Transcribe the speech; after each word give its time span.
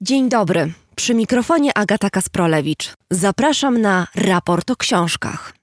Dzień 0.00 0.28
dobry. 0.28 0.72
Przy 0.96 1.14
mikrofonie 1.14 1.78
Agata 1.78 2.10
Kasprolewicz. 2.10 2.94
Zapraszam 3.10 3.80
na 3.80 4.06
raport 4.14 4.70
o 4.70 4.76
książkach. 4.76 5.54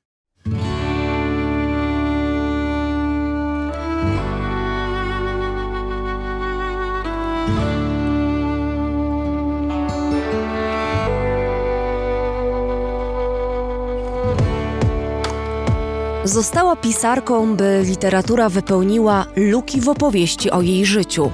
Została 16.24 16.76
pisarką, 16.76 17.56
by 17.56 17.82
literatura 17.86 18.50
wypełniła 18.50 19.26
luki 19.36 19.82
w 19.82 19.90
opowieści 19.90 20.52
o 20.52 20.62
jej 20.62 20.86
życiu. 20.86 21.32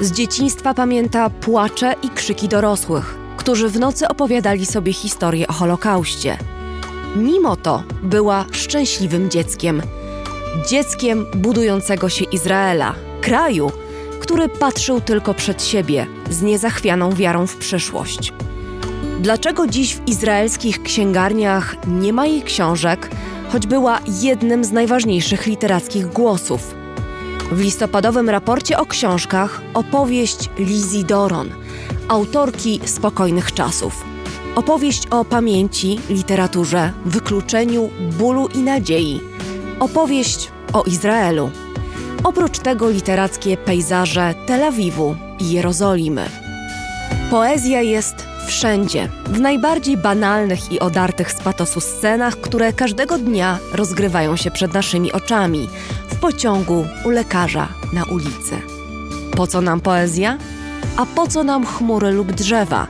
Z 0.00 0.12
dzieciństwa 0.12 0.74
pamięta 0.74 1.30
płacze 1.30 1.94
i 2.02 2.08
krzyki 2.08 2.48
dorosłych, 2.48 3.14
którzy 3.36 3.68
w 3.68 3.80
nocy 3.80 4.08
opowiadali 4.08 4.66
sobie 4.66 4.92
historię 4.92 5.48
o 5.48 5.52
Holokauście. 5.52 6.36
Mimo 7.16 7.56
to 7.56 7.82
była 8.02 8.44
szczęśliwym 8.52 9.30
dzieckiem. 9.30 9.82
Dzieckiem 10.68 11.26
budującego 11.34 12.08
się 12.08 12.24
Izraela, 12.24 12.94
kraju, 13.20 13.72
który 14.20 14.48
patrzył 14.48 15.00
tylko 15.00 15.34
przed 15.34 15.64
siebie 15.64 16.06
z 16.30 16.42
niezachwianą 16.42 17.12
wiarą 17.12 17.46
w 17.46 17.56
przyszłość. 17.56 18.32
Dlaczego 19.20 19.66
dziś 19.66 19.96
w 19.96 20.08
izraelskich 20.08 20.82
księgarniach 20.82 21.76
nie 21.86 22.12
ma 22.12 22.26
jej 22.26 22.42
książek, 22.42 23.10
choć 23.52 23.66
była 23.66 24.00
jednym 24.22 24.64
z 24.64 24.72
najważniejszych 24.72 25.46
literackich 25.46 26.06
głosów? 26.06 26.81
W 27.50 27.60
listopadowym 27.60 28.30
raporcie 28.30 28.78
o 28.78 28.86
książkach 28.86 29.62
opowieść 29.74 30.50
Lizzie 30.58 31.04
Doron, 31.04 31.50
autorki 32.08 32.80
Spokojnych 32.84 33.52
Czasów. 33.52 34.04
Opowieść 34.54 35.06
o 35.06 35.24
pamięci, 35.24 36.00
literaturze, 36.10 36.92
wykluczeniu, 37.04 37.90
bólu 38.18 38.48
i 38.54 38.58
nadziei. 38.58 39.20
Opowieść 39.80 40.48
o 40.72 40.82
Izraelu. 40.82 41.50
Oprócz 42.24 42.58
tego 42.58 42.90
literackie 42.90 43.56
pejzaże 43.56 44.34
Tel 44.46 44.64
Awiwu 44.64 45.16
i 45.40 45.50
Jerozolimy. 45.50 46.28
Poezja 47.30 47.82
jest 47.82 48.32
wszędzie, 48.46 49.08
w 49.26 49.40
najbardziej 49.40 49.96
banalnych 49.96 50.72
i 50.72 50.80
odartych 50.80 51.32
z 51.32 51.40
patosu 51.40 51.80
scenach, 51.80 52.36
które 52.40 52.72
każdego 52.72 53.18
dnia 53.18 53.58
rozgrywają 53.72 54.36
się 54.36 54.50
przed 54.50 54.74
naszymi 54.74 55.12
oczami, 55.12 55.68
pociągu, 56.22 56.86
u 57.04 57.10
lekarza, 57.10 57.68
na 57.92 58.04
ulicy. 58.04 58.56
Po 59.36 59.46
co 59.46 59.60
nam 59.60 59.80
poezja? 59.80 60.38
A 60.96 61.06
po 61.06 61.26
co 61.26 61.44
nam 61.44 61.66
chmury 61.66 62.10
lub 62.10 62.32
drzewa? 62.32 62.86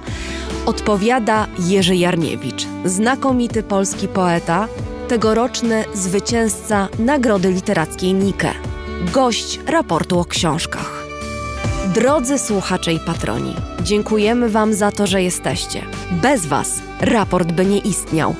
Odpowiada 0.66 1.46
Jerzy 1.58 1.96
Jarniewicz, 1.96 2.66
znakomity 2.84 3.62
polski 3.62 4.08
poeta, 4.08 4.68
tegoroczny 5.08 5.84
zwycięzca 5.94 6.88
Nagrody 6.98 7.52
Literackiej 7.52 8.14
Nike, 8.14 8.54
gość 9.12 9.60
raportu 9.66 10.20
o 10.20 10.24
książkach. 10.24 11.04
Drodzy 11.94 12.38
słuchacze 12.38 12.92
i 12.92 13.00
patroni, 13.00 13.54
dziękujemy 13.82 14.48
Wam 14.48 14.74
za 14.74 14.92
to, 14.92 15.06
że 15.06 15.22
jesteście. 15.22 15.82
Bez 16.10 16.46
Was 16.46 16.82
raport 17.00 17.52
by 17.52 17.66
nie 17.66 17.78
istniał. 17.78 18.34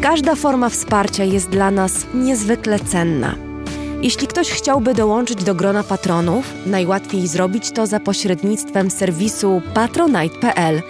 Każda 0.00 0.34
forma 0.34 0.68
wsparcia 0.68 1.24
jest 1.24 1.48
dla 1.48 1.70
nas 1.70 2.06
niezwykle 2.14 2.78
cenna. 2.78 3.49
Jeśli 4.02 4.26
ktoś 4.26 4.50
chciałby 4.50 4.94
dołączyć 4.94 5.44
do 5.44 5.54
grona 5.54 5.82
patronów, 5.82 6.54
najłatwiej 6.66 7.26
zrobić 7.26 7.70
to 7.70 7.86
za 7.86 8.00
pośrednictwem 8.00 8.90
serwisu 8.90 9.62
patronite.pl, 9.74 10.82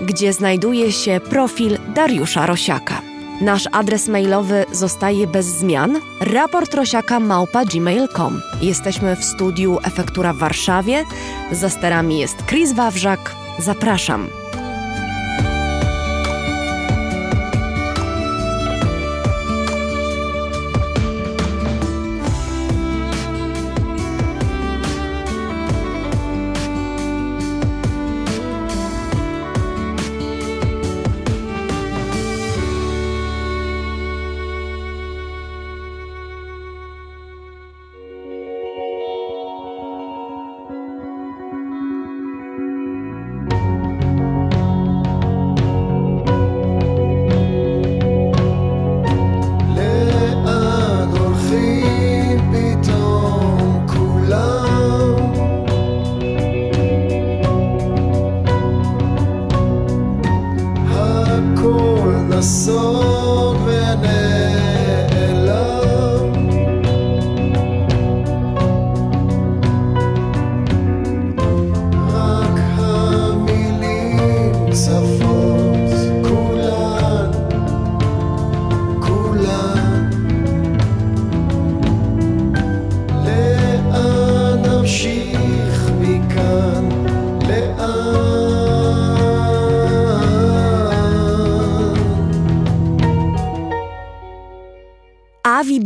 gdzie 0.00 0.32
znajduje 0.32 0.92
się 0.92 1.20
profil 1.30 1.78
Dariusza 1.94 2.46
Rosiaka. 2.46 3.02
Nasz 3.40 3.68
adres 3.72 4.08
mailowy 4.08 4.64
zostaje 4.72 5.26
bez 5.26 5.46
zmian. 5.46 6.00
Raport 6.20 6.74
Rosiaka. 6.74 7.20
Jesteśmy 8.60 9.16
w 9.16 9.24
studiu 9.24 9.78
Efektura 9.84 10.32
w 10.32 10.38
Warszawie. 10.38 11.04
Za 11.52 11.70
sterami 11.70 12.18
jest 12.18 12.36
Chris 12.46 12.72
Wawrzak. 12.72 13.34
Zapraszam. 13.58 14.28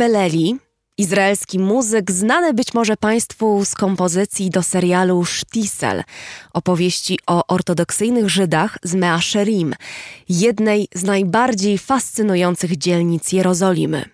Beleli, 0.02 0.56
izraelski 0.98 1.58
muzyk, 1.58 2.10
znany 2.10 2.54
być 2.54 2.74
może 2.74 2.96
Państwu 2.96 3.64
z 3.64 3.74
kompozycji 3.74 4.50
do 4.50 4.62
serialu 4.62 5.24
Sztisel, 5.24 6.02
opowieści 6.52 7.18
o 7.26 7.46
ortodoksyjnych 7.46 8.30
Żydach 8.30 8.78
z 8.82 8.94
Measzerim, 8.94 9.74
jednej 10.28 10.88
z 10.94 11.04
najbardziej 11.04 11.78
fascynujących 11.78 12.78
dzielnic 12.78 13.32
Jerozolimy. 13.32 14.04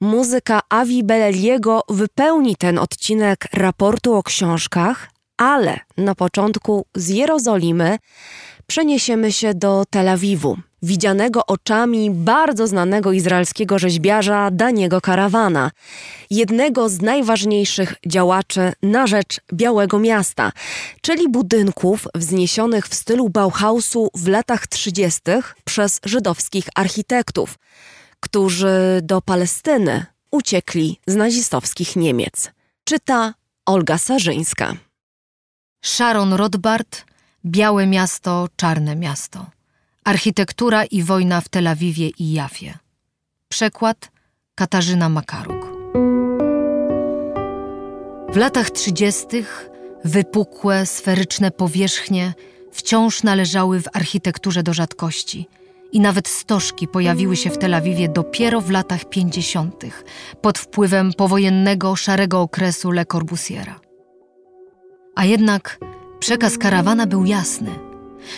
Muzyka 0.00 0.60
Avi 0.68 1.04
Beleliego 1.04 1.82
wypełni 1.88 2.56
ten 2.56 2.78
odcinek 2.78 3.48
raportu 3.52 4.14
o 4.14 4.22
książkach, 4.22 5.10
ale 5.36 5.80
na 5.96 6.14
początku 6.14 6.86
z 6.94 7.08
Jerozolimy 7.08 7.98
przeniesiemy 8.66 9.32
się 9.32 9.54
do 9.54 9.84
Tel 9.90 10.08
Awiwu, 10.08 10.56
widzianego 10.82 11.46
oczami 11.46 12.10
bardzo 12.10 12.66
znanego 12.66 13.12
izraelskiego 13.12 13.78
rzeźbiarza 13.78 14.50
Daniego 14.52 15.00
Karawana, 15.00 15.70
jednego 16.30 16.88
z 16.88 17.00
najważniejszych 17.00 17.94
działaczy 18.06 18.72
na 18.82 19.06
rzecz 19.06 19.40
Białego 19.52 19.98
Miasta, 19.98 20.52
czyli 21.00 21.28
budynków 21.28 22.08
wzniesionych 22.14 22.88
w 22.88 22.94
stylu 22.94 23.28
Bauhausu 23.28 24.08
w 24.14 24.28
latach 24.28 24.66
30. 24.66 25.20
przez 25.64 26.00
żydowskich 26.04 26.64
architektów, 26.74 27.58
którzy 28.20 29.00
do 29.02 29.22
Palestyny 29.22 30.06
uciekli 30.30 31.00
z 31.06 31.14
nazistowskich 31.14 31.96
Niemiec. 31.96 32.50
Czyta 32.84 33.34
Olga 33.66 33.98
Sarzyńska. 33.98 34.85
Sharon 35.86 36.32
Rothbard, 36.32 37.04
Białe 37.44 37.86
miasto, 37.86 38.48
czarne 38.56 38.96
miasto. 38.96 39.46
Architektura 40.04 40.84
i 40.84 41.02
wojna 41.02 41.40
w 41.40 41.48
Tel 41.48 41.66
Awiwie 41.66 42.08
i 42.18 42.32
Jafie. 42.32 42.78
Przekład 43.48 44.10
Katarzyna 44.54 45.08
Makaruk. 45.08 45.66
W 48.32 48.36
latach 48.36 48.70
trzydziestych 48.70 49.68
wypukłe, 50.04 50.86
sferyczne 50.86 51.50
powierzchnie 51.50 52.34
wciąż 52.72 53.22
należały 53.22 53.80
w 53.80 53.88
architekturze 53.92 54.62
do 54.62 54.74
rzadkości 54.74 55.48
i 55.92 56.00
nawet 56.00 56.28
stożki 56.28 56.88
pojawiły 56.88 57.36
się 57.36 57.50
w 57.50 57.58
Tel 57.58 57.74
Awiwie 57.74 58.08
dopiero 58.08 58.60
w 58.60 58.70
latach 58.70 59.04
pięćdziesiątych 59.04 60.04
pod 60.40 60.58
wpływem 60.58 61.12
powojennego 61.12 61.96
szarego 61.96 62.40
okresu 62.40 62.90
Le 62.90 63.06
Corbusiera. 63.06 63.85
A 65.16 65.24
jednak 65.24 65.78
przekaz 66.20 66.58
karawana 66.58 67.06
był 67.06 67.24
jasny– 67.24 67.70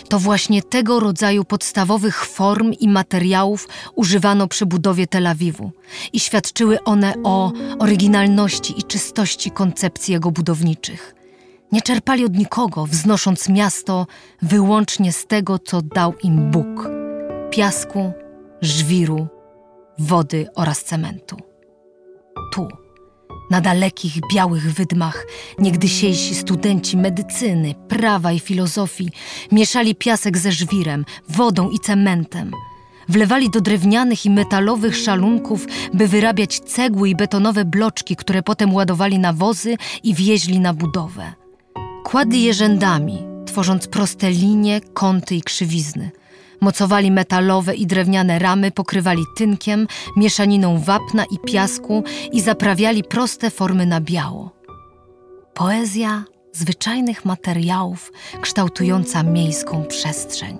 To 0.09 0.19
właśnie 0.19 0.63
tego 0.63 0.99
rodzaju 0.99 1.45
podstawowych 1.45 2.25
form 2.25 2.73
i 2.79 2.87
materiałów 2.87 3.67
używano 3.95 4.47
przy 4.47 4.65
budowie 4.65 5.07
Tel 5.07 5.27
Awiwu 5.27 5.71
i 6.13 6.19
świadczyły 6.19 6.83
one 6.83 7.13
o 7.23 7.51
oryginalności 7.79 8.79
i 8.79 8.83
czystości 8.83 9.51
koncepcji 9.51 10.11
jego 10.11 10.31
budowniczych. 10.31 11.15
Nie 11.71 11.81
czerpali 11.81 12.25
od 12.25 12.37
nikogo, 12.37 12.85
wznosząc 12.85 13.49
miasto 13.49 14.07
wyłącznie 14.41 15.13
z 15.13 15.27
tego, 15.27 15.59
co 15.59 15.81
dał 15.81 16.13
im 16.23 16.51
Bóg 16.51 16.89
piasku, 17.51 18.11
żwiru, 18.61 19.27
wody 19.99 20.47
oraz 20.55 20.83
cementu. 20.83 21.37
Tu 22.53 22.67
na 23.49 23.61
dalekich, 23.61 24.13
białych 24.33 24.73
wydmach 24.73 25.25
niegdysiejsi 25.59 26.35
studenci 26.35 26.97
medycyny, 26.97 27.75
prawa 27.87 28.31
i 28.31 28.39
filozofii 28.39 29.09
mieszali 29.51 29.95
piasek 29.95 30.37
ze 30.37 30.51
żwirem, 30.51 31.05
wodą 31.29 31.69
i 31.69 31.79
cementem. 31.79 32.51
Wlewali 33.09 33.49
do 33.49 33.61
drewnianych 33.61 34.25
i 34.25 34.29
metalowych 34.29 34.97
szalunków, 34.97 35.65
by 35.93 36.07
wyrabiać 36.07 36.59
cegły 36.59 37.09
i 37.09 37.15
betonowe 37.15 37.65
bloczki, 37.65 38.15
które 38.15 38.43
potem 38.43 38.73
ładowali 38.73 39.19
na 39.19 39.33
wozy 39.33 39.75
i 40.03 40.13
wieźli 40.13 40.59
na 40.59 40.73
budowę. 40.73 41.33
Kładli 42.03 42.43
je 42.43 42.53
rzędami, 42.53 43.17
tworząc 43.45 43.87
proste 43.87 44.31
linie, 44.31 44.81
kąty 44.93 45.35
i 45.35 45.41
krzywizny– 45.41 46.11
Mocowali 46.61 47.11
metalowe 47.11 47.75
i 47.75 47.87
drewniane 47.87 48.39
ramy, 48.39 48.71
pokrywali 48.71 49.23
tynkiem, 49.35 49.87
mieszaniną 50.17 50.79
wapna 50.79 51.25
i 51.31 51.39
piasku 51.39 52.03
i 52.31 52.41
zaprawiali 52.41 53.03
proste 53.03 53.49
formy 53.49 53.85
na 53.85 54.01
biało. 54.01 54.51
Poezja 55.53 56.23
zwyczajnych 56.53 57.25
materiałów 57.25 58.11
kształtująca 58.41 59.23
miejską 59.23 59.85
przestrzeń. 59.85 60.57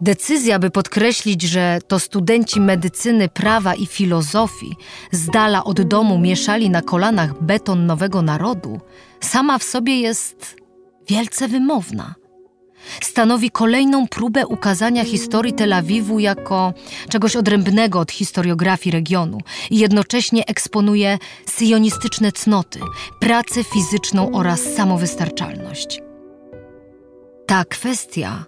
Decyzja, 0.00 0.58
by 0.58 0.70
podkreślić, 0.70 1.42
że 1.42 1.78
to 1.86 1.98
studenci 1.98 2.60
medycyny, 2.60 3.28
prawa 3.28 3.74
i 3.74 3.86
filozofii 3.86 4.76
z 5.12 5.26
dala 5.26 5.64
od 5.64 5.82
domu 5.82 6.18
mieszali 6.18 6.70
na 6.70 6.82
kolanach 6.82 7.42
beton 7.42 7.86
nowego 7.86 8.22
narodu, 8.22 8.80
sama 9.20 9.58
w 9.58 9.62
sobie 9.62 10.00
jest 10.00 10.56
wielce 11.08 11.48
wymowna 11.48 12.14
stanowi 13.00 13.50
kolejną 13.50 14.08
próbę 14.08 14.46
ukazania 14.46 15.04
historii 15.04 15.52
Tel 15.52 15.72
Awiwu 15.72 16.18
jako 16.18 16.72
czegoś 17.08 17.36
odrębnego 17.36 18.00
od 18.00 18.12
historiografii 18.12 18.92
regionu 18.92 19.38
i 19.70 19.78
jednocześnie 19.78 20.46
eksponuje 20.46 21.18
syjonistyczne 21.46 22.32
cnoty, 22.32 22.80
pracę 23.20 23.64
fizyczną 23.64 24.30
oraz 24.32 24.60
samowystarczalność. 24.60 26.00
Ta 27.46 27.64
kwestia 27.64 28.44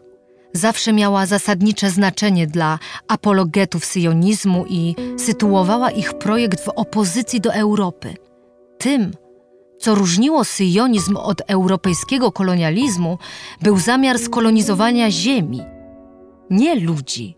zawsze 0.52 0.92
miała 0.92 1.26
zasadnicze 1.26 1.90
znaczenie 1.90 2.46
dla 2.46 2.78
apologetów 3.08 3.84
syjonizmu 3.84 4.64
i 4.68 4.94
sytuowała 5.18 5.90
ich 5.90 6.14
projekt 6.14 6.60
w 6.64 6.68
opozycji 6.68 7.40
do 7.40 7.54
Europy. 7.54 8.14
Tym, 8.78 9.12
co 9.80 9.94
różniło 9.94 10.44
syjonizm 10.44 11.16
od 11.16 11.42
europejskiego 11.46 12.32
kolonializmu, 12.32 13.18
był 13.62 13.78
zamiar 13.78 14.18
skolonizowania 14.18 15.10
ziemi, 15.10 15.60
nie 16.50 16.74
ludzi. 16.74 17.36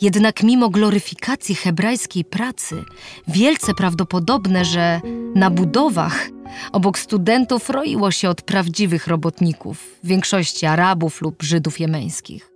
Jednak 0.00 0.42
mimo 0.42 0.70
gloryfikacji 0.70 1.54
hebrajskiej 1.54 2.24
pracy, 2.24 2.84
wielce 3.28 3.74
prawdopodobne, 3.74 4.64
że 4.64 5.00
na 5.34 5.50
budowach 5.50 6.28
obok 6.72 6.98
studentów 6.98 7.70
roiło 7.70 8.10
się 8.10 8.28
od 8.28 8.42
prawdziwych 8.42 9.06
robotników, 9.06 9.78
w 10.04 10.06
większości 10.06 10.66
Arabów 10.66 11.20
lub 11.20 11.42
Żydów 11.42 11.80
jemeńskich. 11.80 12.50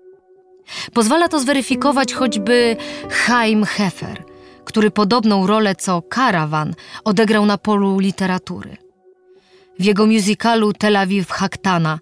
Pozwala 0.93 1.29
to 1.29 1.40
zweryfikować 1.40 2.12
choćby 2.12 2.76
Chaim 3.11 3.64
Hefer– 3.64 4.25
który 4.69 4.91
podobną 4.91 5.47
rolę 5.47 5.75
co 5.75 6.03
Karawan 6.03 6.75
odegrał 7.05 7.47
na 7.47 7.59
polu 7.59 7.99
literatury. 7.99 8.76
W 9.79 9.85
jego 9.85 10.06
musicalu 10.06 10.73
Tel 10.73 10.97
Aviv 10.97 11.31
Haktana 11.31 11.99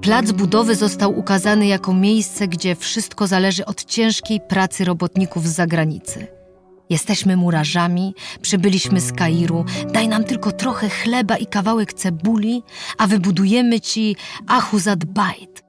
plac 0.00 0.32
budowy 0.32 0.74
został 0.74 1.18
ukazany 1.18 1.66
jako 1.66 1.94
miejsce, 1.94 2.48
gdzie 2.48 2.76
wszystko 2.76 3.26
zależy 3.26 3.64
od 3.64 3.84
ciężkiej 3.84 4.40
pracy 4.40 4.84
robotników 4.84 5.48
z 5.48 5.54
zagranicy. 5.54 6.26
Jesteśmy 6.90 7.36
murarzami, 7.36 8.14
przybyliśmy 8.42 9.00
z 9.00 9.12
Kairu, 9.12 9.64
daj 9.92 10.08
nam 10.08 10.24
tylko 10.24 10.52
trochę 10.52 10.88
chleba 10.88 11.36
i 11.36 11.46
kawałek 11.46 11.92
cebuli, 11.92 12.62
a 12.98 13.06
wybudujemy 13.06 13.80
ci 13.80 14.16
Ahuzad 14.46 15.04
Bait. 15.04 15.64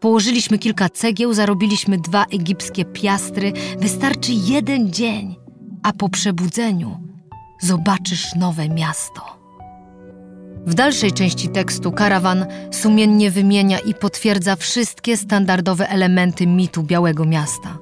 Położyliśmy 0.00 0.58
kilka 0.58 0.88
cegieł, 0.88 1.34
zarobiliśmy 1.34 1.98
dwa 1.98 2.24
egipskie 2.24 2.84
piastry, 2.84 3.52
wystarczy 3.78 4.32
jeden 4.32 4.92
dzień 4.92 5.43
a 5.84 5.92
po 5.92 6.08
przebudzeniu 6.08 7.00
zobaczysz 7.60 8.34
nowe 8.34 8.68
miasto. 8.68 9.38
W 10.66 10.74
dalszej 10.74 11.12
części 11.12 11.48
tekstu 11.48 11.92
karawan 11.92 12.46
sumiennie 12.70 13.30
wymienia 13.30 13.78
i 13.78 13.94
potwierdza 13.94 14.56
wszystkie 14.56 15.16
standardowe 15.16 15.88
elementy 15.88 16.46
mitu 16.46 16.82
Białego 16.82 17.24
Miasta. 17.24 17.78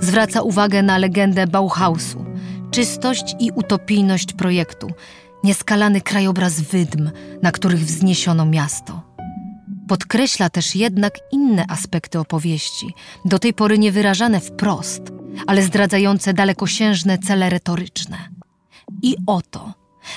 Zwraca 0.00 0.42
uwagę 0.42 0.82
na 0.82 0.98
legendę 0.98 1.46
Bauhausu, 1.46 2.24
czystość 2.70 3.34
i 3.38 3.50
utopijność 3.50 4.32
projektu, 4.32 4.90
nieskalany 5.44 6.00
krajobraz 6.00 6.60
wydm, 6.60 7.10
na 7.42 7.52
których 7.52 7.80
wzniesiono 7.80 8.46
miasto. 8.46 9.02
Podkreśla 9.88 10.50
też 10.50 10.76
jednak 10.76 11.14
inne 11.32 11.64
aspekty 11.68 12.18
opowieści, 12.18 12.86
do 13.24 13.38
tej 13.38 13.54
pory 13.54 13.78
niewyrażane 13.78 14.40
wprost– 14.40 15.02
ale 15.46 15.62
zdradzające 15.62 16.34
dalekosiężne 16.34 17.18
cele 17.18 17.50
retoryczne. 17.50 18.18
I 19.02 19.16
oto, 19.26 19.72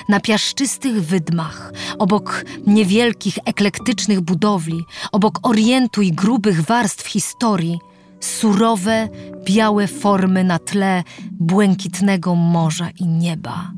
na 0.08 0.20
piaszczystych 0.20 1.02
wydmach, 1.02 1.72
obok 1.98 2.44
niewielkich, 2.66 3.38
eklektycznych 3.44 4.20
budowli, 4.20 4.84
obok 5.12 5.38
orientu 5.42 6.02
i 6.02 6.12
grubych 6.12 6.60
warstw 6.62 7.06
historii, 7.06 7.78
surowe, 8.20 9.08
białe 9.44 9.86
formy 9.86 10.44
na 10.44 10.58
tle 10.58 11.04
błękitnego 11.32 12.34
morza 12.34 12.90
i 13.00 13.06
nieba. 13.06 13.72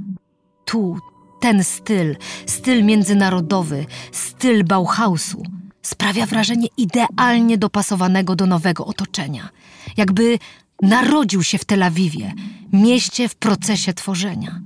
Tu 0.65 0.99
ten 1.41 1.65
styl, 1.65 2.17
styl 2.47 2.85
międzynarodowy, 2.85 3.87
styl 4.13 4.65
Bauhausu, 4.65 5.43
sprawia 5.83 6.27
wrażenie 6.27 6.69
idealnie 6.77 7.59
dopasowanego 7.59 8.37
do 8.37 8.47
nowego 8.47 8.87
otoczenia. 8.87 9.49
Jakby 9.97 10.39
Narodził 10.83 11.43
się 11.43 11.59
w 11.59 11.65
Tel 11.65 11.83
Awiwie, 11.83 12.33
mieście 12.73 13.29
w 13.29 13.35
procesie 13.35 13.95
tworzenia. 13.95 14.61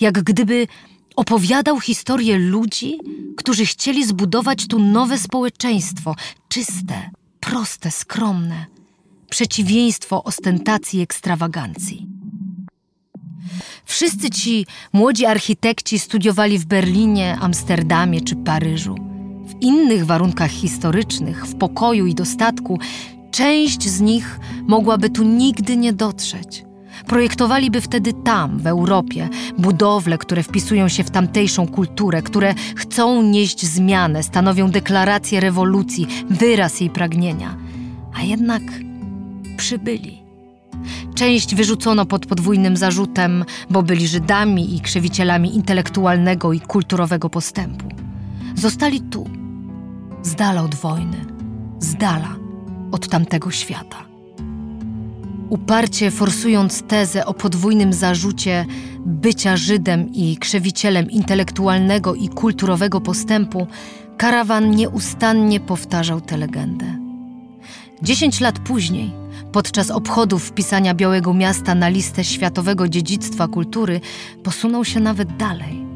Jak 0.00 0.22
gdyby 0.22 0.66
opowiadał 1.16 1.80
historię 1.80 2.38
ludzi, 2.38 2.98
którzy 3.36 3.66
chcieli 3.66 4.06
zbudować 4.06 4.66
tu 4.66 4.78
nowe 4.78 5.18
społeczeństwo, 5.18 6.14
czyste, 6.48 7.10
proste, 7.40 7.90
skromne, 7.90 8.66
przeciwieństwo 9.30 10.24
ostentacji 10.24 10.98
i 10.98 11.02
ekstrawagancji. 11.02 12.06
Wszyscy 13.84 14.30
ci 14.30 14.66
młodzi 14.92 15.26
architekci 15.26 15.98
studiowali 15.98 16.58
w 16.58 16.66
Berlinie, 16.66 17.38
Amsterdamie 17.40 18.20
czy 18.20 18.36
Paryżu. 18.36 18.94
W 19.46 19.62
innych 19.62 20.06
warunkach 20.06 20.50
historycznych, 20.50 21.46
w 21.46 21.58
pokoju 21.58 22.06
i 22.06 22.14
dostatku, 22.14 22.78
Część 23.30 23.88
z 23.88 24.00
nich 24.00 24.40
mogłaby 24.66 25.10
tu 25.10 25.22
nigdy 25.22 25.76
nie 25.76 25.92
dotrzeć. 25.92 26.64
Projektowaliby 27.06 27.80
wtedy 27.80 28.12
tam, 28.12 28.58
w 28.58 28.66
Europie, 28.66 29.28
budowle, 29.58 30.18
które 30.18 30.42
wpisują 30.42 30.88
się 30.88 31.04
w 31.04 31.10
tamtejszą 31.10 31.68
kulturę, 31.68 32.22
które 32.22 32.54
chcą 32.76 33.22
nieść 33.22 33.66
zmianę, 33.66 34.22
stanowią 34.22 34.70
deklarację 34.70 35.40
rewolucji, 35.40 36.06
wyraz 36.30 36.80
jej 36.80 36.90
pragnienia. 36.90 37.56
A 38.14 38.22
jednak 38.22 38.62
przybyli. 39.56 40.22
Część 41.14 41.54
wyrzucono 41.54 42.06
pod 42.06 42.26
podwójnym 42.26 42.76
zarzutem, 42.76 43.44
bo 43.70 43.82
byli 43.82 44.08
Żydami 44.08 44.76
i 44.76 44.80
krzewicielami 44.80 45.56
intelektualnego 45.56 46.52
i 46.52 46.60
kulturowego 46.60 47.30
postępu. 47.30 47.88
Zostali 48.54 49.00
tu, 49.00 49.30
z 50.22 50.34
dala 50.34 50.62
od 50.62 50.74
wojny, 50.74 51.26
z 51.78 51.94
dala 51.94 52.37
od 52.92 53.08
tamtego 53.08 53.50
świata. 53.50 53.96
Uparcie 55.48 56.10
forsując 56.10 56.82
tezę 56.82 57.26
o 57.26 57.34
podwójnym 57.34 57.92
zarzucie 57.92 58.66
bycia 59.06 59.56
Żydem 59.56 60.12
i 60.14 60.36
krzewicielem 60.36 61.10
intelektualnego 61.10 62.14
i 62.14 62.28
kulturowego 62.28 63.00
postępu, 63.00 63.66
karawan 64.16 64.70
nieustannie 64.70 65.60
powtarzał 65.60 66.20
tę 66.20 66.36
legendę. 66.36 66.98
Dziesięć 68.02 68.40
lat 68.40 68.58
później, 68.58 69.10
podczas 69.52 69.90
obchodów 69.90 70.44
wpisania 70.44 70.94
Białego 70.94 71.34
Miasta 71.34 71.74
na 71.74 71.88
listę 71.88 72.24
Światowego 72.24 72.88
Dziedzictwa 72.88 73.48
Kultury, 73.48 74.00
posunął 74.42 74.84
się 74.84 75.00
nawet 75.00 75.36
dalej. 75.36 75.87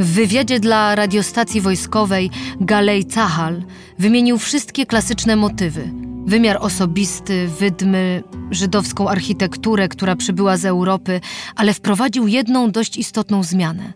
W 0.00 0.12
wywiadzie 0.12 0.60
dla 0.60 0.94
radiostacji 0.94 1.60
wojskowej 1.60 2.30
Galej 2.60 3.04
Cahal 3.04 3.62
wymienił 3.98 4.38
wszystkie 4.38 4.86
klasyczne 4.86 5.36
motywy: 5.36 5.90
wymiar 6.26 6.58
osobisty, 6.60 7.48
wydmy, 7.58 8.22
żydowską 8.50 9.08
architekturę, 9.08 9.88
która 9.88 10.16
przybyła 10.16 10.56
z 10.56 10.64
Europy, 10.64 11.20
ale 11.56 11.74
wprowadził 11.74 12.28
jedną 12.28 12.70
dość 12.70 12.96
istotną 12.96 13.42
zmianę. 13.42 13.92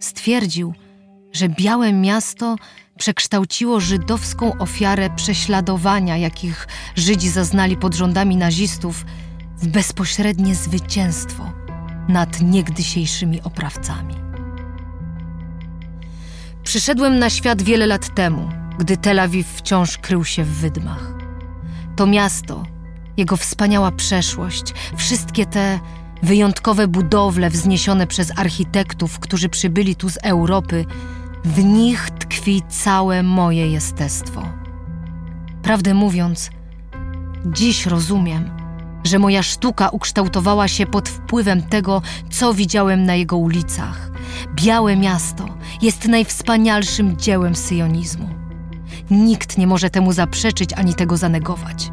Stwierdził, 0.00 0.74
że 1.32 1.48
Białe 1.48 1.92
Miasto 1.92 2.56
przekształciło 2.98 3.80
żydowską 3.80 4.58
ofiarę 4.58 5.10
prześladowania, 5.16 6.16
jakich 6.16 6.68
Żydzi 6.96 7.28
zaznali 7.28 7.76
pod 7.76 7.94
rządami 7.94 8.36
nazistów, 8.36 9.04
w 9.58 9.68
bezpośrednie 9.68 10.54
zwycięstwo 10.54 11.52
nad 12.08 12.40
niegdysiejszymi 12.40 13.42
oprawcami. 13.42 14.21
Przyszedłem 16.62 17.18
na 17.18 17.30
świat 17.30 17.62
wiele 17.62 17.86
lat 17.86 18.14
temu, 18.14 18.48
gdy 18.78 18.96
Tel 18.96 19.20
Awiw 19.20 19.46
wciąż 19.46 19.98
krył 19.98 20.24
się 20.24 20.44
w 20.44 20.48
wydmach. 20.48 21.12
To 21.96 22.06
miasto, 22.06 22.62
jego 23.16 23.36
wspaniała 23.36 23.90
przeszłość, 23.92 24.74
wszystkie 24.96 25.46
te 25.46 25.80
wyjątkowe 26.22 26.88
budowle 26.88 27.50
wzniesione 27.50 28.06
przez 28.06 28.38
architektów, 28.38 29.18
którzy 29.18 29.48
przybyli 29.48 29.96
tu 29.96 30.08
z 30.08 30.16
Europy, 30.16 30.84
w 31.44 31.64
nich 31.64 32.10
tkwi 32.10 32.62
całe 32.68 33.22
moje 33.22 33.70
jestestwo. 33.70 34.42
Prawdę 35.62 35.94
mówiąc, 35.94 36.50
dziś 37.46 37.86
rozumiem, 37.86 38.61
że 39.04 39.18
moja 39.18 39.42
sztuka 39.42 39.88
ukształtowała 39.88 40.68
się 40.68 40.86
pod 40.86 41.08
wpływem 41.08 41.62
tego, 41.62 42.02
co 42.30 42.54
widziałem 42.54 43.06
na 43.06 43.14
jego 43.14 43.36
ulicach. 43.36 44.10
Białe 44.54 44.96
miasto 44.96 45.44
jest 45.82 46.08
najwspanialszym 46.08 47.16
dziełem 47.16 47.56
syjonizmu. 47.56 48.28
Nikt 49.10 49.58
nie 49.58 49.66
może 49.66 49.90
temu 49.90 50.12
zaprzeczyć 50.12 50.72
ani 50.72 50.94
tego 50.94 51.16
zanegować. 51.16 51.90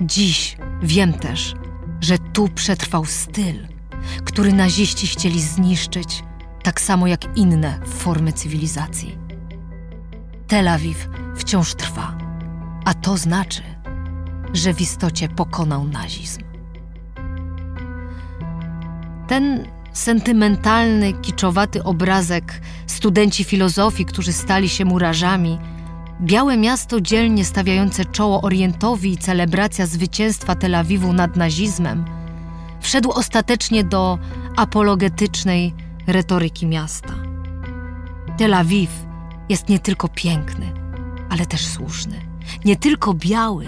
Dziś 0.00 0.56
wiem 0.82 1.12
też, 1.12 1.54
że 2.00 2.18
tu 2.18 2.48
przetrwał 2.48 3.04
styl, 3.04 3.66
który 4.24 4.52
naziści 4.52 5.06
chcieli 5.06 5.42
zniszczyć, 5.42 6.24
tak 6.62 6.80
samo 6.80 7.06
jak 7.06 7.36
inne 7.36 7.80
formy 7.86 8.32
cywilizacji. 8.32 9.18
Tel 10.48 10.68
Awiw 10.68 11.08
wciąż 11.36 11.74
trwa, 11.74 12.18
a 12.84 12.94
to 12.94 13.16
znaczy, 13.16 13.62
że 14.54 14.74
w 14.74 14.80
istocie 14.80 15.28
pokonał 15.28 15.84
nazizm. 15.84 16.40
Ten 19.28 19.68
sentymentalny, 19.92 21.12
kiczowaty 21.12 21.82
obrazek 21.82 22.60
studenci 22.86 23.44
filozofii, 23.44 24.04
którzy 24.04 24.32
stali 24.32 24.68
się 24.68 24.84
murarzami, 24.84 25.58
białe 26.20 26.56
miasto 26.56 27.00
dzielnie 27.00 27.44
stawiające 27.44 28.04
czoło 28.04 28.42
Orientowi 28.42 29.12
i 29.12 29.18
celebracja 29.18 29.86
zwycięstwa 29.86 30.54
Tel 30.54 30.74
Awiwu 30.74 31.12
nad 31.12 31.36
nazizmem, 31.36 32.04
wszedł 32.80 33.10
ostatecznie 33.10 33.84
do 33.84 34.18
apologetycznej 34.56 35.74
retoryki 36.06 36.66
miasta. 36.66 37.14
Tel 38.38 38.54
Awiw 38.54 38.90
jest 39.48 39.68
nie 39.68 39.78
tylko 39.78 40.08
piękny, 40.08 40.72
ale 41.30 41.46
też 41.46 41.66
słuszny. 41.66 42.20
Nie 42.64 42.76
tylko 42.76 43.14
biały, 43.14 43.66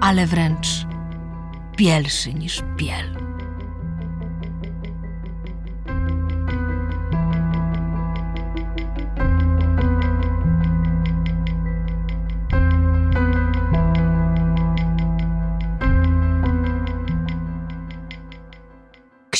ale 0.00 0.26
wręcz 0.26 0.86
bielszy 1.76 2.34
niż 2.34 2.62
biel. 2.76 3.23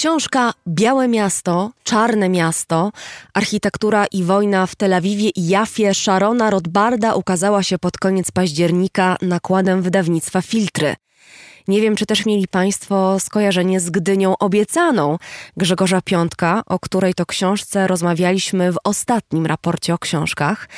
Książka 0.04 0.52
Białe 0.68 1.08
Miasto, 1.08 1.70
Czarne 1.84 2.28
Miasto, 2.28 2.92
Architektura 3.34 4.06
i 4.06 4.22
wojna 4.22 4.66
w 4.66 4.74
Tel 4.74 4.94
Awiwie 4.94 5.28
i 5.28 5.48
Jafie 5.48 5.94
Sharona 5.94 6.50
Rothbarda 6.50 7.14
ukazała 7.14 7.62
się 7.62 7.78
pod 7.78 7.98
koniec 7.98 8.30
października 8.30 9.16
nakładem 9.22 9.82
wydawnictwa 9.82 10.42
Filtry. 10.42 10.94
Nie 11.68 11.80
wiem, 11.80 11.96
czy 11.96 12.06
też 12.06 12.26
mieli 12.26 12.48
Państwo 12.48 13.20
skojarzenie 13.20 13.80
z 13.80 13.90
Gdynią 13.90 14.38
Obiecaną 14.38 15.18
Grzegorza 15.56 16.00
Piątka, 16.02 16.62
o 16.66 16.78
której 16.78 17.14
to 17.14 17.26
książce 17.26 17.86
rozmawialiśmy 17.86 18.72
w 18.72 18.78
ostatnim 18.84 19.46
raporcie 19.46 19.94
o 19.94 19.98
książkach. 19.98 20.68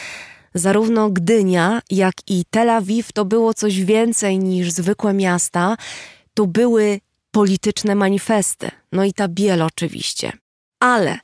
Zarówno 0.55 1.11
Gdynia, 1.11 1.83
jak 1.91 2.15
i 2.27 2.45
Tel 2.51 2.71
Awiw 2.71 3.13
to 3.13 3.25
było 3.25 3.55
coś 3.55 3.85
więcej 3.85 4.39
niż 4.39 4.73
zwykłe 4.73 5.13
miasta. 5.13 5.77
To 6.35 6.47
były 6.47 7.01
polityczne 7.37 7.95
manifesty. 7.95 8.71
No 8.93 9.05
i 9.05 9.13
ta 9.13 9.29
biel 9.29 9.63
oczywiście. 9.63 10.33
Ale 10.81 11.19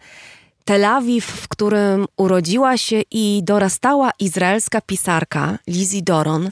Tel 0.64 0.84
Awiw, 0.84 1.24
w 1.24 1.48
którym 1.48 2.06
urodziła 2.16 2.76
się 2.76 3.02
i 3.10 3.40
dorastała 3.44 4.10
izraelska 4.18 4.80
pisarka 4.80 5.58
Lizzie 5.66 6.02
Doron, 6.02 6.50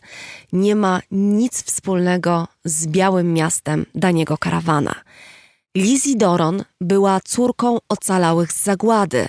nie 0.52 0.76
ma 0.76 1.00
nic 1.10 1.62
wspólnego 1.62 2.48
z 2.64 2.86
białym 2.86 3.32
miastem 3.32 3.86
Daniego 3.94 4.38
Karawana. 4.38 4.94
Lizzie 5.76 6.16
Doron 6.16 6.64
była 6.80 7.20
córką 7.24 7.78
ocalałych 7.88 8.52
z 8.52 8.64
zagłady 8.64 9.28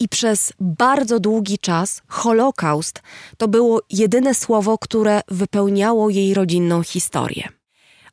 i 0.00 0.08
przez 0.08 0.52
bardzo 0.60 1.20
długi 1.20 1.58
czas 1.58 2.02
Holokaust 2.08 3.02
to 3.36 3.48
było 3.48 3.80
jedyne 3.90 4.34
słowo, 4.34 4.78
które 4.78 5.20
wypełniało 5.28 6.10
jej 6.10 6.34
rodzinną 6.34 6.82
historię. 6.82 7.61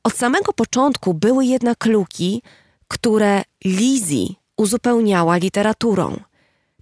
Od 0.03 0.13
samego 0.13 0.53
początku 0.53 1.13
były 1.13 1.46
jednak 1.46 1.86
luki, 1.86 2.41
które 2.88 3.44
Lizzie 3.65 4.27
uzupełniała 4.58 5.38
literaturą. 5.38 6.20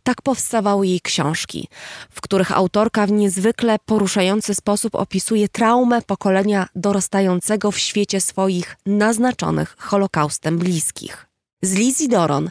Tak 0.03 0.21
powstawały 0.21 0.87
jej 0.87 1.01
książki, 1.01 1.67
w 2.09 2.21
których 2.21 2.51
autorka 2.51 3.07
w 3.07 3.11
niezwykle 3.11 3.77
poruszający 3.85 4.55
sposób 4.55 4.95
opisuje 4.95 5.49
traumę 5.49 6.01
pokolenia 6.01 6.67
dorastającego 6.75 7.71
w 7.71 7.79
świecie 7.79 8.21
swoich 8.21 8.77
naznaczonych 8.85 9.75
Holokaustem 9.79 10.57
bliskich. 10.57 11.25
Z 11.61 11.73
Lizzie 11.73 12.07
Doron 12.07 12.49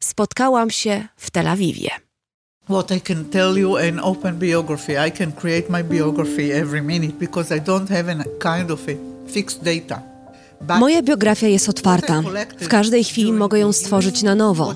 spotkałam 0.00 0.70
się 0.70 1.08
w 1.16 1.30
Tel 1.30 1.48
Awiwie. 1.48 1.90
What 2.64 2.90
I 2.90 3.00
can 3.00 3.24
tell 3.24 3.56
you 3.56 3.76
an 3.76 4.00
open 4.02 4.38
biography, 4.38 4.92
I 5.08 5.12
can 5.12 5.32
create 5.32 5.70
my 5.70 5.84
biography 5.84 6.54
every 6.54 6.82
minute 6.82 7.18
because 7.18 7.56
I 7.56 7.60
don't 7.60 7.88
have 7.88 8.08
a 8.12 8.24
kind 8.58 8.70
of 8.70 8.88
a. 8.88 9.17
Moja 10.80 11.02
biografia 11.02 11.48
jest 11.48 11.68
otwarta. 11.68 12.22
W 12.60 12.68
każdej 12.68 13.04
chwili 13.04 13.32
mogę 13.32 13.58
ją 13.58 13.72
stworzyć 13.72 14.22
na 14.22 14.34
nowo. 14.34 14.74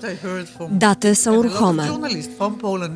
Daty 0.71 1.15
są 1.15 1.43
ruchome. 1.43 1.89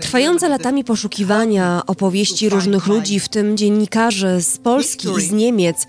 Trwające 0.01 0.49
latami 0.49 0.85
poszukiwania 0.85 1.83
opowieści 1.87 2.49
różnych 2.49 2.87
ludzi, 2.87 3.21
w 3.21 3.29
tym 3.29 3.57
dziennikarzy 3.57 4.43
z 4.43 4.59
Polski 4.59 5.09
i 5.19 5.23
z 5.23 5.33
Niemiec, 5.33 5.87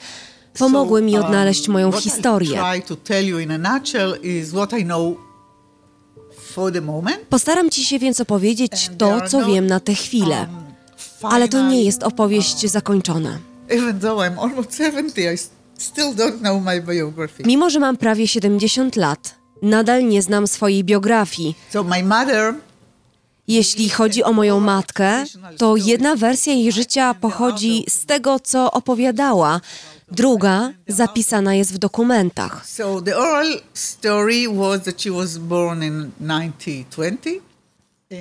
pomogły 0.60 1.02
mi 1.02 1.18
odnaleźć 1.18 1.68
moją 1.68 1.92
historię. 1.92 2.62
Postaram 7.30 7.70
ci 7.70 7.86
się 7.86 8.00
więc 8.00 8.22
opowiedzieć 8.22 8.90
to, 8.98 9.22
co 9.28 9.46
wiem 9.46 9.68
na 9.68 9.80
tę 9.80 9.94
chwilę. 9.94 10.48
Ale 11.22 11.50
to 11.50 11.70
nie 11.70 11.84
jest 11.84 12.04
opowieść 12.04 12.66
zakończona. 12.66 13.40
Even 13.70 14.00
though 14.00 14.20
I'm 14.20 14.40
almost 14.40 14.78
70, 14.78 15.52
I 15.54 15.57
still 15.78 16.16
don't 16.16 16.40
know 16.40 16.64
my 16.64 16.82
biography. 16.82 17.44
Mimo, 17.46 17.70
że 17.70 17.80
mam 17.80 17.98
prawie 17.98 18.28
70 18.28 18.96
lat, 18.96 19.36
nadal 19.62 20.08
nie 20.08 20.22
znam 20.22 20.48
swojej 20.48 20.84
biografii. 20.84 21.56
So 21.74 21.84
my 21.84 22.04
mother 22.04 22.54
Jeśli 23.48 23.90
chodzi 23.90 24.24
o 24.24 24.34
moją 24.34 24.60
matkę, 24.60 25.24
to 25.58 25.76
jedna 25.76 26.16
wersja 26.16 26.54
jej 26.54 26.72
życia 26.72 27.14
pochodzi 27.14 27.86
z 27.90 28.06
tego, 28.06 28.40
co 28.40 28.72
opowiadała, 28.72 29.62
druga 30.12 30.74
zapisana 30.88 31.56
jest 31.56 31.74
w 31.74 31.78
dokumentach. 31.78 32.68
So 32.68 33.02
the 33.02 33.18
oral 33.18 33.62
story 33.74 34.48
was 34.54 34.84
that 34.84 35.02
she 35.02 35.12
was 35.12 35.38
born 35.38 35.84
in 35.84 36.12
1920. 36.20 37.47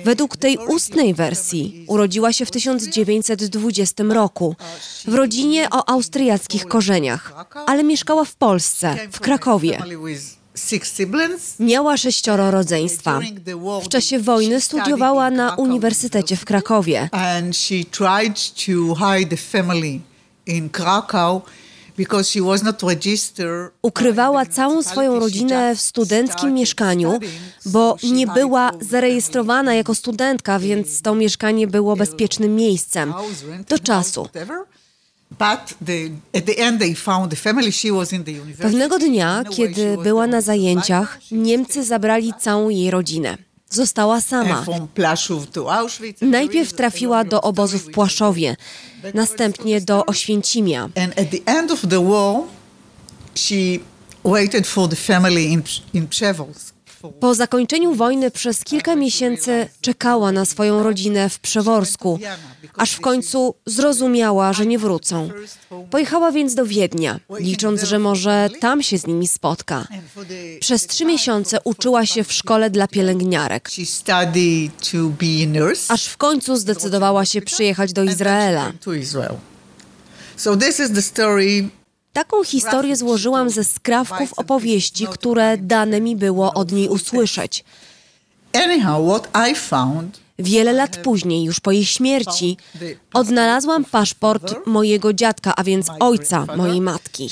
Według 0.03 0.37
tej 0.37 0.57
ustnej 0.57 1.13
wersji 1.13 1.85
urodziła 1.87 2.33
się 2.33 2.45
w 2.45 2.51
1920 2.51 4.03
roku 4.03 4.55
w 5.07 5.13
rodzinie 5.13 5.67
o 5.71 5.89
austriackich 5.89 6.65
korzeniach, 6.65 7.33
ale 7.65 7.83
mieszkała 7.83 8.25
w 8.25 8.35
Polsce, 8.35 8.97
w 9.11 9.19
Krakowie. 9.19 9.83
Miała 11.59 11.97
sześcioro 11.97 12.51
rodzeństwa. 12.51 13.19
W 13.83 13.87
czasie 13.89 14.19
wojny 14.19 14.61
studiowała 14.61 15.29
na 15.29 15.55
Uniwersytecie 15.55 16.35
w 16.35 16.45
Krakowie. 16.45 17.09
And 17.11 17.57
she 17.57 17.75
tried 17.91 18.35
to 18.65 18.95
hide 18.95 19.29
the 19.29 19.37
family 19.37 19.99
in 20.45 20.69
Krakow 20.69 21.41
Ukrywała 23.81 24.45
całą 24.45 24.83
swoją 24.83 25.19
rodzinę 25.19 25.75
w 25.75 25.81
studenckim 25.81 26.53
mieszkaniu, 26.53 27.19
bo 27.65 27.97
nie 28.03 28.27
była 28.27 28.71
zarejestrowana 28.81 29.73
jako 29.73 29.95
studentka, 29.95 30.59
więc 30.59 31.01
to 31.01 31.15
mieszkanie 31.15 31.67
było 31.67 31.95
bezpiecznym 31.95 32.55
miejscem 32.55 33.13
do 33.69 33.79
czasu. 33.79 34.29
Pewnego 38.61 38.99
dnia, 38.99 39.43
kiedy 39.55 39.97
była 40.03 40.27
na 40.27 40.41
zajęciach, 40.41 41.19
Niemcy 41.31 41.83
zabrali 41.83 42.33
całą 42.39 42.69
jej 42.69 42.91
rodzinę. 42.91 43.46
Została 43.69 44.21
sama. 44.21 44.65
Najpierw 46.21 46.73
trafiła 46.73 47.23
do 47.23 47.41
obozu 47.41 47.79
w 47.79 47.91
Płaszowie, 47.91 48.55
następnie 49.13 49.81
do 49.81 50.05
Oświęcimia. 50.05 50.89
Po 57.19 57.35
zakończeniu 57.35 57.93
wojny 57.93 58.31
przez 58.31 58.63
kilka 58.63 58.95
miesięcy 58.95 59.67
czekała 59.81 60.31
na 60.31 60.45
swoją 60.45 60.83
rodzinę 60.83 61.29
w 61.29 61.39
Przeworsku, 61.39 62.19
aż 62.77 62.91
w 62.91 63.01
końcu 63.01 63.55
zrozumiała, 63.65 64.53
że 64.53 64.65
nie 64.65 64.79
wrócą. 64.79 65.29
Pojechała 65.91 66.31
więc 66.31 66.55
do 66.55 66.65
Wiednia, 66.65 67.19
licząc, 67.39 67.83
że 67.83 67.99
może 67.99 68.49
tam 68.59 68.83
się 68.83 68.97
z 68.97 69.07
nimi 69.07 69.27
spotka. 69.27 69.87
Przez 70.59 70.87
trzy 70.87 71.05
miesiące 71.05 71.57
uczyła 71.63 72.05
się 72.05 72.23
w 72.23 72.33
szkole 72.33 72.69
dla 72.69 72.87
pielęgniarek, 72.87 73.69
aż 75.89 76.05
w 76.05 76.17
końcu 76.17 76.55
zdecydowała 76.55 77.25
się 77.25 77.41
przyjechać 77.41 77.93
do 77.93 78.03
Izraela. 78.03 78.73
So 80.35 80.55
this 80.55 80.79
is 80.79 80.91
the 80.91 81.01
story 81.01 81.69
Taką 82.17 82.43
historię 82.43 82.95
złożyłam 82.95 83.49
ze 83.49 83.63
skrawków 83.63 84.33
opowieści, 84.33 85.07
które 85.07 85.57
dane 85.57 86.01
mi 86.01 86.15
było 86.15 86.53
od 86.53 86.71
niej 86.71 86.89
usłyszeć. 86.89 87.63
Wiele 90.39 90.73
lat 90.73 90.97
później, 90.97 91.43
już 91.43 91.59
po 91.59 91.71
jej 91.71 91.85
śmierci, 91.85 92.57
odnalazłam 93.13 93.85
paszport 93.85 94.55
mojego 94.65 95.13
dziadka, 95.13 95.55
a 95.55 95.63
więc 95.63 95.87
ojca 95.99 96.45
mojej 96.55 96.81
matki. 96.81 97.29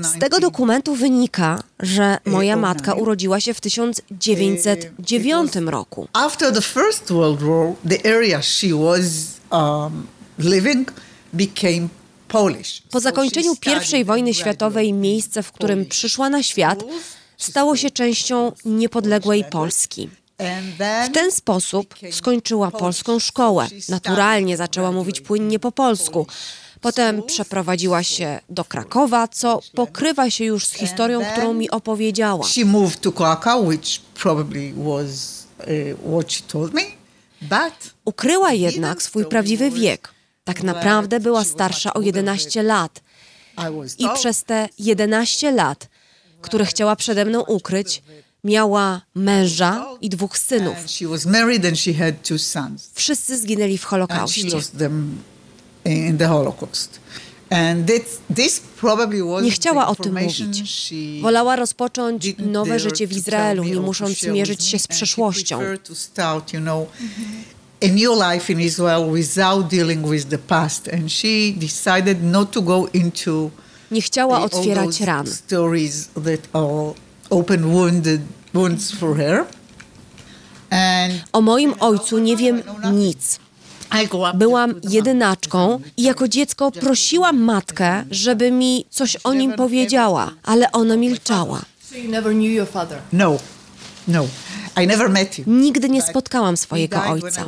Z 0.00 0.18
tego 0.18 0.40
dokumentu 0.40 0.94
wynika, 0.94 1.62
że 1.80 2.18
moja 2.24 2.56
matka 2.56 2.94
urodziła 2.94 3.40
się 3.40 3.54
w 3.54 3.60
1909 3.60 5.52
roku. 5.66 6.08
After 6.12 6.52
the 6.52 6.62
First 6.62 7.12
World 7.12 7.42
War, 7.42 7.72
the 7.88 8.16
area 8.16 8.42
she 8.42 8.68
was 8.68 9.02
um, 9.50 10.06
living 10.38 10.92
became. 11.32 11.88
Po 12.90 13.00
zakończeniu 13.00 13.56
I 14.00 14.04
wojny 14.04 14.34
światowej 14.34 14.92
miejsce, 14.92 15.42
w 15.42 15.52
którym 15.52 15.86
przyszła 15.86 16.30
na 16.30 16.42
świat, 16.42 16.84
stało 17.36 17.76
się 17.76 17.90
częścią 17.90 18.52
niepodległej 18.64 19.44
Polski. 19.44 20.10
W 21.08 21.12
ten 21.12 21.32
sposób 21.32 21.94
skończyła 22.10 22.70
polską 22.70 23.18
szkołę. 23.18 23.68
Naturalnie 23.88 24.56
zaczęła 24.56 24.92
mówić 24.92 25.20
płynnie 25.20 25.58
po 25.58 25.72
polsku. 25.72 26.26
Potem 26.80 27.22
przeprowadziła 27.22 28.02
się 28.02 28.40
do 28.48 28.64
Krakowa, 28.64 29.28
co 29.28 29.60
pokrywa 29.74 30.30
się 30.30 30.44
już 30.44 30.66
z 30.66 30.72
historią, 30.72 31.20
którą 31.32 31.54
mi 31.54 31.70
opowiedziała. 31.70 32.46
she 32.46 32.64
moved 32.64 33.00
to 33.00 33.12
Krakow, 33.12 33.66
which 33.66 34.00
probably 34.22 34.72
was 34.76 35.44
uh, 35.58 36.12
what 36.12 36.32
she 36.32 36.42
told 36.42 36.74
me. 36.74 36.82
But 37.42 37.94
Ukryła 38.04 38.52
jednak 38.52 39.02
swój 39.02 39.24
prawdziwy 39.24 39.70
wiek. 39.70 40.13
Tak 40.44 40.62
naprawdę 40.62 41.20
była 41.20 41.44
starsza 41.44 41.94
o 41.94 42.00
11 42.00 42.62
lat. 42.62 43.00
I 43.98 44.04
przez 44.14 44.44
te 44.44 44.68
11 44.78 45.52
lat, 45.52 45.88
które 46.40 46.66
chciała 46.66 46.96
przede 46.96 47.24
mną 47.24 47.40
ukryć, 47.40 48.02
miała 48.44 49.00
męża 49.14 49.86
i 50.00 50.08
dwóch 50.08 50.38
synów. 50.38 50.76
Wszyscy 52.94 53.38
zginęli 53.38 53.78
w 53.78 53.84
Holokauście. 53.84 54.42
Nie 59.44 59.50
chciała 59.50 59.86
o 59.88 59.94
tym 59.94 60.12
mówić. 60.40 60.74
Wolała 61.22 61.56
rozpocząć 61.56 62.34
nowe 62.38 62.78
życie 62.80 63.06
w 63.06 63.12
Izraelu, 63.12 63.64
nie 63.64 63.80
musząc 63.80 64.22
mierzyć 64.32 64.64
się 64.64 64.78
z 64.78 64.86
przeszłością. 64.86 65.58
A 67.82 67.88
new 67.88 68.14
life 68.32 68.52
in 68.52 68.60
Israel 68.60 69.10
without 69.10 69.68
dealing 69.70 70.02
with 70.10 70.24
the 70.28 70.38
past. 70.38 70.88
And 70.88 71.12
she 71.12 71.52
decided 71.56 72.22
not 72.22 72.50
to 72.50 72.62
go 72.62 72.88
into 72.92 73.50
Nie 73.90 74.02
chciała 74.02 74.40
otwierać 74.40 75.00
ran. 75.00 75.26
stories 75.26 76.08
that 76.08 76.40
are 76.52 76.94
open 77.30 77.64
wounded 77.74 78.20
wounds 78.54 78.92
for 78.92 79.16
her. 79.16 79.44
And 80.70 81.12
O 81.32 81.40
moim 81.40 81.74
ojcu 81.80 82.18
nie 82.18 82.36
wiem 82.36 82.62
nic. 82.92 83.38
I 84.02 84.06
grew 84.08 84.22
up 84.22 84.38
Byłam 84.38 84.74
jedynaczką 84.90 85.80
i 85.96 86.02
jako 86.02 86.28
dziecko 86.28 86.70
prosiłam 86.70 87.40
matkę, 87.40 88.04
żeby 88.10 88.50
mi 88.50 88.84
coś 88.90 89.16
o 89.24 89.34
nim 89.34 89.52
powiedziała, 89.52 90.30
ale 90.42 90.72
ona 90.72 90.96
milczała. 90.96 91.60
So 91.90 91.96
you 91.98 92.10
never 92.10 92.32
knew 92.32 92.52
your 92.52 92.68
father? 92.68 92.98
No, 93.12 93.36
no. 94.08 94.26
Nigdy 95.46 95.88
nie 95.88 96.02
spotkałam 96.02 96.56
swojego 96.56 96.96
ojca, 97.04 97.44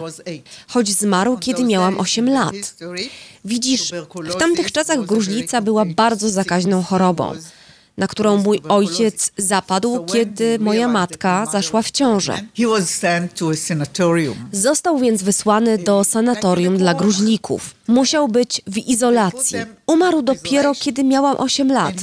choć 0.68 0.88
zmarł, 0.92 1.38
kiedy 1.38 1.64
miałam 1.64 2.00
8 2.00 2.28
lat. 2.30 2.54
Widzisz, 3.44 3.92
w 4.30 4.36
tamtych 4.38 4.72
czasach 4.72 5.04
gruźlica 5.06 5.60
była 5.60 5.84
bardzo 5.84 6.30
zakaźną 6.30 6.82
chorobą, 6.82 7.32
na 7.98 8.06
którą 8.08 8.36
mój 8.36 8.60
ojciec 8.68 9.32
zapadł, 9.36 10.04
kiedy 10.04 10.58
moja 10.58 10.88
matka 10.88 11.46
zaszła 11.52 11.82
w 11.82 11.90
ciążę. 11.90 12.40
Został 14.52 14.98
więc 14.98 15.22
wysłany 15.22 15.78
do 15.78 16.04
sanatorium 16.04 16.76
dla 16.78 16.94
gruźlików. 16.94 17.74
Musiał 17.88 18.28
być 18.28 18.62
w 18.66 18.76
izolacji. 18.78 19.58
Umarł 19.86 20.22
dopiero, 20.22 20.74
kiedy 20.74 21.04
miałam 21.04 21.36
8 21.38 21.72
lat. 21.72 21.94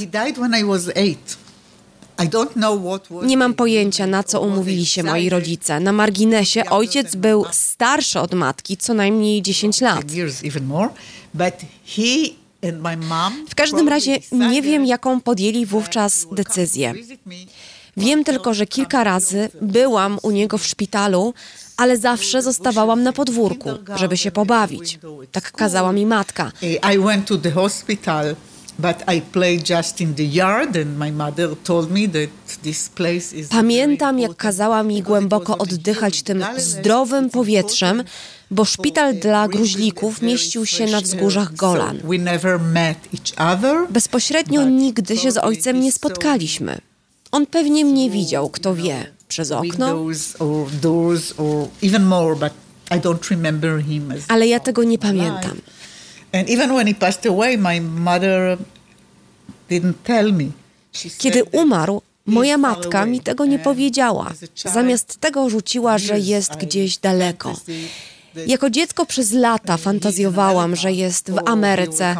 Nie 3.23 3.37
mam 3.37 3.53
pojęcia, 3.53 4.07
na 4.07 4.23
co 4.23 4.41
umówili 4.41 4.85
się 4.85 5.03
moi 5.03 5.29
rodzice. 5.29 5.79
Na 5.79 5.91
marginesie 5.91 6.65
ojciec 6.69 7.15
był 7.15 7.45
starszy 7.51 8.19
od 8.19 8.33
matki, 8.33 8.77
co 8.77 8.93
najmniej 8.93 9.41
10 9.41 9.81
lat. 9.81 10.05
W 13.49 13.55
każdym 13.55 13.89
razie 13.89 14.19
nie 14.31 14.61
wiem, 14.61 14.85
jaką 14.85 15.21
podjęli 15.21 15.65
wówczas 15.65 16.27
decyzję. 16.31 16.93
Wiem 17.97 18.23
tylko, 18.23 18.53
że 18.53 18.65
kilka 18.67 19.03
razy 19.03 19.49
byłam 19.61 20.19
u 20.21 20.31
niego 20.31 20.57
w 20.57 20.65
szpitalu, 20.65 21.33
ale 21.77 21.97
zawsze 21.97 22.41
zostawałam 22.41 23.03
na 23.03 23.13
podwórku, 23.13 23.69
żeby 23.95 24.17
się 24.17 24.31
pobawić. 24.31 24.99
Tak 25.31 25.51
kazała 25.51 25.91
mi 25.91 26.05
matka. 26.05 26.51
I 26.93 26.99
went 26.99 27.27
to 27.27 27.37
the 27.37 27.51
hospital, 27.51 28.35
Pamiętam, 33.49 34.19
jak 34.19 34.35
kazała 34.35 34.83
mi 34.83 35.01
głęboko 35.01 35.57
oddychać 35.57 36.21
tym 36.21 36.45
zdrowym 36.57 37.29
powietrzem, 37.29 38.03
bo 38.51 38.65
szpital 38.65 39.15
dla 39.15 39.47
gruźlików 39.47 40.21
mieścił 40.21 40.65
się 40.65 40.85
na 40.85 41.01
wzgórzach. 41.01 41.53
Golan. 41.55 41.99
Bezpośrednio 43.89 44.63
nigdy 44.63 45.17
się 45.17 45.31
z 45.31 45.37
ojcem 45.37 45.79
nie 45.79 45.91
spotkaliśmy. 45.91 46.77
On 47.31 47.45
pewnie 47.45 47.85
mnie 47.85 48.09
widział, 48.09 48.49
kto 48.49 48.75
wie, 48.75 49.05
przez 49.27 49.51
okno, 49.51 50.05
ale 54.27 54.47
ja 54.47 54.59
tego 54.59 54.83
nie 54.83 54.97
pamiętam. 54.97 55.57
Kiedy 61.17 61.43
umarł, 61.43 62.01
moja 62.25 62.57
matka 62.57 63.05
mi 63.05 63.19
tego 63.19 63.45
nie 63.45 63.59
powiedziała. 63.59 64.31
Zamiast 64.73 65.17
tego 65.17 65.49
rzuciła, 65.49 65.97
że 65.97 66.19
jest 66.19 66.55
gdzieś 66.55 66.97
daleko. 66.97 67.55
Jako 68.47 68.69
dziecko 68.69 69.05
przez 69.05 69.31
lata 69.31 69.77
fantazjowałam, 69.77 70.75
że 70.75 70.91
jest 70.91 71.31
w 71.31 71.33
will 71.33 71.39
Ameryce 71.45 72.15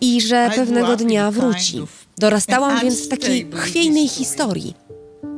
i 0.00 0.20
że 0.20 0.50
pewnego 0.54 0.96
dnia 0.96 1.30
wróci. 1.30 1.82
Dorastałam 2.18 2.80
więc 2.80 3.04
w 3.04 3.08
takiej 3.08 3.50
chwiejnej 3.54 4.08
historii. 4.08 4.74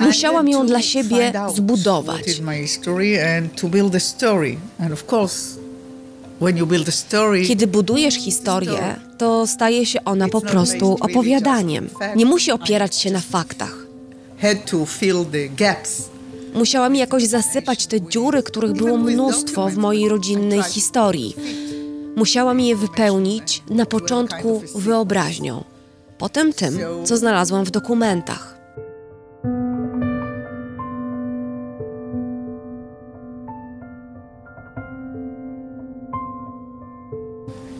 Musiałam 0.00 0.48
ją 0.48 0.66
dla 0.66 0.82
siebie 0.82 1.32
zbudować. 1.54 2.40
Kiedy 7.48 7.66
budujesz 7.66 8.14
historię, 8.14 8.96
to 9.18 9.46
staje 9.46 9.86
się 9.86 10.04
ona 10.04 10.28
po 10.28 10.40
prostu 10.40 10.96
opowiadaniem. 11.00 11.88
Nie 12.16 12.26
musi 12.26 12.52
opierać 12.52 12.96
się 12.96 13.10
na 13.10 13.20
faktach. 13.20 13.76
Musiałam 16.54 16.96
jakoś 16.96 17.24
zasypać 17.24 17.86
te 17.86 18.00
dziury, 18.00 18.42
których 18.42 18.72
było 18.72 18.96
mnóstwo 18.96 19.68
w 19.68 19.76
mojej 19.76 20.08
rodzinnej 20.08 20.62
historii. 20.62 21.36
Musiałam 22.16 22.60
je 22.60 22.76
wypełnić 22.76 23.62
na 23.70 23.86
początku 23.86 24.62
wyobraźnią, 24.74 25.64
potem 26.18 26.52
tym, 26.52 26.78
co 27.04 27.16
znalazłam 27.16 27.64
w 27.64 27.70
dokumentach. 27.70 28.59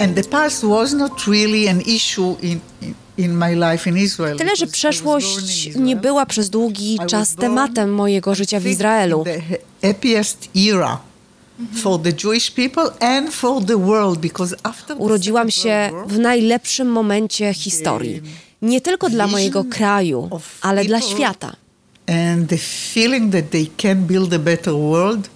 And 0.01 0.15
the 0.15 0.23
past 0.23 0.65
was 0.65 0.93
not 0.93 1.27
really 1.27 1.69
an 1.69 1.81
issue 1.81 2.37
in, 2.43 2.61
in. 3.19 3.41
Tyle, 4.39 4.57
że 4.57 4.67
przeszłość 4.67 5.71
nie 5.77 5.97
była 5.97 6.27
przez 6.27 6.51
długi 6.51 6.99
czas 7.07 7.35
tematem 7.35 7.93
mojego 7.95 8.35
życia 8.35 8.61
w 8.61 8.67
Izraelu. 8.67 9.25
Urodziłam 14.99 15.51
się 15.51 15.91
w 16.07 16.19
najlepszym 16.19 16.89
momencie 16.89 17.55
historii. 17.55 18.23
Nie 18.63 18.81
tylko 18.81 19.11
dla 19.11 19.27
mojego 19.27 19.65
kraju, 19.65 20.31
ale 20.61 20.85
dla 20.85 21.01
świata. 21.01 21.57
and 22.11 22.49
the 22.49 22.59
feeling 22.59 23.31
that 23.31 23.53
they 23.53 23.67
can 23.77 24.07
build 24.07 24.33
a 24.35 24.39
better 24.39 24.75
world 24.75 25.29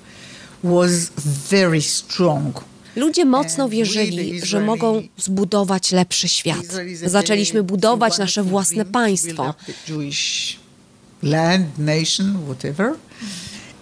was 0.62 1.10
very 1.50 1.80
strong. 1.80 2.64
Ludzie 2.96 3.24
mocno 3.24 3.68
wierzyli, 3.68 4.40
że 4.46 4.60
mogą 4.60 5.02
zbudować 5.18 5.92
lepszy 5.92 6.28
świat. 6.28 6.66
Zaczęliśmy 7.06 7.62
budować 7.62 8.18
nasze 8.18 8.42
własne 8.42 8.84
państwo. 8.84 9.54
land, 11.24 11.78
nation, 11.78 12.38
whatever. 12.46 12.96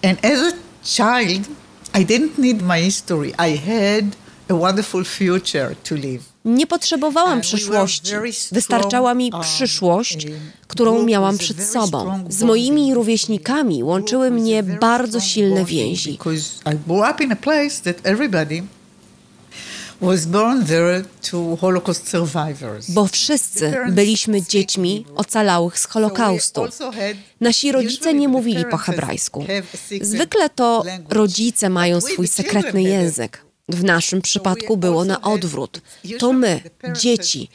And 0.03 0.25
as 0.25 0.39
a 0.39 0.51
child, 0.83 1.47
I 1.93 2.05
didn't 2.05 2.37
need 2.37 2.61
my 2.61 2.81
history. 2.81 3.33
I 3.37 3.57
had 3.57 4.15
a 4.49 4.55
wonderful 4.55 5.03
future 5.03 5.75
to 5.83 5.95
live. 5.95 6.33
Nie 6.45 6.67
potrzebowałam 6.67 7.41
przyszłości. 7.41 8.11
Wystarczała 8.51 9.13
mi 9.13 9.31
um, 9.33 9.41
przyszłość, 9.41 10.27
którą 10.67 11.03
miałam 11.03 11.37
przed 11.37 11.63
sobą. 11.63 12.25
Z 12.29 12.43
moimi 12.43 12.93
rówieśnikami 12.93 13.83
łączyły 13.83 14.31
mnie 14.31 14.63
bardzo 14.63 15.19
silne 15.19 15.65
więzi. 15.65 16.17
Bo 22.89 23.07
wszyscy 23.07 23.73
byliśmy 23.89 24.41
dziećmi 24.41 25.05
ocalałych 25.15 25.79
z 25.79 25.85
Holokaustu. 25.85 26.61
Nasi 27.41 27.71
rodzice 27.71 28.13
nie 28.13 28.27
mówili 28.27 28.65
po 28.71 28.77
hebrajsku. 28.77 29.45
Zwykle 30.01 30.49
to 30.49 30.83
rodzice 31.09 31.69
mają 31.69 32.01
swój 32.01 32.27
sekretny 32.27 32.83
język. 32.83 33.45
W 33.69 33.83
naszym 33.83 34.21
przypadku 34.21 34.77
było 34.77 35.05
na 35.05 35.21
odwrót. 35.21 35.81
To 36.19 36.33
my, 36.33 36.61
dzieci, 36.93 37.49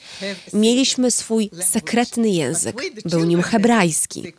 mieliśmy 0.53 1.11
swój 1.11 1.51
sekretny 1.63 2.29
język. 2.31 2.83
Był 3.05 3.25
nim 3.25 3.43
hebrajski. 3.43 4.33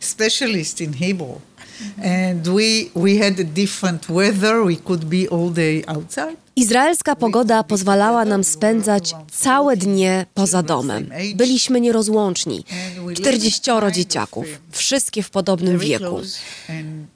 Specialists 0.00 0.80
in 0.80 0.92
Hebrew. 0.94 1.40
And 2.04 2.48
we, 2.48 2.90
we 2.96 3.18
had 3.18 3.40
a 3.40 3.44
different 3.44 4.08
weather. 4.08 4.66
We 4.66 4.76
could 4.76 5.04
be 5.04 5.30
all 5.30 5.50
day 5.50 5.82
outside. 5.86 6.36
Izraelska 6.56 7.16
pogoda 7.16 7.62
pozwalała 7.62 8.24
nam 8.24 8.44
spędzać 8.44 9.14
całe 9.32 9.76
dnie 9.76 10.26
poza 10.34 10.62
domem. 10.62 11.10
Byliśmy 11.34 11.80
nierozłączni. 11.80 12.64
Czterdzieścioro 13.14 13.90
dzieciaków, 13.90 14.44
wszystkie 14.70 15.22
w 15.22 15.30
podobnym 15.30 15.78
wieku. 15.78 16.20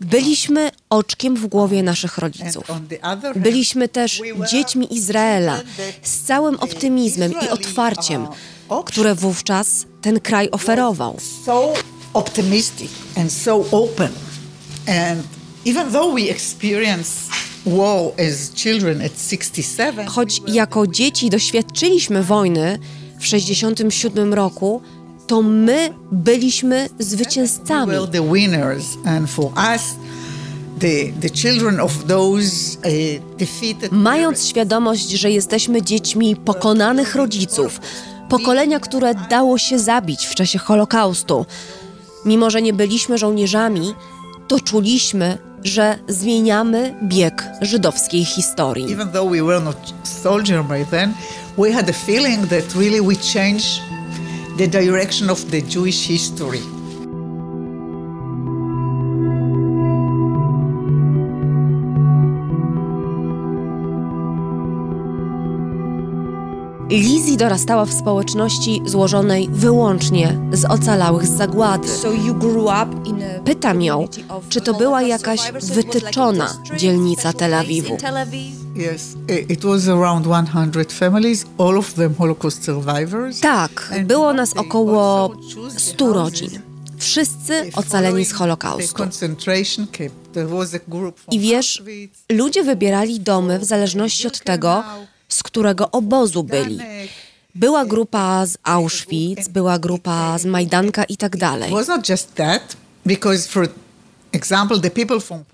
Byliśmy 0.01 0.71
oczkiem 0.91 1.37
w 1.37 1.47
głowie 1.47 1.83
naszych 1.83 2.19
rodziców. 2.19 2.65
Byliśmy 3.37 3.89
też 3.89 4.23
dziećmi 4.51 4.95
Izraela 4.95 5.61
z 6.03 6.23
całym 6.23 6.55
optymizmem 6.61 7.33
i 7.47 7.49
otwarciem, 7.49 8.27
które 8.85 9.15
wówczas 9.15 9.87
ten 10.03 10.21
kraj 10.21 10.49
oferował. 10.51 11.17
so 11.45 11.73
optimistic 12.15 12.91
and 13.17 13.33
so 13.33 13.65
open. 13.71 14.13
Choć 20.07 20.43
jako 20.47 20.87
dzieci 20.87 21.31
doświadczyliśmy 21.31 22.23
wojny 22.23 22.79
w 23.21 23.27
67 23.27 24.35
roku, 24.35 24.83
to 25.27 25.43
my 25.43 25.95
byliśmy 26.13 26.89
zwycięzcami. 26.99 27.93
Mając 33.91 34.47
świadomość, 34.49 35.11
że 35.11 35.31
jesteśmy 35.31 35.83
dziećmi 35.83 36.37
pokonanych 36.37 37.15
rodziców, 37.15 37.81
pokolenia, 38.29 38.81
które 38.81 39.15
dało 39.15 39.59
się 39.59 39.79
zabić 39.79 40.27
w 40.27 40.35
czasie 40.35 40.59
Holokaustu, 40.59 41.47
mimo 42.25 42.51
że 42.51 42.63
nie 42.63 42.73
byliśmy 42.73 43.19
żołnierzami, 43.19 43.95
to 44.49 44.61
czuliśmy, 44.61 45.39
że 45.65 45.99
zmieniamy 46.09 46.95
bieg 47.03 47.45
żydowskiej 47.61 48.25
historii. 48.25 48.93
even 48.93 49.09
though 49.09 49.31
we 49.33 49.43
were 49.43 49.61
not 49.61 49.77
soldier 50.23 50.65
by 50.65 50.85
then, 50.91 51.15
we 51.59 51.73
had 51.73 51.91
a 51.91 51.93
feeling 51.93 52.47
that 52.49 52.75
really 52.75 53.01
we 53.01 53.15
changed 53.17 53.81
the 54.59 54.67
direction 54.69 55.31
of 55.31 55.45
the 55.45 55.63
Jewish 55.63 56.09
history. 56.09 56.74
Lizzie 66.91 67.37
dorastała 67.37 67.85
w 67.85 67.93
społeczności 67.93 68.83
złożonej 68.87 69.49
wyłącznie 69.53 70.39
z 70.53 70.65
ocalałych 70.65 71.27
z 71.27 71.31
zagłady. 71.31 71.89
Pytam 73.45 73.83
ją, 73.83 74.09
czy 74.49 74.61
to 74.61 74.75
była 74.75 75.03
jakaś 75.03 75.41
wytyczona 75.63 76.57
dzielnica 76.77 77.33
Tel 77.33 77.55
Awiwu. 77.55 77.97
Yes, 78.77 79.15
i- 79.49 79.53
it 79.53 79.65
was 79.65 79.89
around 79.89 80.27
100 80.27 80.93
families, 80.93 81.47
all 81.59 81.79
of 81.79 81.93
them 81.95 82.15
Holocaust 82.19 82.65
survivors. 82.65 83.41
Tak, 83.41 83.95
było 84.05 84.33
nas 84.33 84.53
około 84.57 85.23
also 85.25 85.41
choose 85.55 85.75
the 85.75 85.81
100 85.81 86.13
rodzin. 86.13 86.61
Wszyscy 86.99 87.71
ocaleni 87.77 88.25
z 88.25 88.33
Holokaustu. 88.33 88.95
I 91.31 91.39
wiesz, 91.41 91.83
ludzie 92.33 92.63
wybierali 92.65 93.21
domy 93.21 93.59
w 93.59 93.65
zależności 93.65 94.27
od 94.27 94.41
tego, 94.41 94.83
z 95.35 95.43
którego 95.43 95.91
obozu 95.91 96.43
byli. 96.45 96.79
Była 97.55 97.85
grupa 97.85 98.47
z 98.47 98.57
Auschwitz, 98.63 99.49
była 99.49 99.79
grupa 99.79 100.39
z 100.39 100.45
Majdanka 100.45 101.05
i 101.05 101.17
tak 101.17 101.37
dalej. 101.37 101.71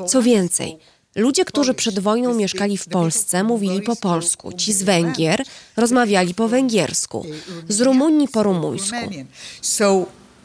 Co 0.06 0.22
więcej, 0.22 0.78
ludzie, 1.16 1.44
którzy 1.44 1.74
przed 1.74 1.98
wojną 1.98 2.34
mieszkali 2.34 2.78
w 2.78 2.88
Polsce, 2.88 3.44
mówili 3.44 3.82
po 3.82 3.96
polsku. 3.96 4.52
Ci 4.52 4.72
z 4.72 4.82
Węgier 4.82 5.42
rozmawiali 5.76 6.34
po 6.34 6.48
węgiersku, 6.48 7.26
z 7.68 7.80
Rumunii 7.80 8.28
po 8.28 8.42
rumuńsku. 8.42 8.96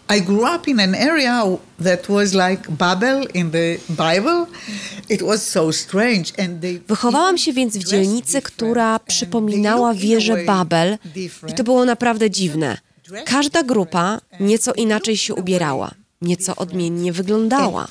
I 0.07 0.21
grew 0.21 0.45
up 0.55 0.67
in 0.67 0.79
an 0.79 0.95
area 0.95 1.57
that 1.83 2.09
was 2.09 2.33
like 2.33 2.69
Babel 2.69 3.25
in 3.33 3.51
the 3.51 3.77
Bible. 3.89 4.45
It 5.09 5.21
was 5.21 5.47
so 5.47 5.71
strange, 5.71 6.33
and 6.37 6.61
they 6.61 6.79
Wychowałam 6.87 7.37
się 7.37 7.53
więc 7.53 7.77
w 7.77 7.83
dzielnicy, 7.83 8.41
która 8.41 8.99
przypominała 8.99 9.93
wieżę 9.93 10.43
Babel. 10.45 10.97
I 11.47 11.53
to 11.53 11.63
było 11.63 11.85
naprawdę 11.85 12.29
dziwne. 12.29 12.77
Każda 13.25 13.63
grupa 13.63 14.21
nieco 14.39 14.73
inaczej 14.73 15.17
się 15.17 15.35
ubierała, 15.35 15.91
nieco 16.21 16.56
odmiennie 16.56 17.13
wyglądała. 17.13 17.88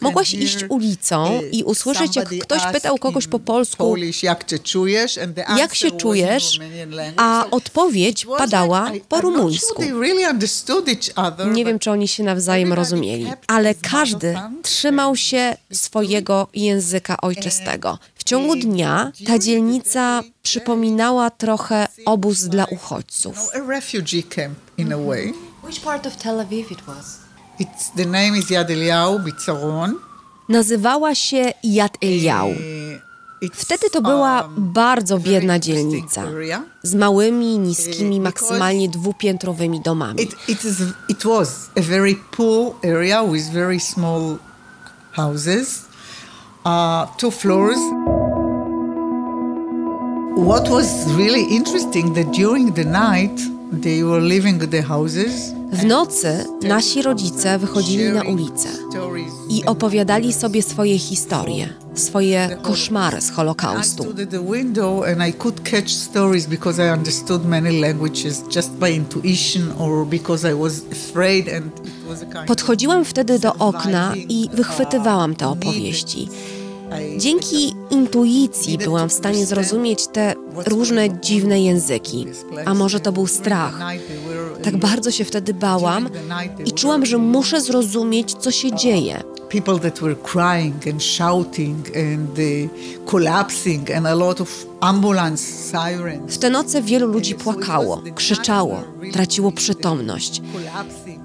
Mogłaś 0.00 0.34
iść 0.34 0.64
ulicą 0.68 1.40
i 1.52 1.64
usłyszeć, 1.64 2.16
jak 2.16 2.28
ktoś 2.28 2.62
pytał 2.72 2.98
kogoś 2.98 3.26
po 3.26 3.38
polsku, 3.38 3.94
jak 5.58 5.74
się 5.74 5.90
czujesz, 5.90 6.58
a 7.16 7.46
odpowiedź 7.50 8.26
padała 8.38 8.90
po 9.08 9.20
rumuńsku. 9.20 9.82
Nie 11.52 11.64
wiem, 11.64 11.78
czy 11.78 11.90
oni 11.90 12.08
się 12.08 12.22
nawzajem 12.22 12.72
rozumieli, 12.72 13.26
ale 13.46 13.74
każdy 13.74 14.34
trzymał 14.62 15.16
się 15.16 15.56
swojego 15.72 16.48
języka 16.54 17.16
ojczystego. 17.20 17.98
W 18.30 18.32
ciągu 18.32 18.56
dnia 18.56 19.12
ta 19.26 19.38
dzielnica 19.38 20.22
przypominała 20.42 21.30
trochę 21.30 21.88
obóz 22.06 22.42
dla 22.44 22.64
uchodźców. 22.64 23.36
way. 25.06 25.34
Which 25.64 25.80
part 25.80 26.06
of 26.06 26.16
Tel 26.16 26.40
Aviv 26.40 26.72
it 26.72 26.80
was? 26.80 27.18
It's, 27.60 27.90
the 27.96 28.04
name 28.04 28.38
is 28.38 28.50
Yad 28.50 28.70
Eliyahu 28.70 29.18
Bitzaron. 29.18 29.94
Nazywała 30.48 31.14
się 31.14 31.52
Yad 31.62 31.96
Eliyahu. 32.02 32.50
It's, 33.42 33.54
Wtedy 33.54 33.90
to 33.90 34.02
była 34.02 34.42
um, 34.42 34.72
bardzo 34.72 35.18
biedna 35.18 35.58
dzielnica 35.58 36.24
z 36.82 36.94
małymi, 36.94 37.58
niskimi, 37.58 38.20
Because 38.20 38.22
maksymalnie 38.22 38.88
dwupiętrowymi 38.88 39.80
domami. 39.80 40.22
It 41.08 41.24
was 41.24 41.70
a 41.78 41.80
very 41.80 42.16
poor 42.30 42.74
area 42.84 43.24
with 43.24 43.50
very 43.52 43.80
small 43.80 44.36
houses, 45.12 45.84
uh, 46.64 47.16
two 47.16 47.30
floors. 47.30 47.78
What 50.36 50.68
was 50.68 51.06
really 51.16 51.42
interesting 51.42 52.14
that 52.14 52.32
during 52.32 52.72
the 52.72 52.84
night 52.84 53.40
they 53.82 54.02
were 54.04 54.20
leaving 54.20 54.58
the 54.58 54.82
houses. 54.82 55.52
W 55.72 55.84
nocy 55.84 56.44
nasi 56.62 57.02
rodzice 57.02 57.58
wychodzili 57.58 58.12
na 58.12 58.22
ulicę 58.22 58.68
i 59.48 59.64
opowiadali 59.64 60.32
sobie 60.32 60.62
swoje 60.62 60.98
historie, 60.98 61.68
swoje 61.94 62.56
koszmary 62.62 63.20
z 63.20 63.30
Holokaustu. 63.30 64.06
Podchodziłam 72.46 73.04
wtedy 73.04 73.38
do 73.38 73.54
okna 73.54 74.14
i 74.28 74.48
wychwytywałam 74.52 75.34
te 75.34 75.48
opowieści. 75.48 76.28
Dzięki 77.16 77.74
intuicji 77.90 78.78
byłam 78.78 79.08
w 79.08 79.12
stanie 79.12 79.46
zrozumieć 79.46 80.06
te 80.06 80.34
różne 80.66 81.20
dziwne 81.20 81.60
języki. 81.60 82.26
A 82.66 82.74
może 82.74 83.00
to 83.00 83.12
był 83.12 83.26
strach. 83.26 83.78
Tak 84.62 84.76
bardzo 84.76 85.10
się 85.10 85.24
wtedy 85.24 85.54
bałam 85.54 86.08
i 86.64 86.72
czułam, 86.72 87.06
że 87.06 87.18
muszę 87.18 87.60
zrozumieć, 87.60 88.34
co 88.34 88.50
się 88.50 88.72
dzieje. 88.72 89.22
people 89.50 89.78
that 89.78 90.00
were 90.00 90.14
crying 90.14 90.86
and 90.86 91.02
shouting 91.02 91.90
and 91.96 92.38
collapsing 93.06 93.90
and 93.90 94.06
a 94.06 94.14
lot 94.14 94.40
of 94.40 94.66
ambulance 94.80 95.42
sirens 95.70 96.34
W 96.34 96.38
te 96.38 96.50
noce 96.50 96.82
wielu 96.82 97.06
ludzi 97.06 97.34
płakało, 97.34 98.02
krzyczało, 98.14 98.82
traciło 99.12 99.52
przytomność. 99.52 100.42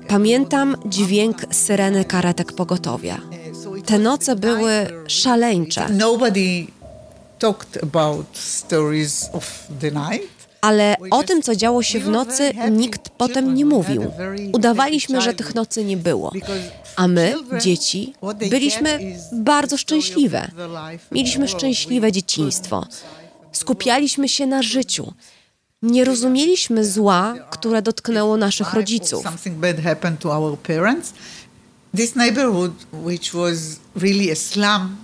Pamiętam 0.08 0.76
dźwięk 0.86 1.38
syreny 1.52 2.06
karetek 2.06 2.54
pogotowia. 2.54 3.18
Te 3.86 4.00
noce 4.00 4.36
były 4.36 4.72
szaleńcze, 5.08 5.88
ale 10.62 10.96
o 11.12 11.24
tym, 11.24 11.42
co 11.42 11.56
działo 11.56 11.84
się 11.84 12.00
w 12.00 12.10
nocy, 12.10 12.52
nikt 12.72 13.10
potem 13.10 13.54
nie 13.56 13.66
mówił. 13.66 14.12
Udawaliśmy, 14.54 15.22
że 15.22 15.34
tych 15.34 15.56
nocy 15.56 15.86
nie 15.86 15.98
było. 15.98 16.32
A 16.96 17.08
my, 17.08 17.34
dzieci, 17.62 18.14
byliśmy 18.50 19.00
bardzo 19.32 19.78
szczęśliwe. 19.78 20.48
Mieliśmy 21.12 21.48
szczęśliwe 21.48 22.12
dzieciństwo. 22.12 22.86
Skupialiśmy 23.52 24.30
się 24.30 24.48
na 24.48 24.62
życiu. 24.64 25.14
Nie 25.82 26.06
rozumieliśmy 26.06 26.86
zła, 26.86 27.36
które 27.50 27.82
dotknęło 27.82 28.38
naszych 28.38 28.74
rodziców. 28.74 29.26
This 31.96 32.16
neighborhood, 32.16 32.74
which 32.94 33.34
was 33.34 33.80
really 33.96 34.32
a 34.32 34.36
slum. 34.36 34.96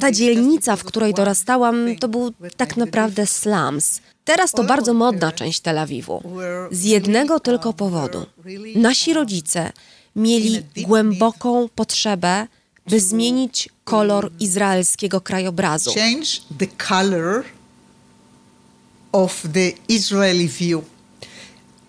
Ta 0.00 0.12
dzielnica, 0.12 0.76
w 0.76 0.84
której 0.84 1.14
dorastałam, 1.14 1.96
to 2.00 2.08
był 2.08 2.32
tak 2.56 2.76
naprawdę 2.76 3.26
slums. 3.26 4.00
Teraz 4.24 4.52
to 4.52 4.64
bardzo 4.64 4.94
modna 4.94 5.32
część 5.32 5.60
Tel 5.60 5.78
Awiwu. 5.78 6.22
Z 6.70 6.84
jednego 6.84 7.40
tylko 7.40 7.72
powodu. 7.72 8.26
Nasi 8.76 9.14
rodzice 9.14 9.72
mieli 10.16 10.62
głęboką 10.76 11.68
potrzebę, 11.74 12.46
by 12.86 13.00
zmienić 13.00 13.68
kolor 13.84 14.32
izraelskiego 14.40 15.20
krajobrazu. 15.20 15.90
Change 15.94 16.26
the 16.58 16.66
color 16.88 17.44
of 19.12 19.42
the 19.52 19.72
Israeli 19.88 20.48
view. 20.48 20.84
All 20.84 20.84
of 20.84 20.88
them 20.88 20.92
had 21.30 21.82
gardens 21.82 21.83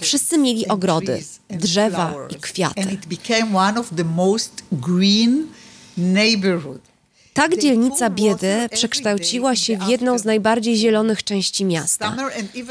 Wszyscy 0.00 0.38
mieli 0.38 0.68
ogrody, 0.68 1.22
drzewa 1.50 2.14
i 2.30 2.34
kwiaty. 2.34 2.98
Tak 7.34 7.58
dzielnica 7.58 8.10
biedy 8.10 8.68
przekształciła 8.72 9.56
się 9.56 9.78
w 9.78 9.88
jedną 9.88 10.18
z 10.18 10.24
najbardziej 10.24 10.76
zielonych 10.76 11.24
części 11.24 11.64
miasta. 11.64 12.16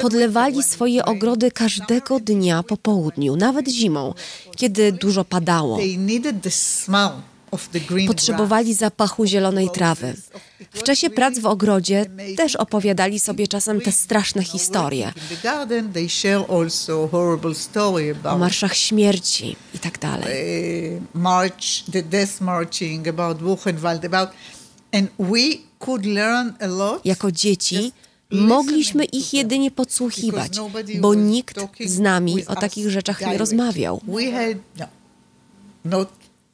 Podlewali 0.02 0.64
swoje 0.64 1.06
ogrody 1.06 1.52
każdego 1.52 2.20
dnia 2.20 2.64
po 2.64 2.78
południu, 2.78 3.36
nawet 3.36 3.68
zimą, 3.68 4.14
kiedy 4.58 4.92
dużo 4.92 5.26
padało. 5.26 5.80
Potrzebowali 8.08 8.74
zapachu 8.74 9.26
zielonej 9.26 9.70
trawy. 9.70 10.16
W 10.74 10.84
czasie 10.84 11.10
prac 11.10 11.40
w 11.40 11.46
ogrodzie 11.46 12.06
też 12.38 12.56
opowiadali 12.56 13.20
sobie 13.20 13.48
czasem 13.48 13.82
te 13.82 13.92
straszne 13.92 14.44
historie 14.44 15.14
o 18.24 18.38
marszach 18.38 18.76
śmierci 18.76 19.56
i 19.74 19.80
tak 19.80 20.00
dalej. 20.00 20.28
march, 21.14 21.84
the 21.92 22.04
death 22.04 22.42
marching, 22.42 23.08
about 23.08 23.38
Buchenwald, 23.38 24.06
about, 24.06 24.30
and 24.94 25.10
we 25.20 25.42
could 25.80 26.06
learn 26.06 26.54
a 26.60 26.68
lot. 26.68 27.06
Jako 27.06 27.32
dzieci 27.32 27.92
mogliśmy 28.32 29.06
ich 29.06 29.34
jedynie 29.34 29.72
podsłuchiwać, 29.72 30.60
bo 31.00 31.14
nikt 31.14 31.58
z 31.86 32.00
nami 32.00 32.46
o 32.46 32.56
takich 32.56 32.90
rzeczach 32.90 33.22
nie 33.22 33.38
rozmawiał. 33.38 34.02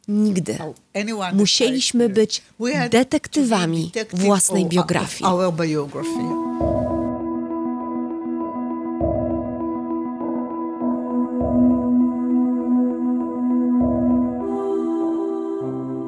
Nigdy. 0.07 0.57
anyone 0.93 1.33
Musieliśmy 1.33 2.09
być 2.09 2.41
detektywami 2.89 3.91
własnej 4.13 4.65
biografii. 4.65 5.29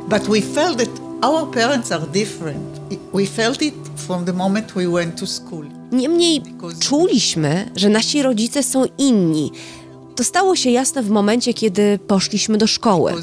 But 0.10 0.28
we 0.28 0.42
felt 0.42 0.78
that 0.78 0.90
our 1.22 1.52
parents 1.52 1.92
are 1.92 2.08
different. 2.08 2.80
We 3.14 3.26
felt 3.26 3.62
it 3.62 3.74
from 3.96 4.26
the 4.26 4.34
moment 4.34 4.72
we 4.74 4.88
went 4.88 5.20
to 5.20 5.28
school. 5.28 5.66
Niemniej 5.92 6.42
czuliśmy, 6.80 7.72
że 7.76 7.90
nasi 7.90 8.22
rodzice 8.22 8.64
są 8.64 8.86
inni. 8.98 9.52
To 10.18 10.24
stało 10.24 10.56
się 10.56 10.70
jasne 10.70 11.04
w 11.04 11.10
momencie, 11.10 11.54
kiedy 11.54 12.00
poszliśmy 12.08 12.58
do 12.58 12.68
szkoły. 12.68 13.14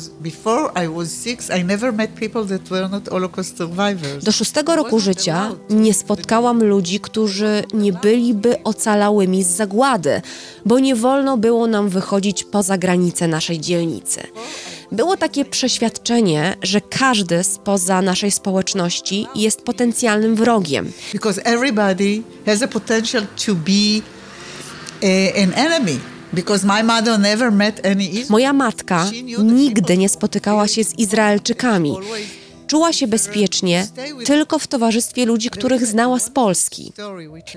Do 4.23 4.33
szóstego 4.33 4.77
roku 4.77 5.01
życia 5.01 5.51
nie 5.71 5.95
spotkałam 5.95 6.65
ludzi, 6.65 7.01
którzy 7.01 7.65
nie 7.73 7.93
byliby 7.93 8.63
ocalałymi 8.65 9.45
z 9.45 9.47
zagłady, 9.47 10.23
bo 10.67 10.79
nie 10.79 10.97
wolno 10.97 11.37
było 11.37 11.67
nam 11.67 11.89
wychodzić 11.89 12.45
poza 12.45 12.79
granice 12.79 13.29
naszej 13.29 13.61
dzielnicy. 13.61 14.23
Było 14.93 15.17
takie 15.17 15.45
przeświadczenie, 15.45 16.57
że 16.63 16.81
każdy 16.81 17.45
spoza 17.45 18.03
naszej 18.03 18.31
społeczności 18.31 19.27
jest 19.35 19.63
potencjalnym 19.63 20.35
wrogiem. 20.35 20.93
Because 21.13 21.45
everybody 21.45 22.23
has 22.47 22.63
a 22.63 22.69
potential 22.69 23.23
to 23.47 23.55
be 23.55 24.03
a, 25.03 25.43
an 25.43 25.53
enemy. 25.55 26.13
Moja 28.29 28.53
matka 28.53 29.07
nigdy 29.44 29.99
nie 29.99 30.09
spotykała 30.09 30.68
się 30.68 30.85
z 30.85 30.99
Izraelczykami. 30.99 31.94
Czuła 32.75 32.93
się 32.93 33.07
bezpiecznie 33.07 33.87
tylko 34.25 34.59
w 34.59 34.67
towarzystwie 34.67 35.27
ludzi, 35.27 35.51
których 35.51 35.87
znała 35.87 36.19
z 36.19 36.31
Polski. 36.31 36.93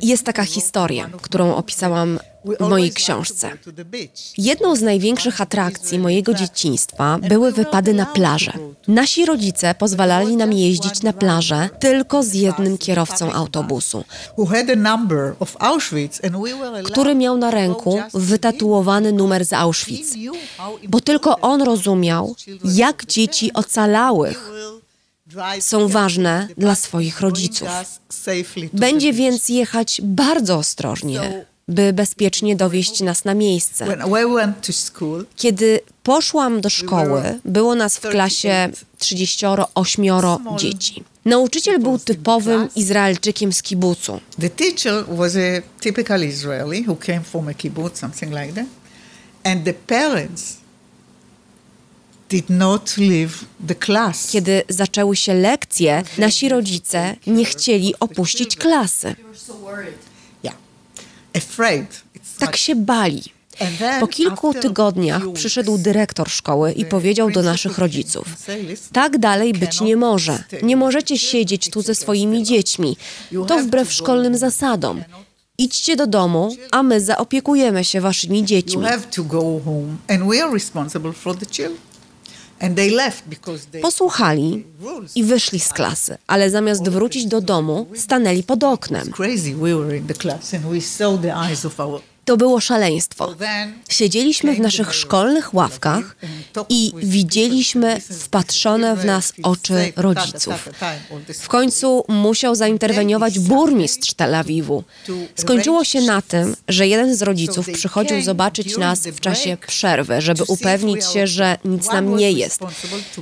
Jest 0.01 0.23
taka 0.23 0.43
historia, 0.43 1.09
którą 1.21 1.55
opisałam 1.55 2.19
w 2.59 2.69
mojej 2.69 2.91
książce. 2.91 3.51
Jedną 4.37 4.75
z 4.75 4.81
największych 4.81 5.41
atrakcji 5.41 5.99
mojego 5.99 6.33
dzieciństwa 6.33 7.19
były 7.29 7.51
wypady 7.51 7.93
na 7.93 8.05
plażę. 8.05 8.53
Nasi 8.87 9.25
rodzice 9.25 9.75
pozwalali 9.75 10.37
nam 10.37 10.53
jeździć 10.53 11.01
na 11.01 11.13
plażę 11.13 11.69
tylko 11.79 12.23
z 12.23 12.33
jednym 12.33 12.77
kierowcą 12.77 13.33
autobusu, 13.33 14.03
który 16.83 17.15
miał 17.15 17.37
na 17.37 17.51
ręku 17.51 17.99
wytatuowany 18.13 19.11
numer 19.11 19.45
z 19.45 19.53
Auschwitz, 19.53 20.13
bo 20.87 21.01
tylko 21.01 21.39
on 21.39 21.61
rozumiał, 21.61 22.35
jak 22.63 23.05
dzieci 23.05 23.53
ocalałych 23.53 24.51
są 25.59 25.87
ważne 25.87 26.47
dla 26.57 26.75
swoich 26.75 27.21
rodziców. 27.21 27.67
Będzie 28.73 29.13
więc 29.13 29.49
jechać 29.49 30.01
bardzo 30.03 30.57
ostrożnie, 30.57 31.45
by 31.67 31.93
bezpiecznie 31.93 32.55
dowieść 32.55 33.01
nas 33.01 33.25
na 33.25 33.33
miejsce. 33.33 33.97
Kiedy 35.35 35.79
poszłam 36.03 36.61
do 36.61 36.69
szkoły, 36.69 37.39
było 37.45 37.75
nas 37.75 37.97
w 37.97 38.01
klasie 38.01 38.69
38 38.97 40.05
dzieci. 40.57 41.03
Nauczyciel 41.25 41.79
był 41.79 41.99
typowym 41.99 42.69
Izraelczykiem 42.75 43.53
z 43.53 43.61
kibucu. 43.61 44.19
The 44.39 44.49
teacher 44.49 45.05
was 45.07 45.35
a 45.35 45.81
typical 45.81 46.23
Israeli 46.23 46.85
who 46.87 46.95
came 46.95 47.21
from 47.21 47.47
a 47.47 47.53
kibbutz, 47.53 47.99
something 47.99 48.33
like 48.33 48.53
that. 48.53 48.65
And 49.43 49.63
the 49.63 49.73
parents 49.73 50.57
did 50.57 50.63
not 50.63 50.63
leave 50.63 50.65
the 50.65 52.15
class. 52.15 52.16
Kiedy 54.31 54.63
zaczęły 54.69 55.15
się 55.15 55.33
lekcje, 55.33 56.03
nasi 56.17 56.49
rodzice 56.49 57.15
nie 57.27 57.45
chcieli 57.45 57.93
opuścić 57.99 58.55
klasy. 58.55 59.15
Yeah. 60.43 60.55
Afraid. 61.35 62.03
It's 62.15 62.39
Tak 62.39 62.57
się 62.57 62.75
bali. 62.75 63.23
Po 63.99 64.07
kilku 64.07 64.53
tygodniach 64.53 65.21
przyszedł 65.33 65.77
dyrektor 65.77 66.29
szkoły 66.29 66.71
i 66.71 66.85
powiedział 66.85 67.31
do 67.31 67.41
naszych 67.41 67.77
rodziców: 67.77 68.27
and 68.27 68.39
said, 68.39 68.69
"Listen, 68.69 68.93
Tak 68.93 69.17
dalej 69.17 69.53
być 69.53 69.81
nie 69.81 69.95
może. 69.95 70.43
Nie 70.63 70.75
możecie 70.77 71.17
siedzieć 71.17 71.69
tu 71.69 71.81
ze 71.81 71.95
swoimi 71.95 72.43
dziećmi. 72.43 72.97
To 73.47 73.59
wbrew 73.59 73.93
szkolnym 73.93 74.37
zasadom. 74.37 75.03
Idźcie 75.59 75.95
do 75.95 76.07
domu, 76.07 76.55
a 76.71 76.83
my 76.83 77.01
zaopiekujemy 77.01 77.83
się 77.83 78.01
waszymi 78.01 78.39
You 78.39 78.45
dziećmi. 78.45 78.83
Posłuchali 83.81 84.65
i 85.15 85.23
wyszli 85.23 85.59
z 85.59 85.73
klasy, 85.73 86.17
ale 86.27 86.49
zamiast 86.49 86.89
wrócić 86.89 87.25
do 87.25 87.41
domu, 87.41 87.87
stanęli 87.95 88.43
pod 88.43 88.63
oknem. 88.63 89.11
To 92.27 92.37
było 92.37 92.59
szaleństwo. 92.59 93.35
Siedzieliśmy 93.89 94.55
w 94.55 94.59
naszych 94.59 94.95
szkolnych 94.95 95.53
ławkach 95.53 96.15
i 96.69 96.91
widzieliśmy 96.95 98.01
wpatrzone 98.01 98.95
w 98.95 99.05
nas 99.05 99.33
oczy 99.43 99.93
rodziców. 99.95 100.69
W 101.41 101.47
końcu 101.47 102.03
musiał 102.07 102.55
zainterweniować 102.55 103.39
burmistrz 103.39 104.13
Tel 104.13 104.35
Awiwu. 104.35 104.83
Skończyło 105.35 105.83
się 105.83 106.01
na 106.01 106.21
tym, 106.21 106.55
że 106.67 106.87
jeden 106.87 107.15
z 107.15 107.21
rodziców 107.21 107.69
przychodził 107.73 108.21
zobaczyć 108.21 108.77
nas 108.77 108.99
w 108.99 109.19
czasie 109.19 109.57
przerwy, 109.67 110.21
żeby 110.21 110.43
upewnić 110.47 111.05
się, 111.05 111.27
że 111.27 111.57
nic 111.65 111.87
nam 111.87 112.15
nie 112.15 112.31
jest. 112.31 112.61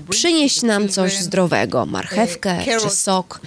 Przynieść 0.10 0.62
nam 0.62 0.90
coś 0.90 1.20
zdrowego, 1.20 1.86
marchewkę 1.86 2.58
czy 2.82 2.90
sok. 2.90 3.42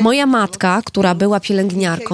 Moja 0.00 0.26
matka, 0.26 0.82
która 0.84 1.14
była 1.14 1.40
pielęgniarką, 1.40 2.09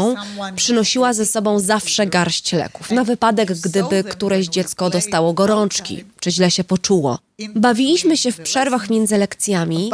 przynosiła 0.56 1.12
ze 1.12 1.26
sobą 1.26 1.60
zawsze 1.60 2.06
garść 2.06 2.52
leków, 2.52 2.90
na 2.90 3.04
wypadek, 3.04 3.52
gdyby 3.52 4.04
któreś 4.04 4.46
dziecko 4.46 4.90
dostało 4.90 5.32
gorączki, 5.32 6.04
czy 6.20 6.30
źle 6.30 6.50
się 6.50 6.64
poczuło. 6.64 7.18
Bawiliśmy 7.54 8.16
się 8.16 8.32
w 8.32 8.40
przerwach 8.40 8.90
między 8.90 9.18
lekcjami, 9.18 9.90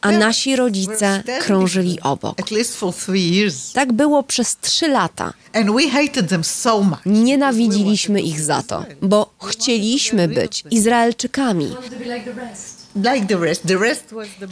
a 0.00 0.10
nasi 0.10 0.56
rodzice 0.56 1.22
krążyli 1.40 2.00
obok. 2.00 2.38
Tak 3.74 3.92
było 3.92 4.22
przez 4.22 4.56
trzy 4.56 4.88
lata. 4.88 5.32
Nienawidziliśmy 7.06 8.20
ich 8.22 8.40
za 8.40 8.62
to, 8.62 8.84
bo 9.02 9.30
chcieliśmy 9.44 10.28
być 10.28 10.64
Izraelczykami, 10.70 11.76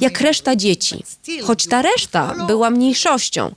Jak 0.00 0.20
reszta 0.20 0.56
dzieci. 0.56 1.04
Choć 1.42 1.66
ta 1.66 1.82
reszta 1.82 2.34
była 2.46 2.70
mniejszością, 2.70 3.54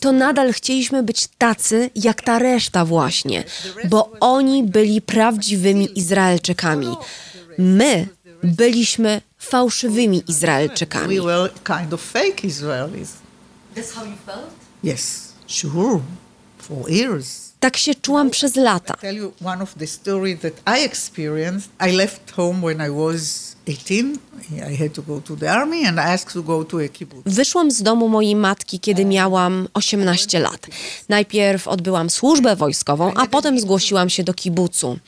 to 0.00 0.12
nadal 0.12 0.52
chcieliśmy 0.52 1.02
być 1.02 1.28
tacy 1.38 1.90
jak 1.94 2.22
ta 2.22 2.38
reszta 2.38 2.84
właśnie, 2.84 3.44
bo 3.84 4.12
oni 4.20 4.64
byli 4.64 5.02
prawdziwymi 5.02 5.98
Izraelczykami. 5.98 6.96
My 7.58 8.08
byliśmy 8.42 9.20
fałszywymi 9.38 10.22
Izraelczykami. 10.28 11.16
Yes, 14.84 15.32
sure. 15.46 16.00
For 16.58 16.90
years. 16.90 17.47
Tak 17.60 17.76
się 17.76 17.94
czułam 17.94 18.30
przez 18.30 18.56
lata. 18.56 18.94
tell 18.94 19.16
you 19.16 19.32
one 19.44 19.62
of 19.62 19.74
the 19.74 19.86
stories 19.86 20.40
that 20.40 20.78
I 20.78 20.84
experienced. 20.84 21.70
I 21.88 21.92
left 21.92 22.30
home 22.30 22.60
when 22.60 22.88
I 22.88 22.90
was 22.90 23.56
18. 23.66 24.18
I 24.70 24.76
had 24.76 24.92
to 24.92 25.02
go 25.02 25.20
to 25.20 25.36
the 25.36 25.52
army 25.52 25.86
and 25.86 25.98
I 25.98 26.02
asked 26.02 26.32
to 26.32 26.42
go 26.42 26.64
to 26.64 26.78
a 26.84 26.88
kibbutz. 26.88 27.22
Wyszłam 27.26 27.70
z 27.70 27.82
domu 27.82 28.08
mojej 28.08 28.36
matki, 28.36 28.80
kiedy 28.80 29.04
miałam 29.04 29.68
18 29.74 30.40
lat. 30.40 30.66
Najpierw 31.08 31.68
odbyłam 31.68 32.10
służbę 32.10 32.56
wojskową, 32.56 33.14
a 33.14 33.26
potem 33.26 33.60
zgłosiłam 33.60 34.10
się 34.10 34.24
do 34.24 34.34
kibucu. 34.34 34.98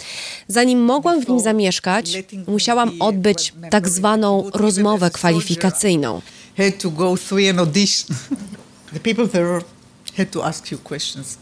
Zanim 0.48 0.84
mogłam 0.84 1.24
w 1.24 1.28
nim 1.28 1.40
zamieszkać, 1.40 2.18
musiałam 2.46 3.02
odbyć 3.02 3.52
tak 3.70 3.88
zwaną 3.88 4.50
rozmowę 4.54 5.10
kwalifikacyjną. 5.10 6.22
Had 6.56 6.78
to 6.82 6.90
go 6.90 7.16
through 7.16 7.50
an 7.50 7.58
audition. 7.58 8.16
the 8.94 9.00
people 9.00 9.28
there 9.28 9.62
had 10.16 10.30
to 10.30 10.46
ask 10.46 10.70
you 10.72 10.78
questions. 10.78 11.38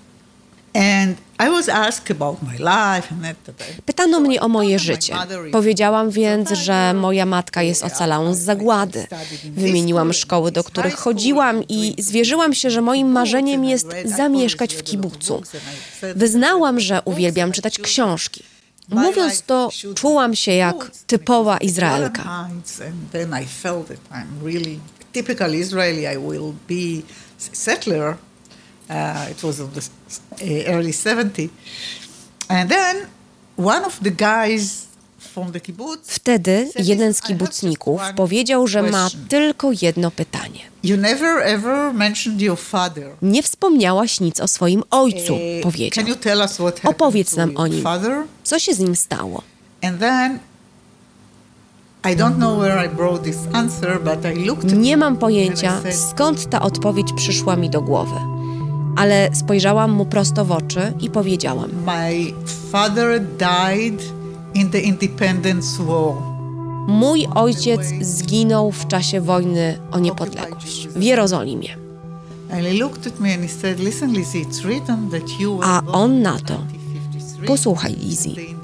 Pytano 3.87 4.21
mnie 4.21 4.41
o 4.41 4.49
moje 4.49 4.79
życie. 4.79 5.15
Powiedziałam 5.53 6.11
więc, 6.11 6.51
że 6.51 6.95
moja 6.95 7.27
matka 7.27 7.63
jest 7.63 7.85
ocalałą 7.85 8.35
z 8.35 8.39
zagłady. 8.39 9.07
Wymieniłam 9.45 10.13
szkoły, 10.13 10.53
do 10.53 10.65
których 10.65 10.95
chodziłam 10.95 11.63
i 11.69 11.95
zwierzyłam 11.99 12.55
się, 12.55 12.71
że 12.71 12.81
moim 12.81 13.09
marzeniem 13.13 13.65
jest 13.65 13.87
zamieszkać 14.05 14.75
w 14.75 14.83
kibucu. 14.83 15.43
Wyznałam, 16.15 16.81
że 16.81 17.03
uwielbiam 17.05 17.53
czytać 17.53 17.79
książki. 17.79 18.43
Mówiąc 18.89 19.43
to, 19.43 19.71
czułam 19.95 20.35
się 20.37 20.53
jak 20.53 20.91
typowa 21.07 21.59
Izraelka. 21.59 22.49
Typical 25.13 25.55
Israeli. 25.55 26.03
I 26.03 26.19
will 26.19 26.53
be 26.69 27.03
settler. 27.53 28.17
Uh, 28.91 29.31
it 29.31 29.43
was 29.43 29.59
in 29.59 29.69
the 29.71 29.81
uh, 30.71 30.75
early 30.75 30.93
70s. 30.93 31.49
And 32.49 32.71
then 32.71 32.97
one 33.57 33.85
of 33.85 34.01
the 34.03 34.11
guys 34.11 34.87
from 35.19 35.53
the 35.53 35.61
kibbutz 35.61 36.11
Wtedy 36.11 36.71
jeden 36.79 37.15
z 37.15 37.23
kibucników 37.23 38.01
powiedział, 38.17 38.67
że 38.67 38.83
ma 38.83 39.09
tylko 39.29 39.71
jedno 39.83 40.11
pytanie. 40.11 40.61
You 40.85 40.97
never 40.97 41.43
ever 41.43 41.95
mentioned 41.95 42.41
your 42.43 42.59
father. 42.59 43.11
Nie 43.23 43.43
wspomniałaś 43.43 44.21
nic 44.21 44.41
o 44.41 44.49
swoim 44.49 44.83
ojcu, 44.91 45.35
Eh, 45.35 45.63
powiedział. 45.63 46.05
Opowiedz 46.85 47.37
nam 47.37 47.57
o 47.57 47.67
nim. 47.67 47.83
father? 47.83 48.23
Co 48.45 48.59
się 48.59 48.75
z 48.75 48.79
nim 48.79 48.97
stało? 48.97 49.43
Nie 54.77 54.97
mam 54.97 55.17
pojęcia, 55.17 55.83
skąd 56.11 56.51
ta 56.51 56.61
odpowiedź 56.63 57.13
przyszła 57.17 57.57
mi 57.57 57.71
do 57.71 57.83
głowy. 57.83 58.38
Ale 58.99 59.31
spojrzałam 59.33 59.91
mu 59.91 60.07
prosto 60.07 60.45
w 60.45 60.53
oczy 60.53 60.93
i 61.01 61.11
powiedziałam: 61.11 61.71
My 61.87 62.33
father 62.73 63.21
died 63.21 64.03
in 64.55 64.71
the 64.71 64.81
Independence 64.81 65.83
War. 65.85 66.15
Mój 66.89 67.27
ojciec 67.35 67.81
zginął 68.01 68.73
w 68.73 68.87
czasie 68.87 69.21
wojny 69.21 69.79
o 69.91 69.99
niepodległość 69.99 70.89
w 70.89 71.03
Jerozolimie. 71.03 71.69
A 75.63 75.83
on 75.93 76.23
na 76.23 76.33
to. 76.33 76.39
1953. 76.43 77.47
Posłuchaj, 77.47 77.97
Lizzie. 77.97 78.58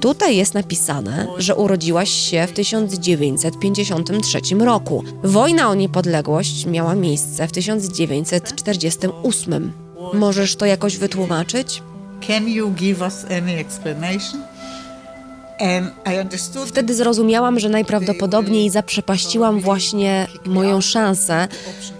Tutaj 0.00 0.36
jest 0.36 0.54
napisane, 0.54 1.26
że 1.38 1.56
urodziłaś 1.56 2.10
się 2.10 2.46
w 2.46 2.52
1953 2.52 4.40
roku. 4.58 5.04
Wojna 5.24 5.68
o 5.68 5.74
niepodległość 5.74 6.66
miała 6.66 6.94
miejsce 6.94 7.48
w 7.48 7.52
1948. 7.52 9.72
Możesz 10.14 10.56
to 10.56 10.66
jakoś 10.66 10.96
wytłumaczyć? 10.96 11.82
Can 12.26 12.48
you 12.48 12.70
give 12.70 13.00
us 13.00 13.24
any 13.24 13.58
explanation? 13.58 14.42
And 15.60 15.90
I 16.14 16.18
understood 16.20 16.68
Wtedy 16.68 16.94
zrozumiałam, 16.94 17.60
że 17.60 17.68
najprawdopodobniej 17.68 18.70
zaprzepaściłam 18.70 19.60
właśnie 19.60 20.26
moją 20.46 20.80
szansę, 20.80 21.48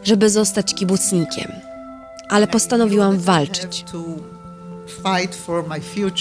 żeby 0.04 0.30
zostać 0.30 0.74
kibucnikiem. 0.74 1.52
Ale 2.28 2.46
postanowiłam 2.46 3.18
walczyć 3.18 3.84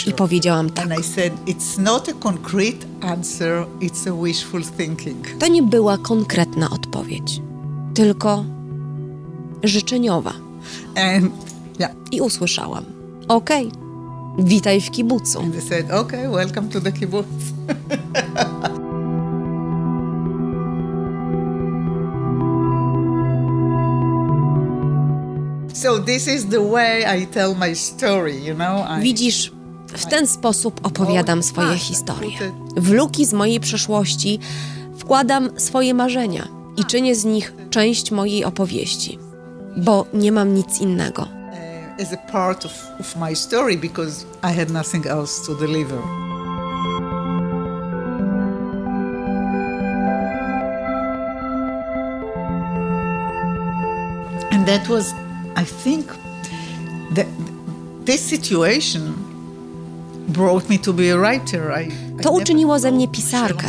i 0.08 0.14
powiedziałam 0.14 0.70
tak. 0.70 0.92
And 0.92 1.00
I 1.00 1.04
said, 1.04 1.34
it's 1.46 1.80
not 1.80 2.10
a 2.10 2.14
concrete 2.14 2.86
answer, 3.02 3.66
it's 3.82 4.10
a 4.10 4.24
wishful 4.24 4.64
thinking. 4.64 5.28
To 5.40 5.48
nie 5.48 5.64
była 5.64 5.98
konkretna 5.98 6.70
odpowiedź, 6.70 7.42
tylko 7.94 8.46
życzeniowa. 9.64 10.34
I 12.12 12.22
usłyszałam: 12.22 12.86
Okej, 13.28 13.72
witaj 14.40 14.82
w 14.82 14.92
kibucu. 14.92 15.40
and 15.40 15.54
they 15.54 15.62
said, 15.62 15.92
okay, 15.92 16.30
welcome 16.30 16.70
to 16.70 16.82
the 16.82 16.92
kibbutz. 16.92 17.28
so 25.82 26.00
this 26.00 26.27
is 26.27 26.46
the 26.46 26.62
way 26.62 27.04
I 27.21 27.25
tell 27.25 27.56
my 27.56 27.75
story, 27.75 28.36
you 28.46 28.54
know. 28.56 28.86
I, 28.98 29.02
Widzisz, 29.02 29.52
w 29.88 30.06
ten 30.06 30.27
sposób 30.27 30.79
opowiadam 30.84 31.44
swoje 31.44 31.77
historie. 31.77 32.38
W 32.77 32.92
luki 32.92 33.25
z 33.25 33.34
mojej 33.34 33.60
przeszłości 33.60 34.40
wkładam 34.98 35.50
swoje 35.60 35.94
marzenia 35.94 36.48
i 36.77 36.86
czynię 36.86 37.15
z 37.15 37.25
nich 37.25 37.54
część 37.69 38.12
mojej 38.12 38.46
opowieści, 38.46 39.19
bo 39.77 40.06
nie 40.13 40.32
mam 40.32 40.54
nic 40.54 40.82
innego. 40.82 41.21
uh, 41.21 42.02
as 42.02 42.13
a 42.13 42.17
part 42.32 42.65
of, 42.65 42.71
of 43.00 43.15
my 43.15 43.36
story 43.36 43.77
because 43.77 44.25
I 44.44 44.54
had 44.54 44.69
nothing 44.69 45.06
else 45.08 45.46
to 45.48 45.56
deliver. 45.56 46.02
And 54.52 54.65
that 54.67 54.88
was, 54.88 55.13
I 55.62 55.66
think, 55.84 56.06
the, 57.16 57.26
this 58.06 58.22
situation 58.22 59.14
brought 60.28 60.70
me 60.70 60.80
to 60.80 60.94
be 60.94 61.14
a 61.14 61.18
writer. 61.18 61.72
I, 61.82 61.92
To 62.22 62.32
uczyniło 62.32 62.80
ze 62.80 62.92
mnie 62.92 63.08
pisarkę. 63.08 63.68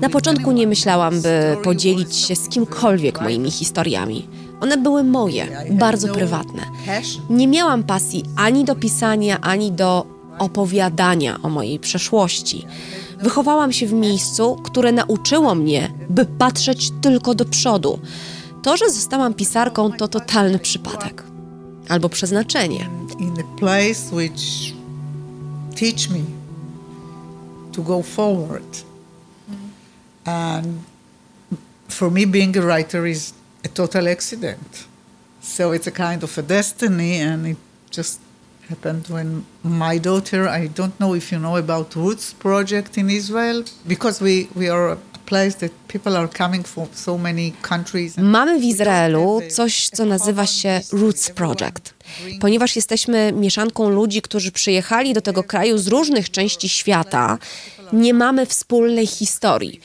Na 0.00 0.08
początku 0.08 0.52
nie 0.52 0.66
myślałam, 0.66 1.20
by 1.20 1.56
podzielić 1.64 2.16
się 2.16 2.36
z 2.36 2.48
kimkolwiek 2.48 3.20
moimi 3.20 3.50
historiami. 3.50 4.28
One 4.60 4.76
były 4.76 5.04
moje, 5.04 5.46
had 5.46 5.72
bardzo 5.72 6.08
no 6.08 6.14
prywatne. 6.14 6.62
Nie 7.30 7.48
miałam 7.48 7.82
pasji 7.82 8.24
ani 8.36 8.64
do 8.64 8.74
pisania, 8.74 9.40
ani 9.40 9.72
do 9.72 10.06
opowiadania 10.38 11.38
o 11.42 11.48
mojej 11.48 11.78
przeszłości. 11.78 12.66
Wychowałam 13.22 13.72
się 13.72 13.86
w 13.86 13.92
miejscu, 13.92 14.56
które 14.62 14.92
nauczyło 14.92 15.54
mnie, 15.54 15.92
by 16.10 16.24
patrzeć 16.24 16.92
tylko 17.00 17.34
do 17.34 17.44
przodu. 17.44 17.98
To, 18.62 18.76
że 18.76 18.90
zostałam 18.90 19.34
pisarką, 19.34 19.92
to 19.92 20.08
totalny 20.08 20.58
przypadek. 20.58 21.24
Albo 21.88 22.08
przeznaczenie. 22.08 22.90
in 23.20 23.38
a 23.38 23.44
place 23.58 24.10
which 24.10 24.74
teach 25.74 26.08
me 26.08 26.24
to 27.72 27.82
go 27.82 28.02
forward. 28.02 28.84
And 30.24 30.82
for 31.88 32.10
me, 32.10 32.26
being 32.26 32.56
a 32.56 32.62
writer 32.62 33.06
is 33.06 33.32
a 33.64 33.68
total 33.68 34.08
accident. 34.08 34.86
So 35.42 35.72
it's 35.72 35.86
a 35.86 35.92
kind 35.92 36.22
of 36.22 36.36
a 36.38 36.42
destiny, 36.42 37.20
and 37.20 37.46
it 37.46 37.56
just 37.90 38.20
happened 38.68 39.08
when 39.08 39.44
my 39.62 39.98
daughter. 39.98 40.48
I 40.48 40.66
don't 40.68 40.98
know 41.00 41.14
if 41.14 41.32
you 41.32 41.38
know 41.38 41.56
about 41.56 41.94
Roots 41.96 42.32
project 42.32 42.96
in 42.98 43.10
Israel, 43.10 43.64
because 43.86 44.20
we 44.20 44.48
we 44.54 44.68
are 44.68 44.98
Mamy 48.18 48.60
w 48.60 48.64
Izraelu 48.64 49.40
coś, 49.50 49.88
co 49.88 50.04
nazywa 50.04 50.46
się. 50.46 50.80
Roots 50.92 51.30
Project. 51.30 51.94
Ponieważ 52.40 52.76
jesteśmy 52.76 53.32
mieszanką 53.32 53.88
ludzi, 53.88 54.22
którzy 54.22 54.52
przyjechali 54.52 55.14
do 55.14 55.20
tego 55.20 55.44
kraju 55.44 55.78
z 55.78 55.86
różnych 55.86 56.30
części 56.30 56.68
świata, 56.68 57.38
nie 57.92 58.14
mamy 58.14 58.46
wspólnej 58.46 59.06
historii. 59.06 59.80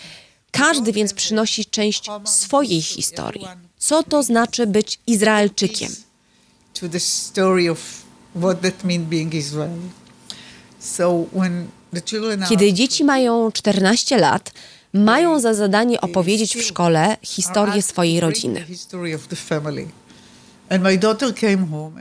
Każdy 0.52 0.92
więc 0.92 1.14
przynosi 1.14 1.66
część 1.66 2.06
swojej 2.24 2.82
historii. 2.82 3.46
Co 3.78 4.04
to 4.04 4.24
znaczy 4.24 4.68
być 4.68 5.00
Izraelczykiem? 5.08 5.92
to 6.76 6.90
the 6.90 7.00
story 7.00 7.68
of 7.68 7.80
what 8.36 8.62
that 8.62 8.84
mean 8.84 9.06
being 9.06 9.34
Israeli. 9.34 9.90
So 10.80 11.28
when 11.34 11.68
the 11.94 12.02
children 12.02 12.44
are 12.44 12.50
Kiedy 12.50 12.74
dzieci 12.74 13.04
mają 13.04 13.52
14 13.52 14.18
lat, 14.18 14.52
mają 14.96 15.40
za 15.40 15.54
zadanie 15.54 16.02
opowiedzieć 16.02 16.56
w 16.56 16.62
szkole 16.62 17.18
historię 17.22 17.82
swojej 17.82 18.20
rodziny. 18.20 18.66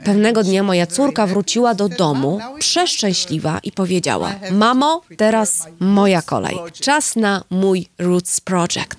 Pewnego 0.03 0.43
dnia 0.43 0.63
moja 0.63 0.87
córka 0.87 1.27
wróciła 1.27 1.73
do 1.73 1.89
domu, 1.89 2.31
"Mom, 2.31 2.39
now 2.39 2.49
it's 2.49 2.53
my 2.53 2.59
przeszczęśliwa 2.59 3.51
turn." 3.51 3.61
i 3.63 3.71
powiedziała: 3.71 4.35
Mamo, 4.51 5.01
teraz 5.17 5.67
moja 5.79 6.21
kolej. 6.21 6.55
project." 6.55 6.79
Czas 6.79 7.15
na 7.15 7.43
mój 7.49 7.87
Roots 7.97 8.41
Project. 8.41 8.95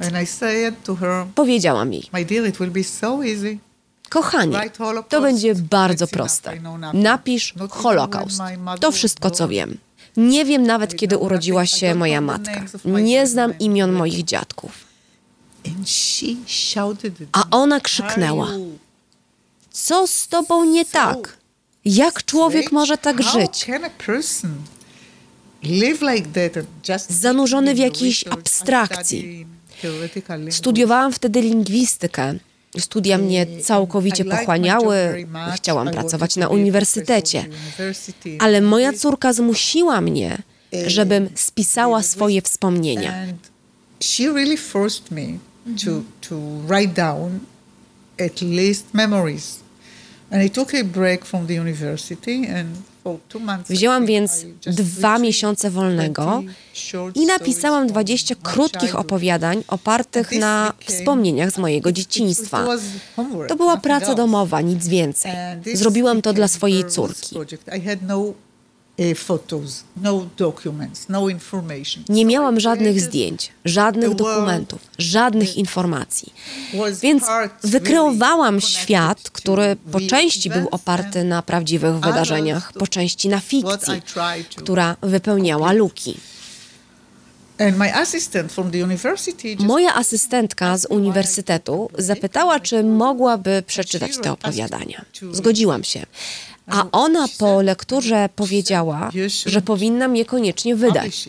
Powiedziałam 1.34 1.92
jej. 1.92 2.08
Kochanie, 4.08 4.70
to 5.08 5.20
będzie 5.20 5.54
bardzo 5.54 6.06
proste. 6.06 6.60
Nothing. 6.60 6.94
Napisz 6.94 7.54
Holokaust. 7.70 8.40
To 8.80 8.92
wszystko, 8.92 9.30
co 9.30 9.44
born. 9.44 9.52
wiem. 9.52 9.78
Nie 10.16 10.44
wiem 10.44 10.62
nawet, 10.62 10.96
kiedy 10.96 11.18
urodziła 11.18 11.66
się 11.66 11.94
moja 11.94 12.20
matka. 12.20 12.64
Nie 12.84 13.26
znam 13.26 13.58
imion 13.58 13.92
moich 13.92 14.24
dziadków. 14.24 14.72
A 17.32 17.44
ona 17.50 17.74
"Are 17.76 17.82
krzyknęła: 17.82 18.48
Co 19.70 20.06
z 20.06 20.28
tobą 20.28 20.64
nie 20.64 20.84
tak? 20.84 21.36
Jak 21.84 22.24
człowiek 22.24 22.72
może 22.72 22.98
tak 22.98 23.22
żyć? 23.22 23.66
Zanurzony 27.08 27.74
w 27.74 27.78
jakiejś 27.78 28.26
abstrakcji. 28.26 29.46
Studiowałam 30.50 31.12
wtedy 31.12 31.40
lingwistykę. 31.40 32.34
Studia 32.78 33.18
mnie 33.18 33.46
całkowicie 33.62 34.24
pochłaniały. 34.24 35.26
Chciałam 35.56 35.90
pracować 35.90 36.36
na 36.36 36.48
uniwersytecie. 36.48 37.44
Ale 38.38 38.60
moja 38.60 38.92
córka 38.92 39.32
zmusiła 39.32 40.00
mnie, 40.00 40.38
żebym 40.86 41.28
spisała 41.34 42.02
swoje 42.02 42.42
wspomnienia. 42.42 43.26
She 44.00 44.24
really 44.24 44.56
forced 44.56 45.10
me 45.10 45.26
to, 45.84 45.90
to 46.28 46.36
write 46.68 46.94
down 46.94 47.40
at 48.26 48.42
least 48.42 48.94
memories. 48.94 49.60
And 50.30 50.42
I 50.42 50.50
took 50.50 50.74
a 50.74 50.84
break 50.84 51.24
from 51.24 51.46
the 51.46 51.54
university 51.54 52.46
and 52.46 52.68
for 52.68 52.74
two 52.74 52.74
months. 52.74 52.95
Wzięłam 53.68 54.06
więc 54.06 54.46
dwa 54.66 55.18
miesiące 55.18 55.70
wolnego 55.70 56.24
20 56.24 56.52
short 56.72 57.16
i 57.16 57.26
napisałam 57.26 57.88
stories 57.88 57.92
20 57.92 58.34
from 58.34 58.44
my 58.44 58.52
krótkich 58.52 58.96
opowiadań 58.96 59.64
opartych 59.68 60.32
na 60.32 60.72
wspomnieniach 60.86 61.50
z 61.50 61.58
mojego 61.58 61.92
dzieciństwa. 61.92 62.66
To 63.48 63.56
była 63.56 63.76
praca 63.76 64.14
domowa, 64.14 64.60
nic 64.60 64.88
więcej. 64.88 65.32
Zrobiłam 65.74 66.22
to 66.22 66.32
dla 66.32 66.48
swojej 66.48 66.84
córki. 66.84 67.36
Nie 72.08 72.22
So 72.22 72.28
miałam 72.28 72.56
I 72.56 72.60
żadnych 72.60 72.92
created 72.92 73.08
zdjęć, 73.08 73.52
żadnych 73.64 74.14
dokumentów, 74.14 74.80
żadnych 74.98 75.56
informacji. 75.56 76.32
Więc 77.02 77.24
wykreowałam 77.62 78.60
świat, 78.60 79.30
który 79.30 79.76
po 79.92 80.00
części 80.00 80.50
był 80.50 80.68
oparty 80.70 81.24
na 81.24 81.42
prawdziwych 81.42 81.94
wydarzeniach, 81.94 82.72
po 82.72 82.86
części 82.86 83.28
na 83.28 83.40
fikcji, 83.40 84.02
która 84.56 84.96
wypełniała 85.02 85.72
luki. 85.72 86.16
Moja 89.58 89.94
asystentka 89.94 90.78
z 90.78 90.86
uniwersytetu 90.86 91.90
zapytała, 91.98 92.60
czy 92.60 92.84
mogłaby 92.84 93.62
przeczytać 93.66 94.18
te 94.22 94.32
opowiadania. 94.32 95.04
Zgodziłam 95.32 95.84
się. 95.84 96.06
A 96.66 96.84
ona 96.92 97.26
po 97.38 97.62
lekturze 97.62 98.28
powiedziała, 98.36 99.10
że 99.46 99.62
powinnam 99.62 100.16
je 100.16 100.24
koniecznie 100.24 100.76
wydać. 100.76 101.28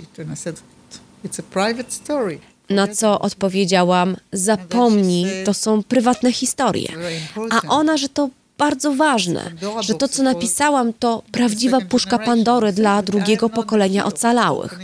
Na 2.69 2.87
co 2.87 3.19
odpowiedziałam: 3.19 4.17
Zapomnij, 4.31 5.25
to 5.45 5.53
są 5.53 5.83
prywatne 5.83 6.31
historie. 6.31 6.89
A 7.49 7.61
ona, 7.69 7.97
że 7.97 8.09
to 8.09 8.29
bardzo 8.57 8.93
ważne, 8.93 9.51
że 9.79 9.93
to, 9.93 10.07
co 10.07 10.23
napisałam, 10.23 10.93
to 10.93 11.23
prawdziwa 11.31 11.81
puszka 11.81 12.19
Pandory 12.19 12.73
dla 12.73 13.01
drugiego 13.01 13.49
pokolenia 13.49 14.05
ocalałych. 14.05 14.79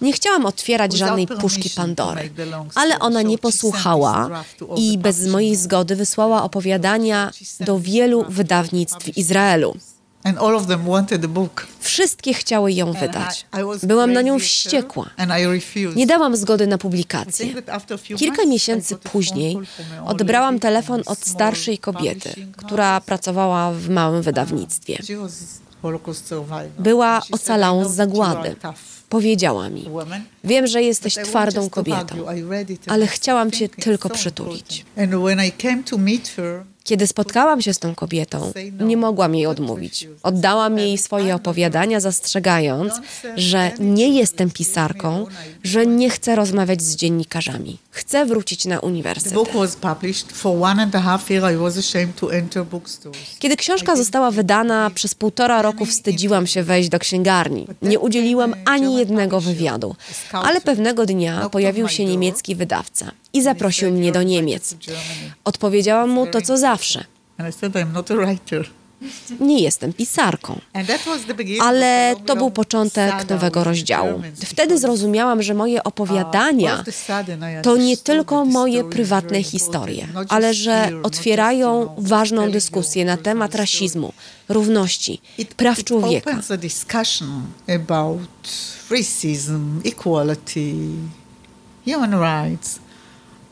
Nie 0.00 0.12
chciałam 0.12 0.46
otwierać 0.46 0.92
żadnej 0.96 1.26
puszki 1.26 1.70
Pandory, 1.70 2.30
ale 2.74 2.98
ona 2.98 3.22
nie 3.22 3.38
posłuchała 3.38 4.44
i 4.76 4.98
bez 4.98 5.26
mojej 5.26 5.56
zgody 5.56 5.96
wysłała 5.96 6.42
opowiadania 6.42 7.30
do 7.60 7.80
wielu 7.80 8.24
wydawnictw 8.28 9.04
w 9.04 9.18
Izraelu. 9.18 9.76
And 10.26 10.38
all 10.38 10.56
of 10.56 10.66
them 10.66 10.84
wanted 10.84 11.22
the 11.22 11.28
book. 11.28 11.66
Wszystkie 11.80 12.34
chciały 12.34 12.72
ją 12.72 12.92
wydać. 12.92 13.46
Byłam 13.82 14.12
na 14.12 14.22
nią 14.22 14.38
wściekła. 14.38 15.10
Nie 15.96 16.06
dałam 16.06 16.36
zgody 16.36 16.66
na 16.66 16.78
publikację. 16.78 17.46
Kilka 18.16 18.44
miesięcy 18.44 18.96
później 18.96 19.58
odebrałam 20.06 20.58
telefon 20.58 21.02
od 21.06 21.18
starszej 21.18 21.78
kobiety, 21.78 22.46
która 22.56 23.00
pracowała 23.00 23.72
w 23.72 23.88
małym 23.88 24.22
wydawnictwie. 24.22 24.98
Była 26.78 27.22
ocalałą 27.32 27.82
"I 27.82 27.88
z 27.88 27.90
zagłady. 27.90 28.56
Powiedziała 29.08 29.68
mi: 29.68 29.84
Wiem, 30.44 30.66
że 30.66 30.82
jesteś 30.82 31.14
twardą 31.14 31.70
kobietą, 31.70 32.16
ale 32.86 33.04
I 33.04 33.08
chciałam 33.08 33.50
cię 33.50 33.68
tylko 33.68 34.10
przytulić. 34.10 34.84
Kiedy 36.86 37.06
spotkałam 37.06 37.62
się 37.62 37.74
z 37.74 37.78
tą 37.78 37.94
kobietą, 37.94 38.52
nie 38.80 38.96
mogłam 38.96 39.34
jej 39.34 39.46
odmówić. 39.46 40.08
Oddałam 40.22 40.78
jej 40.78 40.98
swoje 40.98 41.34
opowiadania, 41.34 42.00
zastrzegając, 42.00 42.92
że 43.36 43.70
nie 43.78 44.08
jestem 44.08 44.50
pisarką, 44.50 45.26
że 45.64 45.86
nie 45.86 46.10
chcę 46.10 46.36
rozmawiać 46.36 46.82
z 46.82 46.96
dziennikarzami. 46.96 47.78
Chcę 47.90 48.26
wrócić 48.26 48.64
na 48.64 48.80
uniwersytet. 48.80 49.38
Kiedy 53.38 53.56
książka 53.56 53.96
została 53.96 54.30
wydana, 54.30 54.90
przez 54.94 55.14
półtora 55.14 55.62
roku 55.62 55.86
wstydziłam 55.86 56.46
się 56.46 56.62
wejść 56.62 56.88
do 56.88 56.98
księgarni. 56.98 57.66
Nie 57.82 57.98
udzieliłam 57.98 58.54
ani 58.64 58.96
jednego 58.96 59.40
wywiadu. 59.40 59.96
Ale 60.32 60.60
pewnego 60.60 61.06
dnia 61.06 61.48
pojawił 61.48 61.88
się 61.88 62.04
niemiecki 62.04 62.54
wydawca 62.54 63.10
i 63.36 63.42
zaprosił 63.42 63.90
mnie 63.90 64.12
do 64.12 64.22
Niemiec. 64.22 64.76
Odpowiedziałam 65.44 66.10
mu 66.10 66.26
to, 66.26 66.42
co 66.42 66.56
zawsze. 66.56 67.04
Nie 69.40 69.60
jestem 69.60 69.92
pisarką. 69.92 70.60
Ale 71.60 72.14
to 72.26 72.36
był 72.36 72.50
początek 72.50 73.30
nowego 73.30 73.64
rozdziału. 73.64 74.22
Wtedy 74.44 74.78
zrozumiałam, 74.78 75.42
że 75.42 75.54
moje 75.54 75.84
opowiadania 75.84 76.84
to 77.62 77.76
nie 77.76 77.96
tylko 77.96 78.44
moje 78.44 78.84
prywatne 78.84 79.42
historie, 79.42 80.08
ale 80.28 80.54
że 80.54 80.90
otwierają 81.02 81.94
ważną 81.98 82.50
dyskusję 82.50 83.04
na 83.04 83.16
temat 83.16 83.54
rasizmu, 83.54 84.12
równości, 84.48 85.20
praw 85.56 85.84
człowieka. 85.84 86.30
human 91.84 92.14
rights, 92.14 92.78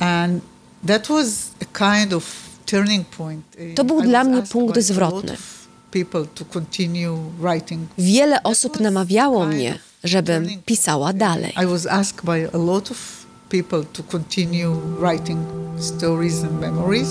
and 0.04 0.42
that 0.86 1.08
was 1.08 1.50
a 1.62 1.64
kind 1.64 2.12
of 2.12 2.24
turning 2.66 3.04
point. 3.04 3.56
To 3.74 3.84
był 3.84 4.00
I 4.00 4.02
dla 4.02 4.24
mnie 4.24 4.38
asked 4.38 4.52
punkt 4.52 4.74
by 4.74 4.80
a 4.80 4.82
lot 4.82 4.86
zwrotny. 4.86 5.32
of 5.32 5.64
People 5.90 6.26
to 6.34 6.44
continue 6.44 7.18
writing. 7.40 7.88
Wiele 7.98 8.42
osób 8.42 8.80
namawiało 8.80 9.46
mnie, 9.46 9.78
żebym 10.04 10.48
pisała 10.66 11.12
dalej. 11.12 11.52
I 11.62 11.66
was 11.66 11.86
asked 11.86 12.24
by 12.24 12.48
a 12.54 12.58
lot 12.58 12.90
of 12.90 13.26
people 13.48 13.84
to 13.92 14.02
continue 14.02 14.72
writing 15.00 15.38
stories 15.78 16.44
and 16.44 16.60
memories. 16.60 17.08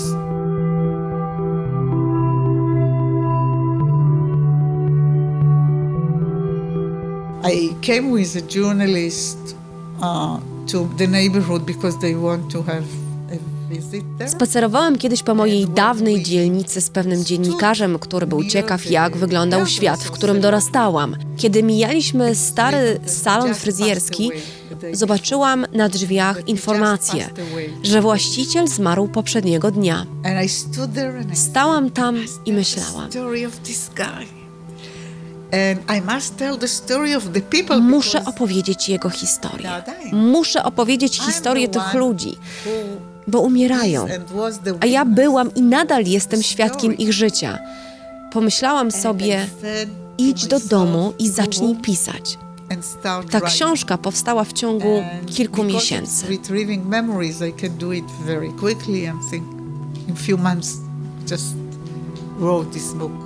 I 7.46 7.74
came 7.82 8.10
with 8.12 8.36
a 8.36 8.42
journalist 8.58 9.38
uh, 10.02 10.38
to 10.72 10.88
the 10.98 11.08
neighborhood 11.08 11.62
because 11.62 11.98
they 11.98 12.14
want 12.14 12.52
to 12.52 12.62
have. 12.62 12.82
Spacerowałem 14.26 14.98
kiedyś 14.98 15.22
po 15.22 15.34
mojej 15.34 15.66
dawnej 15.66 16.22
dzielnicy 16.22 16.80
z 16.80 16.90
pewnym 16.90 17.24
dziennikarzem, 17.24 17.98
który 17.98 18.26
był 18.26 18.44
ciekaw, 18.44 18.90
jak 18.90 19.16
wyglądał 19.16 19.66
świat, 19.66 20.04
w 20.04 20.10
którym 20.10 20.40
dorastałam. 20.40 21.16
Kiedy 21.36 21.62
mijaliśmy 21.62 22.34
stary 22.34 23.00
salon 23.06 23.54
fryzjerski, 23.54 24.30
zobaczyłam 24.92 25.66
na 25.72 25.88
drzwiach 25.88 26.48
informację, 26.48 27.30
że 27.82 28.00
właściciel 28.00 28.68
zmarł 28.68 29.08
poprzedniego 29.08 29.70
dnia. 29.70 30.06
Stałam 31.34 31.90
tam 31.90 32.16
i 32.46 32.52
myślałam. 32.52 33.08
Muszę 37.80 38.24
opowiedzieć 38.24 38.88
jego 38.88 39.10
historię. 39.10 39.70
Muszę 40.12 40.64
opowiedzieć 40.64 41.20
historię 41.20 41.68
tych 41.68 41.94
ludzi, 41.94 42.36
bo 43.26 43.40
umierają. 43.40 44.06
A 44.80 44.86
ja 44.86 45.04
byłam 45.04 45.54
i 45.54 45.62
nadal 45.62 46.04
jestem 46.04 46.42
świadkiem 46.42 46.98
ich 46.98 47.12
życia. 47.12 47.58
Pomyślałam 48.32 48.90
sobie, 48.90 49.46
idź 50.18 50.46
do 50.46 50.60
domu 50.60 51.12
i 51.18 51.28
zacznij 51.28 51.76
pisać. 51.76 52.38
Ta 53.30 53.40
książka 53.40 53.98
powstała 53.98 54.44
w 54.44 54.52
ciągu 54.52 55.02
kilku 55.26 55.64
miesięcy. 55.64 56.26
just 61.26 61.54
wrote 62.38 62.70
this 62.72 62.92
book. 62.92 63.23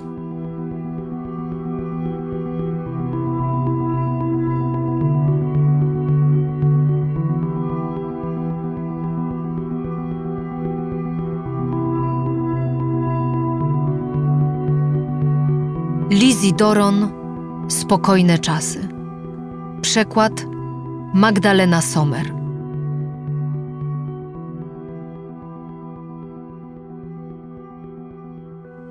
Lizzie 16.49 16.57
Doron 16.57 17.11
Spokojne 17.69 18.39
czasy. 18.39 18.87
Przekład 19.81 20.31
Magdalena 21.13 21.81
Sommer. 21.81 22.33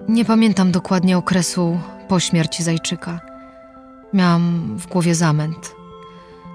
Nie 0.09 0.25
pamiętam 0.25 0.73
dokładnie 0.73 1.19
okresu 1.19 1.81
po 2.09 2.21
śmierci 2.21 2.63
Zajczyka. 2.63 3.21
Miałam 4.13 4.77
w 4.79 4.87
głowie 4.87 5.15
zamęt. 5.15 5.75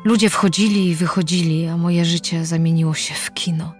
Ludzie 0.06 0.30
wchodzili 0.30 0.88
i 0.88 0.95
wychodzili, 0.95 1.68
a 1.68 1.78
moje 1.78 2.06
życie 2.06 2.45
zamieniło 2.45 2.93
się 2.93 3.14
w 3.14 3.34
kino. 3.34 3.74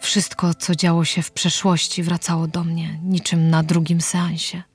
Wszystko, 0.00 0.54
co 0.54 0.74
działo 0.74 1.04
się 1.04 1.22
w 1.22 1.32
przeszłości, 1.32 2.02
wracało 2.02 2.46
do 2.46 2.64
mnie, 2.64 3.00
niczym 3.02 3.50
na 3.50 3.62
drugim 3.62 4.00
seansie. 4.00 4.73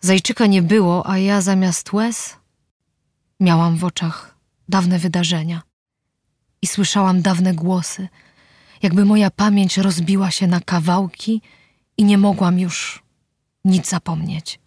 Zajczyka 0.00 0.46
nie 0.46 0.62
było, 0.62 1.10
a 1.10 1.18
ja 1.18 1.40
zamiast 1.40 1.92
łez 1.92 2.36
miałam 3.40 3.76
w 3.76 3.84
oczach 3.84 4.36
dawne 4.68 4.98
wydarzenia 4.98 5.62
i 6.62 6.66
słyszałam 6.66 7.22
dawne 7.22 7.54
głosy, 7.54 8.08
jakby 8.82 9.04
moja 9.04 9.30
pamięć 9.30 9.78
rozbiła 9.78 10.30
się 10.30 10.46
na 10.46 10.60
kawałki 10.60 11.42
i 11.96 12.04
nie 12.04 12.18
mogłam 12.18 12.58
już 12.58 13.02
nic 13.64 13.88
zapomnieć. 13.88 14.58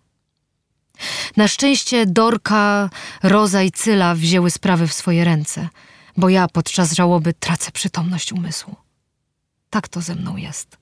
Na 1.38 1.48
szczęście 1.48 2.06
Dorka, 2.06 2.90
Roza 3.24 3.64
i 3.64 3.72
Cyla 3.72 4.16
wzięły 4.16 4.52
sprawy 4.52 4.88
w 4.88 4.94
swoje 4.94 5.26
ręce, 5.26 5.70
bo 6.18 6.30
ja 6.30 6.48
podczas 6.48 6.94
żałoby 6.94 7.34
tracę 7.34 7.72
przytomność 7.72 8.34
umysłu. 8.34 8.76
Tak 9.70 9.88
to 9.88 10.02
ze 10.02 10.16
mną 10.16 10.38
jest. 10.38 10.78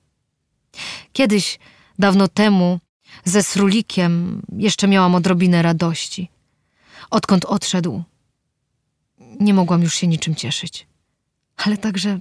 Kiedyś, 1.12 1.58
dawno 1.98 2.28
temu, 2.28 2.80
ze 3.24 3.42
Srulikiem 3.42 4.42
jeszcze 4.52 4.88
miałam 4.88 5.14
odrobinę 5.14 5.62
radości. 5.62 6.30
Odkąd 7.10 7.44
odszedł, 7.44 8.02
nie 9.40 9.54
mogłam 9.54 9.82
już 9.82 9.94
się 9.94 10.06
niczym 10.06 10.34
cieszyć. 10.34 10.86
Ale 11.56 11.76
także 11.78 12.20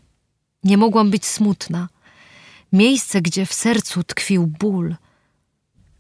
nie 0.64 0.78
mogłam 0.78 1.10
być 1.10 1.26
smutna. 1.26 1.90
Miejsce, 2.74 3.22
gdzie 3.22 3.46
w 3.46 3.54
sercu 3.54 4.04
tkwił 4.04 4.48
ból, 4.48 4.96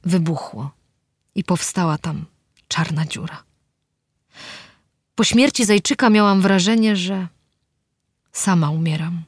wybuchło 0.04 0.72
i 1.36 1.43
powstała 1.43 1.98
tam 1.98 2.26
czarna 2.68 3.06
dziura. 3.06 3.43
Po 5.16 5.24
śmierci 5.24 5.66
Zajczyka 5.66 6.10
miałam 6.10 6.41
wrażenie, 6.41 6.95
że 6.95 7.28
sama 8.32 8.70
umieram. 8.70 9.24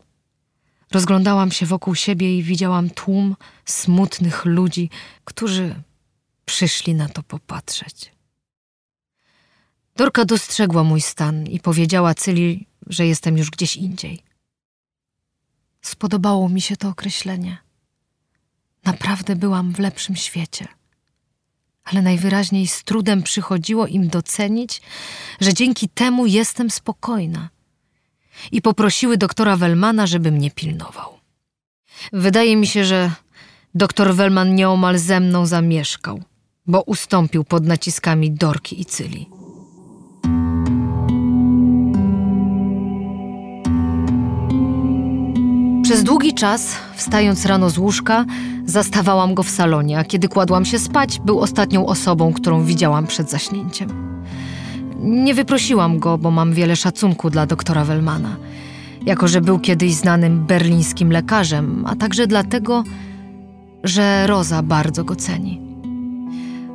Rozglądałam 0.91 1.51
się 1.51 1.65
wokół 1.65 1.95
siebie 1.95 2.37
i 2.37 2.43
widziałam 2.43 2.89
tłum 2.89 3.35
smutnych 3.65 4.45
ludzi, 4.45 4.89
którzy 5.23 5.83
przyszli 6.45 6.95
na 6.95 7.09
to 7.09 7.23
popatrzeć. 7.23 8.11
Dorka 9.95 10.25
dostrzegła 10.25 10.83
mój 10.83 11.01
stan 11.01 11.47
i 11.47 11.59
powiedziała 11.59 12.13
Cyli, 12.13 12.67
że 12.87 13.07
jestem 13.07 13.37
już 13.37 13.49
gdzieś 13.49 13.75
indziej. 13.75 14.23
Spodobało 15.81 16.49
mi 16.49 16.61
się 16.61 16.77
to 16.77 16.89
określenie. 16.89 17.57
Naprawdę 18.85 19.35
byłam 19.35 19.73
w 19.73 19.79
lepszym 19.79 20.15
świecie. 20.15 20.67
Ale 21.83 22.01
najwyraźniej 22.01 22.67
z 22.67 22.83
trudem 22.83 23.23
przychodziło 23.23 23.87
im 23.87 24.07
docenić, 24.07 24.81
że 25.41 25.53
dzięki 25.53 25.89
temu 25.89 26.25
jestem 26.25 26.69
spokojna. 26.69 27.49
I 28.51 28.61
poprosiły 28.61 29.17
doktora 29.17 29.57
Wellmana, 29.57 30.07
żeby 30.07 30.31
mnie 30.31 30.51
pilnował. 30.51 31.19
Wydaje 32.13 32.55
mi 32.55 32.67
się, 32.67 32.85
że 32.85 33.11
doktor 33.75 34.15
Wellman 34.15 34.55
nieomal 34.55 34.97
ze 34.97 35.19
mną 35.19 35.45
zamieszkał, 35.45 36.21
bo 36.67 36.81
ustąpił 36.81 37.43
pod 37.43 37.65
naciskami 37.65 38.31
Dorki 38.31 38.81
i 38.81 38.85
Cyli. 38.85 39.29
Przez 45.83 46.03
długi 46.03 46.33
czas, 46.33 46.75
wstając 46.95 47.45
rano 47.45 47.69
z 47.69 47.77
łóżka, 47.77 48.25
zastawałam 48.65 49.33
go 49.33 49.43
w 49.43 49.49
salonie, 49.49 49.99
a 49.99 50.03
kiedy 50.03 50.27
kładłam 50.27 50.65
się 50.65 50.79
spać, 50.79 51.19
był 51.19 51.39
ostatnią 51.39 51.85
osobą, 51.85 52.33
którą 52.33 52.63
widziałam 52.63 53.07
przed 53.07 53.29
zaśnięciem. 53.29 54.08
Nie 55.01 55.33
wyprosiłam 55.33 55.99
go, 55.99 56.17
bo 56.17 56.31
mam 56.31 56.53
wiele 56.53 56.75
szacunku 56.75 57.29
dla 57.29 57.45
doktora 57.45 57.85
Wellmana, 57.85 58.35
jako 59.05 59.27
że 59.27 59.41
był 59.41 59.59
kiedyś 59.59 59.93
znanym 59.93 60.45
berlińskim 60.45 61.11
lekarzem, 61.11 61.85
a 61.87 61.95
także 61.95 62.27
dlatego, 62.27 62.83
że 63.83 64.27
Roza 64.27 64.63
bardzo 64.63 65.03
go 65.03 65.15
ceni. 65.15 65.61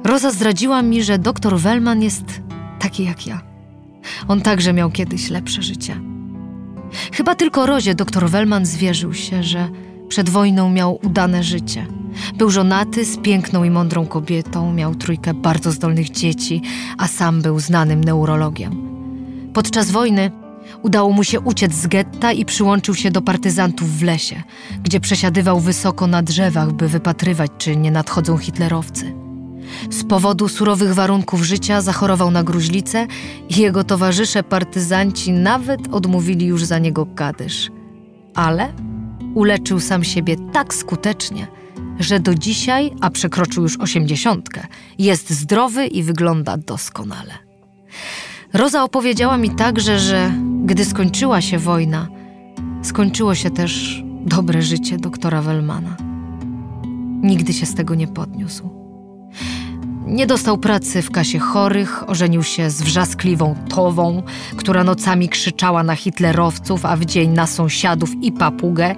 Roza 0.05 0.31
zdradziła 0.31 0.83
mi, 0.83 1.03
że 1.03 1.18
doktor 1.18 1.59
Wellman 1.59 2.03
jest 2.03 2.25
taki 2.79 3.05
jak 3.05 3.27
ja. 3.27 3.41
On 4.29 4.41
także 4.41 4.72
miał 4.72 4.91
kiedyś 4.91 5.31
lepsze 5.31 5.62
życie. 5.62 6.01
Chyba 7.12 7.35
tylko 7.35 7.66
Rozie 7.66 7.95
doktor 7.95 8.31
Wellman 8.31 8.66
zwierzył 8.66 9.14
się, 9.14 9.43
że 9.43 9.68
przed 10.09 10.29
wojną 10.29 10.70
miał 10.70 10.99
udane 11.03 11.43
życie. 11.43 11.87
Był 12.38 12.50
żonaty 12.50 13.04
z 13.04 13.16
piękną 13.16 13.64
i 13.64 13.70
mądrą 13.70 14.06
kobietą, 14.06 14.72
miał 14.72 14.94
trójkę 14.94 15.34
bardzo 15.34 15.72
zdolnych 15.72 16.10
dzieci, 16.10 16.62
a 16.98 17.08
sam 17.08 17.42
był 17.42 17.60
znanym 17.60 18.04
neurologiem. 18.04 18.94
Podczas 19.52 19.90
wojny 19.90 20.30
Udało 20.82 21.12
mu 21.12 21.24
się 21.24 21.40
uciec 21.40 21.72
z 21.74 21.86
getta 21.86 22.32
i 22.32 22.44
przyłączył 22.44 22.94
się 22.94 23.10
do 23.10 23.22
partyzantów 23.22 23.98
w 23.98 24.02
lesie, 24.02 24.42
gdzie 24.82 25.00
przesiadywał 25.00 25.60
wysoko 25.60 26.06
na 26.06 26.22
drzewach, 26.22 26.72
by 26.72 26.88
wypatrywać, 26.88 27.50
czy 27.58 27.76
nie 27.76 27.90
nadchodzą 27.90 28.38
hitlerowcy. 28.38 29.14
Z 29.90 30.04
powodu 30.04 30.48
surowych 30.48 30.94
warunków 30.94 31.42
życia 31.42 31.80
zachorował 31.80 32.30
na 32.30 32.42
gruźlicę 32.42 33.06
i 33.48 33.60
jego 33.60 33.84
towarzysze 33.84 34.42
partyzanci 34.42 35.32
nawet 35.32 35.80
odmówili 35.92 36.46
już 36.46 36.64
za 36.64 36.78
niego 36.78 37.06
kadysz. 37.06 37.70
Ale 38.34 38.72
uleczył 39.34 39.80
sam 39.80 40.04
siebie 40.04 40.36
tak 40.52 40.74
skutecznie, 40.74 41.46
że 41.99 42.20
do 42.20 42.34
dzisiaj, 42.34 42.92
a 43.01 43.11
przekroczył 43.11 43.62
już 43.62 43.80
osiemdziesiątkę, 43.80 44.66
jest 44.99 45.30
zdrowy 45.30 45.86
i 45.86 46.03
wygląda 46.03 46.57
doskonale. 46.57 47.34
Roza 48.53 48.84
opowiedziała 48.84 49.38
mi 49.38 49.51
także, 49.51 49.99
że 49.99 50.32
gdy 50.64 50.84
skończyła 50.84 51.40
się 51.40 51.59
wojna, 51.59 52.09
skończyło 52.82 53.34
się 53.34 53.51
też 53.51 54.03
dobre 54.26 54.62
życie 54.62 54.97
doktora 54.99 55.42
Wellmana. 55.42 55.97
Nigdy 57.22 57.53
się 57.53 57.66
z 57.66 57.74
tego 57.74 57.95
nie 57.95 58.07
podniósł. 58.07 58.70
Nie 60.07 60.26
dostał 60.26 60.59
pracy 60.59 61.03
w 61.03 61.11
kasie 61.11 61.38
chorych, 61.38 62.11
ożenił 62.11 62.42
się 62.42 62.70
z 62.70 62.82
wrzaskliwą 62.82 63.55
Tową, 63.68 64.22
która 64.57 64.84
nocami 64.84 65.28
krzyczała 65.28 65.82
na 65.82 65.97
hitlerowców, 65.97 66.86
a 66.86 66.97
w 66.97 67.05
dzień 67.05 67.30
na 67.30 67.47
sąsiadów 67.47 68.11
i 68.22 68.32
papugę. 68.32 68.95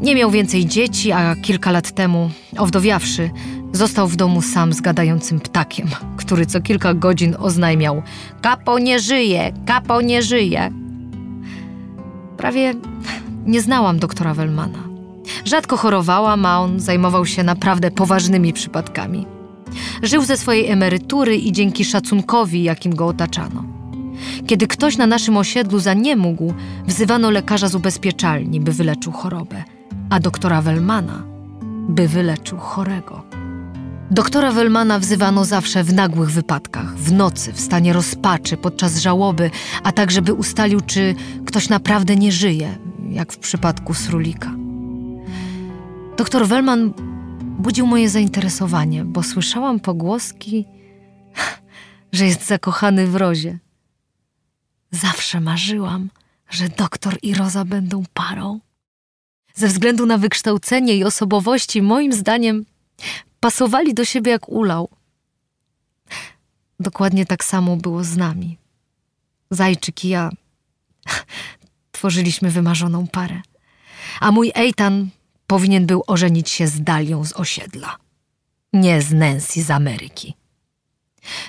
Nie 0.00 0.14
miał 0.14 0.30
więcej 0.30 0.66
dzieci, 0.66 1.12
a 1.12 1.36
kilka 1.36 1.70
lat 1.70 1.90
temu, 1.90 2.30
owdowiawszy, 2.58 3.30
został 3.72 4.08
w 4.08 4.16
domu 4.16 4.42
sam 4.42 4.72
z 4.72 4.80
gadającym 4.80 5.40
ptakiem, 5.40 5.88
który 6.16 6.46
co 6.46 6.60
kilka 6.60 6.94
godzin 6.94 7.36
oznajmiał: 7.38 8.02
Kapo 8.40 8.78
nie 8.78 9.00
żyje, 9.00 9.52
kapo 9.66 10.00
nie 10.00 10.22
żyje. 10.22 10.70
Prawie 12.36 12.74
nie 13.46 13.60
znałam 13.60 13.98
doktora 13.98 14.34
Wellmana. 14.34 14.78
Rzadko 15.44 15.76
chorowałam, 15.76 16.46
a 16.46 16.60
on 16.60 16.80
zajmował 16.80 17.26
się 17.26 17.42
naprawdę 17.42 17.90
poważnymi 17.90 18.52
przypadkami. 18.52 19.26
Żył 20.02 20.22
ze 20.22 20.36
swojej 20.36 20.66
emerytury 20.66 21.36
i 21.36 21.52
dzięki 21.52 21.84
szacunkowi, 21.84 22.62
jakim 22.62 22.94
go 22.94 23.06
otaczano. 23.06 23.64
Kiedy 24.46 24.66
ktoś 24.66 24.96
na 24.96 25.06
naszym 25.06 25.36
osiedlu 25.36 25.78
zaniemógł, 25.78 26.54
wzywano 26.86 27.30
lekarza 27.30 27.68
z 27.68 27.74
ubezpieczalni, 27.74 28.60
by 28.60 28.72
wyleczył 28.72 29.12
chorobę, 29.12 29.64
a 30.10 30.20
doktora 30.20 30.62
Wellmana, 30.62 31.22
by 31.88 32.08
wyleczył 32.08 32.58
chorego. 32.58 33.22
Doktora 34.10 34.52
Wellmana 34.52 34.98
wzywano 34.98 35.44
zawsze 35.44 35.84
w 35.84 35.94
nagłych 35.94 36.30
wypadkach, 36.30 36.96
w 36.96 37.12
nocy, 37.12 37.52
w 37.52 37.60
stanie 37.60 37.92
rozpaczy, 37.92 38.56
podczas 38.56 38.98
żałoby, 38.98 39.50
a 39.82 39.92
także 39.92 40.22
by 40.22 40.34
ustalił, 40.34 40.80
czy 40.80 41.14
ktoś 41.46 41.68
naprawdę 41.68 42.16
nie 42.16 42.32
żyje, 42.32 42.78
jak 43.10 43.32
w 43.32 43.38
przypadku 43.38 43.94
Srulika. 43.94 44.50
Doktor 46.16 46.46
Wellman 46.46 46.92
budził 47.58 47.86
moje 47.86 48.10
zainteresowanie, 48.10 49.04
bo 49.04 49.22
słyszałam 49.22 49.80
pogłoski, 49.80 50.64
że 52.12 52.24
jest 52.26 52.46
zakochany 52.46 53.06
w 53.06 53.16
Rozie. 53.16 53.58
Zawsze 54.90 55.40
marzyłam, 55.40 56.10
że 56.50 56.68
doktor 56.68 57.18
i 57.22 57.34
Roza 57.34 57.64
będą 57.64 58.02
parą. 58.14 58.60
Ze 59.58 59.68
względu 59.68 60.06
na 60.06 60.18
wykształcenie 60.18 60.96
i 60.96 61.04
osobowości, 61.04 61.82
moim 61.82 62.12
zdaniem, 62.12 62.66
pasowali 63.40 63.94
do 63.94 64.04
siebie 64.04 64.30
jak 64.30 64.48
ulał. 64.48 64.88
Dokładnie 66.80 67.26
tak 67.26 67.44
samo 67.44 67.76
było 67.76 68.04
z 68.04 68.16
nami. 68.16 68.58
Zajczyk 69.50 70.04
i 70.04 70.08
ja 70.08 70.30
tworzyliśmy 71.92 72.50
wymarzoną 72.50 73.06
parę. 73.06 73.40
A 74.20 74.30
mój 74.30 74.52
Ejtan 74.54 75.08
powinien 75.46 75.86
był 75.86 76.02
ożenić 76.06 76.50
się 76.50 76.68
z 76.68 76.82
Dalią 76.82 77.24
z 77.24 77.32
osiedla, 77.32 77.96
nie 78.72 79.02
z 79.02 79.12
Nancy 79.12 79.62
z 79.62 79.70
Ameryki. 79.70 80.34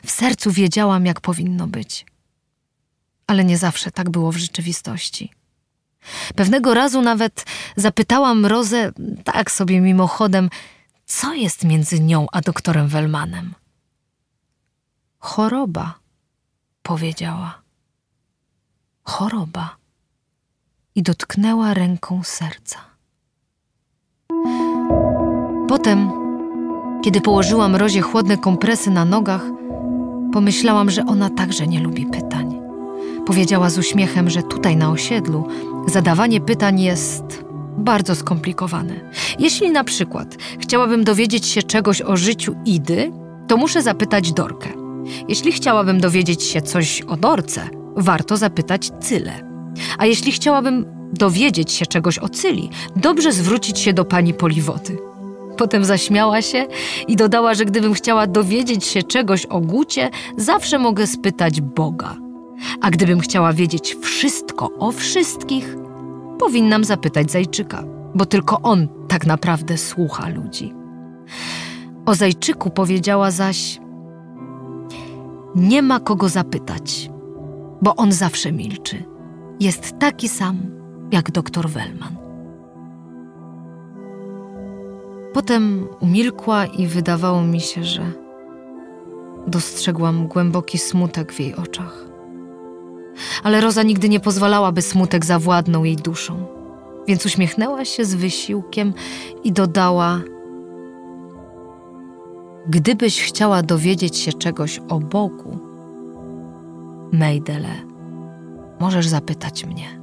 W 0.05 0.11
sercu 0.11 0.51
wiedziałam, 0.51 1.05
jak 1.05 1.21
powinno 1.21 1.67
być. 1.67 2.05
Ale 3.27 3.43
nie 3.45 3.57
zawsze 3.57 3.91
tak 3.91 4.09
było 4.09 4.31
w 4.31 4.37
rzeczywistości. 4.37 5.38
Pewnego 6.35 6.73
razu 6.73 7.01
nawet 7.01 7.45
zapytałam 7.75 8.45
Rozę, 8.45 8.91
tak 9.23 9.51
sobie 9.51 9.81
mimochodem, 9.81 10.49
co 11.05 11.33
jest 11.33 11.63
między 11.63 11.99
nią 11.99 12.27
a 12.31 12.41
doktorem 12.41 12.87
Wellmanem. 12.87 13.53
Choroba, 15.19 15.99
powiedziała. 16.83 17.61
Choroba. 19.03 19.75
I 20.95 21.03
dotknęła 21.03 21.73
ręką 21.73 22.21
serca. 22.23 22.79
Potem, 25.67 26.11
kiedy 27.03 27.21
położyłam 27.21 27.75
Rozie 27.75 28.01
chłodne 28.01 28.37
kompresy 28.37 28.91
na 28.91 29.05
nogach, 29.05 29.41
pomyślałam, 30.33 30.89
że 30.89 31.05
ona 31.05 31.29
także 31.29 31.67
nie 31.67 31.79
lubi 31.79 32.05
pytań. 32.05 32.68
Powiedziała 33.29 33.69
z 33.69 33.77
uśmiechem, 33.77 34.29
że 34.29 34.43
tutaj 34.43 34.77
na 34.77 34.91
osiedlu 34.91 35.47
zadawanie 35.87 36.41
pytań 36.41 36.81
jest 36.81 37.43
bardzo 37.77 38.15
skomplikowane. 38.15 39.11
Jeśli 39.39 39.71
na 39.71 39.83
przykład 39.83 40.35
chciałabym 40.59 41.03
dowiedzieć 41.03 41.45
się 41.45 41.63
czegoś 41.63 42.01
o 42.01 42.17
życiu 42.17 42.55
Idy, 42.65 43.11
to 43.47 43.57
muszę 43.57 43.81
zapytać 43.81 44.33
Dorkę. 44.33 44.69
Jeśli 45.27 45.51
chciałabym 45.51 45.99
dowiedzieć 45.99 46.43
się 46.43 46.61
coś 46.61 47.01
o 47.01 47.17
Dorce, 47.17 47.69
warto 47.95 48.37
zapytać 48.37 48.91
Cyle. 49.01 49.33
A 49.97 50.05
jeśli 50.05 50.31
chciałabym 50.31 50.85
dowiedzieć 51.13 51.71
się 51.71 51.85
czegoś 51.85 52.19
o 52.19 52.29
Cyli, 52.29 52.69
dobrze 52.95 53.33
zwrócić 53.33 53.79
się 53.79 53.93
do 53.93 54.05
pani 54.05 54.33
Poliwoty. 54.33 54.97
Potem 55.57 55.85
zaśmiała 55.85 56.41
się 56.41 56.67
i 57.07 57.15
dodała, 57.15 57.53
że 57.53 57.65
gdybym 57.65 57.93
chciała 57.93 58.27
dowiedzieć 58.27 58.85
się 58.85 59.03
czegoś 59.03 59.45
o 59.45 59.59
Gucie, 59.59 60.09
zawsze 60.37 60.79
mogę 60.79 61.07
spytać 61.07 61.61
Boga. 61.61 62.28
A 62.81 62.89
gdybym 62.89 63.19
chciała 63.19 63.53
wiedzieć 63.53 63.97
wszystko 64.01 64.69
o 64.79 64.91
wszystkich, 64.91 65.75
powinnam 66.39 66.83
zapytać 66.83 67.31
Zajczyka, 67.31 67.83
bo 68.15 68.25
tylko 68.25 68.61
on 68.61 68.87
tak 69.07 69.25
naprawdę 69.25 69.77
słucha 69.77 70.29
ludzi. 70.29 70.73
O 72.05 72.15
Zajczyku 72.15 72.69
powiedziała 72.69 73.31
zaś: 73.31 73.79
Nie 75.55 75.81
ma 75.81 75.99
kogo 75.99 76.29
zapytać, 76.29 77.11
bo 77.81 77.95
on 77.95 78.11
zawsze 78.11 78.51
milczy. 78.51 79.03
Jest 79.59 79.99
taki 79.99 80.29
sam 80.29 80.57
jak 81.11 81.31
doktor 81.31 81.69
Wellman. 81.69 82.15
Potem 85.33 85.87
umilkła 85.99 86.65
i 86.65 86.87
wydawało 86.87 87.43
mi 87.43 87.61
się, 87.61 87.83
że 87.83 88.11
dostrzegłam 89.47 90.27
głęboki 90.27 90.77
smutek 90.77 91.33
w 91.33 91.39
jej 91.39 91.55
oczach. 91.55 92.08
Ale 93.43 93.61
Roza 93.61 93.83
nigdy 93.83 94.09
nie 94.09 94.19
pozwalała, 94.19 94.71
by 94.71 94.81
smutek 94.81 95.25
zawładnął 95.25 95.85
jej 95.85 95.95
duszą, 95.95 96.45
więc 97.07 97.25
uśmiechnęła 97.25 97.85
się 97.85 98.05
z 98.05 98.15
wysiłkiem 98.15 98.93
i 99.43 99.51
dodała: 99.51 100.21
Gdybyś 102.67 103.23
chciała 103.23 103.63
dowiedzieć 103.63 104.17
się 104.17 104.33
czegoś 104.33 104.79
o 104.89 104.99
Bogu, 104.99 105.59
Mejdele, 107.11 107.75
możesz 108.79 109.07
zapytać 109.07 109.65
mnie. 109.65 109.99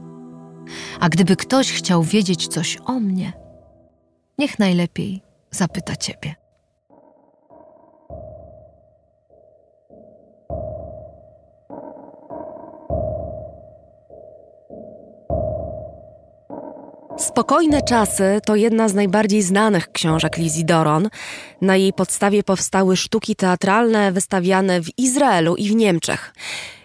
A 1.00 1.08
gdyby 1.08 1.36
ktoś 1.36 1.72
chciał 1.72 2.02
wiedzieć 2.02 2.48
coś 2.48 2.78
o 2.84 3.00
mnie, 3.00 3.32
niech 4.38 4.58
najlepiej 4.58 5.22
zapyta 5.50 5.96
ciebie. 5.96 6.45
Spokojne 17.18 17.82
czasy 17.82 18.40
to 18.46 18.56
jedna 18.56 18.88
z 18.88 18.94
najbardziej 18.94 19.42
znanych 19.42 19.92
książek 19.92 20.36
Lizzie 20.36 20.64
Doron. 20.64 21.08
Na 21.60 21.76
jej 21.76 21.92
podstawie 21.92 22.42
powstały 22.42 22.96
sztuki 22.96 23.36
teatralne 23.36 24.12
wystawiane 24.12 24.80
w 24.80 24.98
Izraelu 24.98 25.56
i 25.56 25.68
w 25.68 25.74
Niemczech. 25.74 26.34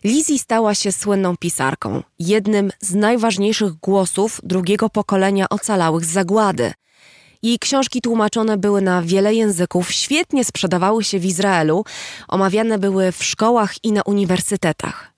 Lizzie 0.03 0.39
stała 0.39 0.75
się 0.75 0.91
słynną 0.91 1.37
pisarką, 1.37 2.03
jednym 2.19 2.71
z 2.79 2.93
najważniejszych 2.93 3.73
głosów 3.73 4.41
drugiego 4.43 4.89
pokolenia 4.89 5.49
ocalałych 5.49 6.05
z 6.05 6.11
zagłady. 6.11 6.73
Jej 7.43 7.59
książki 7.59 8.01
tłumaczone 8.01 8.57
były 8.57 8.81
na 8.81 9.01
wiele 9.01 9.33
języków, 9.33 9.91
świetnie 9.91 10.45
sprzedawały 10.45 11.03
się 11.03 11.19
w 11.19 11.25
Izraelu, 11.25 11.83
omawiane 12.27 12.79
były 12.79 13.11
w 13.11 13.23
szkołach 13.23 13.73
i 13.83 13.91
na 13.91 14.01
uniwersytetach. 14.01 15.13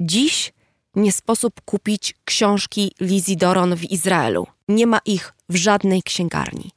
Dziś 0.00 0.52
nie 0.96 1.12
sposób 1.12 1.60
kupić 1.64 2.14
książki 2.24 2.92
Lizzie 3.00 3.36
Doron 3.36 3.76
w 3.76 3.84
Izraelu. 3.84 4.46
Nie 4.68 4.86
ma 4.86 4.98
ich 5.04 5.32
w 5.48 5.56
żadnej 5.56 6.02
księgarni. 6.02 6.70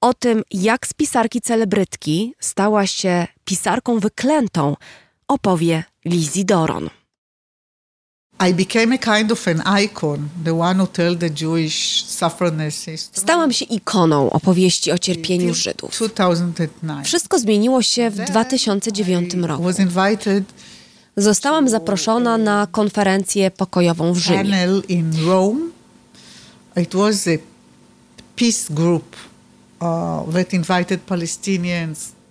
O 0.00 0.14
tym, 0.14 0.42
jak 0.50 0.86
z 0.86 0.94
pisarki 0.94 1.40
celebrytki 1.40 2.34
stała 2.40 2.86
się 2.86 3.26
pisarką 3.44 3.98
wyklętą, 3.98 4.76
opowie 5.28 5.84
Lizzie 6.04 6.44
Doron. 6.44 6.90
Stałam 13.12 13.52
się 13.52 13.64
ikoną 13.64 14.30
opowieści 14.30 14.92
o 14.92 14.98
cierpieniu 14.98 15.54
Żydów. 15.54 15.90
2009. 15.90 17.06
Wszystko 17.06 17.38
zmieniło 17.38 17.82
się 17.82 18.10
w 18.10 18.16
2009 18.16 19.34
I 19.34 19.40
roku. 19.40 19.62
Zostałam 21.16 21.68
zaproszona 21.68 22.38
na 22.38 22.66
konferencję 22.70 23.50
pokojową 23.50 24.12
w 24.12 24.18
Rzymie. 24.18 24.38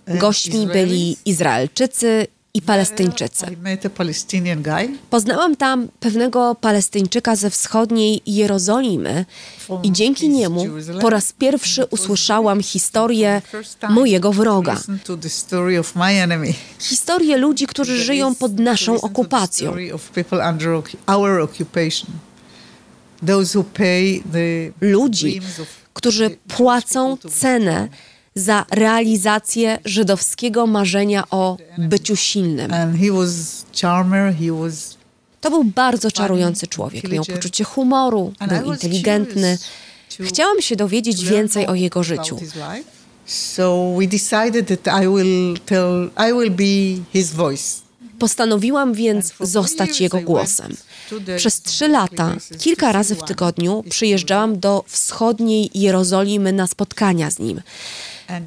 uh, 0.08 0.18
Gośćmi 0.18 0.66
byli. 0.66 1.16
Izraelczycy 1.24 2.26
i 2.54 2.62
Palestyńczycy. 2.62 3.46
Poznałam 5.10 5.56
tam 5.56 5.88
pewnego 6.00 6.54
Palestyńczyka 6.54 7.36
ze 7.36 7.50
wschodniej 7.50 8.22
Jerozolimy 8.26 9.24
i 9.82 9.92
dzięki 9.92 10.28
niemu 10.28 10.66
po 11.00 11.10
raz 11.10 11.32
pierwszy 11.32 11.84
usłyszałam 11.84 12.62
historię 12.62 13.42
mojego 13.88 14.32
wroga. 14.32 14.80
Historię 16.78 17.36
ludzi, 17.36 17.66
którzy 17.66 18.04
żyją 18.04 18.34
pod 18.34 18.58
naszą 18.58 19.00
okupacją. 19.00 19.74
Ludzi, 24.80 25.40
którzy 25.94 26.30
płacą 26.48 27.16
cenę. 27.16 27.88
Za 28.34 28.64
realizację 28.70 29.78
żydowskiego 29.84 30.66
marzenia 30.66 31.24
o 31.30 31.56
byciu 31.78 32.16
silnym. 32.16 32.72
To 35.40 35.50
był 35.50 35.64
bardzo 35.64 36.10
czarujący 36.10 36.66
człowiek. 36.66 37.10
Miał 37.10 37.24
poczucie 37.24 37.64
humoru, 37.64 38.32
był 38.48 38.72
inteligentny. 38.72 39.58
Chciałam 40.20 40.60
się 40.60 40.76
dowiedzieć 40.76 41.24
więcej 41.24 41.66
o 41.66 41.74
jego 41.74 42.02
życiu. 42.02 42.38
Postanowiłam 48.18 48.94
więc 48.94 49.32
zostać 49.40 50.00
jego 50.00 50.20
głosem. 50.20 50.76
Przez 51.36 51.62
trzy 51.62 51.88
lata, 51.88 52.36
kilka 52.58 52.92
razy 52.92 53.14
w 53.14 53.22
tygodniu 53.22 53.84
przyjeżdżałam 53.90 54.60
do 54.60 54.84
wschodniej 54.86 55.70
Jerozolimy 55.74 56.52
na 56.52 56.66
spotkania 56.66 57.30
z 57.30 57.38
nim. 57.38 57.62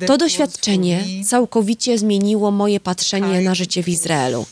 To 0.08 0.18
doświadczenie 0.18 1.04
całkowicie 1.26 1.98
zmieniło 1.98 2.52
moje 2.52 2.80
patrzenie 2.80 3.42
na 3.42 3.56
życie 3.56 3.84
w 3.84 3.90
Izraelu. 3.90 4.46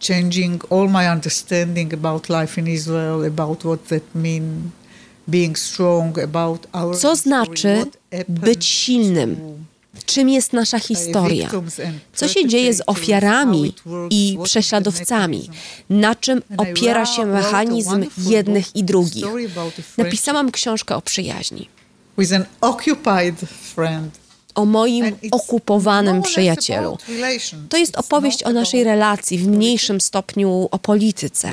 changing 0.00 0.64
all 0.70 0.88
my 0.88 1.12
understanding 1.12 1.94
about 1.94 2.28
life 2.28 2.60
in 2.60 2.66
Israel, 2.66 3.24
about 3.24 3.64
what 3.64 3.88
that 3.88 4.02
mean, 4.14 4.70
being 5.28 5.58
strong, 5.58 6.18
about 6.18 6.66
our 6.72 6.98
Co 6.98 7.16
znaczy 7.16 7.84
być 8.28 8.66
silnym? 8.66 9.36
Czym 10.06 10.28
jest 10.28 10.52
nasza 10.52 10.78
historia? 10.78 11.50
Co 12.14 12.28
się 12.28 12.48
dzieje 12.48 12.74
z 12.74 12.82
ofiarami 12.86 13.74
i 14.10 14.38
prześladowcami? 14.44 15.50
Na 15.90 16.14
czym 16.14 16.42
opiera 16.56 17.06
się 17.06 17.26
mechanizm 17.26 18.04
jednych 18.18 18.76
i 18.76 18.84
drugich? 18.84 19.24
Napisałam 19.98 20.50
książkę 20.50 20.96
o 20.96 21.02
przyjaźni, 21.02 21.68
with 22.18 22.32
an 22.32 22.44
occupied 22.60 23.40
friend. 23.74 24.25
O 24.56 24.64
moim 24.64 25.04
okupowanym 25.30 26.22
przyjacielu. 26.22 26.98
To 27.68 27.76
jest 27.76 27.96
opowieść 27.96 28.42
o 28.42 28.52
naszej 28.52 28.84
relacji, 28.84 29.38
w 29.38 29.48
mniejszym 29.48 30.00
stopniu 30.00 30.68
o 30.70 30.78
polityce. 30.78 31.50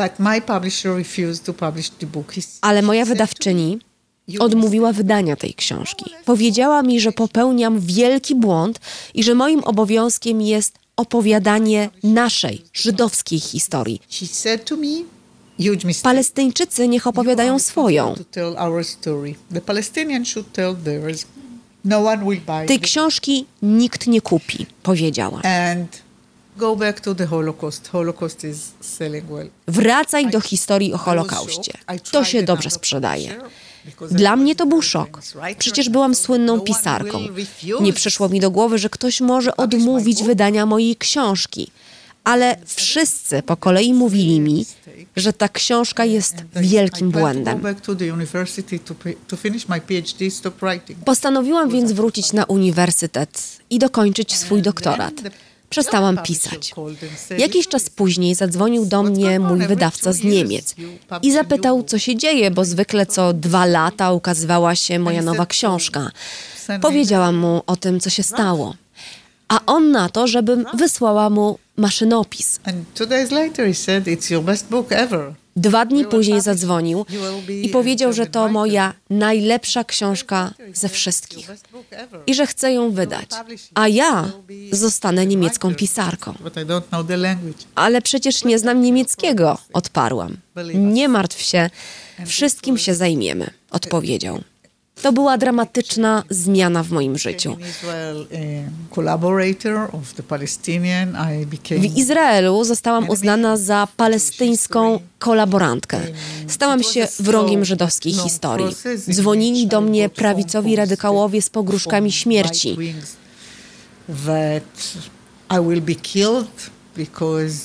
Ale 2.62 2.82
moja 2.82 3.06
wydawczyni 3.06 3.76
me, 3.76 4.34
"You 4.34 4.44
odmówiła 4.44 4.94
wydania 4.94 5.36
tej 5.36 5.54
książki. 5.54 6.06
Powiedziała 6.26 6.82
mi, 6.82 7.00
że 7.00 7.12
popełniam 7.12 7.80
wielki 7.80 8.36
błąd 8.36 8.80
i 9.14 9.24
że 9.24 9.36
moim 9.36 9.64
obowiązkiem 9.64 10.42
jest 10.42 10.74
opowiadanie 10.96 11.90
naszej, 12.04 12.62
żydowskiej 12.74 13.40
historii. 13.40 14.02
Palestyńczycy 16.04 16.88
niech 16.88 17.08
opowiadają 17.08 17.60
swoją. 17.60 18.16
No 21.86 22.04
Tej 22.68 22.80
książki 22.80 23.46
nikt 23.62 24.08
nie 24.08 24.22
kupi, 24.22 24.66
powiedziała. 24.84 25.42
Wracaj 29.68 30.30
do 30.30 30.42
historii 30.42 30.94
o 30.94 30.98
Holokauście. 30.98 31.74
To 32.12 32.24
się 32.24 32.44
dobrze 32.44 32.70
sprzedaje. 32.70 33.36
Dla 34.12 34.36
mnie 34.36 34.56
to 34.56 34.66
był 34.66 34.82
szok. 34.82 35.22
Przecież 35.58 35.90
byłam 35.90 36.16
słynną 36.16 36.60
pisarką. 36.60 37.20
Nie 37.82 37.94
przyszło 37.94 38.30
mi 38.30 38.40
do 38.40 38.52
głowy, 38.52 38.78
że 38.78 38.90
ktoś 38.90 39.22
może 39.22 39.58
odmówić 39.58 40.24
wydania 40.24 40.66
mojej 40.66 40.96
książki. 40.96 41.72
Ale 42.24 42.58
wszyscy 42.66 43.44
po 43.44 43.58
kolei 43.58 43.94
mówili 43.94 44.40
mi, 44.40 44.66
że 45.16 45.34
ta 45.34 45.50
książka 45.50 46.06
jest 46.06 46.36
wielkim 46.56 47.12
błędem. 47.12 47.62
Postanowiłam 51.06 51.70
więc 51.70 51.92
wrócić 51.92 52.34
na 52.34 52.46
uniwersytet 52.46 53.60
i 53.70 53.80
dokończyć 53.80 54.36
swój 54.36 54.62
doktorat. 54.62 55.14
Przestałam 55.70 56.18
pisać. 56.18 56.74
Jakiś 57.38 57.68
czas 57.68 57.90
później 57.90 58.36
zadzwonił 58.36 58.86
do 58.86 59.04
mnie 59.04 59.40
mój 59.40 59.60
wydawca 59.60 60.14
z 60.14 60.24
Niemiec 60.24 60.76
i 61.22 61.32
zapytał, 61.32 61.84
co 61.84 62.00
się 62.00 62.16
dzieje, 62.16 62.52
bo 62.52 62.66
zwykle 62.66 63.06
co 63.06 63.34
dwa 63.34 63.66
lata 63.66 64.12
ukazywała 64.12 64.76
się 64.76 65.00
moja 65.00 65.22
nowa 65.22 65.46
książka. 65.46 66.12
Powiedziałam 66.82 67.36
mu 67.36 67.62
o 67.68 67.76
tym, 67.76 68.00
co 68.00 68.10
się 68.10 68.24
stało. 68.24 68.76
A 69.54 69.60
on 69.66 69.92
na 69.92 70.10
to, 70.10 70.28
żebym 70.28 70.66
wysłała 70.74 71.30
mu 71.30 71.60
maszynopis. 71.78 72.60
Dwa 75.56 75.86
dni 75.86 76.06
później 76.06 76.42
zadzwonił 76.42 77.06
i 77.62 77.70
powiedział, 77.70 78.14
że 78.14 78.26
to 78.26 78.48
moja 78.48 78.94
najlepsza 79.10 79.84
książka 79.84 80.54
ze 80.74 80.90
wszystkich 80.90 81.52
i 82.28 82.34
że 82.34 82.48
chce 82.48 82.74
ją 82.74 82.92
wydać. 82.92 83.30
A 83.76 83.88
ja 83.88 84.32
zostanę 84.72 85.26
niemiecką 85.26 85.76
pisarką. 85.76 86.34
Ale 87.76 88.02
przecież 88.02 88.44
nie 88.44 88.60
znam 88.60 88.82
niemieckiego, 88.82 89.58
odparłam. 89.74 90.38
Nie 90.74 91.10
martw 91.10 91.42
się, 91.42 91.70
wszystkim 92.26 92.78
się 92.78 92.96
zajmiemy, 92.96 93.50
odpowiedział. 93.72 94.44
To 95.04 95.14
była 95.14 95.38
dramatyczna 95.38 96.24
zmiana 96.30 96.84
w 96.84 96.92
moim 96.92 97.18
życiu. 97.18 97.58
W 101.72 101.98
Izraelu 101.98 102.64
zostałam 102.64 103.10
uznana 103.10 103.58
za 103.58 103.88
palestyńską 103.98 105.00
kolaborantkę. 105.20 106.00
Stałam 106.48 106.84
się 106.84 107.08
wrogiem 107.20 107.66
żydowskiej 107.66 108.14
historii. 108.14 108.76
Dzwonili 109.10 109.68
do 109.68 109.82
mnie 109.82 110.10
prawicowi 110.10 110.76
radykałowie 110.76 111.42
z 111.42 111.50
pogróżkami 111.50 112.12
śmierci. 112.12 112.78
That 114.26 114.98
I 115.52 115.68
will 115.70 115.82
be 115.82 115.96
killed 115.96 116.70
because 116.98 117.56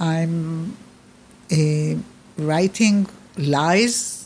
I'm 0.00 0.64
uh, 1.52 1.98
writing 2.38 3.08
lies 3.38 4.19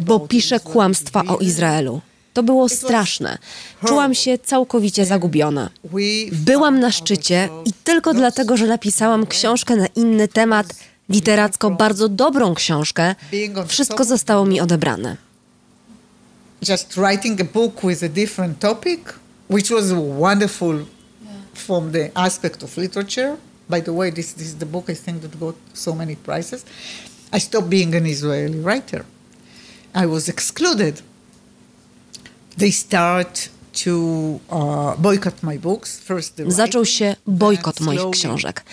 bo 0.00 0.20
pisze 0.20 0.60
kłamstwa 0.60 1.24
o 1.24 1.38
Izraelu. 1.38 2.00
To 2.34 2.42
było 2.42 2.68
straszne. 2.68 3.38
Czułam 3.86 4.14
się 4.14 4.38
całkowicie 4.38 5.06
zagubiona. 5.06 5.70
Byłam 6.32 6.80
na 6.80 6.92
szczycie 6.92 7.48
i 7.64 7.72
tylko 7.84 8.14
dlatego, 8.14 8.56
że 8.56 8.66
napisałam 8.66 9.26
książkę 9.26 9.76
na 9.76 9.86
inny 9.86 10.28
temat, 10.28 10.66
literacko 11.08 11.70
bardzo 11.70 12.08
dobrą 12.08 12.54
książkę, 12.54 13.14
wszystko 13.66 14.04
zostało 14.04 14.46
mi 14.46 14.60
odebrane. 14.60 15.16
Just 16.68 16.94
writing 16.94 17.40
a 17.40 17.44
book 17.44 17.80
with 17.84 18.04
a 18.04 18.08
different 18.08 18.58
topic, 18.58 19.00
which 19.50 19.70
was 19.70 19.92
wonderful 20.18 20.84
from 21.54 21.92
the 21.92 22.10
aspect 22.14 22.62
of 22.62 22.76
literature. 22.76 23.36
By 23.68 23.82
the 23.82 23.92
way, 23.92 24.12
this, 24.12 24.34
this 24.34 24.46
is 24.46 24.54
the 24.54 24.66
book 24.66 24.90
I 24.90 24.96
think 24.96 25.22
that 25.22 25.38
got 25.38 25.54
so 25.74 25.94
many 25.94 26.16
prizes. 26.16 26.64
I 27.32 27.40
stopped 27.40 27.68
being 27.68 27.94
an 27.94 28.06
Israeli 28.06 28.60
writer. 28.60 29.04
I 29.94 30.06
was 30.06 30.28
excluded. 30.28 31.02
They 32.58 32.72
start 32.72 33.48
to 33.84 34.40
uh, 34.50 34.96
boycott 34.98 35.42
my 35.42 35.58
books. 35.58 35.98
First 35.98 36.36
the 36.36 36.50
Zaczął 36.50 36.84
się 36.84 37.16
bojkot 37.26 37.80
moich 37.80 38.10
książek. 38.10 38.64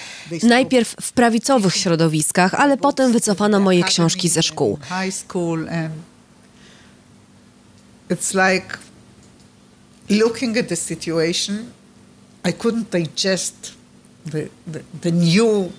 Najpierw 0.44 0.96
w 1.02 1.12
prawicowych 1.12 1.76
środowiskach, 1.76 2.54
ale 2.54 2.78
potem 2.78 3.12
wycofano 3.12 3.60
moje 3.60 3.84
książki 3.84 4.30
ze 4.30 4.44
szkół. 4.44 4.78
High 4.78 5.16
school 5.16 5.70
and 5.70 5.94
it's 8.10 8.34
like 8.34 8.78
looking 10.10 10.58
at 10.58 10.68
the 10.68 10.76
situation, 10.76 11.66
I 12.50 12.54
couldn't 12.54 12.86
digest 12.92 13.74
the, 14.32 14.48
the, 14.72 14.80
the 15.02 15.12
new 15.12 15.72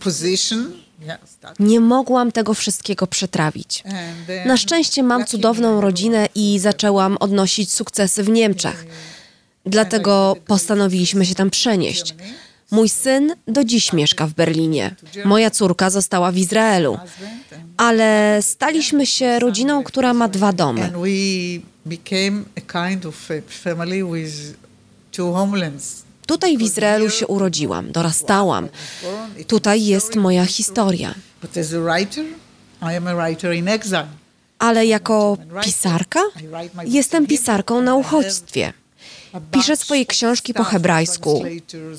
position. 0.00 0.79
Nie 1.58 1.80
mogłam 1.80 2.32
tego 2.32 2.54
wszystkiego 2.54 3.06
przetrawić. 3.06 3.84
Na 4.46 4.56
szczęście 4.56 5.02
mam 5.02 5.26
cudowną 5.26 5.80
rodzinę 5.80 6.28
i 6.34 6.58
zaczęłam 6.58 7.16
odnosić 7.20 7.72
sukcesy 7.72 8.22
w 8.22 8.28
Niemczech. 8.28 8.86
Dlatego 9.66 10.36
postanowiliśmy 10.46 11.26
się 11.26 11.34
tam 11.34 11.50
przenieść. 11.50 12.14
Mój 12.70 12.88
syn 12.88 13.34
do 13.46 13.64
dziś 13.64 13.92
mieszka 13.92 14.26
w 14.26 14.32
Berlinie. 14.32 14.94
Moja 15.24 15.50
córka 15.50 15.90
została 15.90 16.32
w 16.32 16.36
Izraelu. 16.36 16.98
Ale 17.76 18.38
staliśmy 18.42 19.06
się 19.06 19.38
rodziną, 19.38 19.84
która 19.84 20.14
ma 20.14 20.28
dwa 20.28 20.52
domy. 20.52 20.92
Became 21.86 22.42
a 22.56 22.60
kind 22.60 23.06
of 23.06 23.28
family 23.48 24.04
with 24.04 24.54
two 25.12 25.32
homelands. 25.32 26.02
Tutaj 26.30 26.58
w 26.58 26.62
Izraelu 26.62 27.10
się 27.10 27.26
urodziłam, 27.26 27.92
dorastałam. 27.92 28.68
Tutaj 29.46 29.84
jest 29.84 30.16
moja 30.16 30.46
historia. 30.46 31.14
Ale 34.58 34.86
jako 34.86 35.36
pisarka? 35.64 36.20
Jestem 36.84 37.26
pisarką 37.26 37.82
na 37.82 37.94
uchodźstwie. 37.94 38.72
Piszę 39.52 39.76
swoje 39.76 40.06
książki 40.06 40.54
po 40.54 40.64
hebrajsku, 40.64 41.44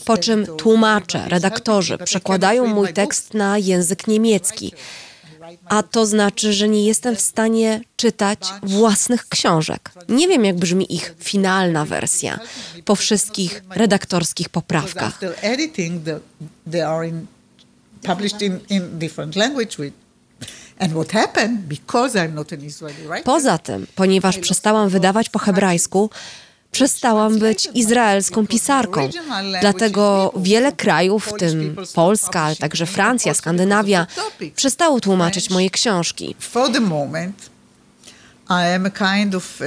po 0.05 0.17
czym 0.17 0.45
tłumacze, 0.45 1.29
redaktorzy 1.29 1.97
przekładają 1.97 2.67
mój 2.67 2.93
tekst 2.93 3.33
na 3.33 3.57
język 3.57 4.07
niemiecki. 4.07 4.73
A 5.65 5.83
to 5.83 6.05
znaczy, 6.05 6.53
że 6.53 6.69
nie 6.69 6.85
jestem 6.85 7.15
w 7.15 7.21
stanie 7.21 7.81
czytać 7.95 8.39
własnych 8.63 9.27
książek. 9.27 9.91
Nie 10.09 10.27
wiem, 10.27 10.45
jak 10.45 10.55
brzmi 10.55 10.95
ich 10.95 11.15
finalna 11.19 11.85
wersja 11.85 12.39
po 12.85 12.95
wszystkich 12.95 13.63
redaktorskich 13.69 14.49
poprawkach. 14.49 15.19
Poza 23.23 23.57
tym, 23.57 23.87
ponieważ 23.95 24.37
przestałam 24.37 24.89
wydawać 24.89 25.29
po 25.29 25.39
hebrajsku, 25.39 26.09
przestałam 26.71 27.39
być 27.39 27.69
izraelską 27.73 28.47
pisarką. 28.47 29.09
Dlatego 29.61 30.33
wiele 30.37 30.71
krajów, 30.71 31.27
w 31.27 31.37
tym 31.37 31.75
Polska, 31.93 32.41
ale 32.41 32.55
także 32.55 32.85
Francja, 32.85 33.33
Skandynawia, 33.33 34.07
przestało 34.55 34.99
tłumaczyć 34.99 35.49
moje 35.49 35.69
książki. 35.69 36.35
for 36.39 36.71
the 36.71 36.79
moment, 36.79 37.35
I 38.40 38.40
am 38.40 38.40
a 38.40 38.40
kind 38.91 39.35
of 39.35 39.61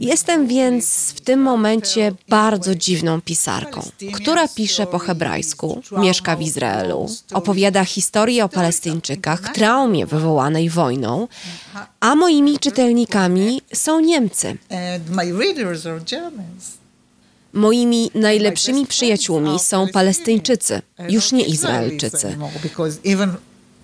Jestem 0.00 0.46
więc 0.46 1.12
w 1.16 1.20
tym 1.20 1.40
momencie 1.40 2.12
bardzo 2.28 2.74
dziwną 2.74 3.20
pisarką, 3.20 3.90
która 4.12 4.48
pisze 4.48 4.86
po 4.86 4.98
hebrajsku, 4.98 5.82
mieszka 5.98 6.36
w 6.36 6.42
Izraelu, 6.42 7.08
opowiada 7.32 7.84
historię 7.84 8.44
o 8.44 8.48
Palestyńczykach, 8.48 9.40
traumie 9.40 10.06
wywołanej 10.06 10.70
wojną, 10.70 11.28
a 12.00 12.14
moimi 12.14 12.58
czytelnikami 12.58 13.62
są 13.74 14.00
Niemcy. 14.00 14.56
Moimi 17.52 18.10
najlepszymi 18.14 18.86
przyjaciółmi 18.86 19.58
są 19.58 19.88
Palestyńczycy, 19.88 20.82
już 21.08 21.32
nie 21.32 21.44
Izraelczycy. 21.44 22.36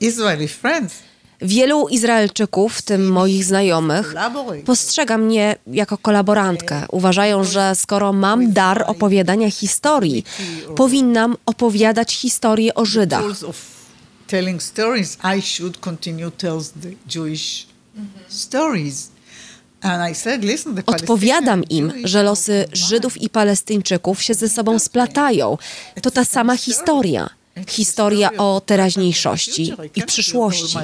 Israeli 0.01 0.49
friends 0.49 1.10
Wielu 1.43 1.89
Izraelczyków, 1.89 2.75
w 2.75 2.83
tym 2.83 3.13
moich 3.13 3.45
znajomych, 3.45 4.15
postrzega 4.65 5.19
mnie 5.19 5.57
jako 5.67 5.99
kolaborantkę. 5.99 6.87
Uważają, 6.91 7.45
że 7.45 7.75
skoro 7.75 8.13
mam 8.13 8.53
dar 8.53 8.85
opowiadania 8.87 9.51
historii, 9.51 10.25
powinnam 10.77 11.37
opowiadać 11.47 12.15
historię 12.15 12.75
o 12.75 12.85
Żydach. 12.85 13.23
tools 13.23 13.43
of 13.43 13.57
telling 14.27 14.63
stories, 14.63 15.19
I 15.39 15.43
should 15.43 15.79
continue 15.81 16.31
tells 16.31 16.71
the 16.71 17.19
Jewish 17.19 17.67
stories. 18.29 19.11
And 19.83 20.11
I 20.11 20.15
said, 20.15 20.45
listen, 20.45 20.75
the 20.75 20.87
Odpowiadam 20.87 21.65
im, 21.65 21.93
że 22.05 22.23
losy 22.23 22.65
Żydów 22.73 23.23
i 23.23 23.31
Palestyńczyków 23.31 24.23
się 24.23 24.35
ze 24.35 24.49
sobą 24.49 24.79
splatają. 24.79 25.59
To 26.03 26.11
ta 26.11 26.25
sama 26.25 26.57
historia. 26.57 27.31
Historia 27.69 28.31
o 28.39 28.63
teraźniejszości. 28.67 29.73
I 29.97 30.03
przyszłości. 30.03 30.79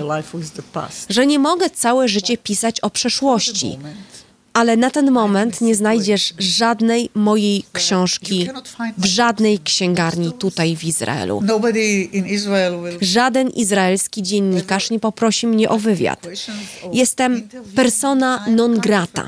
Że 1.08 1.26
nie 1.26 1.38
mogę 1.38 1.70
całe 1.70 2.08
życie 2.08 2.38
pisać 2.38 2.80
o 2.80 2.90
przeszłości. 2.90 3.78
Ale 4.52 4.76
na 4.76 4.90
ten 4.90 5.10
moment 5.10 5.60
nie 5.60 5.74
znajdziesz 5.74 6.34
żadnej 6.38 7.10
mojej 7.14 7.64
książki 7.72 8.48
w 8.98 9.04
żadnej 9.04 9.58
księgarni 9.58 10.32
tutaj 10.32 10.76
w 10.76 10.84
Izraelu. 10.84 11.42
Żaden 13.00 13.48
izraelski 13.50 14.22
dziennikarz 14.22 14.90
nie 14.90 15.00
poprosi 15.00 15.46
mnie 15.46 15.68
o 15.68 15.78
wywiad. 15.78 16.26
Jestem 16.92 17.48
persona 17.74 18.44
non 18.48 18.78
grata. 18.80 19.26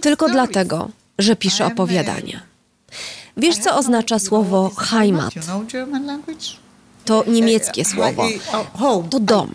Tylko 0.00 0.28
dlatego, 0.28 0.88
że 1.18 1.36
piszę 1.36 1.66
opowiadania. 1.66 2.42
Wiesz, 3.36 3.58
co 3.58 3.76
oznacza 3.76 4.18
słowo 4.18 4.70
Heimat? 4.76 5.34
To 7.04 7.24
niemieckie 7.26 7.84
słowo. 7.84 8.28
Oh. 8.52 9.02
To 9.10 9.20
dom. 9.20 9.54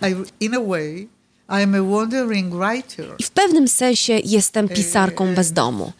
I, 3.19 3.23
w 3.23 3.31
pewnym 3.31 3.67
sensie 3.67 4.19
jestem 4.23 4.69
pisarką 4.69 5.35
bez 5.35 5.51
domu. 5.51 5.91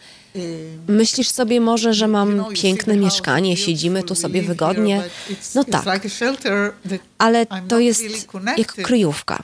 Myślisz 0.88 1.30
sobie 1.30 1.62
może, 1.62 1.94
że 1.94 2.08
mam 2.08 2.46
piękne 2.54 2.98
mieszkanie, 2.98 3.58
siedzimy 3.58 4.04
tu 4.04 4.16
sobie 4.16 4.42
wygodnie? 4.42 5.04
No 5.56 5.64
tak, 5.64 6.02
ale 7.18 7.46
to 7.68 7.80
jest 7.80 8.04
jak 8.58 8.74
kryjówka. 8.74 9.44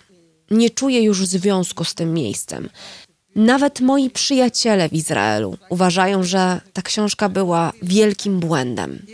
Nie 0.51 0.69
czuję 0.69 1.03
już 1.03 1.25
związku 1.25 1.83
z 1.83 1.93
tym 1.93 2.13
miejscem. 2.13 2.69
Nawet 3.37 3.81
moi 3.81 4.09
przyjaciele 4.09 4.89
w 4.89 4.93
Izraelu 4.93 5.57
uważają, 5.69 6.23
że 6.23 6.61
ta 6.73 6.81
książka 6.81 7.29
była 7.29 7.71
wielkim 7.81 8.39
błędem. 8.39 9.05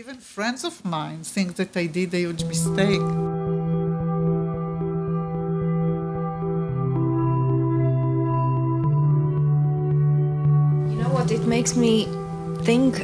Think? 12.65 12.95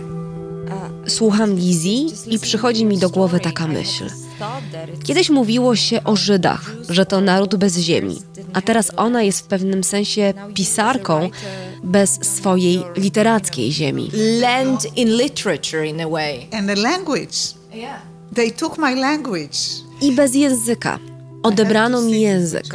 Słucham 1.07 1.55
Lizzie 1.55 2.05
i 2.27 2.39
przychodzi 2.39 2.85
mi 2.85 2.97
do 2.97 3.09
głowy 3.09 3.39
taka 3.39 3.67
myśl. 3.67 4.28
Kiedyś 5.03 5.29
mówiło 5.29 5.75
się 5.75 6.03
o 6.03 6.15
Żydach, 6.15 6.71
że 6.89 7.05
to 7.05 7.21
naród 7.21 7.55
bez 7.55 7.77
ziemi, 7.77 8.21
a 8.53 8.61
teraz 8.61 8.91
ona 8.97 9.23
jest 9.23 9.39
w 9.39 9.43
pewnym 9.43 9.83
sensie 9.83 10.33
pisarką 10.53 11.29
bez 11.83 12.19
swojej 12.21 12.83
literackiej 12.95 13.71
ziemi. 13.71 14.11
Land 14.41 14.97
in 14.97 15.09
literature 15.17 15.85
in 15.85 16.01
a 16.01 16.09
way. 16.09 16.47
And 16.51 16.67
the 16.67 16.75
language. 16.75 17.37
They 18.35 18.51
took 18.51 18.77
my 18.77 18.95
language. 18.95 19.57
I 20.01 20.11
bez 20.11 20.35
języka. 20.35 20.99
Odebrano 21.43 22.01
mi 22.01 22.21
język. 22.21 22.65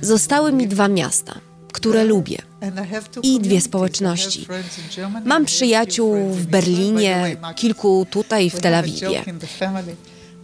Zostały 0.00 0.52
mi 0.52 0.68
dwa 0.68 0.88
miasta, 0.88 1.34
które 1.72 2.04
lubię. 2.04 2.38
I 3.22 3.40
dwie 3.40 3.60
społeczności. 3.60 4.46
Mam 5.24 5.44
przyjaciół 5.44 6.30
w 6.30 6.46
Berlinie, 6.46 7.36
kilku 7.56 8.06
tutaj 8.10 8.50
w 8.50 8.60
Tel 8.60 8.74
Awiwie. 8.74 9.24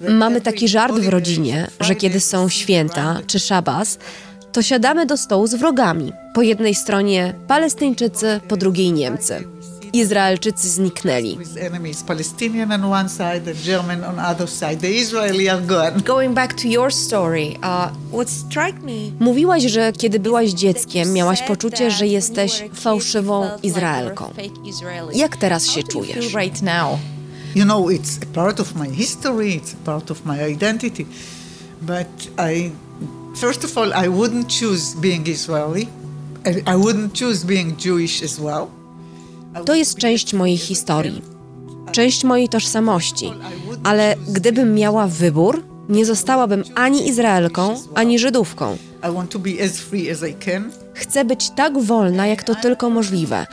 Mamy 0.09 0.40
taki 0.40 0.68
żart 0.68 0.94
w 0.94 1.09
rodzinie, 1.09 1.66
że 1.80 1.94
kiedy 1.94 2.20
są 2.20 2.48
święta 2.48 3.20
czy 3.26 3.38
szabas, 3.38 3.98
to 4.53 4.62
siadamy 4.62 5.07
do 5.07 5.16
stołu 5.16 5.46
z 5.46 5.55
wrogami. 5.55 6.12
Po 6.34 6.42
jednej 6.42 6.74
stronie 6.74 7.34
Palestyńczycy, 7.48 8.40
po 8.48 8.57
drugiej 8.57 8.92
Niemcy. 8.92 9.44
Izraelczycy 9.92 10.68
zniknęli. 10.68 11.38
Mówiłaś, 19.20 19.62
że 19.62 19.92
kiedy 19.92 20.20
byłaś 20.20 20.51
dzieckiem, 20.51 21.12
miałaś 21.12 21.42
poczucie, 21.42 21.90
że 21.90 22.07
jesteś 22.07 22.64
fałszywą 22.74 23.48
Izraelką. 23.62 24.32
Jak 25.14 25.36
teraz 25.36 25.66
się 25.66 25.82
czujesz? 25.82 26.34
You 27.55 27.64
know, 27.64 27.88
it's 27.88 28.18
a 28.22 28.26
part 28.26 28.61
of 28.61 28.76
my 28.76 28.88
history, 28.88 29.55
it's 29.55 29.72
a 29.72 29.76
part 29.84 30.11
of 30.11 30.24
my 30.24 30.40
identity. 30.42 31.07
But 31.82 32.28
I, 32.38 32.72
first 33.34 33.64
of 33.64 33.76
all, 33.78 33.92
I 33.92 34.09
wouldn't 34.09 34.48
choose 34.48 34.94
being 35.01 35.26
Israeli. 35.26 35.88
I 36.44 36.76
wouldn't 36.76 37.12
choose 37.14 37.44
being 37.44 37.76
Jewish 37.76 38.22
as 38.22 38.38
well. 38.40 38.70
To 39.64 39.74
jest 39.74 39.98
część 39.98 40.34
mojej 40.34 40.57
historii, 40.57 41.22
część 41.92 42.24
mojej 42.24 42.48
tożsamości. 42.48 43.32
Ale 43.84 44.16
gdybym 44.28 44.74
miała 44.74 45.07
wybór, 45.07 45.62
Nie 45.91 46.07
zostałabym 46.07 46.64
ani 46.74 47.09
Izraelką, 47.09 47.74
ani 47.95 48.18
Żydówką. 48.18 48.76
Chcę 50.95 51.24
być 51.24 51.51
tak 51.51 51.78
wolna, 51.78 52.26
jak 52.26 52.43
to 52.43 52.55
tylko 52.55 52.91
możliwe. 52.91 53.47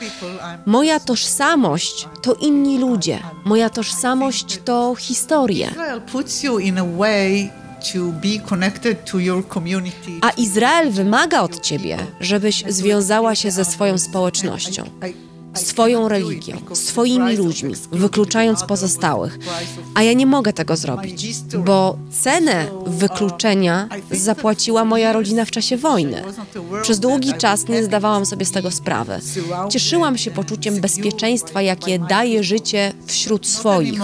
Moja 0.66 1.00
tożsamość 1.00 2.08
to 2.22 2.34
inni 2.34 2.78
ludzie. 2.78 3.18
Moja 3.44 3.70
tożsamość 3.70 4.60
to 4.64 4.94
historie. 4.98 5.68
Israel 5.70 6.00
puts 6.00 6.42
you 6.42 6.58
in 6.58 6.78
a 6.78 6.84
way 6.84 7.50
to 7.92 7.98
be 7.98 8.48
connected 8.48 9.04
to 9.04 9.18
your 9.18 9.48
community. 9.48 10.12
A 10.20 10.30
Izrael 10.30 10.90
wymaga 10.90 11.40
od 11.40 11.60
ciebie, 11.60 11.98
żebyś 12.20 12.64
związała 12.68 13.34
się 13.34 13.50
ze 13.50 13.64
swoją 13.64 13.98
społecznością, 13.98 14.82
swoją 15.54 16.08
religią, 16.08 16.56
swoimi 16.72 17.36
ludźmi, 17.36 17.74
wykluczając 17.92 18.64
pozostałych. 18.64 19.38
A 19.94 20.02
ja 20.02 20.12
nie 20.12 20.26
mogę 20.26 20.52
tego 20.52 20.76
zrobić, 20.76 21.36
bo 21.64 21.98
cenę 22.22 22.66
wykluczenia 22.86 23.88
zapłaciła 24.10 24.84
moja 24.84 25.12
rodzina 25.12 25.44
w 25.44 25.50
czasie 25.50 25.76
wojny. 25.76 26.22
Przez 26.82 27.00
długi 27.00 27.34
czas 27.34 27.68
nie 27.68 27.84
zdawałam 27.84 28.26
sobie 28.26 28.46
z 28.46 28.50
tego 28.50 28.70
sprawy. 28.70 29.20
Cieszyłam 29.70 30.18
się 30.18 30.30
poczuciem 30.30 30.80
bezpieczeństwa, 30.80 31.62
jakie 31.62 31.98
daje 31.98 32.44
życie 32.44 32.92
wśród 33.06 33.46
swoich, 33.46 34.00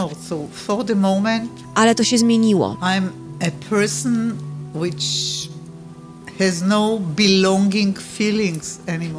ale 1.75 1.95
to 1.95 2.05
się 2.05 2.19
zmieniło. 2.19 2.77
I'm 2.81 3.09
a 3.41 3.51
person 3.71 4.33
which 4.75 5.44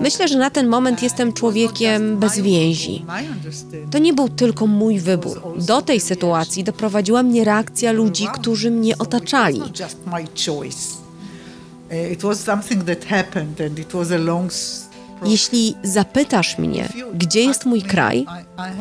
Myślę, 0.01 0.27
że 0.27 0.37
na 0.37 0.49
ten 0.49 0.67
moment 0.67 1.03
jestem 1.03 1.33
człowiekiem 1.33 2.17
bez 2.17 2.39
więzi. 2.39 3.05
To 3.91 3.97
nie 3.97 4.13
był 4.13 4.29
tylko 4.29 4.67
mój 4.67 4.99
wybór. 4.99 5.41
Do 5.57 5.81
tej 5.81 5.99
sytuacji 5.99 6.63
doprowadziła 6.63 7.23
mnie 7.23 7.43
reakcja 7.43 7.91
ludzi, 7.91 8.27
którzy 8.33 8.71
mnie 8.71 8.97
otaczali. 8.97 9.61
Uh. 15.21 15.29
Jeśli 15.31 15.75
zapytasz 15.83 16.57
mnie, 16.57 16.89
gdzie 17.13 17.43
jest 17.43 17.65
mój 17.65 17.81
kraj, 17.81 18.25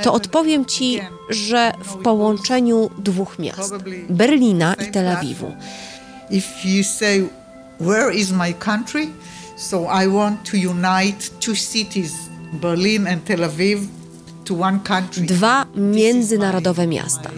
to 0.03 0.13
odpowiem 0.13 0.65
ci, 0.65 1.01
że 1.31 1.73
w 1.85 1.97
połączeniu 1.97 2.91
dwóch 2.99 3.39
miast 3.39 3.75
Berlina 4.11 4.75
i 4.75 4.91
Tel 4.91 5.09
Awiwu. 5.09 5.53
If 6.31 6.69
you 6.69 6.85
say, 6.85 7.29
where 7.79 8.11
is 8.11 8.33
my 8.33 8.53
country? 8.53 9.09
So 9.57 9.87
I 9.87 10.07
want 10.09 10.45
to 10.51 10.57
unite 10.57 11.31
two 11.41 11.55
cities, 11.55 12.13
Berlin 12.53 13.07
and 13.07 13.25
Tel 13.25 13.39
Aviv, 13.41 13.87
to 14.45 14.55
one 14.55 14.81
country. 14.81 15.27
Dwa 15.27 15.67
międzynarodowe 15.77 16.87
miasta, 16.87 17.31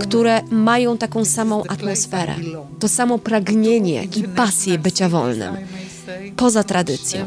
które 0.00 0.42
mają 0.50 0.98
taką 0.98 1.24
samą 1.24 1.62
atmosferę, 1.68 2.34
to 2.78 2.88
samo 2.88 3.18
pragnienie 3.18 4.04
i 4.04 4.22
pasję 4.22 4.78
bycia 4.78 5.08
wolnym, 5.08 5.56
poza 6.36 6.64
tradycją. 6.64 7.26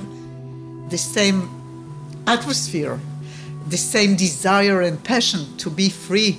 The 0.90 0.98
same 0.98 1.42
atmosphere, 2.26 2.98
the 3.72 3.78
same 3.78 4.16
desire 4.16 4.88
and 4.88 5.00
passion 5.00 5.46
to 5.58 5.72
be 5.72 5.90
free 6.08 6.36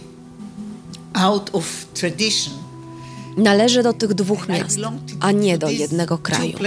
out 1.15 1.51
of 1.55 1.87
tradition. 1.95 2.66
Należy 3.37 3.83
do 3.83 3.93
tych 3.93 4.15
dwóch 4.15 4.49
miast, 4.49 4.79
a 5.21 5.33
nie 5.33 5.59
do 5.59 5.71
jednego 5.71 6.19
kraju. 6.19 6.59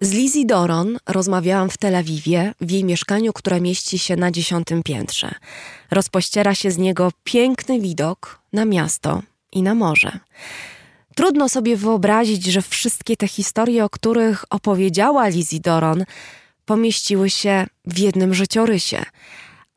Z 0.00 0.10
Lizzie 0.10 0.46
Doron 0.46 0.98
rozmawiałam 1.06 1.70
w 1.70 1.78
Tel 1.78 1.96
Awiwie, 1.96 2.54
w 2.60 2.70
jej 2.70 2.84
mieszkaniu, 2.84 3.32
które 3.32 3.60
mieści 3.60 3.98
się 3.98 4.16
na 4.16 4.30
dziesiątym 4.30 4.82
piętrze. 4.82 5.34
Rozpościera 5.90 6.54
się 6.54 6.70
z 6.70 6.78
niego 6.78 7.12
piękny 7.24 7.80
widok 7.80 8.40
na 8.52 8.64
miasto 8.64 9.22
i 9.52 9.62
na 9.62 9.74
morze. 9.74 10.20
Trudno 11.18 11.48
sobie 11.48 11.76
wyobrazić, 11.76 12.44
że 12.44 12.62
wszystkie 12.62 13.16
te 13.16 13.28
historie, 13.28 13.84
o 13.84 13.90
których 13.90 14.44
opowiedziała 14.50 15.28
Lizzie 15.28 15.60
Doron, 15.60 16.04
pomieściły 16.64 17.30
się 17.30 17.66
w 17.84 17.98
jednym 17.98 18.34
życiorysie. 18.34 19.04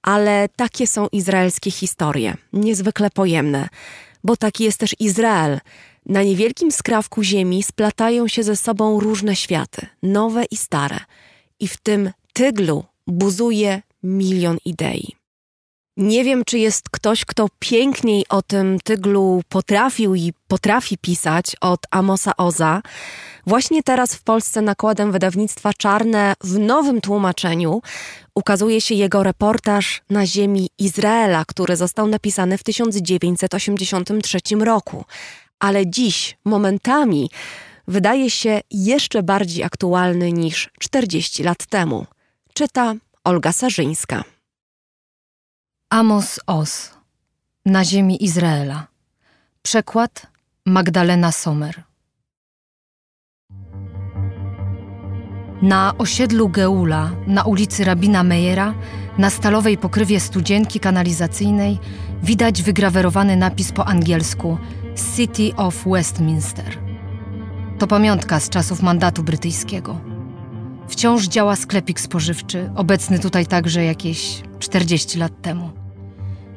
Ale 0.01 0.49
takie 0.55 0.87
są 0.87 1.07
izraelskie 1.11 1.71
historie, 1.71 2.37
niezwykle 2.53 3.09
pojemne, 3.09 3.69
bo 4.23 4.37
taki 4.37 4.63
jest 4.63 4.77
też 4.77 4.95
Izrael. 4.99 5.59
Na 6.05 6.23
niewielkim 6.23 6.71
skrawku 6.71 7.23
ziemi 7.23 7.63
splatają 7.63 8.27
się 8.27 8.43
ze 8.43 8.55
sobą 8.55 8.99
różne 8.99 9.35
światy, 9.35 9.87
nowe 10.03 10.43
i 10.51 10.57
stare, 10.57 10.99
i 11.59 11.67
w 11.67 11.77
tym 11.77 12.11
tyglu 12.33 12.83
buzuje 13.07 13.81
milion 14.03 14.57
idei. 14.65 15.20
Nie 15.97 16.23
wiem, 16.23 16.45
czy 16.45 16.57
jest 16.57 16.89
ktoś, 16.89 17.25
kto 17.25 17.47
piękniej 17.59 18.25
o 18.29 18.41
tym 18.41 18.79
tyglu 18.83 19.41
potrafił 19.49 20.15
i 20.15 20.33
potrafi 20.47 20.97
pisać 20.97 21.45
od 21.61 21.79
Amosa 21.91 22.37
Oza. 22.37 22.81
Właśnie 23.47 23.83
teraz 23.83 24.15
w 24.15 24.23
Polsce 24.23 24.61
nakładem 24.61 25.11
wydawnictwa 25.11 25.73
Czarne 25.73 26.33
w 26.43 26.59
nowym 26.59 27.01
tłumaczeniu 27.01 27.81
ukazuje 28.35 28.81
się 28.81 28.95
jego 28.95 29.23
reportaż 29.23 30.01
na 30.09 30.25
ziemi 30.25 30.69
Izraela, 30.77 31.45
który 31.45 31.75
został 31.75 32.07
napisany 32.07 32.57
w 32.57 32.63
1983 32.63 34.39
roku. 34.59 35.05
Ale 35.59 35.87
dziś 35.87 36.37
momentami 36.45 37.29
wydaje 37.87 38.29
się 38.29 38.61
jeszcze 38.71 39.23
bardziej 39.23 39.63
aktualny 39.63 40.31
niż 40.31 40.69
40 40.79 41.43
lat 41.43 41.65
temu. 41.65 42.05
Czyta 42.53 42.95
Olga 43.23 43.51
Sarzyńska. 43.51 44.23
Amos 45.93 46.39
Oz. 46.47 46.91
Na 47.65 47.83
ziemi 47.83 48.23
Izraela. 48.23 48.87
Przekład 49.61 50.27
Magdalena 50.65 51.31
Sommer. 51.31 51.83
Na 55.61 55.93
osiedlu 55.97 56.49
Geula, 56.49 57.11
na 57.27 57.43
ulicy 57.43 57.83
Rabina 57.83 58.23
Mejera, 58.23 58.73
na 59.17 59.29
stalowej 59.29 59.77
pokrywie 59.77 60.19
studzienki 60.19 60.79
kanalizacyjnej 60.79 61.79
widać 62.23 62.63
wygrawerowany 62.63 63.37
napis 63.37 63.71
po 63.71 63.87
angielsku 63.87 64.57
City 65.15 65.55
of 65.55 65.83
Westminster. 65.85 66.77
To 67.79 67.87
pamiątka 67.87 68.39
z 68.39 68.49
czasów 68.49 68.81
mandatu 68.81 69.23
brytyjskiego. 69.23 70.01
Wciąż 70.87 71.27
działa 71.27 71.55
sklepik 71.55 71.99
spożywczy, 71.99 72.69
obecny 72.75 73.19
tutaj 73.19 73.45
także 73.45 73.83
jakieś 73.83 74.43
40 74.59 75.19
lat 75.19 75.41
temu. 75.41 75.80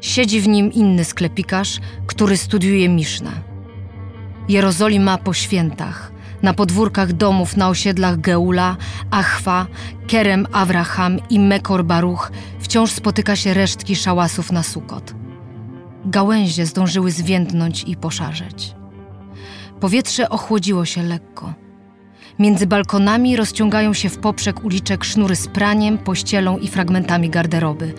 Siedzi 0.04 0.40
w 0.40 0.48
nim 0.48 0.72
inny 0.72 1.04
sklepikarz, 1.04 1.80
który 2.06 2.36
studiuje 2.36 2.88
Misznę. 2.88 3.30
Jerozolima 4.48 5.18
po 5.18 5.32
świętach, 5.32 6.12
na 6.42 6.54
podwórkach 6.54 7.12
domów 7.12 7.56
na 7.56 7.68
osiedlach 7.68 8.20
Geula, 8.20 8.76
Achwa, 9.10 9.66
Kerem 10.08 10.46
Avraham 10.52 11.18
i 11.30 11.40
Mekor 11.40 11.84
Baruch 11.84 12.32
wciąż 12.60 12.90
spotyka 12.90 13.36
się 13.36 13.54
resztki 13.54 13.96
szałasów 13.96 14.52
na 14.52 14.62
Sukot. 14.62 15.14
Gałęzie 16.04 16.66
zdążyły 16.66 17.10
zwiędnąć 17.10 17.84
i 17.86 17.96
poszarzeć. 17.96 18.74
Powietrze 19.80 20.28
ochłodziło 20.28 20.84
się 20.84 21.02
lekko. 21.02 21.54
Między 22.38 22.66
balkonami 22.66 23.36
rozciągają 23.36 23.92
się 23.92 24.08
w 24.08 24.18
poprzek 24.18 24.64
uliczek 24.64 25.04
sznury 25.04 25.36
z 25.36 25.48
praniem, 25.48 25.98
pościelą 25.98 26.58
i 26.58 26.68
fragmentami 26.68 27.30
garderoby. 27.30 27.94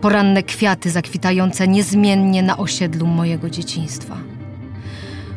Poranne 0.00 0.42
kwiaty 0.42 0.90
zakwitające 0.90 1.68
niezmiennie 1.68 2.42
na 2.42 2.56
osiedlu 2.56 3.06
mojego 3.06 3.50
dzieciństwa. 3.50 4.16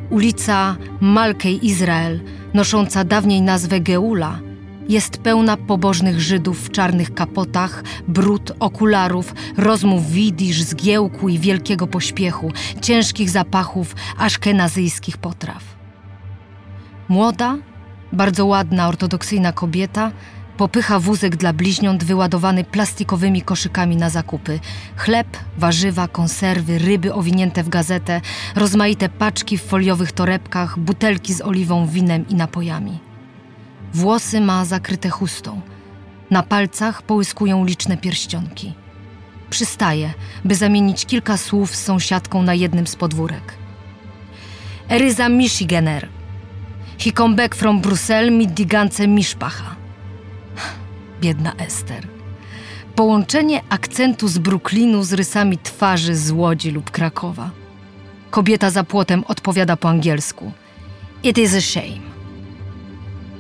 Ulica 0.10 0.76
Malkej 1.02 1.66
Izrael, 1.66 2.20
nosząca 2.54 3.04
dawniej 3.04 3.42
nazwę 3.42 3.80
Geula, 3.80 4.40
jest 4.90 5.18
pełna 5.18 5.58
pobożnych 5.58 6.22
Żydów 6.22 6.60
w 6.60 6.72
czarnych 6.72 7.14
kapotach, 7.14 7.84
brud, 8.08 8.52
okularów, 8.60 9.34
rozmów 9.58 10.12
widzisz, 10.12 10.62
zgiełku 10.62 11.30
i 11.30 11.40
wielkiego 11.40 11.88
pośpiechu, 11.88 12.52
ciężkich 12.82 13.30
zapachów 13.30 13.96
aszkenazyjskich 14.18 15.18
potraw. 15.18 15.64
Młoda, 17.10 17.58
bardzo 18.14 18.46
ładna, 18.46 18.88
ortodoksyjna 18.88 19.52
kobieta 19.52 20.12
popycha 20.58 21.00
wózek 21.00 21.36
dla 21.36 21.54
bliźniąt 21.54 22.04
wyładowany 22.04 22.64
plastikowymi 22.64 23.42
koszykami 23.42 23.96
na 23.98 24.10
zakupy. 24.10 24.60
Chleb, 24.96 25.28
warzywa, 25.58 26.08
konserwy, 26.08 26.80
ryby 26.80 27.14
owinięte 27.14 27.64
w 27.64 27.70
gazetę, 27.70 28.22
rozmaite 28.56 29.10
paczki 29.10 29.58
w 29.58 29.64
foliowych 29.64 30.12
torebkach, 30.12 30.80
butelki 30.80 31.34
z 31.34 31.42
oliwą, 31.42 31.88
winem 31.88 32.28
i 32.30 32.36
napojami. 32.36 33.00
Włosy 33.94 34.42
ma 34.42 34.66
zakryte 34.66 35.10
chustą. 35.10 35.62
Na 36.32 36.44
palcach 36.44 37.02
połyskują 37.02 37.66
liczne 37.66 37.98
pierścionki. 37.98 38.74
Przystaje, 39.50 40.14
by 40.46 40.56
zamienić 40.56 41.06
kilka 41.06 41.38
słów 41.38 41.76
z 41.76 41.84
sąsiadką 41.84 42.44
na 42.44 42.54
jednym 42.54 42.88
z 42.88 42.96
podwórek. 42.96 43.54
Eryza 44.90 45.30
Michiganer. 45.30 46.23
He 47.00 47.12
come 47.12 47.36
back 47.36 47.56
from 47.56 47.82
Brussels 47.82 48.32
mit 48.32 48.54
die 48.54 48.66
ganze 48.66 49.08
Mischpacha. 49.08 49.76
biedna 51.22 51.54
Ester. 51.58 52.08
Połączenie 52.96 53.62
akcentu 53.70 54.28
z 54.28 54.38
Brooklynu 54.38 55.04
z 55.04 55.14
rysami 55.14 55.58
twarzy 55.58 56.16
z 56.16 56.32
Łodzi 56.32 56.72
lub 56.72 56.92
Krakowa. 56.92 57.52
Kobieta 58.32 58.70
za 58.70 58.84
płotem 58.84 59.24
odpowiada 59.28 59.78
po 59.78 59.90
angielsku. 59.90 60.52
It 61.24 61.38
is 61.38 61.56
a 61.56 61.62
shame. 61.62 62.04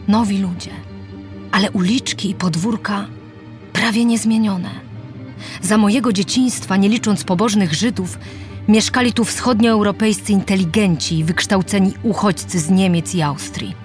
Nowi 0.07 0.37
ludzie, 0.37 0.71
ale 1.51 1.71
uliczki 1.71 2.29
i 2.29 2.35
podwórka 2.35 3.05
prawie 3.73 4.05
niezmienione. 4.05 4.69
Za 5.61 5.77
mojego 5.77 6.13
dzieciństwa, 6.13 6.77
nie 6.77 6.89
licząc 6.89 7.23
pobożnych 7.23 7.73
Żydów, 7.73 8.19
mieszkali 8.68 9.14
tu 9.14 9.26
wschodnioeuropejscy 9.26 10.34
inteligenci 10.34 11.18
i 11.20 11.24
wykształceni 11.24 11.93
uchodźcy 12.03 12.59
z 12.59 12.70
Niemiec 12.70 13.16
i 13.16 13.22
Austrii. 13.22 13.76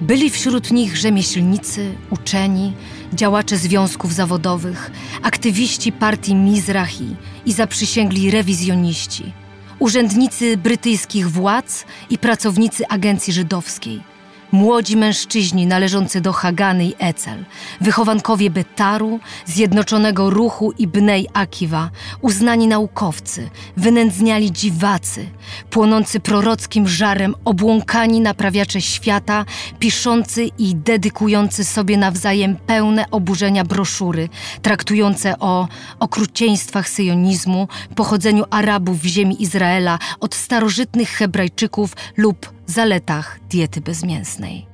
Byli 0.00 0.30
wśród 0.30 0.70
nich 0.70 0.96
rzemieślnicy, 0.96 1.94
uczeni, 2.10 2.72
działacze 3.12 3.56
związków 3.56 4.14
zawodowych, 4.14 4.90
aktywiści 5.22 5.92
partii 5.92 6.34
Mizrahi 6.34 7.16
i 7.46 7.52
zaprzysięgli 7.52 8.30
rewizjoniści, 8.30 9.32
urzędnicy 9.78 10.56
brytyjskich 10.56 11.30
władz 11.30 11.84
i 12.10 12.18
pracownicy 12.18 12.88
agencji 12.88 13.32
żydowskiej– 13.32 14.00
Młodzi 14.52 14.96
mężczyźni 14.96 15.66
należący 15.66 16.20
do 16.20 16.32
Hagany 16.32 16.84
i 16.84 16.94
Ecel, 16.98 17.44
wychowankowie 17.80 18.50
Betaru, 18.50 19.20
Zjednoczonego 19.46 20.30
Ruchu 20.30 20.72
i 20.78 20.86
Bnej 20.86 21.28
Akiwa, 21.32 21.90
uznani 22.20 22.68
naukowcy, 22.68 23.50
wynędzniali 23.76 24.52
dziwacy, 24.52 25.26
płonący 25.70 26.20
prorockim 26.20 26.88
żarem, 26.88 27.34
obłąkani 27.44 28.20
naprawiacze 28.20 28.80
świata, 28.80 29.44
piszący 29.78 30.48
i 30.58 30.74
dedykujący 30.74 31.64
sobie 31.64 31.96
nawzajem 31.96 32.56
pełne 32.56 33.04
oburzenia 33.10 33.64
broszury, 33.64 34.28
traktujące 34.62 35.38
o 35.38 35.68
okrucieństwach 35.98 36.88
syjonizmu, 36.88 37.68
pochodzeniu 37.94 38.44
Arabów 38.50 39.00
w 39.00 39.06
ziemi 39.06 39.42
Izraela 39.42 39.98
od 40.20 40.34
starożytnych 40.34 41.08
Hebrajczyków 41.10 41.96
lub 42.16 42.61
zaletach 42.66 43.40
diety 43.50 43.80
bezmięsnej. 43.80 44.66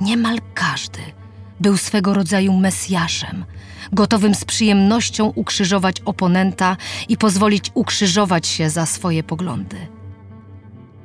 Niemal 0.00 0.38
każdy 0.54 1.00
był 1.60 1.76
swego 1.76 2.14
rodzaju 2.14 2.52
mesjaszem, 2.52 3.44
gotowym 3.92 4.34
z 4.34 4.44
przyjemnością 4.44 5.32
ukrzyżować 5.34 6.00
oponenta 6.00 6.76
i 7.08 7.16
pozwolić 7.16 7.70
ukrzyżować 7.74 8.46
się 8.46 8.70
za 8.70 8.86
swoje 8.86 9.22
poglądy. 9.22 9.76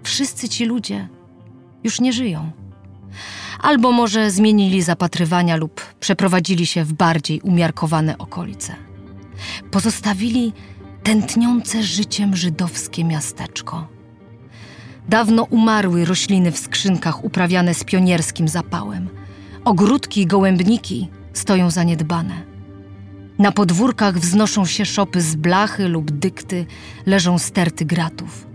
Wszyscy 0.04 0.50
ci 0.50 0.66
ludzie 0.66 1.10
już 1.84 2.00
nie 2.00 2.14
żyją. 2.14 2.52
Albo 3.62 3.92
może 3.92 4.32
zmienili 4.32 4.82
zapatrywania 4.82 5.56
lub 5.56 5.96
przeprowadzili 6.00 6.66
się 6.66 6.84
w 6.84 6.94
bardziej 6.94 7.42
umiarkowane 7.42 8.18
okolice. 8.18 8.76
Pozostawili 9.72 10.54
tętniące 11.04 11.84
życiem 11.84 12.36
żydowskie 12.36 13.04
miasteczko 13.04 13.97
Dawno 15.10 15.44
umarły 15.44 16.06
rośliny 16.06 16.52
w 16.52 16.58
skrzynkach 16.58 17.24
uprawiane 17.24 17.74
z 17.74 17.84
pionierskim 17.84 18.48
zapałem. 18.48 19.10
Ogródki 19.66 20.22
i 20.22 20.26
gołębniki 20.26 21.10
stoją 21.34 21.72
zaniedbane. 21.72 22.44
Na 23.40 23.52
podwórkach 23.52 24.20
wznoszą 24.20 24.66
się 24.66 24.86
szopy 24.86 25.22
z 25.22 25.36
blachy 25.36 25.88
lub 25.88 26.12
dykty, 26.12 26.66
leżą 27.06 27.40
sterty 27.40 27.86
gratów. 27.86 28.48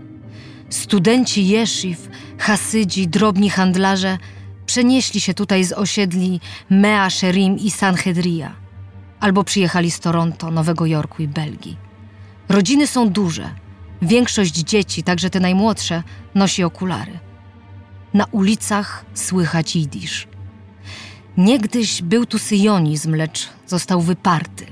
Studenci 0.69 1.47
jesziw, 1.47 2.09
hasydzi, 2.37 3.07
drobni 3.07 3.49
handlarze 3.49 4.17
przenieśli 4.65 5.21
się 5.21 5.33
tutaj 5.33 5.63
z 5.63 5.71
osiedli 5.71 6.39
Mea 6.69 7.09
Sherim 7.09 7.57
i 7.57 7.71
Sanhedria, 7.71 8.55
albo 9.19 9.43
przyjechali 9.43 9.91
z 9.91 9.99
Toronto, 9.99 10.51
Nowego 10.51 10.85
Jorku 10.85 11.23
i 11.23 11.27
Belgii. 11.27 11.77
Rodziny 12.49 12.87
są 12.87 13.09
duże– 13.09 13.49
Większość 14.03 14.53
dzieci, 14.53 15.03
także 15.03 15.29
te 15.29 15.39
najmłodsze, 15.39 16.03
nosi 16.35 16.63
okulary. 16.63 17.19
Na 18.13 18.25
ulicach 18.25 19.05
słychać 19.13 19.75
jidysz. 19.75 20.27
Niegdyś 21.37 22.01
był 22.01 22.25
tu 22.25 22.39
syjonizm, 22.39 23.15
lecz 23.15 23.49
został 23.67 24.01
wyparty. 24.01 24.65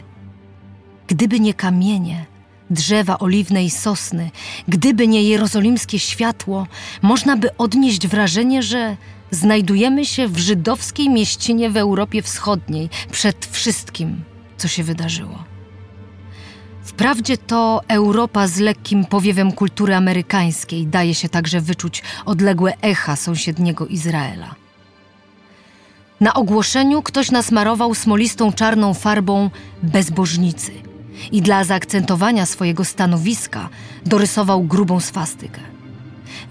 Gdyby 1.08 1.40
nie 1.40 1.54
kamienie, 1.54 2.26
drzewa 2.70 3.20
oliwne 3.20 3.64
i 3.64 3.70
sosny, 3.70 4.32
gdyby 4.68 5.08
nie 5.08 5.24
jerozolimskie 5.24 6.00
światło, 6.00 6.68
można 7.02 7.38
by 7.38 7.58
odnieść 7.58 8.08
wrażenie, 8.08 8.64
że 8.64 8.98
znajdujemy 9.32 10.06
się 10.06 10.28
w 10.28 10.38
żydowskiej 10.38 11.10
mieścinie 11.10 11.70
w 11.70 11.78
Europie 11.78 12.22
Wschodniej 12.22 12.90
przed 13.12 13.46
wszystkim, 13.46 14.24
co 14.58 14.68
się 14.68 14.84
wydarzyło. 14.84 15.51
Wprawdzie 16.84 17.38
to 17.38 17.82
Europa 17.88 18.48
z 18.48 18.60
lekkim 18.60 19.06
powiewem 19.06 19.52
kultury 19.52 19.96
amerykańskiej 19.96 20.88
daje 20.88 21.16
się 21.16 21.30
także 21.30 21.62
wyczuć 21.62 22.04
odległe 22.26 22.74
echa 22.82 23.16
sąsiedniego 23.16 23.88
Izraela. 23.88 24.56
Na 26.20 26.34
ogłoszeniu 26.34 27.02
ktoś 27.02 27.32
nasmarował 27.32 27.96
smolistą 27.96 28.54
czarną 28.54 28.94
farbą 28.94 29.50
bezbożnicy 29.84 30.72
i 31.32 31.42
dla 31.42 31.64
zaakcentowania 31.64 32.46
swojego 32.46 32.86
stanowiska 32.86 33.70
dorysował 34.06 34.64
grubą 34.64 35.00
swastykę. 35.00 35.62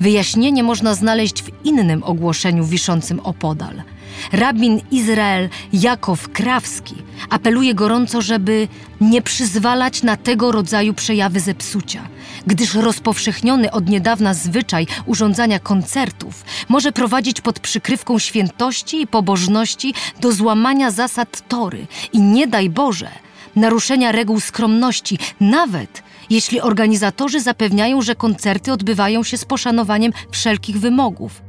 Wyjaśnienie 0.01 0.62
można 0.62 0.95
znaleźć 0.95 1.43
w 1.43 1.51
innym 1.64 2.03
ogłoszeniu 2.05 2.64
wiszącym 2.64 3.20
opodal– 3.20 3.83
Rabin 4.33 4.81
Izrael 4.91 5.49
Jakow 5.73 6.29
Krawski 6.29 6.95
apeluje 7.31 7.75
gorąco, 7.75 8.23
żeby 8.23 8.68
nie 9.01 9.23
przyzwalać 9.23 10.03
na 10.03 10.16
tego 10.16 10.53
rodzaju 10.53 10.95
przejawy 10.95 11.41
zepsucia, 11.41 12.09
gdyż 12.47 12.75
rozpowszechniony 12.75 13.71
od 13.71 13.89
niedawna 13.89 14.35
zwyczaj 14.35 14.87
urządzania 15.07 15.59
koncertów 15.59 16.45
może 16.68 16.93
prowadzić 16.93 17.41
pod 17.41 17.61
przykrywką 17.61 18.18
świętości 18.18 19.03
i 19.03 19.07
pobożności 19.07 19.95
do 20.21 20.33
złamania 20.33 20.91
zasad 20.91 21.49
tory 21.49 21.87
i 22.12 22.21
nie 22.21 22.47
daj 22.47 22.71
Boże 22.71 23.09
naruszenia 23.57 24.12
reguł 24.12 24.41
skromności, 24.41 25.18
nawet 25.41 26.03
jeśli 26.31 26.61
organizatorzy 26.61 27.41
zapewniają, 27.41 28.03
że 28.03 28.14
koncerty 28.14 28.73
odbywają 28.73 29.23
się 29.23 29.39
z 29.39 29.45
poszanowaniem 29.45 30.12
wszelkich 30.31 30.81
wymogów. 30.81 31.43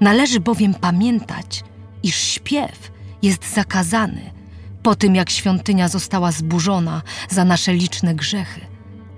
Należy 0.00 0.40
bowiem 0.40 0.74
pamiętać, 0.74 1.64
iż 2.02 2.16
śpiew 2.16 2.92
jest 3.22 3.54
zakazany 3.54 4.30
po 4.82 4.94
tym, 4.94 5.14
jak 5.14 5.30
świątynia 5.30 5.88
została 5.88 6.32
zburzona 6.32 7.02
za 7.30 7.44
nasze 7.44 7.72
liczne 7.74 8.14
grzechy, 8.14 8.60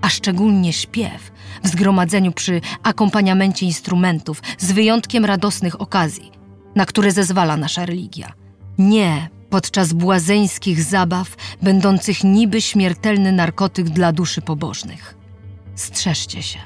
a 0.01 0.09
szczególnie 0.09 0.73
śpiew 0.73 1.31
w 1.63 1.67
zgromadzeniu 1.67 2.31
przy 2.31 2.61
akompaniamencie 2.83 3.65
instrumentów, 3.65 4.41
z 4.57 4.71
wyjątkiem 4.71 5.25
radosnych 5.25 5.81
okazji, 5.81 6.31
na 6.75 6.85
które 6.85 7.11
zezwala 7.11 7.57
nasza 7.57 7.85
religia. 7.85 8.33
Nie 8.77 9.29
podczas 9.49 9.93
błazeńskich 9.93 10.83
zabaw, 10.83 11.35
będących 11.61 12.23
niby 12.23 12.61
śmiertelny 12.61 13.31
narkotyk 13.31 13.89
dla 13.89 14.11
duszy 14.11 14.41
pobożnych. 14.41 15.17
Strzeżcie 15.75 16.43
się. 16.43 16.59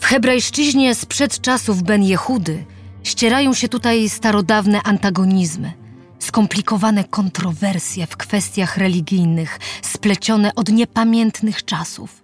W 0.00 0.04
hebrajszczyźnie 0.04 0.94
sprzed 0.94 1.40
czasów 1.40 1.82
Ben 1.82 2.02
Jehudy 2.02 2.64
Ścierają 3.04 3.54
się 3.54 3.68
tutaj 3.68 4.08
starodawne 4.08 4.82
antagonizmy, 4.82 5.72
skomplikowane 6.18 7.04
kontrowersje 7.04 8.06
w 8.06 8.16
kwestiach 8.16 8.76
religijnych, 8.76 9.58
splecione 9.82 10.54
od 10.54 10.68
niepamiętnych 10.68 11.64
czasów, 11.64 12.19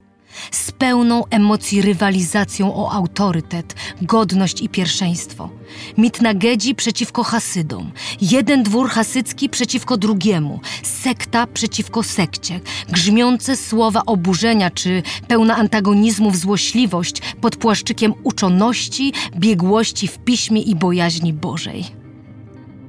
z 0.51 0.73
pełną 0.73 1.25
emocji 1.31 1.83
rywalizacją 1.83 2.75
o 2.75 2.93
autorytet, 2.93 3.75
godność 4.03 4.61
i 4.61 4.69
pierwszeństwo. 4.69 5.51
Mitnagedzi 5.99 6.75
przeciwko 6.75 7.23
Hasydom, 7.23 7.93
jeden 8.21 8.63
dwór 8.63 8.89
hasycki 8.89 9.49
przeciwko 9.49 9.97
drugiemu, 9.97 10.61
sekta 10.83 11.47
przeciwko 11.47 12.03
sekcie, 12.03 12.61
grzmiące 12.89 13.57
słowa 13.57 14.03
oburzenia 14.07 14.71
czy 14.71 15.03
pełna 15.29 15.57
antagonizmów 15.57 16.37
złośliwość 16.37 17.23
pod 17.41 17.57
płaszczykiem 17.57 18.15
uczoności, 18.23 19.13
biegłości 19.37 20.09
w 20.09 20.19
piśmie 20.19 20.63
i 20.63 20.75
bojaźni 20.75 21.33
Bożej. 21.33 21.85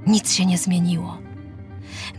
Nic 0.07 0.33
się 0.33 0.45
nie 0.45 0.57
zmieniło. 0.57 1.26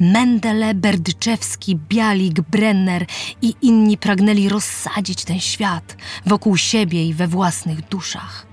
Mendele, 0.00 0.74
Berdyczewski, 0.74 1.76
Bialik, 1.88 2.40
Brenner 2.40 3.06
i 3.42 3.54
inni 3.62 3.98
pragnęli 3.98 4.48
rozsadzić 4.48 5.24
ten 5.24 5.40
świat 5.40 5.96
wokół 6.26 6.56
siebie 6.56 7.06
i 7.06 7.14
we 7.14 7.28
własnych 7.28 7.88
duszach. 7.88 8.46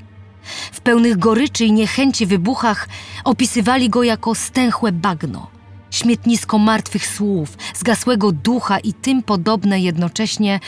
W 0.71 0.81
pełnych 0.81 1.17
goryczy 1.17 1.65
i 1.65 1.71
niechęci 1.71 2.25
wybuchach 2.25 2.87
opisywali 3.23 3.89
go 3.89 4.03
jako 4.03 4.35
stęchłe 4.35 4.91
bagno, 4.91 5.47
śmietnisko 5.91 6.57
martwych 6.57 7.07
słów, 7.07 7.57
zgasłego 7.75 8.31
ducha 8.31 8.79
i 8.79 8.93
tym 8.93 9.23
podobne 9.23 9.79
jednocześnie, 9.79 10.59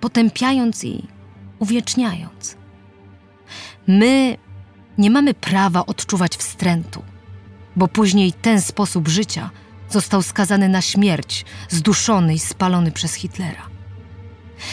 potępiając 0.00 0.84
i 0.84 1.06
uwieczniając. 1.58 2.56
My 3.86 4.36
nie 4.98 5.10
mamy 5.10 5.34
prawa 5.34 5.86
odczuwać 5.86 6.36
wstrętu 6.36 7.02
bo 7.76 7.88
później 7.88 8.32
ten 8.32 8.60
sposób 8.60 9.08
życia 9.08 9.50
został 9.90 10.22
skazany 10.22 10.68
na 10.68 10.82
śmierć, 10.82 11.44
zduszony 11.68 12.34
i 12.34 12.38
spalony 12.38 12.92
przez 12.92 13.14
Hitlera. 13.14 13.74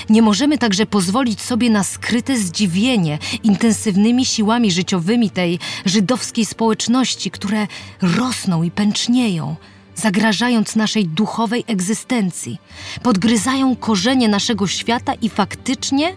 Nie 0.09 0.21
możemy 0.21 0.57
także 0.57 0.85
pozwolić 0.85 1.41
sobie 1.41 1.69
na 1.69 1.83
skryte 1.83 2.37
zdziwienie 2.37 3.19
intensywnymi 3.43 4.25
siłami 4.25 4.71
życiowymi 4.71 5.29
tej 5.29 5.59
żydowskiej 5.85 6.45
społeczności, 6.45 7.31
które 7.31 7.67
rosną 8.01 8.63
i 8.63 8.71
pęcznieją, 8.71 9.55
zagrażając 9.95 10.75
naszej 10.75 11.07
duchowej 11.07 11.63
egzystencji, 11.67 12.57
podgryzają 13.03 13.75
korzenie 13.75 14.29
naszego 14.29 14.67
świata 14.67 15.13
i 15.13 15.29
faktycznie 15.29 16.13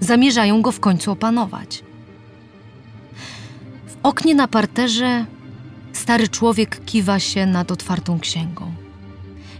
zamierzają 0.00 0.62
go 0.62 0.72
w 0.72 0.80
końcu 0.80 1.10
opanować. 1.12 1.82
W 3.86 3.96
oknie 4.02 4.34
na 4.34 4.48
parterze 4.48 5.26
stary 5.96 6.28
człowiek 6.28 6.84
kiwa 6.84 7.18
się 7.18 7.46
nad 7.46 7.70
otwartą 7.70 8.20
księgą. 8.20 8.74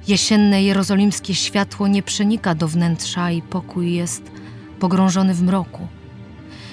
Jesienne 0.09 0.63
jerozolimskie 0.63 1.35
światło 1.35 1.89
nie 1.89 2.03
przenika 2.03 2.55
do 2.55 2.69
wnętrza 2.69 3.31
i 3.31 3.43
pokój 3.43 3.95
jest 3.95 4.23
pogrążony 4.79 5.35
w 5.35 5.43
mroku. 5.43 5.89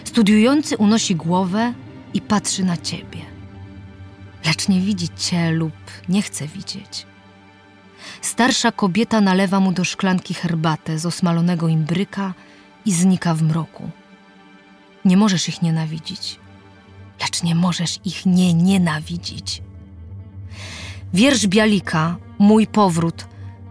Studiujący 0.04 0.78
unosi 0.78 1.16
głowę 1.16 1.74
i 2.14 2.22
patrzy 2.22 2.64
na 2.64 2.78
ciebie. 2.78 3.20
Lecz 4.46 4.68
nie 4.68 4.82
widzi 4.82 5.10
cię 5.10 5.52
lub 5.52 5.74
nie 6.10 6.22
chce 6.22 6.48
widzieć. 6.48 7.06
Starsza 8.22 8.72
kobieta 8.72 9.22
nalewa 9.22 9.60
mu 9.60 9.72
do 9.72 9.84
szklanki 9.84 10.34
herbatę 10.34 11.00
z 11.00 11.06
osmalonego 11.06 11.68
imbryka 11.68 12.34
i 12.86 12.92
znika 12.92 13.34
w 13.34 13.44
mroku. 13.44 13.90
Nie 15.06 15.18
możesz 15.18 15.50
ich 15.50 15.62
nienawidzić, 15.62 16.40
lecz 17.22 17.44
nie 17.44 17.56
możesz 17.56 18.00
ich 18.06 18.26
nie 18.26 18.54
nienawidzić. 18.54 19.62
Wiersz 21.14 21.48
Bialika, 21.48 22.18
Mój 22.40 22.68
powrót, 22.68 23.28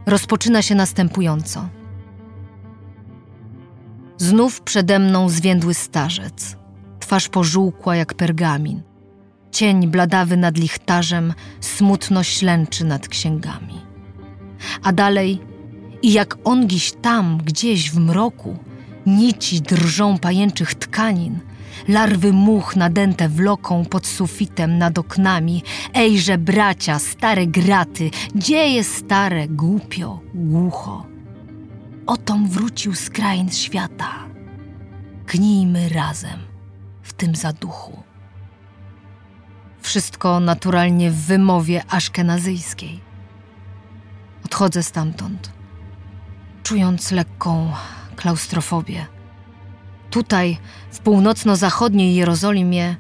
rozpoczyna 0.07 0.63
się 0.63 0.75
następująco. 0.75 1.69
Znów 4.17 4.61
przede 4.61 4.99
mną 4.99 5.29
zwiędły 5.29 5.75
starzec, 5.75 6.57
twarz 7.01 7.29
pożółkła 7.29 7.97
jak 7.97 8.15
pergamin. 8.15 8.83
Cień 9.53 9.89
bladawy 9.89 10.37
nad 10.37 10.57
lichtarzem 10.59 11.35
smutno 11.61 12.23
ślęczy 12.23 12.85
nad 12.85 13.09
księgami. 13.09 13.81
A 14.83 14.93
dalej, 14.93 15.41
i 16.03 16.13
jak 16.13 16.39
ongiś 16.45 16.93
tam, 16.93 17.39
gdzieś 17.39 17.91
w 17.91 17.99
mroku, 17.99 18.57
nici 19.07 19.61
drżą 19.61 20.19
pajęczych 20.19 20.75
tkanin– 20.75 21.39
Larwy 21.89 22.33
much 22.33 22.77
nadęte 22.77 23.29
wloką 23.29 23.85
pod 23.85 24.07
sufitem 24.07 24.79
nad 24.79 24.99
oknami. 24.99 25.63
Ejże, 25.95 26.39
bracia, 26.39 26.99
stare 26.99 27.47
graty, 27.47 28.11
dzieje 28.35 28.85
stare, 28.85 29.49
głupio, 29.49 30.21
głucho. 30.35 31.07
Otom 32.07 32.49
wrócił 32.49 32.95
z 32.95 33.11
krain 33.11 33.51
świata. 33.51 34.15
Gnijmy 35.27 35.89
razem 35.89 36.39
w 37.03 37.13
tym 37.13 37.35
zaduchu. 37.35 38.03
Wszystko 39.81 40.41
naturalnie 40.41 41.11
w 41.11 41.17
wymowie 41.17 41.83
aszkenazyjskiej. 41.89 43.01
Odchodzę 44.45 44.83
stamtąd, 44.83 45.53
czując 46.63 47.11
lekką 47.11 47.73
klaustrofobię. 48.17 49.07
Tutaj, 50.11 50.59
w 50.91 50.99
północno-zachodniej 50.99 52.15
Jerozolimie, 52.15 52.97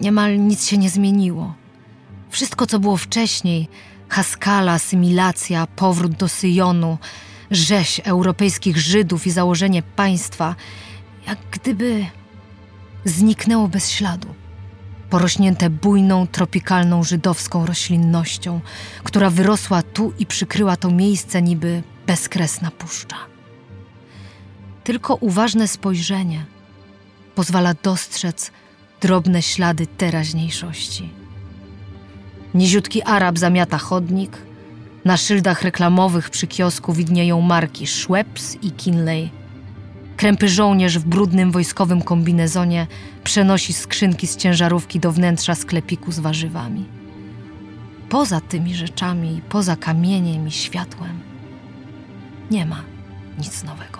niemal 0.00 0.38
nic 0.38 0.66
się 0.66 0.78
nie 0.78 0.90
zmieniło. 0.90 1.54
Wszystko, 2.30 2.66
co 2.66 2.78
było 2.78 2.96
wcześniej 2.96 3.68
Haskala, 4.08 4.72
asymilacja, 4.72 5.66
powrót 5.66 6.12
do 6.12 6.28
Syjonu, 6.28 6.98
rzeź 7.50 8.00
europejskich 8.04 8.78
Żydów 8.78 9.26
i 9.26 9.30
założenie 9.30 9.82
państwa, 9.82 10.54
jak 11.26 11.38
gdyby 11.50 12.06
zniknęło 13.04 13.68
bez 13.68 13.90
śladu. 13.90 14.28
Porośnięte 15.10 15.70
bujną, 15.70 16.26
tropikalną 16.26 17.02
żydowską 17.02 17.66
roślinnością, 17.66 18.60
która 19.04 19.30
wyrosła 19.30 19.82
tu 19.82 20.12
i 20.18 20.26
przykryła 20.26 20.76
to 20.76 20.90
miejsce 20.90 21.42
niby 21.42 21.82
bezkresna 22.06 22.70
puszcza. 22.70 23.16
Tylko 24.88 25.14
uważne 25.14 25.68
spojrzenie 25.68 26.44
pozwala 27.34 27.74
dostrzec 27.82 28.50
drobne 29.00 29.42
ślady 29.42 29.86
teraźniejszości. 29.86 31.08
Niziutki 32.54 33.02
Arab 33.02 33.38
zamiata 33.38 33.78
chodnik, 33.78 34.38
na 35.04 35.16
szyldach 35.16 35.62
reklamowych 35.62 36.30
przy 36.30 36.46
kiosku 36.46 36.92
widnieją 36.92 37.40
marki 37.40 37.86
Schweppes 37.86 38.58
i 38.62 38.70
Kinley. 38.70 39.30
Krępy 40.16 40.48
żołnierz 40.48 40.98
w 40.98 41.04
brudnym 41.04 41.52
wojskowym 41.52 42.02
kombinezonie 42.02 42.86
przenosi 43.24 43.72
skrzynki 43.72 44.26
z 44.26 44.36
ciężarówki 44.36 45.00
do 45.00 45.12
wnętrza 45.12 45.54
sklepiku 45.54 46.12
z 46.12 46.18
warzywami. 46.18 46.84
Poza 48.08 48.40
tymi 48.40 48.74
rzeczami, 48.74 49.42
poza 49.48 49.76
kamieniem 49.76 50.48
i 50.48 50.50
światłem, 50.50 51.20
nie 52.50 52.66
ma 52.66 52.82
nic 53.38 53.64
nowego. 53.64 53.97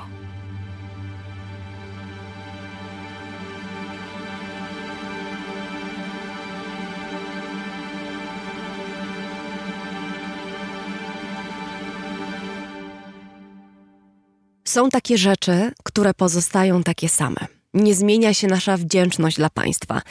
Są 14.69 14.89
takie 14.89 15.19
rzeczy, 15.19 15.73
które 15.85 16.15
pozostają 16.15 16.83
takie 16.83 17.09
same. 17.09 17.47
Nie 17.75 17.95
zmienia 17.95 18.35
się 18.35 18.47
nasza 18.47 18.77
wdzięczność 18.77 19.37
dla 19.37 19.51
państwa, 19.51 20.03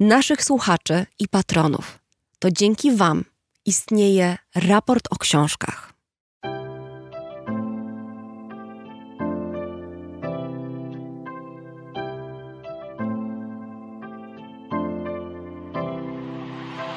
naszych 0.00 0.44
słuchaczy 0.44 1.06
i 1.18 1.28
patronów. 1.28 1.98
To 2.38 2.50
dzięki 2.50 2.96
Wam 2.96 3.24
istnieje 3.66 4.38
raport 4.54 5.08
o 5.10 5.16
książkach. 5.16 5.93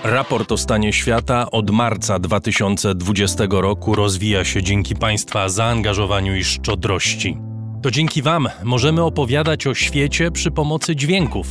Raport 0.09 0.51
o 0.51 0.57
stanie 0.57 0.93
świata 0.93 1.51
od 1.51 1.71
marca 1.71 2.19
2020 2.19 3.43
roku 3.49 3.95
rozwija 3.95 4.45
się 4.45 4.63
dzięki 4.63 4.95
Państwa 4.95 5.49
zaangażowaniu 5.49 6.35
i 6.35 6.43
szczodrości. 6.43 7.37
To 7.81 7.91
dzięki 7.91 8.21
Wam 8.21 8.49
możemy 8.63 9.03
opowiadać 9.03 9.67
o 9.67 9.73
świecie 9.73 10.31
przy 10.31 10.51
pomocy 10.51 10.95
dźwięków. 10.95 11.47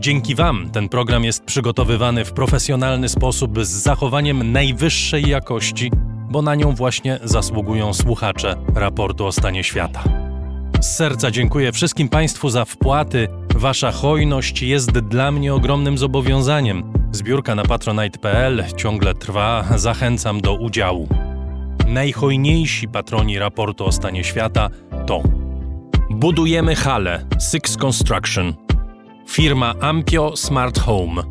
Dzięki 0.00 0.34
Wam 0.34 0.70
ten 0.70 0.88
program 0.88 1.24
jest 1.24 1.44
przygotowywany 1.44 2.24
w 2.24 2.32
profesjonalny 2.32 3.08
sposób 3.08 3.64
z 3.64 3.68
zachowaniem 3.68 4.52
najwyższej 4.52 5.28
jakości, 5.28 5.90
bo 6.30 6.42
na 6.42 6.54
nią 6.54 6.74
właśnie 6.74 7.18
zasługują 7.24 7.94
słuchacze 7.94 8.56
raportu 8.74 9.26
o 9.26 9.32
stanie 9.32 9.64
świata. 9.64 10.27
Z 10.80 10.96
serca 10.96 11.30
dziękuję 11.30 11.72
wszystkim 11.72 12.08
Państwu 12.08 12.50
za 12.50 12.64
wpłaty. 12.64 13.28
Wasza 13.54 13.90
hojność 13.90 14.62
jest 14.62 14.90
dla 14.90 15.32
mnie 15.32 15.54
ogromnym 15.54 15.98
zobowiązaniem 15.98 16.92
Zbiórka 17.12 17.54
na 17.54 17.62
patronite.pl 17.62 18.64
ciągle 18.76 19.14
trwa, 19.14 19.64
zachęcam 19.76 20.40
do 20.40 20.54
udziału. 20.54 21.08
Najhojniejsi 21.86 22.88
patroni 22.88 23.38
raportu 23.38 23.84
o 23.84 23.92
stanie 23.92 24.24
świata 24.24 24.68
to 25.06 25.22
Budujemy 26.10 26.74
hale 26.74 27.26
Six 27.50 27.76
Construction, 27.76 28.54
firma 29.28 29.74
Ampio 29.80 30.36
Smart 30.36 30.78
Home, 30.78 31.22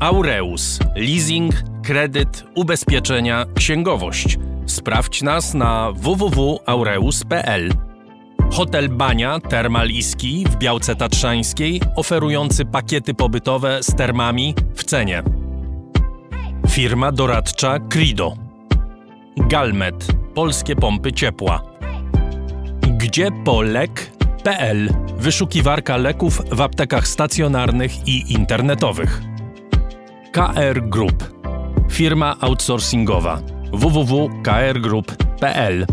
Aureus, 0.00 0.78
leasing, 0.96 1.54
kredyt, 1.82 2.44
ubezpieczenia, 2.54 3.46
księgowość. 3.54 4.38
Sprawdź 4.66 5.22
nas 5.22 5.54
na 5.54 5.92
www.aureus.pl. 5.92 7.89
Hotel 8.50 8.88
Bania 8.88 9.40
Termal 9.40 9.90
Iski 9.90 10.44
w 10.50 10.56
Białce 10.56 10.96
Tatrzańskiej, 10.96 11.80
oferujący 11.96 12.64
pakiety 12.64 13.14
pobytowe 13.14 13.82
z 13.82 13.94
termami 13.94 14.54
w 14.74 14.84
cenie. 14.84 15.22
Firma 16.68 17.12
doradcza 17.12 17.78
Crido. 17.78 18.34
Galmet 19.36 20.06
Polskie 20.34 20.76
pompy 20.76 21.12
ciepła. 21.12 21.62
Gdzie 22.98 23.28
polek.pl 23.44 24.94
Wyszukiwarka 25.16 25.96
leków 25.96 26.42
w 26.52 26.60
aptekach 26.60 27.08
stacjonarnych 27.08 28.08
i 28.08 28.32
internetowych. 28.32 29.20
KR 30.32 30.88
Group 30.88 31.40
Firma 31.90 32.36
outsourcingowa 32.40 33.40
www.krgroup.pl 33.72 35.86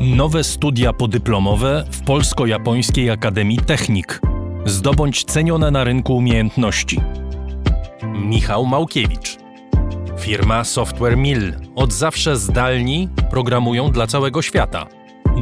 Nowe 0.00 0.44
studia 0.44 0.92
podyplomowe 0.92 1.84
w 1.90 2.00
Polsko-Japońskiej 2.00 3.10
Akademii 3.10 3.58
Technik. 3.58 4.20
Zdobądź 4.64 5.24
cenione 5.24 5.70
na 5.70 5.84
rynku 5.84 6.16
umiejętności. 6.16 7.00
Michał 8.02 8.66
Małkiewicz. 8.66 9.36
Firma 10.18 10.64
Software 10.64 11.16
Mill. 11.16 11.54
Od 11.74 11.92
zawsze 11.92 12.36
zdalni 12.36 13.08
programują 13.30 13.90
dla 13.90 14.06
całego 14.06 14.42
świata. 14.42 14.86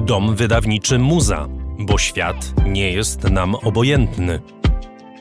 Dom 0.07 0.37
wydawniczy 0.37 0.99
Muza, 0.99 1.49
bo 1.79 1.99
świat 1.99 2.55
nie 2.67 2.93
jest 2.93 3.31
nam 3.31 3.55
obojętny. 3.55 4.41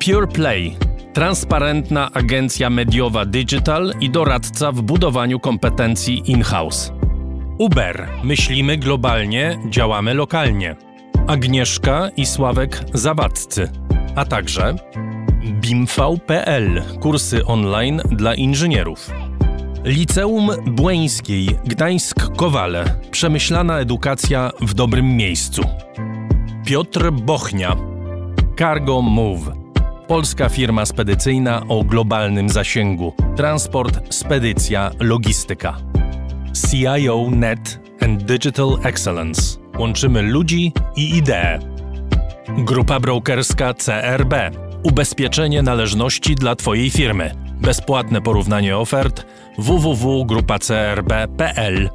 Pure 0.05 0.27
Play. 0.27 0.75
Transparentna 1.13 2.09
agencja 2.13 2.69
mediowa 2.69 3.25
digital 3.25 3.93
i 4.01 4.09
doradca 4.09 4.71
w 4.71 4.81
budowaniu 4.81 5.39
kompetencji 5.39 6.31
in-house. 6.31 6.93
Uber. 7.57 8.09
Myślimy 8.23 8.77
globalnie, 8.77 9.59
działamy 9.69 10.13
lokalnie. 10.13 10.75
Agnieszka 11.27 12.09
i 12.17 12.25
Sławek 12.25 12.83
Zawadzcy. 12.93 13.69
A 14.15 14.25
także 14.25 14.75
BIMV.pl. 15.43 16.83
Kursy 16.99 17.45
online 17.45 18.01
dla 18.11 18.35
inżynierów. 18.35 19.11
Liceum 19.83 20.51
Błeńskiej 20.65 21.47
Gdańsk-Kowale. 21.47 22.85
Przemyślana 23.11 23.79
edukacja 23.79 24.51
w 24.61 24.73
dobrym 24.73 25.15
miejscu. 25.15 25.61
Piotr 26.65 27.11
Bochnia. 27.11 27.75
Cargo 28.59 29.01
Move. 29.01 29.51
Polska 30.07 30.49
firma 30.49 30.85
spedycyjna 30.85 31.61
o 31.67 31.83
globalnym 31.83 32.49
zasięgu. 32.49 33.13
Transport, 33.35 34.15
spedycja, 34.15 34.91
logistyka. 34.99 35.92
CIO 36.53 37.29
Net 37.31 37.79
and 38.01 38.23
Digital 38.23 38.77
Excellence. 38.83 39.57
Łączymy 39.79 40.21
ludzi 40.21 40.73
i 40.95 41.17
idee. 41.17 41.59
Grupa 42.57 42.99
brokerska 42.99 43.73
CRB. 43.73 44.33
Ubezpieczenie 44.83 45.61
należności 45.61 46.35
dla 46.35 46.55
Twojej 46.55 46.89
firmy. 46.89 47.31
Bezpłatne 47.61 48.21
porównanie 48.21 48.77
ofert 48.77 49.25
www.grupacrb.pl 49.57 51.89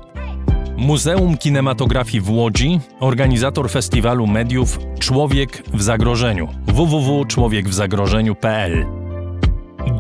Muzeum 0.77 1.37
Kinematografii 1.37 2.21
w 2.21 2.31
Łodzi, 2.31 2.81
organizator 3.01 3.71
festiwalu 3.71 4.27
mediów 4.27 4.79
Człowiek 4.99 5.63
w 5.75 5.83
zagrożeniu 5.83 6.49
www.człowiekwzagrożeniu.pl 6.67 8.87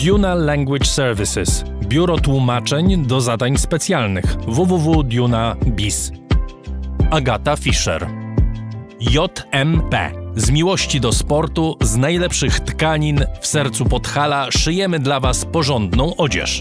Duna 0.04 0.34
Language 0.34 0.86
Services 0.86 1.64
Biuro 1.88 2.18
tłumaczeń 2.18 3.06
do 3.06 3.20
zadań 3.20 3.56
specjalnych 3.56 4.36
www.duna.biz 4.46 6.12
Agata 7.10 7.56
Fischer 7.56 8.08
JMP 9.00 10.10
z 10.36 10.50
miłości 10.50 11.00
do 11.00 11.12
sportu, 11.12 11.76
z 11.82 11.96
najlepszych 11.96 12.60
tkanin 12.60 13.24
w 13.40 13.46
sercu 13.46 13.84
Podhala 13.84 14.50
szyjemy 14.50 14.98
dla 14.98 15.20
Was 15.20 15.44
porządną 15.44 16.16
odzież. 16.16 16.60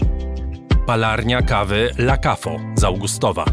Palarnia 0.86 1.42
kawy 1.42 1.90
La 1.98 2.16
Cafo 2.16 2.56
z 2.74 2.84
Augustowa. 2.84 3.44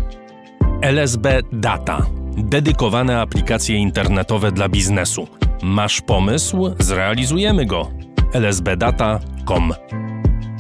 LSB 0.82 1.42
Data. 1.52 2.06
Dedykowane 2.38 3.22
aplikacje 3.22 3.76
internetowe 3.76 4.52
dla 4.52 4.70
biznesu. 4.70 5.28
Masz 5.64 6.02
pomysł? 6.02 6.76
Zrealizujemy 6.80 7.66
go. 7.66 7.92
lsbdata.com 8.34 9.74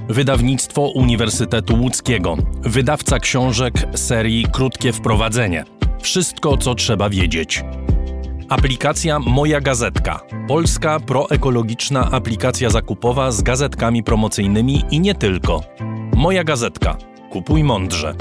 Wydawnictwo 0.09 0.81
Uniwersytetu 0.81 1.75
Łódzkiego. 1.81 2.37
Wydawca 2.61 3.19
książek 3.19 3.73
serii 3.95 4.45
Krótkie 4.51 4.93
Wprowadzenie. 4.93 5.65
Wszystko, 6.01 6.57
co 6.57 6.75
trzeba 6.75 7.09
wiedzieć. 7.09 7.63
Aplikacja 8.49 9.19
Moja 9.19 9.61
Gazetka. 9.61 10.19
Polska 10.47 10.99
proekologiczna 10.99 12.11
aplikacja 12.11 12.69
zakupowa 12.69 13.31
z 13.31 13.41
gazetkami 13.41 14.03
promocyjnymi 14.03 14.83
i 14.91 14.99
nie 14.99 15.15
tylko. 15.15 15.61
Moja 16.15 16.43
Gazetka. 16.43 16.97
Kupuj 17.29 17.63
mądrze. 17.63 18.15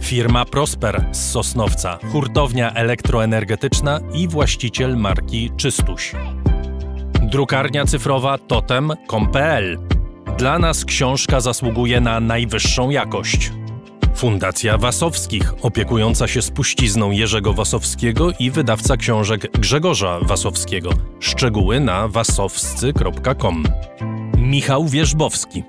Firma 0.00 0.44
Prosper 0.44 1.04
z 1.12 1.30
Sosnowca, 1.30 1.98
hurtownia 2.12 2.72
elektroenergetyczna 2.72 4.00
i 4.14 4.28
właściciel 4.28 4.96
marki 4.96 5.50
Czystuś. 5.56 6.12
Drukarnia 7.22 7.84
cyfrowa 7.84 8.38
totem.com.pl. 8.38 9.95
Dla 10.38 10.58
nas 10.58 10.84
książka 10.84 11.40
zasługuje 11.40 12.00
na 12.00 12.20
najwyższą 12.20 12.90
jakość. 12.90 13.52
Fundacja 14.14 14.78
Wasowskich, 14.78 15.54
opiekująca 15.62 16.28
się 16.28 16.42
spuścizną 16.42 17.10
Jerzego 17.10 17.52
Wasowskiego 17.52 18.30
i 18.38 18.50
wydawca 18.50 18.96
książek 18.96 19.58
Grzegorza 19.58 20.20
Wasowskiego. 20.22 20.90
Szczegóły 21.20 21.80
na 21.80 22.08
wasowscy.com. 22.08 23.64
Michał 24.38 24.86
Wierzbowski. 24.86 25.62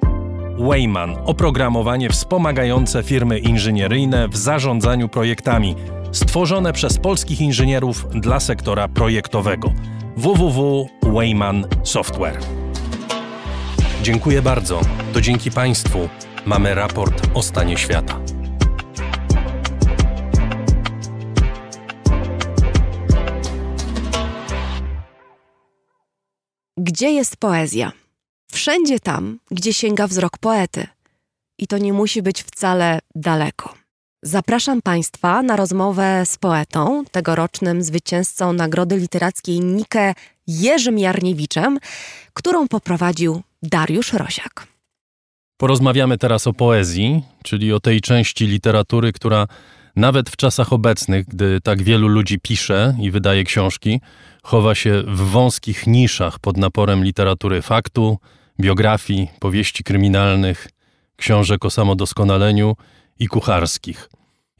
Wayman 0.60 1.16
oprogramowanie 1.26 2.10
wspomagające 2.10 3.04
firmy 3.04 3.40
inżynieryjne 3.40 4.28
w 4.28 4.38
zarządzaniu 4.38 5.10
projektami, 5.10 5.76
stworzone 6.12 6.74
przez 6.74 6.98
polskich 6.98 7.42
inżynierów 7.42 8.08
dla 8.10 8.40
sektora 8.40 8.88
projektowego. 8.88 9.74
www.wayman 10.18 11.66
Software. 11.84 12.67
Dziękuję 14.04 14.42
bardzo. 14.42 14.82
To 15.14 15.22
dzięki 15.22 15.52
Państwu 15.52 16.10
mamy 16.46 16.76
raport 16.76 17.28
o 17.34 17.44
stanie 17.44 17.78
świata. 17.78 18.20
Gdzie 26.78 27.12
jest 27.12 27.38
poezja? 27.38 27.92
Wszędzie 28.52 29.00
tam, 29.00 29.40
gdzie 29.52 29.74
sięga 29.74 30.08
wzrok 30.08 30.38
poety. 30.38 30.88
I 31.58 31.68
to 31.68 31.78
nie 31.78 31.94
musi 31.94 32.22
być 32.22 32.44
wcale 32.44 33.00
daleko. 33.16 33.74
Zapraszam 34.24 34.82
Państwa 34.82 35.42
na 35.42 35.56
rozmowę 35.56 36.26
z 36.26 36.38
poetą, 36.38 37.04
tegorocznym 37.12 37.84
zwycięzcą 37.84 38.54
Nagrody 38.54 38.98
Literackiej 38.98 39.60
Nike 39.60 40.16
Jerzym 40.48 41.00
Jarniewiczem, 41.00 41.80
którą 42.34 42.68
poprowadził 42.68 43.42
Dariusz 43.64 44.14
Rosiak. 44.14 44.68
Porozmawiamy 45.58 46.18
teraz 46.18 46.48
o 46.48 46.54
poezji, 46.54 47.24
czyli 47.44 47.74
o 47.74 47.80
tej 47.80 48.02
części 48.02 48.48
literatury, 48.48 49.14
która 49.14 49.48
nawet 49.96 50.30
w 50.30 50.36
czasach 50.36 50.74
obecnych, 50.74 51.26
gdy 51.26 51.62
tak 51.62 51.84
wielu 51.84 52.08
ludzi 52.08 52.40
pisze 52.40 52.96
i 53.02 53.12
wydaje 53.12 53.44
książki, 53.44 54.02
chowa 54.44 54.76
się 54.76 55.04
w 55.08 55.18
wąskich 55.18 55.88
niszach 55.88 56.40
pod 56.40 56.58
naporem 56.58 57.04
literatury 57.04 57.62
faktu, 57.62 58.18
biografii, 58.60 59.30
powieści 59.40 59.84
kryminalnych, 59.84 60.68
książek 61.16 61.66
o 61.66 61.70
samodoskonaleniu 61.70 62.76
i 63.20 63.28
kucharskich. 63.28 64.10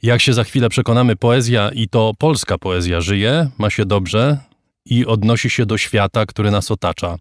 Jak 0.02 0.20
się 0.20 0.32
za 0.32 0.44
chwilę 0.44 0.68
przekonamy, 0.68 1.16
poezja 1.16 1.70
i 1.70 1.88
to 1.88 2.12
polska 2.18 2.58
poezja 2.58 3.00
żyje, 3.00 3.50
ma 3.58 3.70
się 3.70 3.86
dobrze 3.86 4.38
i 4.84 5.06
odnosi 5.06 5.50
się 5.50 5.66
do 5.66 5.78
świata, 5.78 6.26
który 6.26 6.50
nas 6.50 6.70
otacza. 6.70 7.18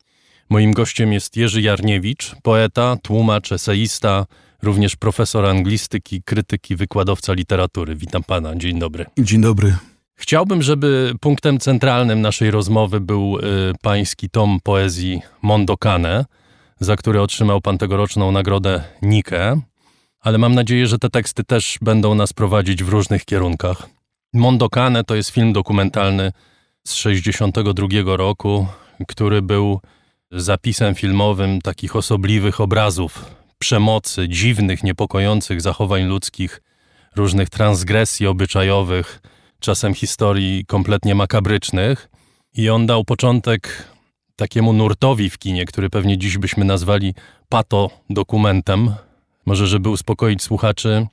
Moim 0.49 0.73
gościem 0.73 1.13
jest 1.13 1.37
Jerzy 1.37 1.61
Jarniewicz, 1.61 2.35
poeta, 2.43 2.97
tłumacz, 3.03 3.51
eseista, 3.51 4.25
również 4.63 4.95
profesor 4.95 5.45
anglistyki, 5.45 6.23
krytyki, 6.23 6.75
wykładowca 6.75 7.33
literatury. 7.33 7.95
Witam 7.95 8.23
pana, 8.23 8.55
dzień 8.55 8.79
dobry. 8.79 9.05
Dzień 9.19 9.41
dobry. 9.41 9.75
Chciałbym, 10.15 10.61
żeby 10.61 11.13
punktem 11.21 11.59
centralnym 11.59 12.21
naszej 12.21 12.51
rozmowy 12.51 12.99
był 12.99 13.37
y, 13.37 13.41
pański 13.81 14.29
tom 14.29 14.59
poezji 14.63 15.21
Mondokane, 15.41 16.25
za 16.79 16.95
który 16.95 17.21
otrzymał 17.21 17.61
pan 17.61 17.77
tegoroczną 17.77 18.31
nagrodę 18.31 18.83
Nike, 19.01 19.61
ale 20.19 20.37
mam 20.37 20.55
nadzieję, 20.55 20.87
że 20.87 20.99
te 20.99 21.09
teksty 21.09 21.43
też 21.43 21.77
będą 21.81 22.15
nas 22.15 22.33
prowadzić 22.33 22.83
w 22.83 22.89
różnych 22.89 23.25
kierunkach. 23.25 23.89
Mondokane 24.33 25.03
to 25.03 25.15
jest 25.15 25.29
film 25.29 25.53
dokumentalny 25.53 26.31
z 26.87 26.93
62 26.93 27.87
roku, 28.05 28.67
który 29.07 29.41
był 29.41 29.79
zapisem 30.31 30.95
filmowym 30.95 31.61
takich 31.61 31.95
osobliwych 31.95 32.61
obrazów 32.61 33.25
przemocy, 33.59 34.29
dziwnych, 34.29 34.83
niepokojących 34.83 35.61
zachowań 35.61 36.03
ludzkich, 36.03 36.61
różnych 37.15 37.49
transgresji 37.49 38.27
obyczajowych, 38.27 39.21
czasem 39.59 39.93
historii 39.93 40.65
kompletnie 40.65 41.15
makabrycznych. 41.15 42.09
I 42.53 42.69
on 42.69 42.85
dał 42.85 43.03
początek 43.03 43.87
takiemu 44.35 44.73
nurtowi 44.73 45.29
w 45.29 45.37
kinie, 45.37 45.65
który 45.65 45.89
pewnie 45.89 46.17
dziś 46.17 46.37
byśmy 46.37 46.65
nazwali 46.65 47.13
pato 47.49 47.89
dokumentem. 48.09 48.93
Może, 49.45 49.67
żeby 49.67 49.89
uspokoić 49.89 50.43
słuchaczy, 50.43 51.07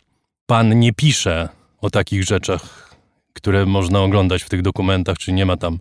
pan 0.47 0.78
nie 0.78 0.93
pisze 0.93 1.49
o 1.81 1.91
takich 1.91 2.24
rzeczach, 2.24 2.95
które 3.32 3.66
można 3.66 4.01
oglądać 4.01 4.43
w 4.43 4.49
tych 4.49 4.62
dokumentach, 4.62 5.19
czy 5.19 5.32
nie 5.32 5.47
ma 5.47 5.57
tam 5.57 5.78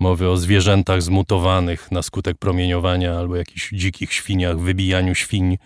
mowy 0.00 0.28
o 0.28 0.36
zwierzętach 0.36 1.02
zmutowanych 1.02 1.92
na 1.92 2.02
skutek 2.02 2.38
promieniowania 2.38 3.18
albo 3.18 3.36
jakichś 3.36 3.70
dzikich 3.72 4.12
świniach, 4.12 4.58
wybijaniu 4.58 5.14
świń, 5.14 5.58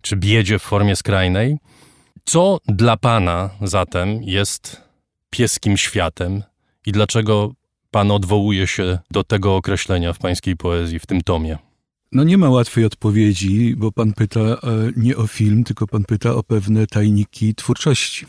czy 0.00 0.16
biedzie 0.16 0.58
w 0.58 0.62
formie 0.62 0.96
skrajnej. 0.96 1.56
Co 2.24 2.58
dla 2.66 2.96
pana 2.96 3.50
zatem 3.62 4.22
jest 4.22 4.82
pieskim 5.30 5.76
światem 5.76 6.42
i 6.86 6.92
dlaczego 6.92 7.52
pan 7.90 8.10
odwołuje 8.10 8.66
się 8.66 8.98
do 9.10 9.24
tego 9.24 9.56
określenia 9.56 10.12
w 10.12 10.18
pańskiej 10.18 10.56
poezji, 10.56 10.98
w 10.98 11.06
tym 11.06 11.20
tomie? 11.20 11.58
No 12.12 12.24
nie 12.24 12.38
ma 12.38 12.50
łatwej 12.50 12.84
odpowiedzi, 12.84 13.74
bo 13.76 13.92
pan 13.92 14.12
pyta 14.12 14.40
e, 14.40 14.56
nie 14.96 15.16
o 15.16 15.26
film, 15.26 15.64
tylko 15.64 15.86
pan 15.86 16.04
pyta 16.04 16.34
o 16.34 16.42
pewne 16.42 16.86
tajniki 16.86 17.54
twórczości. 17.54 18.26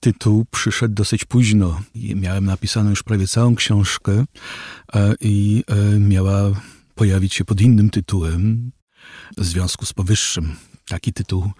Tytuł 0.00 0.46
przyszedł 0.50 0.94
dosyć 0.94 1.24
późno. 1.24 1.80
Miałem 1.94 2.44
napisaną 2.44 2.90
już 2.90 3.02
prawie 3.02 3.28
całą 3.28 3.54
książkę 3.54 4.24
e, 4.94 5.14
i 5.20 5.64
e, 5.66 5.98
miała 5.98 6.50
pojawić 6.94 7.34
się 7.34 7.44
pod 7.44 7.60
innym 7.60 7.90
tytułem 7.90 8.72
w 9.38 9.44
związku 9.44 9.86
z 9.86 9.92
powyższym. 9.92 10.56
Taki 10.92 11.12
tytuł 11.12 11.50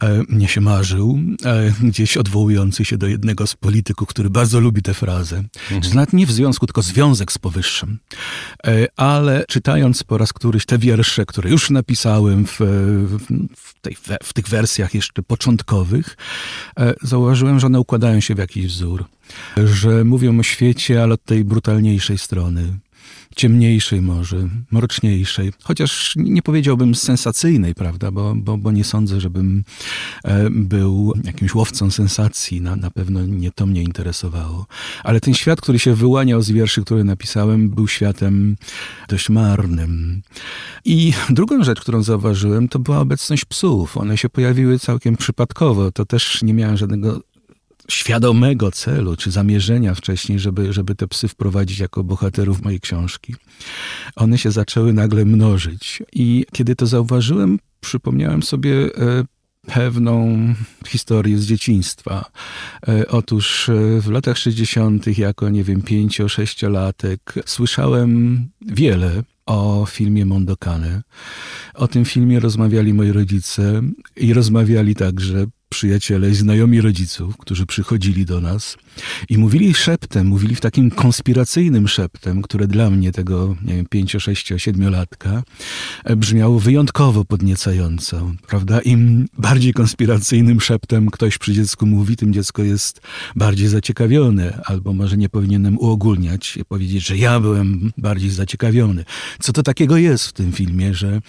e, 0.00 0.22
mnie 0.28 0.48
się 0.48 0.60
marzył, 0.60 1.18
e, 1.44 1.72
gdzieś 1.82 2.16
odwołujący 2.16 2.84
się 2.84 2.98
do 2.98 3.06
jednego 3.06 3.46
z 3.46 3.54
polityków, 3.54 4.08
który 4.08 4.30
bardzo 4.30 4.60
lubi 4.60 4.82
tę 4.82 4.94
frazę. 4.94 5.36
Mhm. 5.36 5.82
Czy 5.82 5.94
nawet 5.94 6.12
nie 6.12 6.26
w 6.26 6.32
związku, 6.32 6.66
tylko 6.66 6.82
związek 6.82 7.32
z 7.32 7.38
powyższym. 7.38 7.98
E, 8.66 8.86
ale 8.96 9.44
czytając 9.48 10.02
po 10.02 10.18
raz 10.18 10.32
któryś 10.32 10.66
te 10.66 10.78
wiersze, 10.78 11.26
które 11.26 11.50
już 11.50 11.70
napisałem 11.70 12.46
w, 12.46 12.56
w, 13.56 13.80
tej, 13.80 13.96
w 14.22 14.32
tych 14.32 14.48
wersjach 14.48 14.94
jeszcze 14.94 15.22
początkowych, 15.22 16.16
e, 16.78 16.94
zauważyłem, 17.02 17.60
że 17.60 17.66
one 17.66 17.80
układają 17.80 18.20
się 18.20 18.34
w 18.34 18.38
jakiś 18.38 18.66
wzór. 18.66 19.04
Że 19.64 20.04
mówią 20.04 20.40
o 20.40 20.42
świecie, 20.42 21.02
ale 21.02 21.14
od 21.14 21.24
tej 21.24 21.44
brutalniejszej 21.44 22.18
strony 22.18 22.78
ciemniejszej 23.36 24.00
może, 24.00 24.48
mroczniejszej, 24.70 25.52
chociaż 25.62 26.12
nie 26.16 26.42
powiedziałbym 26.42 26.94
sensacyjnej, 26.94 27.74
prawda, 27.74 28.10
bo, 28.10 28.34
bo, 28.36 28.58
bo 28.58 28.72
nie 28.72 28.84
sądzę, 28.84 29.20
żebym 29.20 29.64
e, 30.24 30.50
był 30.50 31.12
jakimś 31.24 31.54
łowcą 31.54 31.90
sensacji, 31.90 32.60
na, 32.60 32.76
na 32.76 32.90
pewno 32.90 33.26
nie 33.26 33.52
to 33.52 33.66
mnie 33.66 33.82
interesowało. 33.82 34.66
Ale 35.04 35.20
ten 35.20 35.34
świat, 35.34 35.60
który 35.60 35.78
się 35.78 35.94
wyłaniał 35.94 36.42
z 36.42 36.50
wierszy, 36.50 36.82
które 36.82 37.04
napisałem, 37.04 37.70
był 37.70 37.88
światem 37.88 38.56
dość 39.08 39.30
marnym. 39.30 40.22
I 40.84 41.12
drugą 41.30 41.64
rzecz, 41.64 41.80
którą 41.80 42.02
zauważyłem, 42.02 42.68
to 42.68 42.78
była 42.78 43.00
obecność 43.00 43.44
psów. 43.44 43.96
One 43.96 44.18
się 44.18 44.28
pojawiły 44.28 44.78
całkiem 44.78 45.16
przypadkowo. 45.16 45.92
To 45.92 46.04
też 46.04 46.42
nie 46.42 46.54
miałem 46.54 46.76
żadnego 46.76 47.20
świadomego 47.90 48.70
celu 48.70 49.16
czy 49.16 49.30
zamierzenia 49.30 49.94
wcześniej, 49.94 50.38
żeby, 50.38 50.72
żeby 50.72 50.94
te 50.94 51.08
psy 51.08 51.28
wprowadzić 51.28 51.78
jako 51.78 52.04
bohaterów 52.04 52.62
mojej 52.62 52.80
książki. 52.80 53.34
One 54.16 54.38
się 54.38 54.50
zaczęły 54.50 54.92
nagle 54.92 55.24
mnożyć. 55.24 56.02
I 56.12 56.46
kiedy 56.52 56.76
to 56.76 56.86
zauważyłem, 56.86 57.58
przypomniałem 57.80 58.42
sobie 58.42 58.72
e, 58.72 59.24
pewną 59.66 60.38
historię 60.86 61.38
z 61.38 61.46
dzieciństwa. 61.46 62.30
E, 62.88 63.08
otóż 63.08 63.68
e, 63.68 64.00
w 64.00 64.10
latach 64.10 64.38
60., 64.38 65.18
jako 65.18 65.48
nie 65.48 65.64
wiem, 65.64 65.82
pięcio-sześciolatek, 65.82 67.34
słyszałem 67.46 68.44
wiele 68.60 69.22
o 69.46 69.86
filmie 69.90 70.26
Mondokane. 70.26 71.02
O 71.74 71.88
tym 71.88 72.04
filmie 72.04 72.40
rozmawiali 72.40 72.94
moi 72.94 73.12
rodzice 73.12 73.82
i 74.16 74.34
rozmawiali 74.34 74.94
także 74.94 75.46
przyjaciele 75.68 76.30
i 76.30 76.34
znajomi 76.34 76.80
rodziców, 76.80 77.36
którzy 77.36 77.66
przychodzili 77.66 78.24
do 78.24 78.40
nas 78.40 78.76
i 79.28 79.38
mówili 79.38 79.74
szeptem, 79.74 80.26
mówili 80.26 80.54
w 80.54 80.60
takim 80.60 80.90
konspiracyjnym 80.90 81.88
szeptem, 81.88 82.42
które 82.42 82.66
dla 82.66 82.90
mnie, 82.90 83.12
tego, 83.12 83.56
nie 83.64 83.74
wiem, 83.74 83.86
5, 83.86 84.16
6, 84.18 84.52
7 84.56 84.90
latka, 84.90 85.42
brzmiało 86.16 86.60
wyjątkowo 86.60 87.24
podniecająco, 87.24 88.32
prawda? 88.46 88.80
Im 88.80 89.28
bardziej 89.38 89.72
konspiracyjnym 89.72 90.60
szeptem 90.60 91.10
ktoś 91.10 91.38
przy 91.38 91.52
dziecku 91.52 91.86
mówi, 91.86 92.16
tym 92.16 92.32
dziecko 92.32 92.62
jest 92.62 93.00
bardziej 93.36 93.68
zaciekawione, 93.68 94.60
albo 94.64 94.92
może 94.92 95.16
nie 95.16 95.28
powinienem 95.28 95.78
uogólniać 95.78 96.56
i 96.56 96.64
powiedzieć, 96.64 97.06
że 97.06 97.16
ja 97.16 97.40
byłem 97.40 97.92
bardziej 97.98 98.30
zaciekawiony. 98.30 99.04
Co 99.40 99.52
to 99.52 99.62
takiego 99.62 99.96
jest 99.96 100.26
w 100.26 100.32
tym 100.32 100.52
filmie, 100.52 100.94
że, 100.94 101.20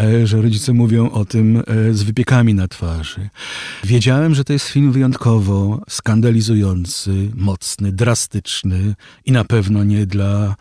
e, 0.00 0.26
że 0.26 0.42
rodzice 0.42 0.72
mówią 0.72 1.10
o 1.10 1.24
tym 1.24 1.62
e, 1.66 1.94
z 1.94 2.02
wypiekami 2.02 2.54
na 2.54 2.68
twarzy. 2.68 3.28
Wiedziałem, 3.84 4.34
że 4.34 4.44
to 4.44 4.52
jest 4.52 4.68
film 4.68 4.92
wyjątkowo 4.92 5.80
skandalizujący, 5.88 7.30
mocny, 7.34 7.92
drastyczny 7.92 8.94
i 9.24 9.32
na 9.32 9.44
pewno 9.44 9.84
nie 9.84 10.06
dla 10.06 10.54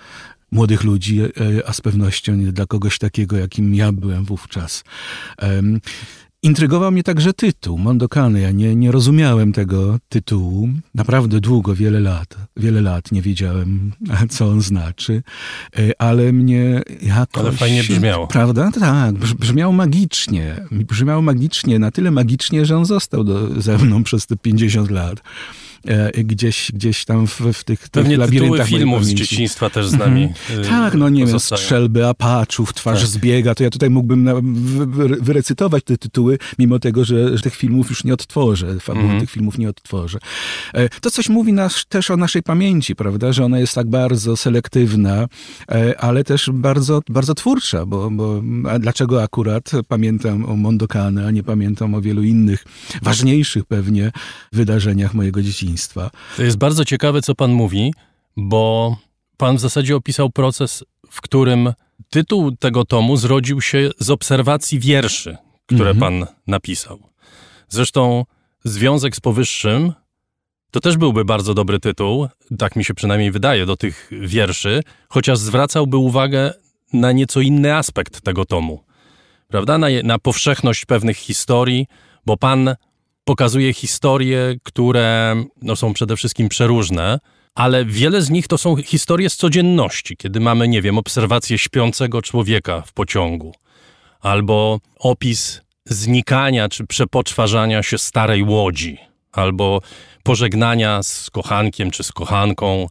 młodych 0.52 0.84
ludzi, 0.84 1.22
e, 1.22 1.30
a 1.66 1.74
z 1.74 1.82
pewnością 1.82 2.36
nie 2.36 2.52
dla 2.52 2.66
kogoś 2.66 2.98
takiego, 3.00 3.38
jakim 3.38 3.76
ja 3.76 3.92
byłem 3.92 4.26
wówczas. 4.26 4.84
Intrygował 6.44 6.92
mnie 6.92 7.04
także 7.04 7.34
tytuł, 7.34 7.78
Mondokany. 7.78 8.40
Ja 8.40 8.52
nie, 8.52 8.76
nie 8.76 8.92
rozumiałem 8.92 9.54
tego 9.54 10.00
tytułu. 10.10 10.70
Naprawdę 10.96 11.40
długo, 11.40 11.76
wiele 11.76 12.00
lat, 12.00 12.38
wiele 12.58 12.82
lat 12.82 13.12
nie 13.12 13.22
wiedziałem, 13.22 13.92
co 14.30 14.48
on 14.48 14.62
znaczy, 14.62 15.24
e, 15.78 16.02
ale 16.02 16.34
mnie 16.34 16.82
jakoś... 17.02 17.44
Ale 17.44 17.52
fajnie 17.52 17.84
brzmiało. 17.84 18.28
Prawda? 18.28 18.72
Tak, 18.80 19.16
brzmiał 19.16 19.74
magicznie. 19.74 20.66
Brzmiał 20.72 21.22
magicznie, 21.22 21.80
na 21.80 21.92
tyle 21.92 22.12
magicznie, 22.12 22.66
że 22.66 22.78
on 22.78 22.86
został 22.86 23.24
do, 23.24 23.62
ze 23.62 23.78
mną 23.78 24.04
przez 24.04 24.28
te 24.28 24.38
50 24.38 24.92
lat. 24.92 25.22
E, 25.86 26.24
gdzieś, 26.24 26.72
gdzieś 26.74 27.06
tam 27.06 27.28
w, 27.28 27.42
w 27.54 27.64
tych, 27.64 27.90
Pewnie 27.90 28.10
tych 28.10 28.20
labiryntach 28.20 28.68
filmów 28.68 29.06
z 29.06 29.14
dzieciństwa 29.14 29.70
też 29.70 29.88
z 29.88 29.94
nami 29.94 30.24
mhm. 30.24 30.68
Tak, 30.70 30.94
no 30.94 31.10
nie 31.10 31.26
wiem, 31.26 31.40
Strzelby 31.40 32.08
Apaczów, 32.08 32.74
Twarz 32.74 33.00
tak. 33.00 33.10
zbiega, 33.10 33.56
to 33.56 33.64
ja 33.64 33.70
tutaj 33.70 33.90
mógłbym 33.90 34.30
wyrecytować 35.22 35.84
te 35.84 35.98
tytuły, 35.98 36.38
mimo 36.60 36.80
tego, 36.80 37.06
że, 37.06 37.38
że 37.38 37.44
tych 37.44 37.56
filmów 37.56 37.90
już 37.90 38.04
nie 38.04 38.14
odtworzę, 38.14 38.80
fabuły 38.80 39.04
mhm. 39.04 39.22
tych 39.22 39.32
filmów 39.32 39.58
nie 39.58 39.70
odtworzę. 39.70 40.20
E, 40.74 40.90
to 40.90 41.12
coś 41.12 41.30
mówi 41.30 41.54
nas, 41.54 41.86
też 41.90 42.12
o 42.12 42.18
naszej 42.18 42.44
pamięci, 42.44 42.96
prawda, 42.96 43.34
że 43.34 43.46
ona 43.46 43.60
jest 43.60 43.76
tak 43.76 43.90
bardzo 43.90 44.38
selektywna, 44.38 45.28
e, 45.72 46.02
ale 46.02 46.24
też 46.24 46.50
bardzo, 46.54 47.02
bardzo 47.10 47.34
twórcza, 47.34 47.86
bo, 47.86 48.12
bo 48.12 48.42
dlaczego 48.80 49.24
akurat 49.24 49.72
pamiętam 49.88 50.46
o 50.46 50.56
Mondokane, 50.56 51.28
a 51.28 51.32
nie 51.32 51.44
pamiętam 51.44 51.96
o 51.96 52.02
wielu 52.02 52.24
innych, 52.24 52.66
ważniejszych 53.02 53.66
pewnie 53.66 54.12
wydarzeniach 54.54 55.14
mojego 55.14 55.42
dzieciństwa. 55.42 55.67
To 56.38 56.44
jest 56.44 56.58
bardzo 56.58 56.86
ciekawe, 56.86 57.22
co 57.22 57.36
pan 57.36 57.52
mówi, 57.52 57.94
bo 58.38 58.98
pan 59.38 59.58
w 59.58 59.60
zasadzie 59.60 59.96
opisał 59.96 60.30
proces, 60.30 60.84
w 61.10 61.22
którym 61.22 61.74
tytuł 62.10 62.52
tego 62.52 62.86
tomu 62.86 63.18
zrodził 63.18 63.62
się 63.62 63.90
z 64.00 64.10
obserwacji 64.10 64.80
wierszy, 64.80 65.38
które 65.66 65.90
mhm. 65.90 66.00
pan 66.00 66.34
napisał. 66.48 67.00
Zresztą 67.70 68.26
związek 68.64 69.16
z 69.16 69.20
powyższym 69.20 69.94
to 70.72 70.80
też 70.80 70.98
byłby 70.98 71.26
bardzo 71.26 71.54
dobry 71.54 71.80
tytuł, 71.80 72.28
tak 72.58 72.76
mi 72.76 72.86
się 72.86 72.94
przynajmniej 72.94 73.32
wydaje, 73.32 73.66
do 73.66 73.78
tych 73.78 74.12
wierszy, 74.22 74.84
chociaż 75.10 75.40
zwracałby 75.40 75.98
uwagę 75.98 76.54
na 76.94 77.12
nieco 77.12 77.42
inny 77.42 77.76
aspekt 77.76 78.22
tego 78.22 78.46
tomu. 78.46 78.84
Prawda? 79.48 79.78
Na, 79.78 79.88
na 80.04 80.20
powszechność 80.20 80.86
pewnych 80.86 81.18
historii, 81.18 81.88
bo 82.26 82.38
pan 82.38 82.76
pokazuje 83.28 83.74
historie, 83.74 84.56
które 84.64 85.36
no, 85.62 85.76
są 85.76 85.94
przede 85.94 86.16
wszystkim 86.16 86.50
przeróżne, 86.50 87.20
ale 87.56 87.86
wiele 87.86 88.22
z 88.22 88.30
nich 88.30 88.48
to 88.48 88.58
są 88.58 88.76
historie 88.76 89.30
z 89.30 89.36
codzienności, 89.36 90.18
kiedy 90.18 90.40
mamy, 90.40 90.68
nie 90.68 90.82
wiem, 90.82 90.98
obserwację 90.98 91.58
śpiącego 91.58 92.22
człowieka 92.22 92.82
w 92.82 92.94
pociągu, 92.94 93.56
albo 94.20 94.80
opis 95.00 95.62
znikania 95.86 96.70
czy 96.70 96.88
przepoczwarzania 96.88 97.84
się 97.84 97.98
starej 97.98 98.44
łodzi, 98.44 98.98
albo 99.32 99.82
pożegnania 100.24 101.04
z 101.04 101.30
kochankiem 101.30 101.92
czy 101.92 102.04
z 102.04 102.12
kochanką, 102.12 102.88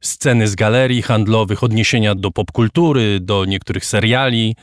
sceny 0.00 0.48
z 0.48 0.54
galerii 0.54 1.02
handlowych, 1.02 1.62
odniesienia 1.62 2.14
do 2.14 2.30
popkultury, 2.30 3.20
do 3.20 3.44
niektórych 3.44 3.84
seriali, 3.84 4.56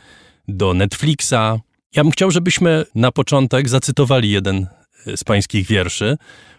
do 0.47 0.73
Netflixa. 0.73 1.59
Ja 1.95 2.03
bym 2.03 2.11
chciał, 2.11 2.31
żebyśmy 2.31 2.85
na 2.95 3.11
początek 3.11 3.69
zacytowali 3.69 4.31
jeden 4.31 4.78
z 5.15 5.23
pańskich 5.23 5.67
wierszy, 5.67 6.17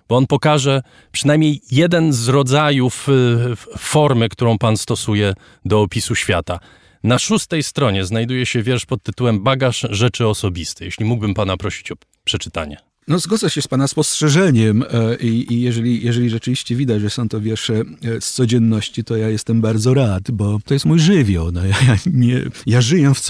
bo 0.08 0.16
on 0.16 0.26
pokaże 0.26 0.82
przynajmniej 1.12 1.60
jeden 1.70 2.12
z 2.12 2.28
rodzajów 2.28 3.08
y, 3.08 3.78
formy, 3.78 4.28
którą 4.28 4.58
pan 4.58 4.76
stosuje 4.76 5.34
do 5.64 5.80
opisu 5.80 6.14
świata. 6.14 6.58
Na 7.02 7.18
szóstej 7.18 7.62
stronie 7.62 8.04
znajduje 8.04 8.46
się 8.46 8.62
wiersz 8.62 8.86
pod 8.86 9.02
tytułem 9.02 9.42
Bagaż 9.42 9.86
rzeczy 9.90 10.26
osobiste. 10.26 10.84
Jeśli 10.84 11.04
mógłbym 11.04 11.34
pana 11.34 11.56
prosić 11.56 11.92
o 11.92 11.94
przeczytanie. 12.24 12.89
No 13.10 13.18
zgodzę 13.18 13.50
się 13.50 13.62
z 13.62 13.68
Pana 13.68 13.88
spostrzeżeniem 13.88 14.82
e, 14.82 15.16
i, 15.16 15.52
i, 15.52 15.60
jeżeli, 15.60 16.04
jeżeli 16.04 16.30
rzeczywiście 16.30 16.76
widać, 16.76 17.00
że 17.00 17.10
są 17.10 17.28
to 17.28 17.40
wiersze 17.40 17.74
e, 18.04 18.20
z 18.20 18.32
codzienności, 18.32 19.04
to 19.04 19.16
ja 19.16 19.28
jestem 19.28 19.60
bardzo 19.60 19.94
rad, 19.94 20.30
bo 20.30 20.58
to 20.64 20.74
jest 20.74 20.86
mój 20.86 20.98
żywioł. 20.98 21.52
No, 21.52 21.66
ja, 21.66 21.76
ja, 21.88 21.96
nie, 22.06 22.42
ja 22.66 22.80
żyję 22.80 23.12
w 23.14 23.20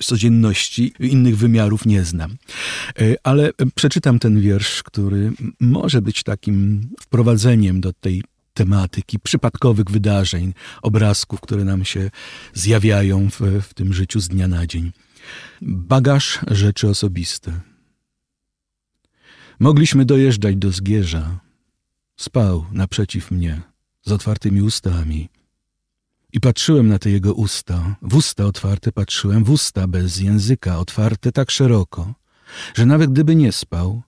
codzienności, 0.00 0.92
innych 1.00 1.36
wymiarów 1.36 1.86
nie 1.86 2.04
znam. 2.04 2.36
E, 3.00 3.14
ale 3.22 3.50
przeczytam 3.74 4.18
ten 4.18 4.40
wiersz, 4.40 4.82
który 4.82 5.32
może 5.60 6.02
być 6.02 6.22
takim 6.22 6.88
wprowadzeniem 7.00 7.80
do 7.80 7.92
tej 7.92 8.22
tematyki, 8.54 9.18
przypadkowych 9.18 9.90
wydarzeń, 9.90 10.54
obrazków, 10.82 11.40
które 11.40 11.64
nam 11.64 11.84
się 11.84 12.10
zjawiają 12.54 13.30
w, 13.30 13.40
w 13.68 13.74
tym 13.74 13.92
życiu 13.92 14.20
z 14.20 14.28
dnia 14.28 14.48
na 14.48 14.66
dzień. 14.66 14.92
Bagaż 15.62 16.38
rzeczy 16.50 16.88
osobiste. 16.88 17.67
Mogliśmy 19.60 20.04
dojeżdżać 20.04 20.56
do 20.56 20.72
Zgierza. 20.72 21.40
Spał 22.16 22.66
naprzeciw 22.72 23.30
mnie, 23.30 23.62
z 24.02 24.12
otwartymi 24.12 24.62
ustami. 24.62 25.28
I 26.32 26.40
patrzyłem 26.40 26.88
na 26.88 26.98
te 26.98 27.10
jego 27.10 27.34
usta, 27.34 27.96
w 28.02 28.14
usta 28.14 28.44
otwarte 28.44 28.92
patrzyłem, 28.92 29.44
w 29.44 29.50
usta 29.50 29.86
bez 29.86 30.20
języka, 30.20 30.78
otwarte 30.78 31.32
tak 31.32 31.50
szeroko, 31.50 32.14
że 32.74 32.86
nawet 32.86 33.12
gdyby 33.12 33.36
nie 33.36 33.52
spał, 33.52 34.02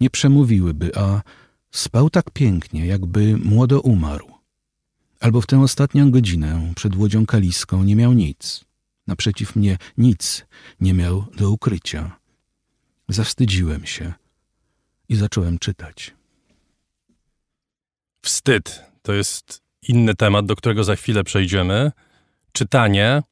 nie 0.00 0.10
przemówiłyby, 0.10 0.90
a 0.96 1.22
spał 1.70 2.10
tak 2.10 2.30
pięknie, 2.30 2.86
jakby 2.86 3.36
młodo 3.36 3.80
umarł. 3.80 4.26
Albo 5.20 5.40
w 5.40 5.46
tę 5.46 5.60
ostatnią 5.60 6.10
godzinę 6.10 6.72
przed 6.76 6.96
łodzią 6.96 7.26
kaliską 7.26 7.84
nie 7.84 7.96
miał 7.96 8.12
nic. 8.12 8.64
Naprzeciw 9.06 9.56
mnie 9.56 9.78
nic 9.98 10.46
nie 10.80 10.94
miał 10.94 11.24
do 11.36 11.50
ukrycia. 11.50 12.18
Zawstydziłem 13.08 13.86
się 13.86 14.25
i 15.08 15.16
zacząłem 15.16 15.58
czytać. 15.58 16.14
Wstyd 18.22 18.82
to 19.02 19.12
jest 19.12 19.62
inny 19.88 20.14
temat, 20.14 20.46
do 20.46 20.56
którego 20.56 20.84
za 20.84 20.96
chwilę 20.96 21.24
przejdziemy. 21.24 21.92
Czytanie, 22.52 23.22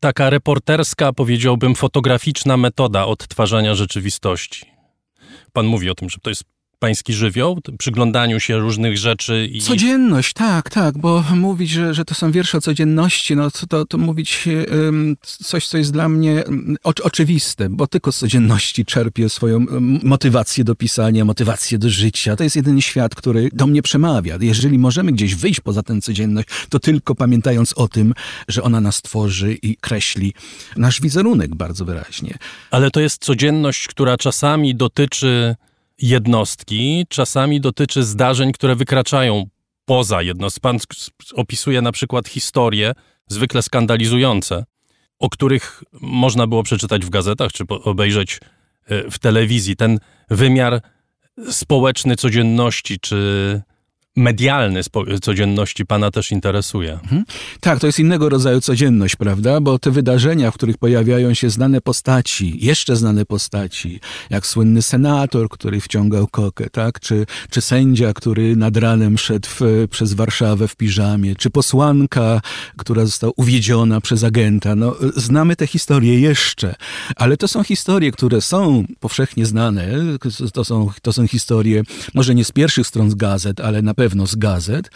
taka 0.00 0.30
reporterska, 0.30 1.12
powiedziałbym, 1.12 1.74
fotograficzna 1.74 2.56
metoda 2.56 3.06
odtwarzania 3.06 3.74
rzeczywistości. 3.74 4.66
Pan 5.52 5.66
mówi 5.66 5.90
o 5.90 5.94
tym, 5.94 6.10
że 6.10 6.18
to 6.22 6.30
jest 6.30 6.44
pański 6.78 7.14
żywioł, 7.14 7.60
przyglądaniu 7.78 8.40
się 8.40 8.58
różnych 8.58 8.98
rzeczy 8.98 9.48
i... 9.52 9.60
Codzienność, 9.60 10.32
tak, 10.32 10.70
tak, 10.70 10.98
bo 10.98 11.24
mówić, 11.34 11.70
że, 11.70 11.94
że 11.94 12.04
to 12.04 12.14
są 12.14 12.32
wiersze 12.32 12.58
o 12.58 12.60
codzienności, 12.60 13.36
no 13.36 13.50
to, 13.50 13.66
to, 13.66 13.84
to 13.84 13.98
mówić 13.98 14.48
um, 14.84 15.16
coś, 15.22 15.66
co 15.66 15.78
jest 15.78 15.92
dla 15.92 16.08
mnie 16.08 16.42
um, 16.46 16.76
oczywiste, 16.84 17.68
bo 17.70 17.86
tylko 17.86 18.12
z 18.12 18.18
codzienności 18.18 18.84
czerpię 18.84 19.28
swoją 19.28 19.66
motywację 20.02 20.64
do 20.64 20.74
pisania, 20.74 21.24
motywację 21.24 21.78
do 21.78 21.90
życia. 21.90 22.36
To 22.36 22.44
jest 22.44 22.56
jedyny 22.56 22.82
świat, 22.82 23.14
który 23.14 23.48
do 23.52 23.66
mnie 23.66 23.82
przemawia. 23.82 24.38
Jeżeli 24.40 24.78
możemy 24.78 25.12
gdzieś 25.12 25.34
wyjść 25.34 25.60
poza 25.60 25.82
tę 25.82 26.00
codzienność, 26.00 26.48
to 26.68 26.78
tylko 26.78 27.14
pamiętając 27.14 27.72
o 27.72 27.88
tym, 27.88 28.14
że 28.48 28.62
ona 28.62 28.80
nas 28.80 29.02
tworzy 29.02 29.54
i 29.62 29.76
kreśli 29.76 30.34
nasz 30.76 31.00
wizerunek 31.00 31.54
bardzo 31.54 31.84
wyraźnie. 31.84 32.38
Ale 32.70 32.90
to 32.90 33.00
jest 33.00 33.24
codzienność, 33.24 33.88
która 33.88 34.16
czasami 34.16 34.74
dotyczy 34.74 35.56
jednostki 35.98 37.06
czasami 37.08 37.60
dotyczy 37.60 38.02
zdarzeń, 38.02 38.52
które 38.52 38.76
wykraczają 38.76 39.44
poza 39.84 40.22
jednostkę. 40.22 40.60
Pan 40.60 40.78
opisuje 41.34 41.82
na 41.82 41.92
przykład 41.92 42.28
historie 42.28 42.92
zwykle 43.28 43.62
skandalizujące, 43.62 44.64
o 45.18 45.30
których 45.30 45.84
można 46.00 46.46
było 46.46 46.62
przeczytać 46.62 47.06
w 47.06 47.10
gazetach 47.10 47.52
czy 47.52 47.64
obejrzeć 47.68 48.40
e, 48.84 49.10
w 49.10 49.18
telewizji. 49.18 49.76
Ten 49.76 49.98
wymiar 50.30 50.80
społeczny 51.50 52.16
codzienności 52.16 53.00
czy 53.00 53.62
medialny 54.16 54.80
codzienności 55.22 55.86
pana 55.86 56.10
też 56.10 56.32
interesuje. 56.32 56.92
Mhm. 56.92 57.24
Tak, 57.60 57.80
to 57.80 57.86
jest 57.86 57.98
innego 57.98 58.28
rodzaju 58.28 58.60
codzienność, 58.60 59.16
prawda? 59.16 59.60
Bo 59.60 59.78
te 59.78 59.90
wydarzenia, 59.90 60.50
w 60.50 60.54
których 60.54 60.78
pojawiają 60.78 61.34
się 61.34 61.50
znane 61.50 61.80
postaci, 61.80 62.58
jeszcze 62.66 62.96
znane 62.96 63.24
postaci, 63.24 64.00
jak 64.30 64.46
słynny 64.46 64.82
senator, 64.82 65.48
który 65.48 65.80
wciągał 65.80 66.26
kokę, 66.26 66.70
tak? 66.70 67.00
Czy, 67.00 67.26
czy 67.50 67.60
sędzia, 67.60 68.12
który 68.12 68.56
nad 68.56 68.76
ranem 68.76 69.18
szedł 69.18 69.48
w, 69.48 69.60
przez 69.90 70.12
Warszawę 70.12 70.68
w 70.68 70.76
piżamie, 70.76 71.36
czy 71.36 71.50
posłanka, 71.50 72.40
która 72.76 73.04
została 73.04 73.32
uwiedziona 73.36 74.00
przez 74.00 74.24
agenta. 74.24 74.76
No, 74.76 74.96
znamy 75.16 75.56
te 75.56 75.66
historie 75.66 76.20
jeszcze, 76.20 76.74
ale 77.16 77.36
to 77.36 77.48
są 77.48 77.64
historie, 77.64 78.12
które 78.12 78.40
są 78.40 78.84
powszechnie 79.00 79.46
znane. 79.46 79.88
To 80.52 80.64
są, 80.64 80.90
to 81.02 81.12
są 81.12 81.26
historie, 81.26 81.82
może 82.14 82.34
nie 82.34 82.44
z 82.44 82.52
pierwszych 82.52 82.86
stron 82.86 83.10
z 83.10 83.14
gazet, 83.14 83.60
ale 83.60 83.82
na 83.82 83.94
pewno 83.94 84.07
pewno 84.08 84.26
z 84.26 84.36
gazet 84.36 84.90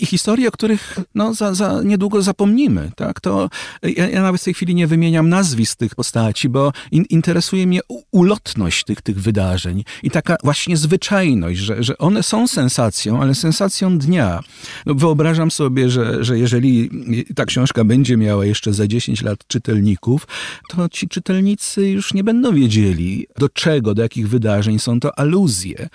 i 0.00 0.06
historie, 0.06 0.48
o 0.48 0.50
których 0.50 0.98
no, 1.14 1.34
za, 1.34 1.54
za 1.54 1.82
niedługo 1.84 2.22
zapomnimy. 2.22 2.90
Tak? 2.96 3.20
To 3.20 3.50
ja, 3.82 4.08
ja, 4.08 4.22
nawet 4.22 4.40
w 4.40 4.44
tej 4.44 4.54
chwili 4.54 4.74
nie 4.74 4.86
wymieniam 4.86 5.28
nazwisk 5.28 5.78
tych 5.78 5.94
postaci, 5.94 6.48
bo 6.48 6.72
in, 6.90 7.04
interesuje 7.04 7.66
mnie 7.66 7.80
ulotność 8.10 8.84
tych, 8.84 9.02
tych 9.02 9.20
wydarzeń 9.20 9.84
i 10.02 10.10
taka 10.10 10.36
właśnie 10.44 10.76
zwyczajność, 10.76 11.60
że, 11.60 11.82
że 11.82 11.98
one 11.98 12.22
są 12.22 12.46
sensacją, 12.46 13.22
ale 13.22 13.34
sensacją 13.34 13.98
dnia. 13.98 14.40
No, 14.86 14.94
wyobrażam 14.94 15.50
sobie, 15.50 15.90
że, 15.90 16.24
że 16.24 16.38
jeżeli 16.38 16.90
ta 17.34 17.44
książka 17.44 17.84
będzie 17.84 18.16
miała 18.16 18.46
jeszcze 18.46 18.72
za 18.72 18.86
10 18.86 19.22
lat 19.22 19.46
czytelników, 19.46 20.26
to 20.68 20.88
ci 20.88 21.08
czytelnicy 21.08 21.88
już 21.88 22.14
nie 22.14 22.24
będą 22.24 22.54
wiedzieli, 22.54 23.26
do 23.38 23.48
czego, 23.48 23.94
do 23.94 24.02
jakich 24.02 24.28
wydarzeń 24.28 24.78
są 24.78 25.00
to 25.00 25.18
aluzje. 25.18 25.88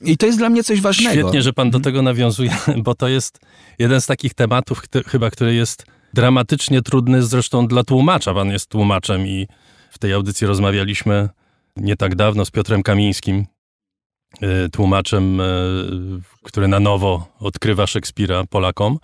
I 0.00 0.16
to 0.16 0.26
jest 0.26 0.38
dla 0.38 0.50
mnie 0.50 0.64
coś 0.64 0.80
ważnego. 0.80 1.12
Świetnie, 1.12 1.42
że 1.42 1.52
pan 1.52 1.70
do 1.70 1.80
tego 1.80 1.87
nawiązuje, 1.92 2.56
bo 2.84 2.94
to 2.94 3.08
jest 3.08 3.40
jeden 3.78 4.00
z 4.00 4.06
takich 4.06 4.34
tematów, 4.34 4.82
chyba, 5.06 5.30
który 5.30 5.54
jest 5.54 5.86
dramatycznie 6.14 6.82
trudny 6.82 7.22
zresztą 7.22 7.66
dla 7.66 7.84
tłumacza. 7.84 8.34
Pan 8.34 8.50
jest 8.50 8.66
tłumaczem 8.66 9.26
i 9.26 9.46
w 9.90 9.98
tej 9.98 10.12
audycji 10.12 10.46
rozmawialiśmy 10.46 11.28
nie 11.76 11.96
tak 11.96 12.14
dawno 12.14 12.44
z 12.44 12.50
Piotrem 12.50 12.82
Kamińskim, 12.82 13.46
y, 14.42 14.68
tłumaczem, 14.72 15.40
y, 15.40 15.44
który 16.42 16.68
na 16.68 16.80
nowo 16.80 17.26
odkrywa 17.38 17.86
Szekspira 17.86 18.44
Polakom. 18.50 18.98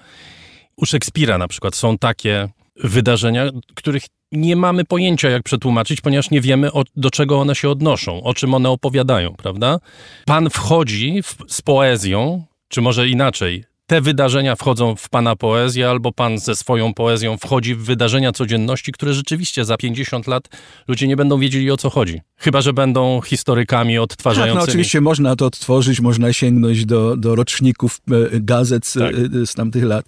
U 0.76 0.86
Szekspira 0.86 1.38
na 1.38 1.48
przykład 1.48 1.74
są 1.74 1.98
takie 1.98 2.48
wydarzenia, 2.76 3.50
których 3.74 4.04
nie 4.32 4.56
mamy 4.56 4.84
pojęcia, 4.84 5.30
jak 5.30 5.42
przetłumaczyć, 5.42 6.00
ponieważ 6.00 6.30
nie 6.30 6.40
wiemy, 6.40 6.72
o, 6.72 6.82
do 6.96 7.10
czego 7.10 7.40
one 7.40 7.54
się 7.54 7.70
odnoszą, 7.70 8.22
o 8.22 8.34
czym 8.34 8.54
one 8.54 8.70
opowiadają, 8.70 9.34
prawda? 9.34 9.78
Pan 10.26 10.50
wchodzi 10.50 11.22
w, 11.22 11.36
z 11.48 11.62
poezją 11.62 12.44
czy 12.74 12.80
może 12.80 13.08
inaczej, 13.08 13.64
te 13.86 14.00
wydarzenia 14.00 14.56
wchodzą 14.56 14.96
w 14.96 15.08
pana 15.08 15.36
poezję, 15.36 15.90
albo 15.90 16.12
pan 16.12 16.38
ze 16.38 16.56
swoją 16.56 16.94
poezją 16.94 17.36
wchodzi 17.36 17.74
w 17.74 17.84
wydarzenia 17.84 18.32
codzienności, 18.32 18.92
które 18.92 19.14
rzeczywiście 19.14 19.64
za 19.64 19.76
50 19.76 20.26
lat 20.26 20.48
ludzie 20.88 21.08
nie 21.08 21.16
będą 21.16 21.38
wiedzieli 21.38 21.70
o 21.70 21.76
co 21.76 21.90
chodzi. 21.90 22.20
Chyba, 22.36 22.60
że 22.60 22.72
będą 22.72 23.20
historykami 23.20 23.98
odtwarzającymi. 23.98 24.60
Tak, 24.60 24.66
no 24.66 24.70
oczywiście 24.70 25.00
można 25.00 25.36
to 25.36 25.46
odtworzyć, 25.46 26.00
można 26.00 26.32
sięgnąć 26.32 26.86
do, 26.86 27.16
do 27.16 27.34
roczników 27.34 28.00
e, 28.10 28.40
gazet 28.40 28.86
z, 28.86 28.92
tak. 28.92 29.14
E, 29.14 29.46
z 29.46 29.54
tamtych 29.54 29.84
lat. 29.84 30.06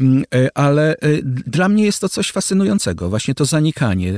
Mm, 0.00 0.24
e, 0.34 0.58
ale 0.58 0.94
dla 1.46 1.68
mnie 1.68 1.84
jest 1.84 2.00
to 2.00 2.08
coś 2.08 2.32
fascynującego, 2.32 3.08
właśnie 3.08 3.34
to 3.34 3.44
zanikanie, 3.44 4.12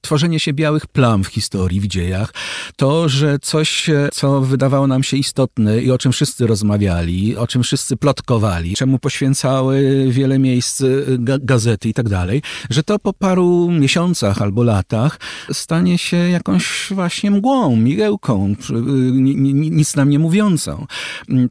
tworzenie 0.00 0.40
się 0.40 0.52
białych 0.52 0.86
plam 0.86 1.24
w 1.24 1.26
historii, 1.26 1.80
w 1.80 1.86
dziejach. 1.86 2.34
To, 2.76 3.08
że 3.08 3.38
coś, 3.38 3.90
co 4.12 4.40
wydawało 4.40 4.86
nam 4.86 5.02
się 5.02 5.16
istotne 5.16 5.82
i 5.82 5.90
o 5.90 5.98
czym 5.98 6.12
wszyscy 6.12 6.46
rozmawiali, 6.46 7.36
o 7.36 7.46
czym 7.46 7.62
wszyscy 7.62 7.96
plotkowali, 7.96 8.74
czemu 8.76 8.98
poświęcały 8.98 10.06
wiele 10.08 10.38
miejsc 10.38 10.82
gazety 11.18 11.88
i 11.88 11.94
tak 11.94 12.08
dalej, 12.08 12.42
że 12.70 12.82
to 12.82 12.98
po 12.98 13.12
paru 13.12 13.70
miesiącach 13.70 14.42
albo 14.42 14.62
latach 14.62 15.20
stanie 15.52 15.98
się 15.98 16.16
jakąś 16.16 16.90
właśnie 17.02 17.30
mgłą, 17.30 17.76
migiełką, 17.76 18.54
nic 19.52 19.96
nam 19.96 20.10
nie 20.10 20.18
mówiącą. 20.18 20.86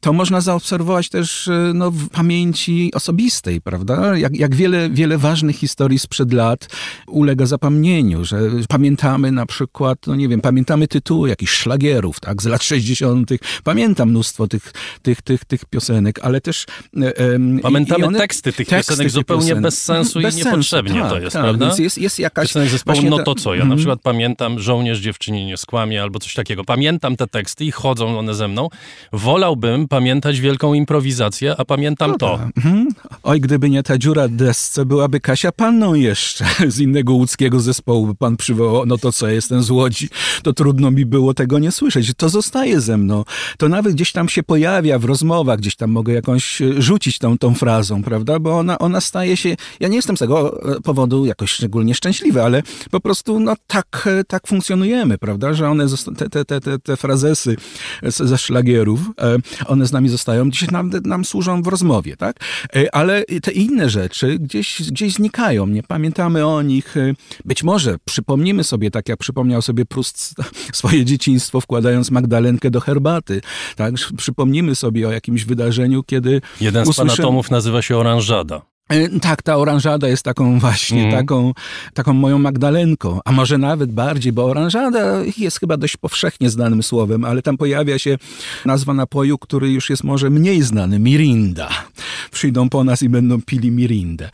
To 0.01 0.13
można 0.13 0.41
zaobserwować 0.41 1.09
też 1.09 1.47
e, 1.47 1.71
no, 1.73 1.91
w 1.91 2.09
pamięci 2.09 2.91
osobistej, 2.93 3.61
prawda? 3.61 4.17
Jak, 4.17 4.35
jak 4.35 4.55
wiele, 4.55 4.89
wiele 4.89 5.17
ważnych 5.17 5.55
historii 5.55 5.99
sprzed 5.99 6.33
lat 6.33 6.67
ulega 7.07 7.45
zapomnieniu, 7.45 8.25
że 8.25 8.39
pamiętamy 8.69 9.31
na 9.31 9.45
przykład, 9.45 10.07
no 10.07 10.15
nie 10.15 10.27
wiem, 10.27 10.41
pamiętamy 10.41 10.87
tytuły 10.87 11.29
jakichś 11.29 11.51
szlagierów, 11.51 12.19
tak, 12.19 12.41
z 12.41 12.45
lat 12.45 12.63
60. 12.63 13.29
Pamiętam 13.63 14.09
mnóstwo 14.09 14.47
tych, 14.47 14.73
tych, 15.01 15.21
tych, 15.21 15.45
tych 15.45 15.65
piosenek, 15.65 16.19
ale 16.23 16.41
też... 16.41 16.65
Um, 16.93 17.59
pamiętamy 17.59 18.05
one, 18.05 18.19
teksty 18.19 18.53
tych 18.53 18.67
teksty 18.67 18.91
piosenek 18.91 19.11
zupełnie 19.11 19.41
piosenek. 19.41 19.63
bez 19.63 19.81
sensu 19.81 20.21
bez 20.21 20.35
i 20.35 20.37
niepotrzebnie 20.37 20.93
sensu, 20.93 21.09
tak, 21.09 21.11
to 21.11 21.19
jest, 21.19 21.33
tak, 21.33 21.43
prawda? 21.43 21.65
Więc 21.65 21.79
jest, 21.79 21.97
jest 21.97 22.19
jakaś... 22.19 22.47
Piosenek 22.47 22.69
zespołu 22.69 23.01
No 23.09 23.23
to 23.23 23.35
co? 23.35 23.53
Ja 23.53 23.59
na 23.59 23.63
mhm. 23.63 23.77
przykład 23.77 24.01
pamiętam 24.01 24.59
Żołnierz 24.59 24.99
dziewczyny 25.41 25.51
nie 25.51 25.57
skłamie 25.57 26.01
albo 26.01 26.19
coś 26.19 26.33
takiego. 26.33 26.63
Pamiętam 26.63 27.15
te 27.15 27.27
teksty 27.27 27.65
i 27.65 27.71
chodzą 27.71 28.19
one 28.19 28.33
ze 28.33 28.47
mną. 28.47 28.69
Wolałbym 29.13 29.87
pamiętać 29.87 30.39
wielką 30.39 30.73
improwizację, 30.73 31.55
a 31.57 31.65
pamiętam 31.65 32.17
to. 32.17 32.39
Mhm. 32.55 32.87
Oj, 33.23 33.41
gdyby 33.41 33.69
nie 33.69 33.83
ta 33.83 33.97
dziura 33.97 34.27
desce, 34.27 34.85
byłaby 34.85 35.19
Kasia 35.19 35.51
panną 35.51 35.93
jeszcze 35.93 36.45
z 36.75 36.79
innego 36.79 37.13
łódzkiego 37.13 37.59
zespołu. 37.59 38.07
By 38.07 38.15
pan 38.15 38.37
przywołał, 38.37 38.85
no 38.85 38.97
to 38.97 39.11
co, 39.11 39.27
jestem 39.27 39.63
z 39.63 39.69
Łodzi. 39.69 40.09
To 40.43 40.53
trudno 40.53 40.91
mi 40.91 41.05
było 41.05 41.33
tego 41.33 41.59
nie 41.59 41.71
słyszeć. 41.71 42.11
To 42.17 42.29
zostaje 42.29 42.81
ze 42.81 42.97
mną. 42.97 43.23
To 43.57 43.69
nawet 43.69 43.93
gdzieś 43.93 44.11
tam 44.11 44.29
się 44.29 44.43
pojawia 44.43 44.99
w 44.99 45.05
rozmowach, 45.05 45.59
gdzieś 45.59 45.75
tam 45.75 45.91
mogę 45.91 46.13
jakąś 46.13 46.61
e, 46.61 46.81
rzucić 46.81 47.17
tą, 47.19 47.37
tą 47.37 47.53
frazą, 47.53 48.03
prawda? 48.03 48.39
Bo 48.39 48.57
ona, 48.57 48.79
ona 48.79 49.01
staje 49.01 49.37
się, 49.37 49.55
ja 49.79 49.87
nie 49.87 49.95
jestem 49.95 50.17
z 50.17 50.19
tego 50.19 50.63
e, 50.75 50.81
powodu 50.81 51.25
jakoś 51.25 51.51
szczególnie 51.51 51.95
szczęśliwy, 51.95 52.43
ale 52.43 52.63
po 52.91 52.99
prostu 52.99 53.39
no 53.39 53.55
tak, 53.67 54.07
e, 54.07 54.23
tak 54.23 54.47
funkcjonujemy, 54.47 55.17
prawda, 55.17 55.30
że 55.51 55.69
one, 55.69 55.85
te, 56.17 56.29
te, 56.29 56.45
te, 56.45 56.61
te, 56.61 56.79
te 56.79 56.97
frazesy 56.97 57.55
ze 58.03 58.37
szlagierów, 58.37 58.99
e, 59.21 59.37
one 59.65 59.85
z 59.85 59.91
nami 59.91 60.09
zostają, 60.09 60.51
dzisiaj 60.51 60.69
nam, 60.71 60.91
nam 61.03 61.25
służą 61.25 61.61
w 61.61 61.67
rozmowie, 61.67 62.17
tak? 62.17 62.39
E, 62.75 62.95
ale 62.95 63.23
te 63.41 63.51
inne 63.51 63.89
rzeczy 63.89 64.39
gdzieś, 64.39 64.81
gdzieś 64.91 65.13
znikają, 65.13 65.67
nie 65.67 65.83
pamiętamy 65.83 66.47
o 66.47 66.61
nich. 66.61 66.97
E, 66.97 67.13
być 67.45 67.63
może 67.63 67.97
przypomnimy 68.05 68.63
sobie, 68.63 68.91
tak 68.91 69.09
jak 69.09 69.19
przypomniał 69.19 69.61
sobie 69.61 69.85
Prust 69.85 70.35
swoje 70.73 71.05
dzieciństwo, 71.05 71.61
wkładając 71.61 72.11
Magdalenkę 72.11 72.71
do 72.71 72.79
herbaty, 72.79 73.41
tak? 73.75 73.93
Przypomnimy 74.17 74.75
sobie 74.75 75.07
o 75.07 75.11
jakimś 75.11 75.45
wydarzeniu, 75.45 76.03
kiedy 76.03 76.41
Jeden 76.61 76.85
z 76.85 76.89
usłyszymy... 76.89 77.15
panatomów 77.15 77.51
nazywa 77.51 77.81
się 77.81 77.97
Oranżada. 77.97 78.70
E, 78.91 79.19
Tak, 79.19 79.41
ta 79.43 79.57
oranżada 79.57 80.07
jest 80.07 80.23
taką 80.23 80.59
właśnie, 80.59 81.03
Mhm. 81.05 81.21
taką, 81.23 81.53
taką 81.93 82.13
moją 82.13 82.39
Magdalenką, 82.39 83.19
a 83.25 83.31
może 83.31 83.57
nawet 83.57 83.91
bardziej, 83.91 84.33
bo 84.33 84.45
oranżada 84.45 85.21
jest 85.37 85.59
chyba 85.59 85.77
dość 85.77 85.97
powszechnie 85.97 86.49
znanym 86.49 86.83
słowem, 86.83 87.25
ale 87.25 87.41
tam 87.41 87.57
pojawia 87.57 87.99
się 87.99 88.17
nazwa 88.65 88.93
napoju, 88.93 89.37
który 89.37 89.71
już 89.71 89.89
jest 89.89 90.03
może 90.03 90.29
mniej 90.29 90.61
znany, 90.61 90.99
mirinda. 90.99 91.69
Przyjdą 92.31 92.69
po 92.69 92.83
nas 92.83 93.03
i 93.03 93.09
będą 93.09 93.41
pili 93.41 93.71
mirindę. 93.71 94.29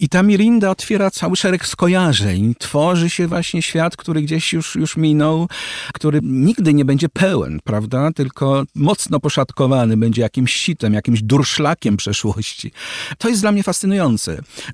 I 0.00 0.08
ta 0.08 0.22
mirinda 0.22 0.70
otwiera 0.70 1.10
cały 1.10 1.36
szereg 1.36 1.66
skojarzeń, 1.66 2.54
tworzy 2.58 3.10
się 3.10 3.26
właśnie 3.26 3.62
świat, 3.62 3.96
który 3.96 4.22
gdzieś 4.22 4.52
już, 4.52 4.74
już 4.74 4.96
minął, 4.96 5.48
który 5.94 6.20
nigdy 6.22 6.74
nie 6.74 6.84
będzie 6.84 7.08
pełen, 7.08 7.60
prawda, 7.64 8.12
tylko 8.12 8.64
mocno 8.74 9.20
poszatkowany, 9.20 9.96
będzie 9.96 10.22
jakimś 10.22 10.52
sitem, 10.54 10.94
jakimś 10.94 11.22
durszlakiem 11.22 11.96
przeszłości. 11.96 12.72
To 13.18 13.28
jest 13.28 13.40
dla 13.40 13.52
mnie 13.52 13.62
fascynujące, 13.62 13.99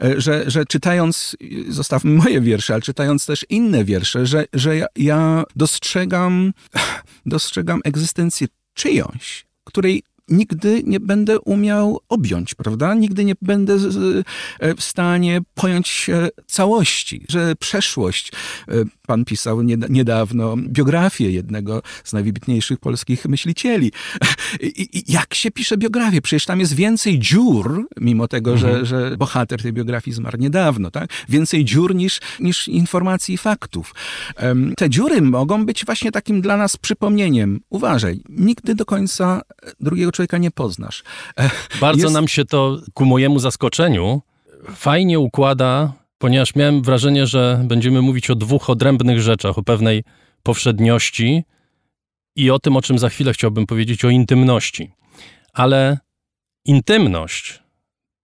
e, 0.03 0.21
że, 0.21 0.51
że 0.51 0.65
czytając, 0.65 1.37
zostawmy 1.69 2.11
moje 2.11 2.41
wiersze, 2.41 2.75
ale 2.75 2.83
czytając 2.83 3.27
też 3.27 3.47
inne 3.49 3.85
wiersze, 3.85 4.27
że, 4.27 4.45
że 4.53 4.77
ja, 4.77 4.87
ja 4.97 5.45
dostrzegam, 5.57 6.53
dostrzegam 7.27 7.81
egzystencję 7.85 8.47
czyjąś, 8.75 9.47
której 9.65 10.03
nigdy 10.29 10.83
nie 10.87 11.01
będę 11.01 11.41
umiał 11.41 12.01
objąć, 12.09 12.55
prawda? 12.55 12.95
Nigdy 12.95 13.25
nie 13.25 13.35
będę 13.43 13.75
e, 14.61 14.75
w 14.75 14.83
stanie 14.83 15.41
pojąć 15.55 16.11
e, 16.11 16.29
całości, 16.47 17.25
że 17.29 17.55
przeszłość, 17.57 18.33
e, 18.69 18.73
pan 19.07 19.25
pisał 19.25 19.63
nieda- 19.63 19.91
niedawno 19.91 20.57
biografię 20.57 21.31
jednego 21.31 21.83
z 22.05 22.13
najwybitniejszych 22.13 22.79
polskich 22.79 23.25
myślicieli. 23.27 23.93
I, 24.61 24.89
i 24.99 25.13
jak 25.13 25.35
się 25.35 25.51
pisze 25.51 25.77
biografię? 25.77 26.23
Przecież 26.23 26.45
tam 26.45 26.61
jest 26.61 26.75
więcej 26.75 27.19
dziur, 27.19 27.89
mimo 28.01 28.29
tego, 28.29 28.57
że, 28.57 28.87
że 28.87 29.17
bohater 29.17 29.63
tej 29.63 29.73
biografii 29.73 30.15
zmarł 30.15 30.39
niedawno, 30.39 30.91
tak? 30.91 31.11
Więcej 31.29 31.65
dziur 31.65 31.95
niż, 31.95 32.21
niż 32.41 32.69
informacji 32.69 33.35
i 33.35 33.39
faktów. 33.39 33.95
Te 34.77 34.91
dziury 34.91 35.23
mogą 35.23 35.67
być 35.67 35.85
właśnie 35.85 36.13
takim 36.13 36.41
dla 36.41 36.57
nas 36.57 36.77
przypomnieniem. 36.77 37.61
Uważaj, 37.71 38.21
nigdy 38.29 38.75
do 38.75 38.85
końca 38.85 39.43
drugiego 39.81 40.13
człowieka 40.17 40.39
nie 40.39 40.51
poznasz. 40.51 41.03
E, 41.39 41.51
Bardzo 41.81 42.03
Jest- 42.03 42.15
nam 42.15 42.29
się 42.29 42.45
to 42.45 42.79
ku 42.95 43.05
mojemu 43.07 43.39
zaskoczeniu 43.39 44.23
fajnie 44.75 45.19
układa, 45.19 45.93
ponieważ 46.19 46.55
miałem 46.55 46.83
wrażenie, 46.83 47.27
że 47.27 47.61
będziemy 47.65 48.03
mówić 48.03 48.31
o 48.31 48.35
dwóch 48.35 48.71
odrębnych 48.71 49.21
rzeczach, 49.21 49.59
o 49.59 49.63
pewnej 49.63 50.05
powszedniości 50.43 51.45
i 52.37 52.51
o 52.51 52.59
tym, 52.59 52.77
o 52.77 52.83
czym 52.83 52.99
za 52.99 53.09
chwilę 53.09 53.33
chciałbym 53.33 53.67
powiedzieć, 53.67 54.05
o 54.05 54.11
intymności. 54.11 54.93
Ale 55.53 55.99
intymność 56.65 57.63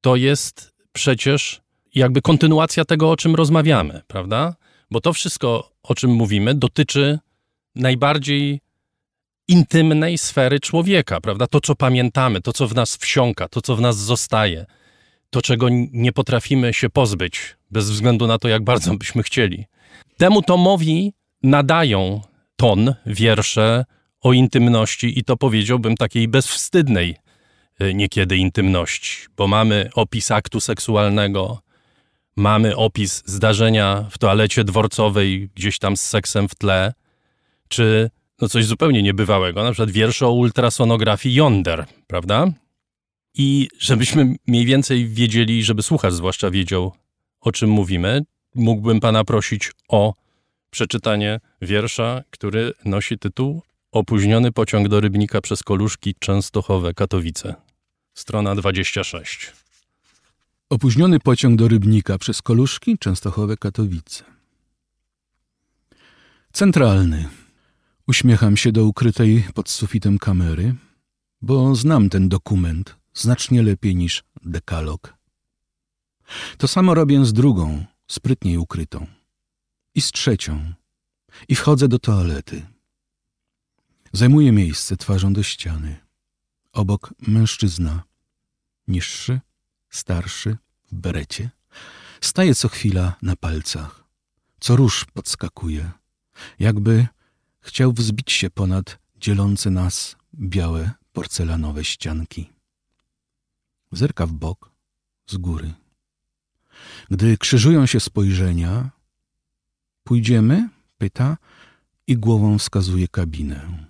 to 0.00 0.16
jest 0.16 0.74
przecież 0.92 1.60
jakby 1.94 2.22
kontynuacja 2.22 2.84
tego, 2.84 3.10
o 3.10 3.16
czym 3.16 3.34
rozmawiamy, 3.34 4.02
prawda? 4.06 4.54
Bo 4.90 5.00
to 5.00 5.12
wszystko, 5.12 5.70
o 5.82 5.94
czym 5.94 6.10
mówimy, 6.10 6.54
dotyczy 6.54 7.18
najbardziej 7.74 8.60
intymnej 9.52 10.18
sfery 10.18 10.60
człowieka, 10.60 11.20
prawda? 11.20 11.46
To, 11.46 11.60
co 11.60 11.74
pamiętamy, 11.74 12.40
to, 12.40 12.52
co 12.52 12.68
w 12.68 12.74
nas 12.74 12.96
wsiąka, 12.96 13.48
to, 13.48 13.62
co 13.62 13.76
w 13.76 13.80
nas 13.80 13.96
zostaje, 13.98 14.66
to, 15.30 15.42
czego 15.42 15.68
nie 15.92 16.12
potrafimy 16.12 16.74
się 16.74 16.90
pozbyć, 16.90 17.56
bez 17.70 17.90
względu 17.90 18.26
na 18.26 18.38
to, 18.38 18.48
jak 18.48 18.64
bardzo 18.64 18.94
byśmy 19.02 19.22
chcieli. 19.22 19.64
Temu 20.16 20.42
tomowi 20.42 21.12
nadają 21.42 22.20
ton 22.56 22.94
wiersze 23.06 23.84
o 24.20 24.32
intymności 24.32 25.18
i 25.18 25.24
to 25.24 25.36
powiedziałbym 25.36 25.96
takiej 25.96 26.28
bezwstydnej 26.28 27.16
y, 27.82 27.94
niekiedy 27.94 28.36
intymności, 28.36 29.26
bo 29.36 29.48
mamy 29.48 29.90
opis 29.94 30.30
aktu 30.30 30.60
seksualnego, 30.60 31.62
mamy 32.36 32.76
opis 32.76 33.22
zdarzenia 33.26 34.06
w 34.10 34.18
toalecie 34.18 34.64
dworcowej, 34.64 35.50
gdzieś 35.54 35.78
tam 35.78 35.96
z 35.96 36.02
seksem 36.02 36.48
w 36.48 36.54
tle, 36.54 36.92
czy 37.68 38.10
no 38.42 38.48
coś 38.48 38.66
zupełnie 38.66 39.02
niebywałego, 39.02 39.62
na 39.62 39.70
przykład 39.70 39.90
wiersze 39.90 40.26
o 40.26 40.32
ultrasonografii 40.32 41.34
Yonder, 41.34 41.86
prawda? 42.06 42.46
I 43.34 43.68
żebyśmy 43.78 44.36
mniej 44.46 44.66
więcej 44.66 45.08
wiedzieli, 45.08 45.64
żeby 45.64 45.82
słuchacz 45.82 46.12
zwłaszcza 46.12 46.50
wiedział, 46.50 46.92
o 47.40 47.52
czym 47.52 47.70
mówimy, 47.70 48.22
mógłbym 48.54 49.00
pana 49.00 49.24
prosić 49.24 49.70
o 49.88 50.14
przeczytanie 50.70 51.40
wiersza, 51.62 52.22
który 52.30 52.72
nosi 52.84 53.18
tytuł 53.18 53.62
Opóźniony 53.92 54.52
pociąg 54.52 54.88
do 54.88 55.00
Rybnika 55.00 55.40
przez 55.40 55.62
Koluszki 55.62 56.14
Częstochowe 56.18 56.94
Katowice. 56.94 57.54
Strona 58.14 58.54
26. 58.54 59.52
Opóźniony 60.70 61.20
pociąg 61.20 61.58
do 61.58 61.68
Rybnika 61.68 62.18
przez 62.18 62.42
Koluszki, 62.42 62.98
Częstochowe, 62.98 63.56
Katowice. 63.56 64.24
Centralny. 66.52 67.41
Uśmiecham 68.12 68.56
się 68.56 68.72
do 68.72 68.84
ukrytej 68.84 69.44
pod 69.54 69.70
sufitem 69.70 70.18
kamery, 70.18 70.74
bo 71.42 71.74
znam 71.74 72.10
ten 72.10 72.28
dokument 72.28 72.96
znacznie 73.14 73.62
lepiej 73.62 73.96
niż 73.96 74.24
dekalog. 74.44 75.14
To 76.58 76.68
samo 76.68 76.94
robię 76.94 77.24
z 77.24 77.32
drugą, 77.32 77.84
sprytniej 78.06 78.58
ukrytą. 78.58 79.06
I 79.94 80.00
z 80.00 80.12
trzecią. 80.12 80.72
I 81.48 81.54
wchodzę 81.54 81.88
do 81.88 81.98
toalety. 81.98 82.66
Zajmuję 84.12 84.52
miejsce 84.52 84.96
twarzą 84.96 85.32
do 85.32 85.42
ściany. 85.42 85.96
Obok 86.72 87.14
mężczyzna. 87.20 88.02
Niższy, 88.88 89.40
starszy, 89.90 90.56
w 90.92 90.94
berecie. 90.94 91.50
Staje 92.20 92.54
co 92.54 92.68
chwila 92.68 93.16
na 93.22 93.36
palcach. 93.36 94.04
Co 94.60 94.76
róż 94.76 95.04
podskakuje. 95.04 95.90
Jakby 96.58 97.06
chciał 97.62 97.92
wzbić 97.92 98.32
się 98.32 98.50
ponad 98.50 98.98
dzielące 99.16 99.70
nas 99.70 100.16
białe 100.34 100.90
porcelanowe 101.12 101.84
ścianki. 101.84 102.50
Zerka 103.92 104.26
w 104.26 104.32
bok, 104.32 104.70
z 105.26 105.36
góry. 105.36 105.72
Gdy 107.10 107.38
krzyżują 107.38 107.86
się 107.86 108.00
spojrzenia, 108.00 108.90
pójdziemy? 110.04 110.68
Pyta 110.98 111.36
i 112.06 112.16
głową 112.16 112.58
wskazuje 112.58 113.08
kabinę. 113.08 113.86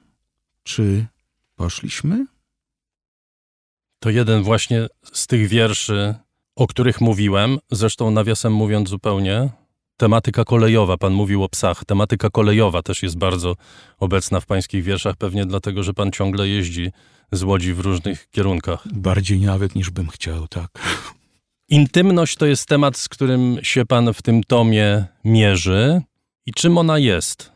Czy 0.62 1.06
poszliśmy? 1.56 2.26
To 3.98 4.10
jeden 4.10 4.42
właśnie 4.42 4.86
z 5.12 5.26
tych 5.26 5.48
wierszy, 5.48 6.14
o 6.56 6.66
których 6.66 7.00
mówiłem, 7.00 7.58
zresztą 7.70 8.10
nawiasem 8.10 8.52
mówiąc 8.52 8.88
zupełnie, 8.88 9.50
tematyka 10.02 10.44
kolejowa, 10.44 10.96
pan 10.96 11.12
mówił 11.12 11.44
o 11.44 11.48
psach, 11.48 11.84
tematyka 11.84 12.30
kolejowa 12.30 12.82
też 12.82 13.02
jest 13.02 13.18
bardzo 13.18 13.56
obecna 13.98 14.40
w 14.40 14.46
pańskich 14.46 14.84
wierszach, 14.84 15.16
pewnie 15.16 15.46
dlatego, 15.46 15.82
że 15.82 15.94
pan 15.94 16.12
ciągle 16.12 16.48
jeździ 16.48 16.92
z 17.32 17.42
Łodzi 17.42 17.74
w 17.74 17.80
różnych 17.80 18.30
kierunkach. 18.30 18.88
Bardziej 18.92 19.40
nawet 19.40 19.74
niż 19.74 19.90
bym 19.90 20.08
chciał, 20.08 20.48
tak. 20.48 20.68
Intymność 21.68 22.36
to 22.36 22.46
jest 22.46 22.68
temat, 22.68 22.96
z 22.96 23.08
którym 23.08 23.58
się 23.62 23.86
pan 23.86 24.14
w 24.14 24.22
tym 24.22 24.44
tomie 24.44 25.04
mierzy 25.24 26.02
i 26.46 26.52
czym 26.52 26.78
ona 26.78 26.98
jest? 26.98 27.52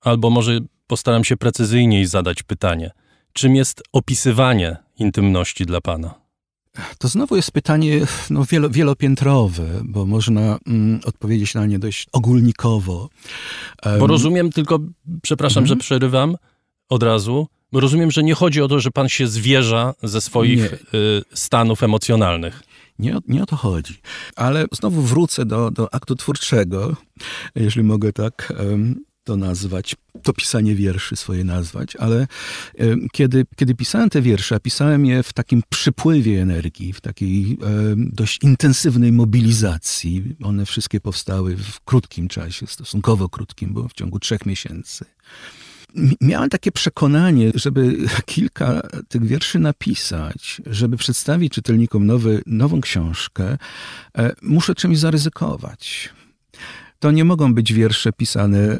Albo 0.00 0.30
może 0.30 0.58
postaram 0.86 1.24
się 1.24 1.36
precyzyjniej 1.36 2.06
zadać 2.06 2.42
pytanie. 2.42 2.90
Czym 3.32 3.56
jest 3.56 3.82
opisywanie 3.92 4.76
intymności 4.98 5.66
dla 5.66 5.80
pana? 5.80 6.19
To 6.98 7.08
znowu 7.08 7.36
jest 7.36 7.50
pytanie 7.52 8.00
no, 8.30 8.44
wielo, 8.44 8.70
wielopiętrowe, 8.70 9.80
bo 9.84 10.06
można 10.06 10.58
mm, 10.66 11.00
odpowiedzieć 11.04 11.54
na 11.54 11.66
nie 11.66 11.78
dość 11.78 12.06
ogólnikowo. 12.12 13.08
Bo 13.98 14.06
rozumiem 14.06 14.50
tylko, 14.52 14.78
przepraszam, 15.22 15.62
Mhm. 15.64 15.78
że 15.78 15.84
przerywam 15.84 16.36
od 16.88 17.02
razu, 17.02 17.46
bo 17.72 17.80
rozumiem, 17.80 18.10
że 18.10 18.22
nie 18.22 18.34
chodzi 18.34 18.62
o 18.62 18.68
to, 18.68 18.80
że 18.80 18.90
pan 18.90 19.08
się 19.08 19.26
zwierza 19.28 19.94
ze 20.02 20.20
swoich 20.20 20.72
y, 20.72 20.78
stanów 21.34 21.82
emocjonalnych. 21.82 22.62
Nie, 22.98 23.16
o- 23.16 23.20
nie 23.28 23.42
o 23.42 23.46
to 23.46 23.56
chodzi. 23.56 23.94
Ale 24.36 24.66
znowu 24.72 25.02
wrócę 25.02 25.44
do, 25.46 25.70
do 25.70 25.94
aktu 25.94 26.16
twórczego, 26.16 26.96
jeżeli 27.54 27.86
mogę 27.86 28.12
tak 28.12 28.52
to 29.30 29.36
nazwać, 29.36 29.96
to 30.22 30.32
pisanie 30.32 30.74
wierszy 30.74 31.16
swoje 31.16 31.44
nazwać, 31.44 31.96
ale 31.96 32.26
em, 32.78 33.08
kiedy, 33.12 33.46
kiedy 33.56 33.74
pisałem 33.74 34.10
te 34.10 34.22
wiersze, 34.22 34.54
a 34.54 34.60
pisałem 34.60 35.06
je 35.06 35.22
w 35.22 35.32
takim 35.32 35.62
przypływie 35.68 36.42
energii, 36.42 36.92
w 36.92 37.00
takiej 37.00 37.58
em, 37.62 38.10
dość 38.12 38.38
intensywnej 38.42 39.12
mobilizacji, 39.12 40.36
one 40.42 40.66
wszystkie 40.66 41.00
powstały 41.00 41.56
w 41.56 41.80
krótkim 41.80 42.28
czasie, 42.28 42.66
stosunkowo 42.66 43.28
krótkim, 43.28 43.72
bo 43.72 43.88
w 43.88 43.92
ciągu 43.92 44.18
trzech 44.18 44.46
miesięcy. 44.46 45.04
Miałem 46.20 46.50
takie 46.50 46.72
przekonanie, 46.72 47.50
żeby 47.54 47.96
kilka 48.26 48.82
tych 49.08 49.26
wierszy 49.26 49.58
napisać, 49.58 50.62
żeby 50.66 50.96
przedstawić 50.96 51.52
czytelnikom 51.52 52.06
nowy, 52.06 52.42
nową 52.46 52.80
książkę, 52.80 53.58
e, 54.18 54.32
muszę 54.42 54.74
czymś 54.74 54.98
zaryzykować. 54.98 56.10
To 57.00 57.10
nie 57.10 57.24
mogą 57.24 57.54
być 57.54 57.72
wiersze 57.72 58.12
pisane 58.12 58.78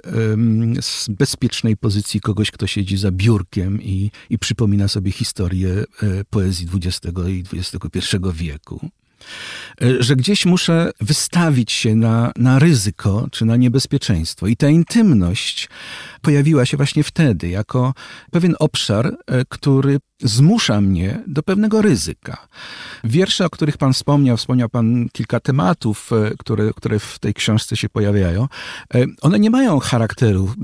z 0.80 1.08
bezpiecznej 1.08 1.76
pozycji 1.76 2.20
kogoś, 2.20 2.50
kto 2.50 2.66
siedzi 2.66 2.96
za 2.96 3.10
biurkiem 3.10 3.82
i, 3.82 4.10
i 4.30 4.38
przypomina 4.38 4.88
sobie 4.88 5.12
historię 5.12 5.70
e, 5.70 5.84
poezji 6.30 6.68
XX 6.74 7.18
i 7.28 7.44
XXI 7.52 8.16
wieku. 8.32 8.90
E, 9.82 10.02
Że 10.02 10.16
gdzieś 10.16 10.46
muszę 10.46 10.90
wystawić 11.00 11.72
się 11.72 11.96
na, 11.96 12.32
na 12.36 12.58
ryzyko 12.58 13.28
czy 13.30 13.44
na 13.44 13.56
niebezpieczeństwo. 13.56 14.46
I 14.46 14.56
ta 14.56 14.68
intymność 14.68 15.68
pojawiła 16.20 16.66
się 16.66 16.76
właśnie 16.76 17.04
wtedy, 17.04 17.48
jako 17.48 17.94
pewien 18.30 18.54
obszar, 18.58 19.16
e, 19.26 19.44
który 19.48 19.98
zmusza 20.22 20.80
mnie 20.80 21.22
do 21.26 21.42
pewnego 21.42 21.82
ryzyka. 21.82 22.46
Wiersze, 23.04 23.46
o 23.46 23.50
których 23.50 23.78
Pan 23.78 23.92
wspomniał, 23.92 24.36
wspomniał 24.36 24.68
Pan 24.68 25.08
kilka 25.12 25.40
tematów, 25.40 26.10
e, 26.12 26.30
które, 26.38 26.70
które 26.76 26.98
w 26.98 27.18
tej 27.18 27.34
książce 27.34 27.76
się 27.76 27.88
pojawiają. 27.88 28.48
E, 28.94 29.04
One 29.20 29.38
nie 29.38 29.50
mają 29.50 29.78
charakteru 29.78 30.54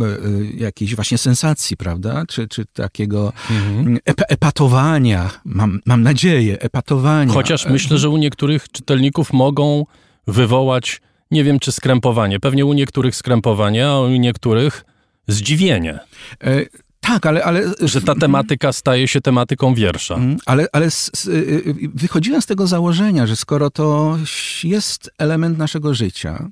jakiejś 0.57 0.95
właśnie 0.95 1.19
sensacji, 1.19 1.77
prawda? 1.77 2.24
Czy, 2.28 2.49
czy 2.49 2.65
takiego 2.65 3.33
Mhm. 3.51 3.99
ep 4.05 4.23
epatowania, 4.28 5.31
mam, 5.45 5.81
mam 5.87 6.03
nadzieję, 6.03 6.61
epatowania. 6.61 7.33
Chociaż 7.33 7.66
myślę, 7.66 7.99
że 7.99 8.11
u 8.11 8.16
niektórych 8.16 8.69
czytelników 8.73 9.33
mogą 9.33 9.87
wywołać, 10.27 11.01
nie 11.31 11.45
wiem 11.45 11.59
czy 11.59 11.73
skrępowanie, 11.73 12.41
pewnie 12.41 12.66
u 12.66 12.73
niektórych 12.73 13.16
skrępowanie, 13.16 13.89
a 13.89 14.01
u 14.01 14.09
niektórych 14.09 14.85
zdziwienie, 15.28 15.98
e, 16.44 16.66
Tak, 17.01 17.27
ale... 17.27 17.44
ale 17.44 17.62
że 17.81 18.01
ta 18.03 18.15
tematyka 18.15 18.73
staje 18.73 19.09
się 19.09 19.20
tematyką 19.20 19.74
wiersza. 19.74 20.15
Mm, 20.15 20.36
Ale, 20.47 20.66
ale 20.73 20.86
s, 20.86 21.11
s, 21.15 21.27
y, 21.27 21.31
y, 21.31 21.74
wychodziłem 21.94 22.43
z 22.43 22.47
tego 22.47 22.66
założenia, 22.66 23.27
że 23.27 23.36
skoro 23.36 23.70
to 23.70 24.19
jest 24.65 25.11
element 25.19 25.59
naszego 25.59 25.94
życia, 25.94 26.48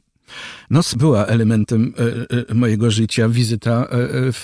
noc 0.70 0.94
była 0.94 1.26
elementem 1.26 1.94
e, 1.98 2.50
e, 2.50 2.54
mojego 2.54 2.90
życia, 2.90 3.28
wizyta 3.28 3.86
e, 3.90 3.96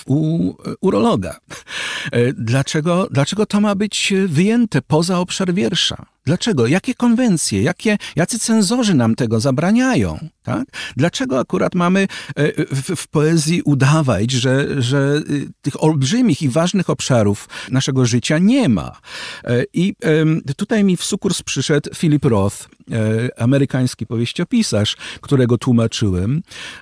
u 0.05 0.53
urologa. 0.81 1.39
Dlaczego, 2.33 3.07
dlaczego 3.11 3.45
to 3.45 3.61
ma 3.61 3.75
być 3.75 4.13
wyjęte 4.27 4.81
poza 4.81 5.19
obszar 5.19 5.53
wiersza? 5.53 6.05
Dlaczego? 6.25 6.67
Jakie 6.67 6.95
konwencje, 6.95 7.63
jakie, 7.63 7.97
jacy 8.15 8.39
cenzorzy 8.39 8.93
nam 8.93 9.15
tego 9.15 9.39
zabraniają? 9.39 10.19
Tak? 10.43 10.67
Dlaczego 10.97 11.39
akurat 11.39 11.75
mamy 11.75 12.07
w, 12.71 12.95
w 12.95 13.07
poezji 13.07 13.61
udawać, 13.61 14.31
że, 14.31 14.81
że 14.81 15.21
y, 15.29 15.47
tych 15.61 15.83
olbrzymich 15.83 16.41
i 16.41 16.49
ważnych 16.49 16.89
obszarów 16.89 17.49
naszego 17.71 18.05
życia 18.05 18.37
nie 18.37 18.69
ma? 18.69 18.99
I 19.73 19.95
tutaj 20.57 20.83
mi 20.83 20.97
w 20.97 21.03
sukurs 21.03 21.41
przyszedł 21.41 21.89
Philip 21.95 22.25
Roth, 22.25 22.69
amerykański 23.37 24.05
powieściopisarz, 24.05 24.97
którego 25.21 25.57
tłumaczyłem. 25.57 26.20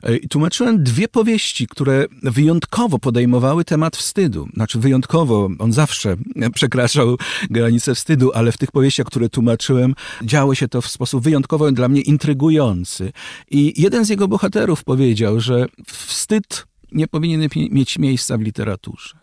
E, 0.04 0.18
I 0.18 0.28
tłumaczyłem 0.28 0.84
dwie 0.84 1.08
powieści, 1.08 1.68
które 1.68 2.06
wyjątkowo 2.24 3.00
podejmowały 3.00 3.66
temat 3.66 3.98
wstydu. 3.98 4.48
Znaczy 4.54 4.80
wyjątkowo, 4.80 5.50
on 5.60 5.74
zawsze 5.74 6.18
przekraczał 6.56 7.18
granice 7.50 7.96
wstydu, 7.96 8.32
ale 8.34 8.52
w 8.52 8.58
tych 8.58 8.72
powieściach, 8.72 9.06
które 9.06 9.30
tłumaczyłem, 9.30 9.96
działo 10.24 10.56
się 10.56 10.68
to 10.68 10.82
w 10.82 10.88
sposób 10.88 11.24
wyjątkowo 11.24 11.72
dla 11.72 11.88
mnie 11.88 12.02
intrygujący. 12.02 13.12
I 13.52 13.82
jeden 13.82 14.06
z 14.06 14.10
jego 14.10 14.28
bohaterów 14.28 14.84
powiedział, 14.84 15.40
że 15.40 15.66
wstyd 15.88 16.66
nie 16.92 17.08
powinien 17.08 17.48
mieć 17.56 18.00
miejsca 18.00 18.38
w 18.38 18.42
literaturze. 18.42 19.18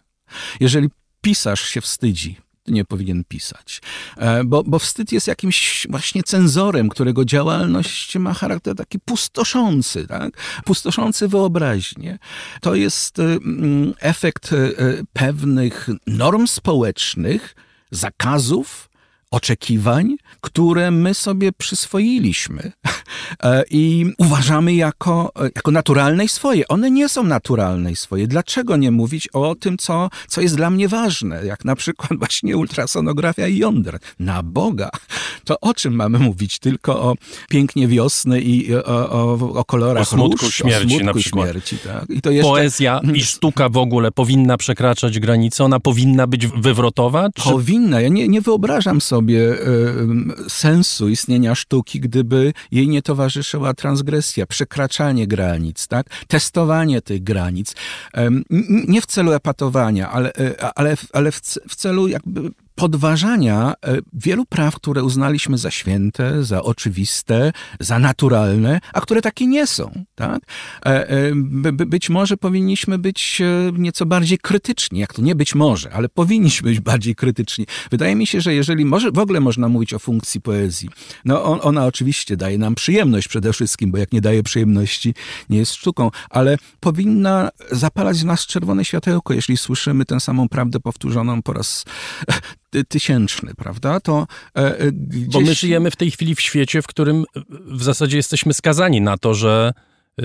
Jeżeli 0.60 0.88
pisarz 1.20 1.62
się 1.62 1.80
wstydzi, 1.80 2.36
nie 2.68 2.84
powinien 2.84 3.24
pisać. 3.24 3.80
E, 4.16 4.44
Bo, 4.44 4.62
bo 4.62 4.78
wstyd 4.78 5.12
jest 5.12 5.26
jakimś 5.26 5.86
właśnie 5.90 6.22
cenzorem, 6.22 6.88
którego 6.88 7.24
działalność 7.24 8.16
ma 8.16 8.34
charakter 8.34 8.74
taki 8.74 8.98
pustoszący, 9.00 10.06
tak? 10.06 10.60
pustoszący 10.64 11.28
wyobraźnię. 11.28 12.18
To 12.60 12.74
jest 12.74 13.18
e, 13.18 13.22
mm, 13.22 13.94
efekt 14.00 14.52
e, 14.52 14.56
pewnych 15.12 15.88
norm 16.06 16.46
społecznych, 16.46 17.54
zakazów, 17.90 18.85
oczekiwań, 19.30 20.16
które 20.40 20.90
my 20.90 21.14
sobie 21.14 21.52
przyswoiliśmy 21.52 22.72
E, 23.42 23.64
i 23.70 24.12
uważamy 24.18 24.74
jako, 24.74 25.32
jako 25.56 25.70
naturalne 25.70 26.24
i 26.24 26.28
swoje. 26.28 26.68
One 26.68 26.90
nie 26.90 27.08
są 27.08 27.24
naturalne 27.24 27.92
i 27.92 27.96
swoje. 27.96 28.26
Dlaczego 28.26 28.76
nie 28.76 28.90
mówić 28.90 29.28
o 29.28 29.54
tym, 29.54 29.78
co, 29.78 30.08
co 30.28 30.40
jest 30.40 30.56
dla 30.56 30.70
mnie 30.70 30.88
ważne, 30.88 31.46
jak 31.46 31.64
na 31.64 31.76
przykład 31.76 32.18
właśnie 32.18 32.56
ultrasonografia 32.56 33.48
i 33.48 33.58
jądr? 33.58 33.98
Na 34.18 34.42
Boga! 34.42 34.90
To 35.44 35.60
o 35.60 35.74
czym 35.74 35.94
mamy 35.94 36.18
mówić? 36.18 36.58
Tylko 36.58 37.02
o 37.02 37.14
pięknie 37.48 37.88
wiosny 37.88 38.40
i 38.40 38.74
o, 38.74 39.10
o, 39.10 39.32
o 39.54 39.64
kolorach 39.64 40.02
O 40.02 40.04
smutku 40.04 40.46
róż, 40.46 40.54
śmierci 40.54 40.86
o 40.86 40.88
smutku 40.88 41.06
na 41.06 41.14
przykład. 41.14 41.50
śmierci, 41.50 41.78
tak? 41.78 42.10
I 42.10 42.20
to 42.20 42.30
jeszcze... 42.30 42.48
Poezja 42.48 43.00
i 43.14 43.24
sztuka 43.24 43.68
w 43.68 43.76
ogóle 43.76 44.12
powinna 44.12 44.56
przekraczać 44.56 45.18
granice, 45.18 45.64
ona 45.64 45.80
powinna 45.80 46.26
być 46.26 46.46
wywrotowa? 46.46 47.28
Czy 47.34 47.42
Powinna. 47.42 48.00
Ja 48.00 48.08
nie, 48.08 48.28
nie 48.28 48.40
wyobrażam 48.40 49.00
sobie 49.00 49.15
em, 49.18 50.32
sensu 50.48 51.08
istnienia 51.08 51.54
sztuki, 51.54 52.00
gdyby 52.00 52.52
jej 52.70 52.88
nie 52.88 53.02
towarzyszyła 53.02 53.74
transgresja, 53.74 54.46
przekraczanie 54.46 55.26
granic, 55.26 55.88
tak? 55.88 56.06
testowanie 56.28 57.02
tych 57.02 57.22
granic. 57.22 57.74
Nie 58.88 59.00
w 59.00 59.06
celu 59.06 59.32
epatowania, 59.32 60.10
ale, 60.10 60.32
ale, 60.74 60.96
ale 61.12 61.32
w, 61.32 61.40
w 61.68 61.76
celu 61.76 62.08
jakby 62.08 62.50
podważania 62.76 63.74
e, 63.86 63.96
wielu 64.12 64.44
praw, 64.46 64.74
które 64.74 65.02
uznaliśmy 65.04 65.58
za 65.58 65.70
święte, 65.70 66.44
za 66.44 66.62
oczywiste, 66.62 67.52
za 67.80 67.98
naturalne, 67.98 68.80
a 68.92 69.00
które 69.00 69.22
takie 69.22 69.46
nie 69.46 69.66
są. 69.66 70.04
Tak? 70.14 70.42
E, 70.86 71.08
e, 71.08 71.32
by- 71.34 71.72
by- 71.72 71.86
Być 71.86 72.10
może 72.10 72.36
powinniśmy 72.36 72.98
być 72.98 73.42
nieco 73.72 74.06
bardziej 74.06 74.38
krytyczni, 74.38 75.00
jak 75.00 75.12
to 75.14 75.22
nie 75.22 75.34
być 75.34 75.54
może, 75.54 75.92
ale 75.92 76.08
powinniśmy 76.08 76.70
być 76.70 76.80
bardziej 76.80 77.14
krytyczni. 77.14 77.66
Wydaje 77.90 78.16
mi 78.16 78.26
się, 78.26 78.40
że 78.40 78.54
jeżeli 78.54 78.84
może, 78.84 79.10
w 79.10 79.18
ogóle 79.18 79.40
można 79.40 79.68
mówić 79.68 79.94
o 79.94 79.98
funkcji 79.98 80.40
poezji, 80.40 80.88
no 81.24 81.44
on, 81.44 81.58
ona 81.62 81.86
oczywiście 81.86 82.36
daje 82.36 82.58
nam 82.58 82.74
przyjemność 82.74 83.28
przede 83.28 83.52
wszystkim, 83.52 83.90
bo 83.90 83.98
jak 83.98 84.12
nie 84.12 84.20
daje 84.20 84.42
przyjemności, 84.42 85.14
nie 85.48 85.58
jest 85.58 85.74
sztuką, 85.74 86.10
ale 86.30 86.56
powinna 86.80 87.48
zapalać 87.70 88.18
w 88.18 88.24
nas 88.24 88.46
czerwone 88.46 88.84
światełko, 88.84 89.34
jeśli 89.34 89.56
słyszymy 89.56 90.04
tę 90.04 90.20
samą 90.20 90.48
prawdę 90.48 90.80
powtórzoną 90.80 91.42
po 91.42 91.52
raz 91.52 91.84
tysięczny, 92.88 93.54
prawda? 93.54 94.00
To 94.00 94.26
e, 94.56 94.78
e, 94.78 94.92
gdzieś... 94.92 95.28
Bo 95.28 95.40
my 95.40 95.54
żyjemy 95.54 95.90
w 95.90 95.96
tej 95.96 96.10
chwili 96.10 96.34
w 96.34 96.40
świecie, 96.40 96.82
w 96.82 96.86
którym 96.86 97.24
w 97.50 97.82
zasadzie 97.82 98.16
jesteśmy 98.16 98.54
skazani 98.54 99.00
na 99.00 99.18
to, 99.18 99.34
że 99.34 99.72
y, 100.20 100.24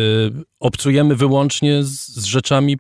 obcujemy 0.59 1.15
wyłącznie 1.15 1.84
z, 1.84 2.07
z 2.07 2.26
rzeczami 2.26 2.77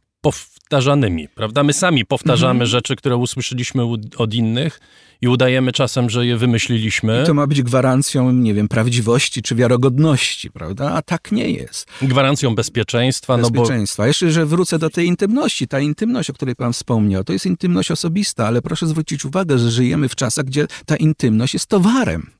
powtarzanymi, 0.75 1.27
prawda? 1.27 1.63
My 1.63 1.73
sami 1.73 2.05
powtarzamy 2.05 2.51
Mhm. 2.51 2.65
rzeczy, 2.69 2.95
które 2.95 3.17
usłyszeliśmy 3.17 3.83
od 4.17 4.33
innych 4.33 4.79
i 5.21 5.27
udajemy 5.27 5.71
czasem, 5.71 6.09
że 6.09 6.25
je 6.25 6.37
wymyśliliśmy. 6.37 7.21
I 7.23 7.25
to 7.25 7.33
ma 7.33 7.47
być 7.47 7.61
gwarancją, 7.61 8.31
nie 8.31 8.53
wiem, 8.53 8.67
prawdziwości 8.67 9.41
czy 9.41 9.55
wiarogodności, 9.55 10.51
prawda? 10.51 10.91
A 10.91 11.01
tak 11.01 11.31
nie 11.31 11.49
jest. 11.49 11.87
Gwarancją 12.01 12.55
bezpieczeństwa, 12.55 13.37
no 13.37 13.49
bo 13.49 13.49
Bezpieczeństwa. 13.61 14.07
Jeszcze, 14.07 14.31
że 14.31 14.45
wrócę 14.45 14.79
do 14.79 14.89
tej 14.89 15.07
intymności. 15.07 15.67
Ta 15.67 15.79
intymność, 15.79 16.29
o 16.29 16.33
której 16.33 16.55
pan 16.55 16.73
wspomniał, 16.73 17.23
to 17.23 17.33
jest 17.33 17.45
intymność 17.45 17.91
osobista, 17.91 18.47
ale 18.47 18.61
proszę 18.61 18.87
zwrócić 18.87 19.25
uwagę, 19.25 19.57
że 19.59 19.71
żyjemy 19.71 20.09
w 20.09 20.15
czasach, 20.15 20.45
gdzie 20.45 20.67
ta 20.85 20.95
intymność 20.95 21.53
jest 21.53 21.67
towarem. 21.67 22.31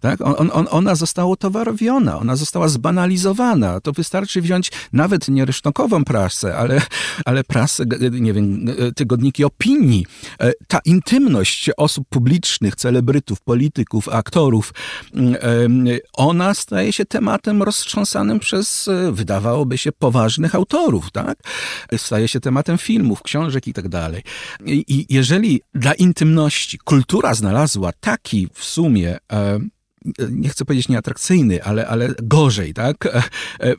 Tak? 0.00 0.20
On, 0.20 0.34
on- 0.38 0.50
on, 0.52 0.66
ona 0.70 0.94
została 0.94 1.36
towarowiona, 1.36 2.18
ona 2.18 2.36
została 2.36 2.68
zbanalizowana. 2.68 3.80
To 3.80 3.92
wystarczy 3.92 4.42
wziąć 4.42 4.70
nawet 4.92 5.28
nie 5.28 5.44
rysztokową 5.44 6.04
prasę, 6.04 6.56
ale, 6.56 6.82
ale 7.24 7.44
prasę, 7.44 7.84
nie 8.10 8.32
wiem, 8.32 8.66
tygodniki 8.96 9.44
opinii. 9.44 10.06
E, 10.40 10.52
Ta 10.68 10.78
intymność 10.84 11.70
osób 11.76 12.08
publicznych, 12.08 12.76
celebrytów, 12.76 13.40
polityków, 13.40 14.08
aktorów, 14.08 14.74
mm, 15.14 15.86
ona 16.12 16.54
staje 16.54 16.92
się 16.92 17.04
tematem 17.04 17.62
roztrząsanym 17.62 18.38
przez, 18.38 18.88
e, 18.88 19.12
wydawałoby 19.12 19.78
się, 19.78 19.92
poważnych 19.92 20.54
autorów, 20.54 21.10
tak? 21.10 21.38
Staje 21.96 22.28
się 22.28 22.40
tematem 22.40 22.78
filmów, 22.78 23.22
książek 23.22 23.66
i 23.68 23.72
tak 23.72 23.88
dalej. 23.88 24.22
I 24.66 24.84
i 24.88 25.14
jeżeli 25.14 25.60
dla 25.74 25.92
intymności 25.94 26.78
kultura 26.78 27.34
znalazła 27.34 27.90
taki 28.00 28.48
w 28.54 28.64
sumie 28.64 29.18
e, 29.32 29.58
nie 30.30 30.48
chcę 30.48 30.64
powiedzieć 30.64 30.88
nieatrakcyjny, 30.88 31.64
ale, 31.64 31.86
ale 31.86 32.08
gorzej, 32.22 32.74
tak? 32.74 33.06
E, 33.06 33.22
e, 33.60 33.74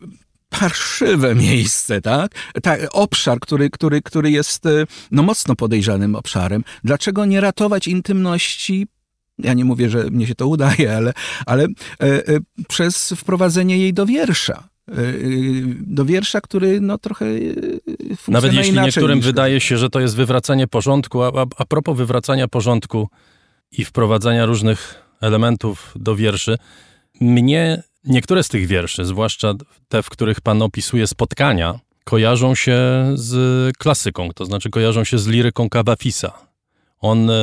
Parszywe 0.49 1.35
miejsce, 1.35 2.01
tak? 2.01 2.31
tak? 2.63 2.79
Obszar, 2.91 3.39
który, 3.39 3.69
który, 3.69 4.01
który 4.01 4.31
jest 4.31 4.65
e, 4.65 4.85
no, 5.11 5.23
mocno 5.23 5.55
podejrzanym 5.55 6.15
obszarem. 6.15 6.63
Dlaczego 6.83 7.25
nie 7.25 7.41
ratować 7.41 7.87
intymności? 7.87 8.87
Ja 9.39 9.53
nie 9.53 9.65
mówię, 9.65 9.89
że 9.89 10.03
mnie 10.03 10.27
się 10.27 10.35
to 10.35 10.47
udaje, 10.47 10.95
ale, 10.97 11.13
ale 11.45 11.63
e, 11.63 11.67
e, 12.03 12.39
przez 12.67 13.13
wprowadzenie 13.17 13.77
jej 13.77 13.93
do 13.93 14.05
wiersza. 14.05 14.69
Do 15.79 16.05
wiersza, 16.05 16.41
który 16.41 16.81
no 16.81 16.97
trochę 16.97 17.25
funkcjonuje 17.25 18.33
nawet 18.33 18.53
jeśli 18.53 18.71
inaczej 18.71 18.85
niektórym 18.87 19.17
niż- 19.17 19.25
wydaje 19.25 19.59
się, 19.59 19.77
że 19.77 19.89
to 19.89 19.99
jest 19.99 20.15
wywracanie 20.15 20.67
porządku, 20.67 21.23
a, 21.23 21.27
a, 21.27 21.45
a 21.57 21.65
propos 21.65 21.97
wywracania 21.97 22.47
porządku 22.47 23.09
i 23.71 23.85
wprowadzania 23.85 24.45
różnych 24.45 25.08
elementów 25.21 25.93
do 25.95 26.15
wierszy, 26.15 26.57
mnie 27.21 27.83
niektóre 28.03 28.43
z 28.43 28.47
tych 28.47 28.67
wierszy, 28.67 29.05
zwłaszcza 29.05 29.53
te, 29.87 30.03
w 30.03 30.09
których 30.09 30.41
pan 30.41 30.61
opisuje 30.61 31.07
spotkania, 31.07 31.79
kojarzą 32.03 32.55
się 32.55 32.77
z 33.13 33.77
klasyką, 33.77 34.29
to 34.35 34.45
znaczy 34.45 34.69
kojarzą 34.69 35.03
się 35.03 35.17
z 35.17 35.27
liryką 35.27 35.69
Kabafisa. 35.69 36.49
On 36.99 37.29
e, 37.29 37.35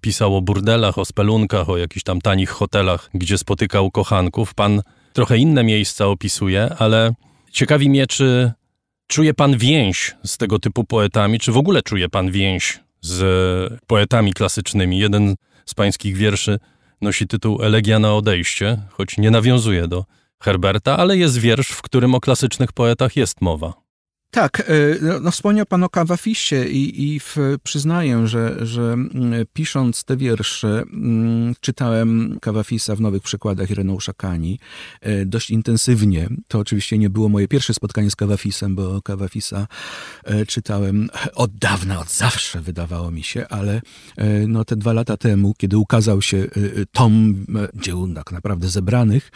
pisał 0.00 0.36
o 0.36 0.42
burdelach, 0.42 0.98
o 0.98 1.04
spelunkach, 1.04 1.68
o 1.68 1.76
jakichś 1.76 2.02
tam 2.02 2.20
tanich 2.20 2.50
hotelach, 2.50 3.10
gdzie 3.14 3.38
spotykał 3.38 3.90
kochanków. 3.90 4.54
Pan 4.54 4.82
trochę 5.12 5.38
inne 5.38 5.64
miejsca 5.64 6.06
opisuje, 6.06 6.74
ale 6.78 7.14
ciekawi 7.52 7.90
mnie, 7.90 8.06
czy 8.06 8.52
czuje 9.06 9.34
pan 9.34 9.58
więź 9.58 10.16
z 10.24 10.36
tego 10.36 10.58
typu 10.58 10.84
poetami, 10.84 11.38
czy 11.38 11.52
w 11.52 11.56
ogóle 11.56 11.82
czuje 11.82 12.08
pan 12.08 12.30
więź 12.30 12.80
z 13.00 13.22
poetami 13.86 14.32
klasycznymi. 14.32 14.98
Jeden 14.98 15.34
z 15.66 15.74
pańskich 15.74 16.16
wierszy 16.16 16.58
nosi 17.00 17.26
tytuł 17.26 17.62
Elegia 17.62 17.98
na 17.98 18.14
odejście, 18.14 18.78
choć 18.90 19.18
nie 19.18 19.30
nawiązuje 19.30 19.88
do 19.88 20.04
Herberta, 20.40 20.96
ale 20.96 21.16
jest 21.16 21.38
wiersz, 21.38 21.68
w 21.68 21.82
którym 21.82 22.14
o 22.14 22.20
klasycznych 22.20 22.72
poetach 22.72 23.16
jest 23.16 23.40
mowa. 23.40 23.85
Tak, 24.30 24.60
e, 24.60 24.64
no, 25.02 25.20
no 25.20 25.30
wspomniał 25.30 25.66
pan 25.66 25.82
o 25.84 25.88
Kawafisie 25.88 26.64
i, 26.64 27.14
i 27.14 27.20
w, 27.20 27.36
przyznaję, 27.62 28.26
że, 28.26 28.66
że 28.66 28.82
mm, 28.92 29.46
pisząc 29.52 30.04
te 30.04 30.16
wiersze 30.16 30.68
mm, 30.92 31.54
czytałem 31.60 32.38
Kawafisa 32.40 32.96
w 32.96 33.00
nowych 33.00 33.22
przykładach 33.22 33.70
Ireneusza 33.70 34.12
Kani 34.12 34.58
e, 35.00 35.26
dość 35.26 35.50
intensywnie. 35.50 36.28
To 36.48 36.58
oczywiście 36.58 36.98
nie 36.98 37.10
było 37.10 37.28
moje 37.28 37.48
pierwsze 37.48 37.74
spotkanie 37.74 38.10
z 38.10 38.16
Kawafisem, 38.16 38.74
bo 38.74 39.02
Kawafisa 39.02 39.66
e, 40.24 40.46
czytałem 40.46 41.08
od 41.34 41.58
dawna, 41.58 42.00
od 42.00 42.10
zawsze 42.10 42.60
wydawało 42.60 43.10
mi 43.10 43.22
się, 43.22 43.48
ale 43.48 43.82
no 44.48 44.64
te 44.64 44.76
dwa 44.76 44.92
lata 44.92 45.16
temu, 45.16 45.54
kiedy 45.58 45.78
ukazał 45.78 46.22
się 46.22 46.46
tom 46.92 47.44
dzieł 47.74 48.14
tak 48.14 48.32
naprawdę 48.32 48.68
zebranych 48.68 49.30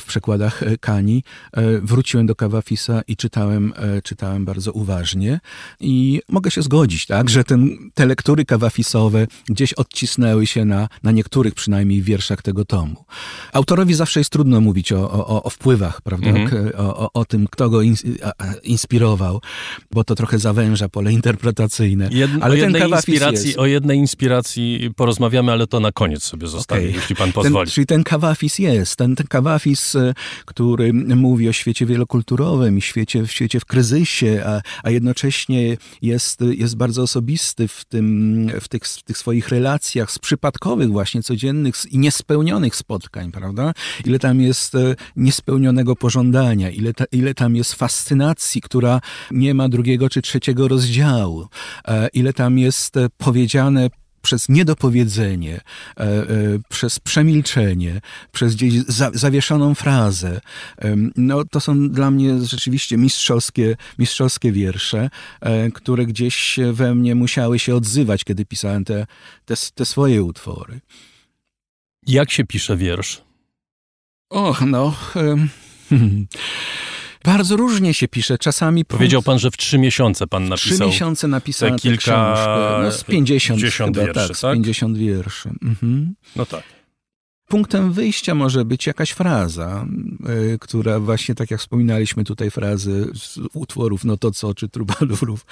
w 0.00 0.04
przekładach 0.06 0.62
Kani, 0.80 1.24
wróciłem 1.82 2.26
do 2.26 2.34
Kawafisa 2.34 3.02
i 3.06 3.16
czytałem, 3.16 3.72
czytałem 4.04 4.19
czytałem 4.20 4.44
bardzo 4.44 4.72
uważnie 4.72 5.40
i 5.80 6.20
mogę 6.28 6.50
się 6.50 6.62
zgodzić, 6.62 7.06
tak, 7.06 7.30
że 7.30 7.44
ten, 7.44 7.90
te 7.94 8.06
lektury 8.06 8.44
kawafisowe 8.44 9.26
gdzieś 9.48 9.72
odcisnęły 9.72 10.46
się 10.46 10.64
na, 10.64 10.88
na 11.02 11.10
niektórych 11.10 11.54
przynajmniej 11.54 12.02
wierszach 12.02 12.42
tego 12.42 12.64
tomu. 12.64 13.04
Autorowi 13.52 13.94
zawsze 13.94 14.20
jest 14.20 14.30
trudno 14.30 14.60
mówić 14.60 14.92
o, 14.92 15.10
o, 15.10 15.42
o 15.42 15.50
wpływach, 15.50 16.02
prawda, 16.02 16.30
mhm. 16.30 16.72
o, 16.76 16.96
o, 16.96 17.12
o, 17.12 17.24
tym, 17.24 17.46
kto 17.50 17.70
go 17.70 17.80
inspirował, 18.62 19.40
bo 19.90 20.04
to 20.04 20.14
trochę 20.14 20.38
zawęża 20.38 20.88
pole 20.88 21.12
interpretacyjne. 21.12 22.08
Jed, 22.12 22.30
ale 22.40 22.54
o, 22.54 22.56
jednej 22.56 22.90
inspiracji, 22.90 23.46
jest. 23.46 23.58
o 23.58 23.66
jednej 23.66 23.98
inspiracji 23.98 24.90
porozmawiamy, 24.96 25.52
ale 25.52 25.66
to 25.66 25.80
na 25.80 25.92
koniec 25.92 26.22
sobie 26.22 26.46
zostawię, 26.46 26.88
okay. 26.88 26.92
jeśli 26.92 27.16
pan 27.16 27.32
pozwoli. 27.32 27.66
Ten, 27.66 27.74
czyli 27.74 27.86
ten 27.86 28.04
kawafis 28.04 28.58
jest, 28.58 28.96
ten, 28.96 29.16
ten 29.16 29.26
kawafis, 29.26 29.96
e, 29.96 30.14
który 30.44 30.92
mówi 30.92 31.48
o 31.48 31.52
świecie 31.52 31.86
wielokulturowym 31.86 32.78
i 32.78 32.80
świecie, 32.82 33.22
w 33.22 33.32
świecie 33.32 33.60
w 33.60 33.64
kryzysie, 33.64 34.09
a, 34.46 34.60
a 34.82 34.90
jednocześnie 34.90 35.76
jest, 36.02 36.40
jest 36.40 36.76
bardzo 36.76 37.02
osobisty 37.02 37.68
w, 37.68 37.84
tym, 37.84 38.46
w, 38.60 38.68
tych, 38.68 38.82
w 38.84 39.02
tych 39.02 39.18
swoich 39.18 39.48
relacjach 39.48 40.12
z 40.12 40.18
przypadkowych 40.18 40.90
właśnie 40.90 41.22
codziennych 41.22 41.74
i 41.90 41.98
niespełnionych 41.98 42.76
spotkań, 42.76 43.32
prawda? 43.32 43.72
Ile 44.04 44.18
tam 44.18 44.40
jest 44.40 44.74
e, 44.74 44.94
niespełnionego 45.16 45.96
pożądania, 45.96 46.70
ile, 46.70 46.94
ta, 46.94 47.04
ile 47.12 47.34
tam 47.34 47.56
jest 47.56 47.74
fascynacji, 47.74 48.60
która 48.60 49.00
nie 49.30 49.54
ma 49.54 49.68
drugiego 49.68 50.08
czy 50.08 50.22
trzeciego 50.22 50.68
rozdziału, 50.68 51.48
e, 51.88 52.08
ile 52.12 52.32
tam 52.32 52.58
jest 52.58 52.96
e, 52.96 53.08
powiedziane 53.16 53.90
przez 54.22 54.48
niedopowiedzenie, 54.48 55.60
e, 55.96 56.00
e, 56.00 56.26
przez 56.68 57.00
przemilczenie, 57.00 58.00
przez 58.32 58.54
gdzieś 58.54 58.74
za, 58.74 59.10
zawieszoną 59.14 59.74
frazę. 59.74 60.40
No, 61.16 61.44
to 61.44 61.60
są 61.60 61.88
dla 61.88 62.10
mnie 62.10 62.40
rzeczywiście 62.42 62.96
mistrzowskie, 62.96 63.76
mistrzowskie 63.98 64.52
wiersze, 64.52 65.10
e, 65.40 65.70
które 65.70 66.06
gdzieś 66.06 66.58
we 66.72 66.94
mnie 66.94 67.14
musiały 67.14 67.58
się 67.58 67.74
odzywać, 67.74 68.24
kiedy 68.24 68.44
pisałem 68.44 68.84
te, 68.84 69.06
te, 69.44 69.54
te 69.74 69.84
swoje 69.84 70.22
utwory. 70.22 70.80
Jak 72.06 72.30
się 72.30 72.44
pisze 72.44 72.76
wiersz? 72.76 73.22
Och, 74.30 74.60
no... 74.60 74.90
Hmm. 74.90 75.48
Bardzo 77.24 77.56
różnie 77.56 77.94
się 77.94 78.08
pisze. 78.08 78.38
Czasami... 78.38 78.84
Powiedział 78.84 79.22
pan, 79.22 79.38
że 79.38 79.50
w 79.50 79.56
trzy 79.56 79.78
miesiące 79.78 80.26
pan 80.26 80.48
napisał... 80.48 80.76
Trzy 80.76 80.86
miesiące 80.86 81.28
napisałem 81.28 81.74
te 81.74 81.80
kilka... 81.80 82.80
No 82.82 82.92
z 82.92 83.04
pięćdziesiąt 83.04 83.62
chyba, 83.62 83.90
wierszy, 83.90 84.28
tak, 84.28 84.38
tak? 84.38 84.54
pięćdziesiąt 84.54 84.98
wierszy. 84.98 85.50
Mhm. 85.62 86.14
No 86.36 86.46
tak. 86.46 86.62
Punktem 87.50 87.92
wyjścia 87.92 88.34
może 88.34 88.64
być 88.64 88.86
jakaś 88.86 89.10
fraza, 89.10 89.86
y, 90.54 90.58
która 90.58 91.00
właśnie, 91.00 91.34
tak 91.34 91.50
jak 91.50 91.60
wspominaliśmy 91.60 92.24
tutaj 92.24 92.50
frazy 92.50 93.10
z 93.14 93.38
utworów 93.52 94.04
No 94.04 94.16
to 94.16 94.30
co, 94.30 94.54
czy 94.54 94.68
Trubadurów, 94.68 95.46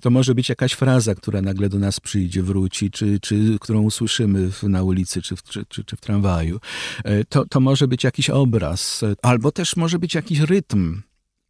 to 0.00 0.10
może 0.10 0.34
być 0.34 0.48
jakaś 0.48 0.72
fraza, 0.72 1.14
która 1.14 1.42
nagle 1.42 1.68
do 1.68 1.78
nas 1.78 2.00
przyjdzie, 2.00 2.42
wróci, 2.42 2.90
czy, 2.90 3.20
czy 3.20 3.56
którą 3.60 3.82
usłyszymy 3.82 4.50
na 4.62 4.82
ulicy, 4.82 5.22
czy 5.22 5.36
w, 5.36 5.42
czy, 5.42 5.64
czy, 5.68 5.84
czy 5.84 5.96
w 5.96 6.00
tramwaju. 6.00 6.60
Y, 7.06 7.24
to, 7.28 7.44
to 7.46 7.60
może 7.60 7.88
być 7.88 8.04
jakiś 8.04 8.30
obraz, 8.30 9.04
albo 9.22 9.52
też 9.52 9.76
może 9.76 9.98
być 9.98 10.14
jakiś 10.14 10.38
rytm, 10.38 11.02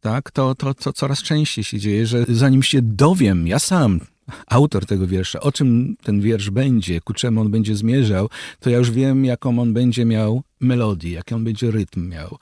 tak, 0.03 0.31
to, 0.31 0.55
to, 0.55 0.73
to 0.73 0.93
coraz 0.93 1.23
częściej 1.23 1.63
się 1.63 1.79
dzieje, 1.79 2.07
że 2.07 2.25
zanim 2.29 2.63
się 2.63 2.81
dowiem, 2.81 3.47
ja 3.47 3.59
sam, 3.59 3.99
autor 4.47 4.85
tego 4.85 5.07
wiersza, 5.07 5.39
o 5.39 5.51
czym 5.51 5.95
ten 6.03 6.21
wiersz 6.21 6.49
będzie, 6.49 7.01
ku 7.01 7.13
czemu 7.13 7.41
on 7.41 7.51
będzie 7.51 7.75
zmierzał, 7.75 8.29
to 8.59 8.69
ja 8.69 8.77
już 8.77 8.91
wiem, 8.91 9.25
jaką 9.25 9.59
on 9.59 9.73
będzie 9.73 10.05
miał 10.05 10.43
melodię, 10.59 11.11
jaki 11.11 11.33
on 11.33 11.43
będzie 11.43 11.71
rytm 11.71 12.09
miał. 12.09 12.37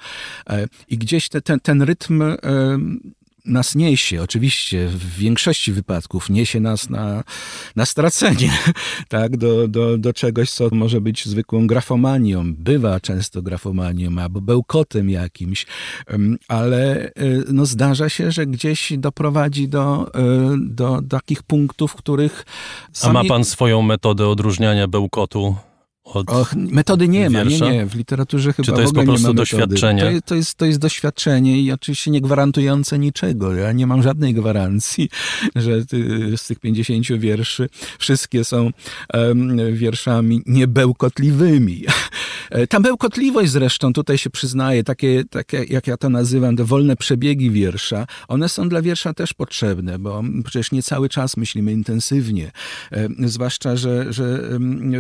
E, 0.50 0.68
I 0.88 0.98
gdzieś 0.98 1.30
te, 1.30 1.42
ten, 1.42 1.60
ten 1.60 1.82
rytm 1.82 2.24
nas 3.46 3.76
niesie, 3.76 4.22
oczywiście 4.22 4.88
w 4.88 5.16
większości 5.18 5.72
wypadków 5.72 6.30
niesie 6.30 6.60
nas 6.60 6.90
na, 6.90 7.24
na 7.76 7.86
stracenie, 7.86 8.52
tak, 9.10 9.38
do, 9.38 9.68
do, 9.68 9.98
do 9.98 10.14
czegoś, 10.14 10.52
co 10.52 10.70
może 10.72 11.02
być 11.02 11.26
zwykłą 11.26 11.68
grafomanią, 11.68 12.54
bywa 12.56 13.00
często 13.00 13.42
grafomanią 13.42 14.20
albo 14.20 14.42
bełkotem 14.42 15.10
jakimś, 15.10 15.66
ale 16.48 17.06
e, 17.06 17.12
no, 17.48 17.66
zdarza 17.66 18.10
się, 18.10 18.32
że 18.32 18.46
gdzieś 18.46 18.94
doprowadzi 18.98 19.68
do, 19.68 20.12
e, 20.16 20.56
do, 20.60 21.02
do 21.02 21.18
takich 21.18 21.44
punktów, 21.44 21.92
w 21.92 21.96
których... 21.96 22.46
Sami... 22.94 23.20
A 23.20 23.24
ma 23.24 23.30
pan 23.30 23.44
swoją 23.44 23.82
metodę 23.82 24.28
odróżniania 24.28 24.88
bełkotu 24.88 25.56
od 26.04 26.30
Och, 26.30 26.56
metody 26.56 27.08
nie 27.08 27.30
ma, 27.30 27.44
nie, 27.44 27.60
nie. 27.60 27.86
W 27.86 27.96
literaturze 27.96 28.54
chyba 28.54 28.66
Czy 28.66 28.72
to 28.72 28.82
jest 28.82 28.94
po 28.94 29.04
prostu 29.04 29.34
doświadczenie? 29.34 30.02
To 30.02 30.10
jest, 30.10 30.26
to, 30.26 30.36
jest, 30.36 30.56
to 30.56 30.66
jest 30.66 30.80
doświadczenie 30.80 31.62
i 31.62 31.72
oczywiście 31.72 32.12
nie 32.12 32.22
gwarantujące 32.22 33.00
niczego. 33.00 33.56
Ja 33.56 33.72
nie 33.72 33.88
mam 33.88 34.04
żadnej 34.04 34.34
gwarancji, 34.34 35.10
że 35.56 35.82
z 36.38 36.48
tych 36.48 36.60
50 36.60 37.08
wierszy 37.20 37.70
wszystkie 38.00 38.44
są 38.44 38.70
um, 39.14 39.76
wierszami 39.76 40.42
niebełkotliwymi. 40.46 41.84
Ta 42.70 42.80
bełkotliwość 42.80 43.52
zresztą, 43.52 43.94
tutaj 43.94 44.18
się 44.18 44.30
przyznaje, 44.30 44.84
takie, 44.84 45.24
takie, 45.30 45.64
jak 45.70 45.88
ja 45.88 45.98
to 45.98 46.10
nazywam, 46.10 46.56
te 46.56 46.64
wolne 46.64 46.96
przebiegi 46.96 47.52
wiersza, 47.52 48.08
one 48.28 48.50
są 48.50 48.70
dla 48.70 48.82
wiersza 48.82 49.14
też 49.14 49.34
potrzebne, 49.34 50.00
bo 50.00 50.24
przecież 50.46 50.72
nie 50.72 50.84
cały 50.84 51.10
czas 51.10 51.38
myślimy 51.38 51.72
intensywnie. 51.72 52.52
E, 52.92 53.08
zwłaszcza, 53.20 53.76
że, 53.76 54.14
że 54.14 54.40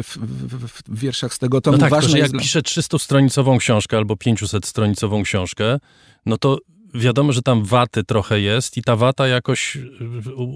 w, 0.04 0.18
w, 0.18 0.82
w 0.88 1.01
wierszach 1.02 1.34
z 1.34 1.40
tego 1.40 1.62
tomu 1.62 1.78
no 1.78 1.82
tak, 1.82 1.92
ważne 1.92 2.20
jest... 2.20 2.34
jak 2.34 2.42
piszę 2.42 2.62
300-stronicową 2.62 3.58
książkę 3.58 3.98
albo 3.98 4.14
500-stronicową 4.14 5.24
książkę, 5.24 5.80
no 6.26 6.38
to 6.38 6.58
wiadomo, 6.94 7.32
że 7.32 7.42
tam 7.42 7.64
waty 7.64 8.04
trochę 8.04 8.40
jest 8.40 8.78
i 8.78 8.82
ta 8.82 8.96
wata 8.96 9.28
jakoś 9.28 9.78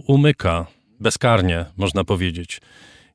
umyka 0.08 0.66
bezkarnie, 1.00 1.66
można 1.78 2.04
powiedzieć. 2.04 2.62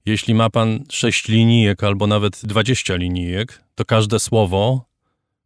Jeśli 0.07 0.35
ma 0.35 0.51
pan 0.51 0.85
6 0.90 1.28
linijek 1.28 1.85
albo 1.85 2.07
nawet 2.07 2.40
20 2.44 2.97
linijek, 2.97 3.62
to 3.74 3.85
każde 3.85 4.20
słowo 4.20 4.85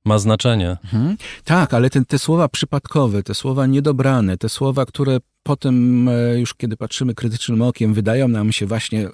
ma 0.04 0.18
znaczenie. 0.18 0.76
Mhm. 0.84 1.16
Tak, 1.44 1.74
ale 1.74 1.90
te, 1.90 2.04
te 2.04 2.18
słowa 2.18 2.48
przypadkowe, 2.48 3.22
te 3.22 3.34
słowa 3.34 3.66
niedobrane, 3.66 4.38
te 4.38 4.48
słowa, 4.48 4.86
które 4.86 5.18
potem 5.44 6.08
e, 6.08 6.40
już 6.40 6.54
kiedy 6.54 6.76
patrzymy 6.76 7.14
krytycznym 7.14 7.62
okiem, 7.62 7.94
wydają 7.94 8.28
nam 8.28 8.52
się 8.52 8.66
właśnie, 8.66 9.06
e, 9.06 9.10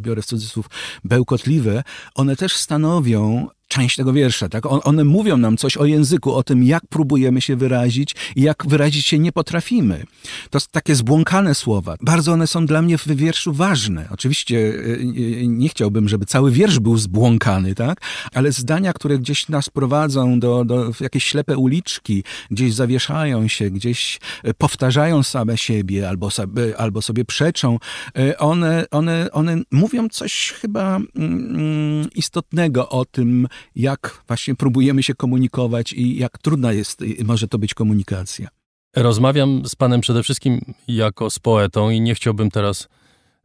biorę 0.00 0.22
w 0.22 0.26
cudzysłów, 0.26 0.66
bełkotliwe, 1.04 1.82
one 2.14 2.36
też 2.36 2.56
stanowią 2.56 3.48
część 3.68 3.96
tego 3.96 4.12
wiersza, 4.12 4.48
tak? 4.48 4.64
one 4.66 5.04
mówią 5.04 5.36
nam 5.36 5.56
coś 5.56 5.76
o 5.76 5.84
języku, 5.84 6.34
o 6.34 6.42
tym, 6.42 6.64
jak 6.64 6.86
próbujemy 6.86 7.40
się 7.40 7.56
wyrazić 7.56 8.14
i 8.36 8.42
jak 8.42 8.66
wyrazić 8.66 9.06
się 9.06 9.18
nie 9.18 9.32
potrafimy. 9.32 10.04
To 10.50 10.58
takie 10.70 10.94
zbłąkane 10.94 11.54
słowa. 11.54 11.96
Bardzo 12.00 12.32
one 12.32 12.46
są 12.46 12.66
dla 12.66 12.82
mnie 12.82 12.98
w 12.98 13.06
wierszu 13.06 13.52
ważne. 13.52 14.08
Oczywiście 14.10 14.58
e, 14.58 15.46
nie 15.46 15.68
chciałbym, 15.68 16.08
żeby 16.08 16.26
cały 16.26 16.50
wiersz 16.50 16.78
był 16.78 16.98
zbłąkany, 16.98 17.74
tak? 17.74 18.00
Ale 18.34 18.52
zdania, 18.52 18.92
które 18.92 19.18
gdzieś 19.18 19.48
nas 19.48 19.68
prowadzą 19.68 20.40
do, 20.40 20.64
do 20.64 20.90
jakieś 21.00 21.24
ślepe 21.24 21.56
uliczki, 21.56 22.24
gdzieś 22.50 22.74
zawieszają 22.74 23.48
się, 23.48 23.70
gdzieś 23.70 24.20
powtarzają 24.58 25.22
same 25.22 25.56
siebie 25.68 26.08
albo 26.08 26.30
sobie, 26.30 26.76
albo 26.76 27.02
sobie 27.02 27.24
przeczą, 27.24 27.78
e, 28.18 28.38
one, 28.38 28.84
one, 28.90 29.30
one 29.32 29.62
mówią 29.70 30.08
coś 30.08 30.52
chyba 30.60 30.96
mm, 30.96 32.08
istotnego 32.14 32.88
o 32.88 33.04
tym, 33.04 33.48
jak 33.76 34.22
właśnie 34.26 34.54
próbujemy 34.54 35.02
się 35.02 35.14
komunikować 35.14 35.92
i 35.92 36.18
jak 36.18 36.38
trudna 36.38 36.72
jest, 36.72 37.04
może 37.24 37.48
to 37.48 37.58
być 37.58 37.74
komunikacja. 37.74 38.48
Rozmawiam 38.96 39.62
z 39.66 39.74
panem 39.74 40.00
przede 40.00 40.22
wszystkim 40.22 40.60
jako 40.88 41.30
z 41.30 41.38
poetą 41.38 41.90
i 41.90 42.00
nie 42.00 42.14
chciałbym 42.14 42.50
teraz 42.50 42.88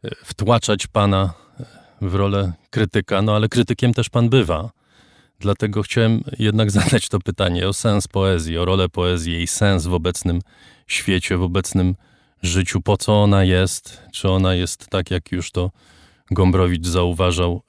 e, 0.03 0.09
wtłaczać 0.23 0.87
pana 0.87 1.33
w 2.01 2.15
rolę 2.15 2.53
krytyka, 2.69 3.21
no 3.21 3.35
ale 3.35 3.49
krytykiem 3.49 3.93
też 3.93 4.09
pan 4.09 4.29
bywa. 4.29 4.71
Dlatego 5.39 5.83
chciałem 5.83 6.23
jednak 6.39 6.71
zadać 6.79 7.09
to 7.09 7.19
pytanie 7.19 7.67
o 7.67 7.73
sens 7.73 8.07
poezji, 8.07 8.57
o 8.57 8.65
rolę 8.65 8.89
poezji, 8.89 9.33
jej 9.33 9.47
sens 9.47 9.85
w 9.85 9.93
obecnym 9.93 10.41
świecie, 10.87 11.37
w 11.37 11.41
obecnym 11.41 11.95
życiu. 12.43 12.81
Po 12.81 12.97
co 12.97 13.23
ona 13.23 13.43
jest? 13.43 14.01
Czy 14.11 14.29
ona 14.29 14.53
jest 14.53 14.87
tak, 14.87 15.11
jak 15.11 15.31
już 15.31 15.51
to 15.51 15.71
Gombrowicz 16.31 16.87
zauważał, 16.87 17.61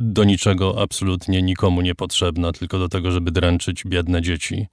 do 0.00 0.24
niczego 0.24 0.82
absolutnie 0.82 1.42
nikomu 1.42 1.80
niepotrzebna, 1.80 2.52
tylko 2.52 2.78
do 2.78 2.88
tego, 2.88 3.10
żeby 3.10 3.30
dręczyć 3.30 3.84
biedne 3.84 4.22
dzieci. 4.22 4.66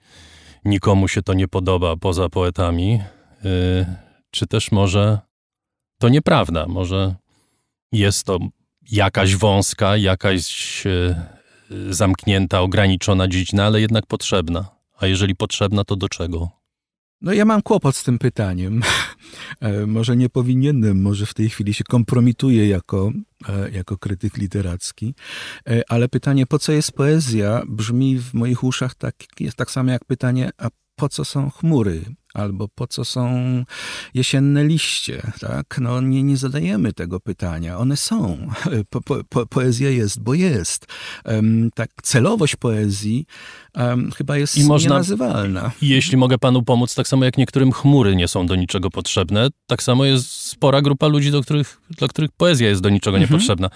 Nikomu 0.65 1.07
się 1.07 1.21
to 1.21 1.33
nie 1.33 1.47
podoba 1.47 1.97
poza 1.97 2.29
poetami. 2.29 2.91
Yy, 3.43 3.85
czy 4.31 4.47
też 4.47 4.71
może 4.71 5.19
to 5.99 6.09
nieprawda? 6.09 6.65
Może 6.67 7.15
jest 7.91 8.25
to 8.25 8.39
jakaś 8.91 9.35
wąska, 9.35 9.97
jakaś 9.97 10.85
yy, 10.85 11.93
zamknięta, 11.93 12.61
ograniczona 12.61 13.27
dziedzina, 13.27 13.65
ale 13.65 13.81
jednak 13.81 14.05
potrzebna. 14.05 14.65
A 14.99 15.07
jeżeli 15.07 15.35
potrzebna, 15.35 15.83
to 15.83 15.95
do 15.95 16.09
czego? 16.09 16.49
No 17.21 17.33
ja 17.33 17.45
mam 17.45 17.61
kłopot 17.61 17.95
z 17.95 18.03
tym 18.03 18.19
pytaniem. 18.19 18.81
E, 19.59 19.85
może 19.85 20.17
nie 20.17 20.29
powinienem, 20.29 21.01
może 21.01 21.25
w 21.25 21.33
tej 21.33 21.49
chwili 21.49 21.73
się 21.73 21.83
kompromituję 21.83 22.67
jako, 22.67 23.11
e, 23.49 23.71
jako 23.71 23.97
krytyk 23.97 24.37
literacki, 24.37 25.13
E, 25.69 25.91
ale 25.91 26.09
pytanie, 26.09 26.45
po 26.45 26.59
co 26.59 26.71
jest 26.71 26.91
poezja, 26.91 27.63
brzmi 27.67 28.19
w 28.19 28.33
moich 28.33 28.63
uszach 28.63 28.95
tak, 28.95 29.15
jest 29.39 29.57
tak 29.57 29.71
samo 29.71 29.91
jak 29.91 30.05
pytanie, 30.05 30.49
a 30.57 30.69
po 30.95 31.09
co 31.09 31.25
są 31.25 31.49
chmury? 31.49 32.05
Albo 32.33 32.67
po 32.67 32.87
co 32.87 33.05
są 33.05 33.39
jesienne 34.13 34.63
liście, 34.65 35.31
tak? 35.39 35.77
No 35.81 36.01
nie, 36.01 36.23
nie 36.23 36.37
zadajemy 36.37 36.93
tego 36.93 37.19
pytania. 37.19 37.77
One 37.77 37.97
są. 37.97 38.47
Po, 38.89 39.01
po, 39.01 39.23
po, 39.29 39.45
poezja 39.45 39.89
jest, 39.89 40.19
bo 40.23 40.33
jest. 40.33 40.85
Em, 41.25 41.69
tak, 41.75 41.89
celowość 42.03 42.55
poezji 42.55 43.25
em, 43.73 44.11
chyba 44.11 44.37
jest 44.37 44.57
I 44.57 44.63
można- 44.63 44.89
nienazywalna. 44.89 45.71
Jeśli 45.81 46.17
mogę 46.17 46.37
panu 46.37 46.63
pomóc, 46.63 46.95
tak 46.95 47.07
samo 47.07 47.25
jak 47.25 47.37
niektórym 47.37 47.71
chmury 47.71 48.15
nie 48.15 48.27
są 48.27 48.45
do 48.47 48.55
niczego 48.55 48.89
potrzebne, 48.89 49.47
tak 49.67 49.83
samo 49.83 50.05
jest 50.05 50.31
spora 50.31 50.81
grupa 50.81 51.07
ludzi, 51.07 51.31
do 51.31 51.41
których, 51.41 51.81
dla 51.89 52.07
których 52.07 52.31
poezja 52.37 52.69
jest 52.69 52.81
do 52.81 52.89
niczego 52.89 53.17
niepotrzebna. 53.17 53.69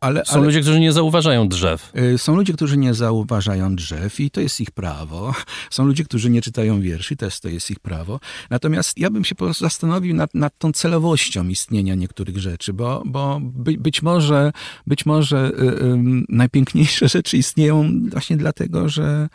Ale, 0.00 0.24
Są 0.24 0.42
ludzie, 0.44 0.60
którzy 0.60 0.80
nie 0.80 0.92
zauważają 0.92 1.48
drzew. 1.48 1.92
Y, 2.14 2.18
Są 2.18 2.36
ludzie, 2.36 2.52
którzy 2.52 2.76
nie 2.76 2.94
zauważają 2.94 3.76
drzew 3.76 4.20
i 4.20 4.30
to 4.30 4.40
jest 4.40 4.60
ich 4.60 4.70
prawo. 4.70 5.34
Są 5.70 5.84
ludzie, 5.86 6.04
którzy 6.04 6.30
nie 6.30 6.42
czytają 6.42 6.80
wierszy, 6.80 7.16
też 7.16 7.40
to 7.40 7.48
jest 7.48 7.70
ich 7.70 7.80
prawo. 7.80 8.20
Natomiast 8.50 8.98
ja 8.98 9.10
bym 9.10 9.24
się 9.24 9.34
po 9.34 9.44
prostu 9.44 9.64
zastanowił 9.64 10.14
nad, 10.14 10.34
nad 10.34 10.58
tą 10.58 10.72
celowością 10.72 11.48
istnienia 11.48 11.94
niektórych 11.94 12.38
rzeczy, 12.38 12.72
bo, 12.72 13.02
bo 13.06 13.38
by, 13.42 13.72
być 13.72 14.02
może, 14.02 14.52
być 14.86 15.06
może 15.06 15.52
y, 15.60 15.84
ym, 15.84 16.26
najpiękniejsze 16.28 17.08
rzeczy 17.16 17.36
istnieją 17.36 17.90
właśnie 18.10 18.36
dlatego, 18.36 18.88
że 18.88 19.28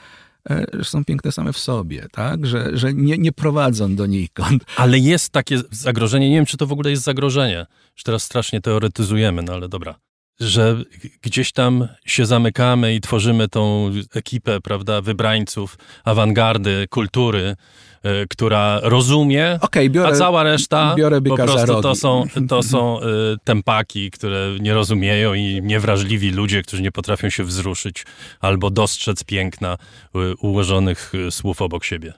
e, 0.50 0.66
że 0.74 0.84
są 0.84 1.06
piękne 1.06 1.32
same 1.32 1.54
w 1.54 1.58
sobie, 1.58 2.08
tak? 2.12 2.46
Że, 2.46 2.78
że 2.78 2.94
nie, 2.94 3.18
nie 3.18 3.32
prowadzą 3.32 3.96
donikąd. 3.96 4.66
Ale 4.78 5.00
jest 5.00 5.30
takie 5.30 5.62
zagrożenie, 5.72 6.30
nie 6.30 6.36
wiem, 6.36 6.46
czy 6.46 6.58
to 6.58 6.68
w 6.68 6.72
ogóle 6.72 6.90
jest 6.90 7.04
zagrożenie, 7.04 7.66
że 7.96 8.04
teraz 8.04 8.24
strasznie 8.24 8.62
teoretyzujemy, 8.62 9.44
no 9.44 9.54
ale 9.54 9.70
dobra. 9.70 9.96
Że 10.40 10.84
gdzieś 11.22 11.52
tam 11.52 11.88
się 12.06 12.26
zamykamy 12.26 12.96
i 12.96 13.02
tworzymy 13.02 13.48
tą 13.48 13.92
ekipę, 14.16 14.62
prawda, 14.62 15.02
wybrańców, 15.02 15.78
awangardy, 16.04 16.88
kultury, 16.90 17.56
e, 18.04 18.26
która 18.28 18.80
rozumie, 18.84 19.58
Okej, 19.62 19.90
biorę, 19.90 20.10
a 20.10 20.12
cała 20.16 20.44
reszta 20.44 20.96
po 21.28 21.36
prostu 21.36 21.82
to 21.82 21.96
są, 21.96 22.24
to 22.48 22.64
są 22.64 23.00
y, 23.02 23.04
tempaki, 23.44 24.12
które 24.12 24.58
nie 24.60 24.74
rozumieją 24.74 25.34
i 25.34 25.62
niewrażliwi 25.64 26.32
ludzie, 26.32 26.62
którzy 26.64 26.82
nie 26.82 26.92
potrafią 26.92 27.30
się 27.30 27.44
wzruszyć 27.44 28.06
albo 28.40 28.70
dostrzec 28.70 29.24
piękna 29.24 29.78
y, 30.16 30.36
ułożonych 30.36 31.16
y, 31.16 31.32
słów 31.32 31.62
obok 31.62 31.84
siebie. 31.86 32.14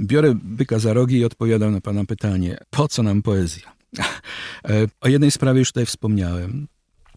Biorę 0.00 0.34
byka 0.42 0.78
za 0.78 0.92
rogi 0.92 1.16
i 1.18 1.24
odpowiadam 1.24 1.72
na 1.72 1.80
pana 1.80 2.04
pytanie. 2.04 2.58
Po 2.70 2.88
co 2.88 3.02
nam 3.02 3.22
poezja? 3.22 3.72
E, 4.68 4.86
O 5.00 5.08
jednej 5.08 5.30
sprawie 5.30 5.58
już 5.58 5.68
tutaj 5.68 5.86
wspomniałem. 5.86 6.68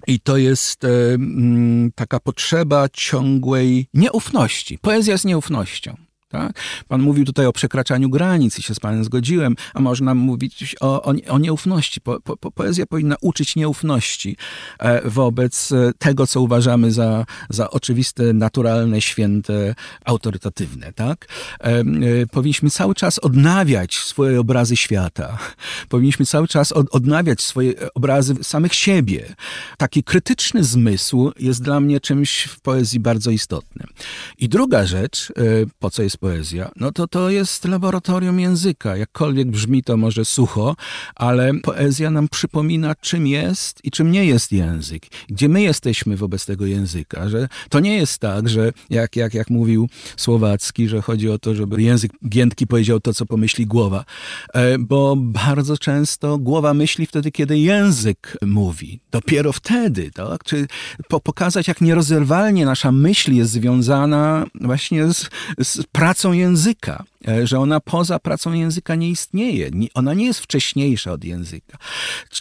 I 0.08 0.20
to 0.20 0.38
jest 0.38 0.84
e, 0.84 0.88
mm, 0.88 1.92
taka 1.96 2.20
potrzeba 2.20 2.90
ciągłej 2.94 3.88
nieufności. 3.94 4.78
Poezja 4.78 5.12
jest 5.12 5.26
nieufnością. 5.26 5.96
Tak? 6.28 6.60
Pan 6.88 7.02
mówił 7.02 7.26
tutaj 7.26 7.46
o 7.46 7.54
przekraczaniu 7.54 8.10
granic 8.10 8.60
i 8.60 8.62
się 8.62 8.76
z 8.76 8.80
panem 8.80 9.04
zgodziłem, 9.04 9.56
a 9.74 9.80
można 9.80 10.16
mówić 10.16 10.76
o, 10.80 11.04
o, 11.04 11.14
o 11.28 11.40
nieufności. 11.40 12.02
Po, 12.02 12.22
po, 12.22 12.38
po- 12.38 12.52
poezja 12.52 12.86
powinna 12.86 13.16
uczyć 13.22 13.56
nieufności 13.56 14.38
e, 14.80 15.10
wobec 15.10 15.72
e, 15.72 15.92
tego, 15.98 16.28
co 16.28 16.42
uważamy 16.42 16.92
za, 16.92 17.26
za 17.50 17.70
oczywiste, 17.70 18.34
naturalne, 18.34 19.02
święte, 19.02 19.76
autorytatywne. 20.06 20.94
Tak? 20.94 21.28
E, 21.60 21.84
powinniśmy 22.32 22.70
cały 22.70 22.96
czas 22.96 23.20
odnawiać 23.20 23.96
swoje 23.96 24.40
obrazy 24.40 24.76
świata. 24.78 25.38
Powinniśmy 25.90 26.26
cały 26.26 26.48
czas 26.48 26.72
od, 26.72 26.96
odnawiać 26.96 27.42
swoje 27.42 27.74
obrazy 27.94 28.36
samych 28.42 28.74
siebie. 28.74 29.36
Taki 29.78 30.04
krytyczny 30.04 30.64
zmysł 30.64 31.32
jest 31.40 31.64
dla 31.64 31.80
mnie 31.80 32.00
czymś 32.00 32.44
w 32.44 32.62
poezji 32.62 33.00
bardzo 33.00 33.32
istotnym. 33.32 33.88
I 34.38 34.50
druga 34.50 34.86
rzecz, 34.86 35.34
po 35.80 35.90
co 35.90 36.04
jest 36.04 36.15
poezja, 36.18 36.72
no 36.76 36.92
to 36.92 37.08
to 37.08 37.30
jest 37.30 37.66
laboratorium 37.66 38.40
języka. 38.40 38.98
Jakkolwiek 38.98 39.48
brzmi 39.48 39.84
to 39.84 39.98
może 39.98 40.26
sucho, 40.26 40.76
ale 41.16 41.54
poezja 41.54 42.12
nam 42.12 42.28
przypomina, 42.28 42.96
czym 42.96 43.28
jest 43.28 43.86
i 43.86 43.92
czym 43.92 44.12
nie 44.12 44.26
jest 44.26 44.52
język. 44.52 45.08
Gdzie 45.28 45.50
my 45.50 45.62
jesteśmy 45.62 46.18
wobec 46.18 46.46
tego 46.46 46.66
języka, 46.66 47.30
że 47.30 47.48
to 47.70 47.80
nie 47.80 47.98
jest 47.98 48.20
tak, 48.20 48.50
że 48.50 48.72
jak, 48.90 49.16
jak, 49.16 49.34
jak 49.34 49.50
mówił 49.50 49.90
Słowacki, 50.18 50.88
że 50.88 51.02
chodzi 51.02 51.30
o 51.30 51.40
to, 51.40 51.56
żeby 51.56 51.82
język 51.82 52.12
giętki 52.30 52.68
powiedział 52.68 53.00
to, 53.00 53.14
co 53.14 53.26
pomyśli 53.26 53.66
głowa. 53.66 54.06
E, 54.54 54.78
Bo 54.80 55.16
bardzo 55.18 55.78
często 55.78 56.38
głowa 56.38 56.74
myśli 56.74 57.06
wtedy, 57.06 57.32
kiedy 57.32 57.58
język 57.58 58.38
mówi. 58.46 59.00
Dopiero 59.12 59.54
wtedy, 59.54 60.12
tak? 60.12 60.44
Czy 60.44 60.68
po, 61.08 61.20
pokazać, 61.20 61.68
jak 61.68 61.82
nierozerwalnie 61.82 62.66
nasza 62.66 62.92
myśl 62.92 63.34
jest 63.34 63.52
związana 63.52 64.46
właśnie 64.62 65.14
z, 65.14 65.30
z 65.64 65.84
pracą 66.06 66.34
języka. 66.34 67.04
E, 67.28 67.48
Że 67.48 67.60
ona 67.60 67.80
poza 67.80 68.20
pracą 68.20 68.54
języka 68.54 68.96
nie 68.96 69.10
istnieje. 69.10 69.70
Nie- 69.74 69.88
Ona 69.94 70.14
nie 70.14 70.26
jest 70.26 70.40
wcześniejsza 70.40 71.12
od 71.12 71.24
języka. 71.24 71.78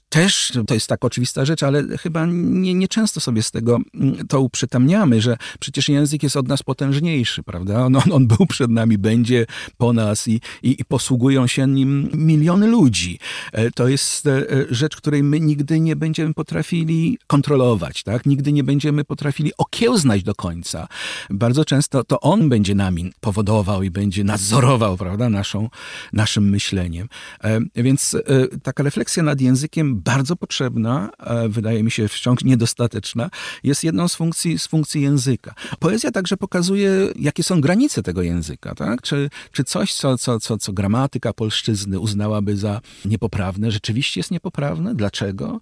Też 0.08 0.52
to 0.66 0.74
jest 0.74 0.86
tak 0.86 1.04
oczywista 1.04 1.44
rzecz, 1.44 1.62
ale 1.62 1.98
chyba 1.98 2.26
nie, 2.26 2.74
nie 2.74 2.88
często 2.88 3.20
sobie 3.20 3.42
z 3.42 3.50
tego 3.50 3.78
mm, 3.94 4.26
to 4.28 4.40
uprzytamniamy, 4.40 5.22
że 5.22 5.36
przecież 5.60 5.88
język 5.88 6.22
jest 6.22 6.36
od 6.36 6.48
nas 6.48 6.62
potężniejszy, 6.62 7.42
prawda? 7.42 7.84
On, 7.86 7.96
on, 7.96 8.12
on 8.12 8.26
był 8.26 8.46
przed 8.46 8.70
nami, 8.70 8.98
będzie 8.98 9.46
po 9.76 9.92
nas 9.92 10.28
i, 10.28 10.40
i, 10.62 10.80
i 10.80 10.84
posługują 10.84 11.46
się 11.46 11.66
nim 11.68 12.10
miliony 12.14 12.66
ludzi. 12.66 13.18
E, 13.52 13.70
To 13.70 13.88
jest 13.88 14.26
e, 14.26 14.44
rzecz, 14.70 14.96
której 14.96 15.22
my 15.22 15.40
nigdy 15.40 15.80
nie 15.80 15.96
będziemy 15.96 16.34
potrafili 16.34 17.18
kontrolować, 17.26 18.02
tak? 18.02 18.26
Nigdy 18.26 18.52
nie 18.52 18.64
będziemy 18.64 19.04
potrafili 19.04 19.52
okiełznać 19.58 20.22
do 20.22 20.34
końca. 20.34 20.88
Bardzo 21.30 21.64
często 21.64 22.04
to 22.04 22.20
on 22.20 22.48
będzie 22.48 22.74
nami 22.74 23.12
powodował 23.20 23.82
i 23.82 23.90
będzie 23.90 24.24
nadzorował, 24.24 24.73
prawda, 24.78 25.28
naszą, 25.28 25.68
naszym 26.12 26.48
myśleniem. 26.50 27.08
E, 27.44 27.60
Więc 27.76 28.14
e, 28.14 28.20
taka 28.62 28.82
refleksja 28.82 29.22
nad 29.22 29.40
językiem 29.40 30.00
bardzo 30.00 30.36
potrzebna, 30.36 31.10
e, 31.18 31.48
wydaje 31.48 31.82
mi 31.82 31.90
się 31.90 32.08
wciąż 32.08 32.44
niedostateczna, 32.44 33.30
jest 33.62 33.84
jedną 33.84 34.08
z 34.08 34.14
funkcji, 34.14 34.58
z 34.58 34.66
funkcji 34.66 35.02
języka. 35.02 35.54
Poezja 35.78 36.10
także 36.10 36.36
pokazuje, 36.36 36.90
jakie 37.16 37.42
są 37.42 37.60
granice 37.60 38.02
tego 38.02 38.22
języka, 38.22 38.74
tak? 38.74 39.02
Czy, 39.02 39.30
czy 39.52 39.64
coś, 39.64 39.94
co, 39.94 40.18
co, 40.18 40.40
co, 40.40 40.58
co 40.58 40.72
gramatyka 40.72 41.32
polszczyzny 41.32 41.98
uznałaby 41.98 42.56
za 42.56 42.80
niepoprawne, 43.04 43.70
rzeczywiście 43.70 44.20
jest 44.20 44.30
niepoprawne? 44.30 44.94
Dlaczego? 44.94 45.60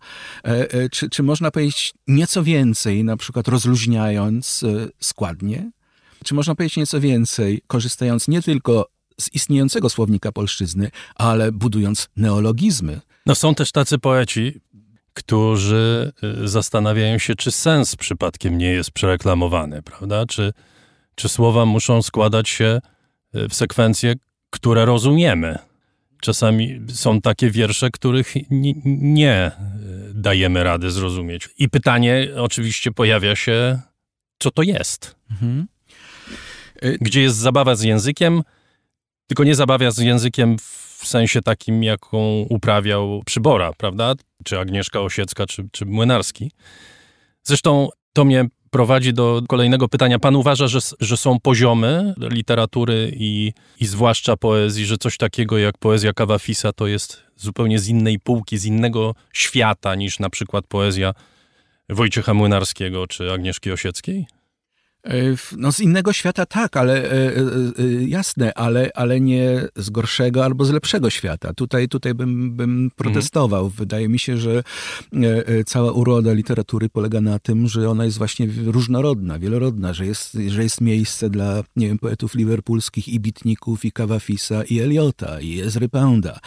Czy, 0.92 1.10
czy 1.10 1.22
można 1.22 1.50
powiedzieć 1.50 1.94
nieco 2.06 2.42
więcej, 2.42 3.04
na 3.04 3.16
przykład 3.16 3.48
rozluźniając 3.48 4.64
składnie? 5.00 5.70
Czy 6.24 6.34
można 6.34 6.54
powiedzieć 6.54 6.76
nieco 6.76 7.00
więcej, 7.00 7.62
korzystając 7.66 8.28
nie 8.28 8.42
tylko 8.42 8.91
z 9.20 9.34
istniejącego 9.34 9.90
słownika 9.90 10.32
polszczyzny, 10.32 10.90
ale 11.14 11.52
budując 11.52 12.08
neologizmy? 12.16 13.00
No 13.26 13.34
są 13.34 13.54
też 13.54 13.72
tacy 13.72 13.98
poeci, 13.98 14.60
którzy 15.14 16.12
y, 16.44 16.48
zastanawiają 16.48 17.18
się, 17.18 17.34
czy 17.34 17.50
sens 17.50 17.96
przypadkiem 17.96 18.58
nie 18.58 18.70
jest 18.70 18.90
przereklamowany, 18.90 19.82
prawda? 19.82 20.26
Czy, 20.26 20.52
czy 21.14 21.28
słowa 21.28 21.66
muszą 21.66 22.02
składać 22.02 22.48
się 22.48 22.80
y, 23.36 23.48
w 23.48 23.54
sekwencje, 23.54 24.14
które 24.50 24.84
rozumiemy. 24.84 25.58
Czasami 26.20 26.80
są 26.88 27.20
takie 27.20 27.50
wiersze, 27.50 27.90
których 27.90 28.34
ni- 28.50 28.82
nie 28.84 29.50
y, 30.10 30.14
dajemy 30.14 30.64
rady 30.64 30.90
zrozumieć. 30.90 31.48
I 31.58 31.68
pytanie 31.68 32.28
oczywiście 32.36 32.92
pojawia 32.92 33.36
się, 33.36 33.80
co 34.38 34.50
to 34.50 34.62
jest? 34.62 35.16
Mhm. 35.30 35.66
Gdzie 37.00 37.22
jest 37.22 37.36
zabawa 37.36 37.74
z 37.74 37.82
językiem, 37.82 38.42
tylko 39.32 39.44
nie 39.44 39.54
zabawa 39.54 39.90
z 39.90 39.98
językiem 39.98 40.56
w 40.58 41.02
sensie 41.04 41.42
takim, 41.42 41.82
jaką 41.82 42.46
uprawiał 42.48 43.22
Przybora, 43.26 43.72
prawda? 43.72 44.14
Czy 44.44 44.58
Agnieszka 44.58 45.00
Osiecka, 45.00 45.46
czy, 45.46 45.68
czy 45.72 45.86
Młynarski. 45.86 46.50
Zresztą 47.42 47.88
to 48.12 48.24
mnie 48.24 48.46
prowadzi 48.70 49.12
do 49.12 49.42
kolejnego 49.48 49.88
pytania. 49.88 50.18
Pan 50.18 50.36
uważa, 50.36 50.66
że, 50.66 50.78
że 51.00 51.16
są 51.16 51.40
poziomy 51.40 52.14
literatury 52.18 53.12
i, 53.16 53.52
i 53.80 53.86
zwłaszcza 53.86 54.36
poezji, 54.36 54.86
że 54.86 54.98
coś 54.98 55.16
takiego 55.16 55.58
jak 55.58 55.78
poezja 55.78 56.12
Kawafisa 56.12 56.72
to 56.72 56.86
jest 56.86 57.22
zupełnie 57.36 57.78
z 57.78 57.88
innej 57.88 58.18
półki, 58.18 58.58
z 58.58 58.64
innego 58.64 59.14
świata 59.32 59.94
niż 59.94 60.18
na 60.18 60.30
przykład 60.30 60.66
poezja 60.66 61.12
Wojciecha 61.88 62.34
Młynarskiego 62.34 63.06
czy 63.06 63.32
Agnieszki 63.32 63.72
Osieckiej? 63.72 64.26
E, 65.06 65.14
no 65.56 65.72
z 65.72 65.80
innego 65.80 66.12
świata 66.12 66.46
tak, 66.46 66.76
ale 66.76 67.12
e, 67.12 67.36
e, 67.36 67.42
jasne, 68.06 68.54
ale, 68.54 68.90
ale 68.94 69.20
nie 69.20 69.68
z 69.76 69.90
gorszego 69.90 70.44
albo 70.44 70.64
z 70.64 70.70
lepszego 70.70 71.10
świata. 71.10 71.54
Tutaj, 71.54 71.88
tutaj 71.88 72.14
bym, 72.14 72.56
bym 72.56 72.90
protestował. 72.96 73.64
Mhm. 73.64 73.78
Wydaje 73.78 74.08
mi 74.08 74.18
się, 74.18 74.36
że 74.36 74.62
cała 75.66 75.92
uroda 75.92 76.32
literatury 76.32 76.88
polega 76.88 77.20
na 77.20 77.38
tym, 77.38 77.68
że 77.68 77.90
ona 77.90 78.04
jest 78.04 78.18
właśnie 78.18 78.48
różnorodna, 78.64 79.38
wielorodna, 79.38 79.92
że 79.92 80.06
jest, 80.06 80.38
że 80.48 80.62
jest 80.62 80.80
miejsce 80.80 81.30
dla, 81.30 81.62
nie 81.76 81.88
wiem, 81.88 81.98
poetów 81.98 82.34
liverpoolskich 82.34 83.08
i 83.08 83.20
Bitników, 83.20 83.84
i 83.84 83.92
Kawafisa, 83.92 84.64
i 84.64 84.80
Eliota, 84.80 85.40
i 85.40 85.60
Ezry 85.60 85.88
Pounda. 85.88 86.38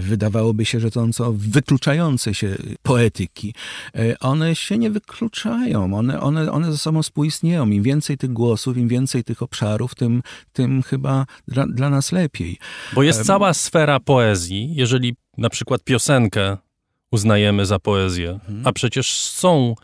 Wydawałoby 0.00 0.64
się, 0.64 0.80
że 0.80 0.90
to 0.90 1.12
są 1.12 1.32
wykluczające 1.32 2.34
się 2.34 2.56
poetyki. 2.82 3.54
One 4.20 4.54
się 4.54 4.78
nie 4.78 4.90
wykluczają, 4.90 5.94
one, 5.94 6.20
one, 6.20 6.52
one 6.52 6.72
ze 6.72 6.78
sobą 6.78 7.02
współistnieją 7.02 7.39
istnieją. 7.40 7.70
Im 7.70 7.82
więcej 7.82 8.16
tych 8.16 8.32
głosów, 8.32 8.76
im 8.76 8.88
więcej 8.88 9.24
tych 9.24 9.42
obszarów, 9.42 9.94
tym, 9.94 10.22
tym 10.52 10.82
chyba 10.82 11.26
dla, 11.48 11.66
dla 11.66 11.90
nas 11.90 12.12
lepiej. 12.12 12.58
Bo 12.92 13.02
jest 13.02 13.22
cała 13.24 13.54
sfera 13.54 14.00
poezji, 14.00 14.74
jeżeli 14.74 15.16
na 15.38 15.50
przykład 15.50 15.84
piosenkę 15.84 16.56
uznajemy 17.12 17.66
za 17.66 17.78
poezję. 17.78 18.30
Mhm. 18.30 18.62
A 18.64 18.72
przecież 18.72 19.12
są 19.14 19.74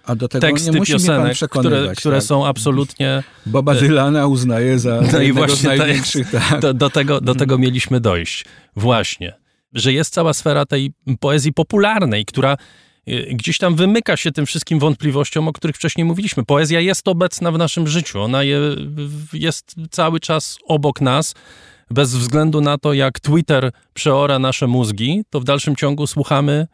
teksty 0.40 0.80
piosenek, 0.80 1.36
które, 1.50 1.92
które 1.96 2.16
tak? 2.16 2.24
są 2.24 2.46
absolutnie... 2.46 3.22
Boba 3.46 3.74
Dylana 3.74 4.26
uznaje 4.26 4.78
za 4.78 5.00
no 5.12 5.20
i 5.20 5.32
właśnie 5.32 5.68
największych. 5.68 6.30
Tak. 6.30 6.60
Do, 6.60 6.74
do, 6.74 6.90
tego, 6.90 7.20
do 7.20 7.34
tego 7.34 7.58
mieliśmy 7.58 8.00
dojść. 8.00 8.44
Właśnie. 8.76 9.34
Że 9.72 9.92
jest 9.92 10.12
cała 10.12 10.32
sfera 10.32 10.66
tej 10.66 10.92
poezji 11.20 11.52
popularnej, 11.52 12.24
która 12.24 12.56
gdzieś 13.30 13.58
tam 13.58 13.74
wymyka 13.74 14.16
się 14.16 14.32
tym 14.32 14.46
wszystkim 14.46 14.78
wątpliwościom, 14.78 15.48
o 15.48 15.52
których 15.52 15.76
wcześniej 15.76 16.04
mówiliśmy. 16.04 16.44
Poezja 16.44 16.80
jest 16.80 17.08
obecna 17.08 17.52
w 17.52 17.58
naszym 17.58 17.86
życiu, 17.86 18.22
ona 18.22 18.42
je, 18.42 18.60
jest 19.32 19.74
cały 19.90 20.20
czas 20.20 20.58
obok 20.64 21.00
nas. 21.00 21.34
Bez 21.90 22.14
względu 22.14 22.60
na 22.60 22.78
to, 22.78 22.92
jak 22.92 23.20
Twitter 23.20 23.72
przeora 23.94 24.38
nasze 24.38 24.66
mózgi, 24.66 25.22
to 25.30 25.40
w 25.40 25.44
dalszym 25.44 25.76
ciągu 25.76 26.06
słuchamy 26.06 26.66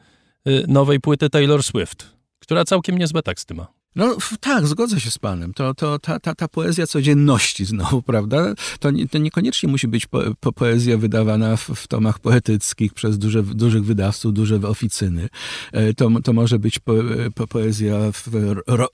y, 0.49 0.65
nowej 0.69 1.01
płyty 1.01 1.31
Taylor 1.31 1.63
Swift, 1.63 2.07
która 2.39 2.65
całkiem 2.65 2.99
niezłe 2.99 3.23
teksty 3.23 3.55
ma. 3.55 3.82
No 3.97 4.17
tak, 4.41 4.67
zgodzę 4.67 5.01
się 5.01 5.11
z 5.11 5.19
panem. 5.19 5.55
To, 5.55 5.75
to 5.75 5.99
ta, 5.99 6.21
ta, 6.21 6.35
ta 6.35 6.49
poezja 6.49 6.87
codzienności 6.87 7.65
znowu, 7.65 8.03
prawda? 8.13 8.55
To, 8.81 8.91
nie, 8.91 9.09
to 9.09 9.19
niekoniecznie 9.19 9.69
musi 9.69 9.89
być 9.89 10.07
po, 10.07 10.21
po 10.41 10.53
poezja 10.53 10.99
wydawana 10.99 11.57
w, 11.57 11.69
w, 11.69 11.89
tomach 11.89 12.19
poetyckich 12.19 12.95
przez 12.95 13.19
duże, 13.19 13.43
dużych 13.43 13.85
wydawców, 13.85 14.35
duże 14.35 14.57
oficyny. 14.57 15.29
E, 15.73 15.95
to, 15.95 16.11
to 16.25 16.33
może 16.33 16.59
być 16.59 16.79
po, 16.79 16.95
po 17.35 17.47
poezja 17.47 17.99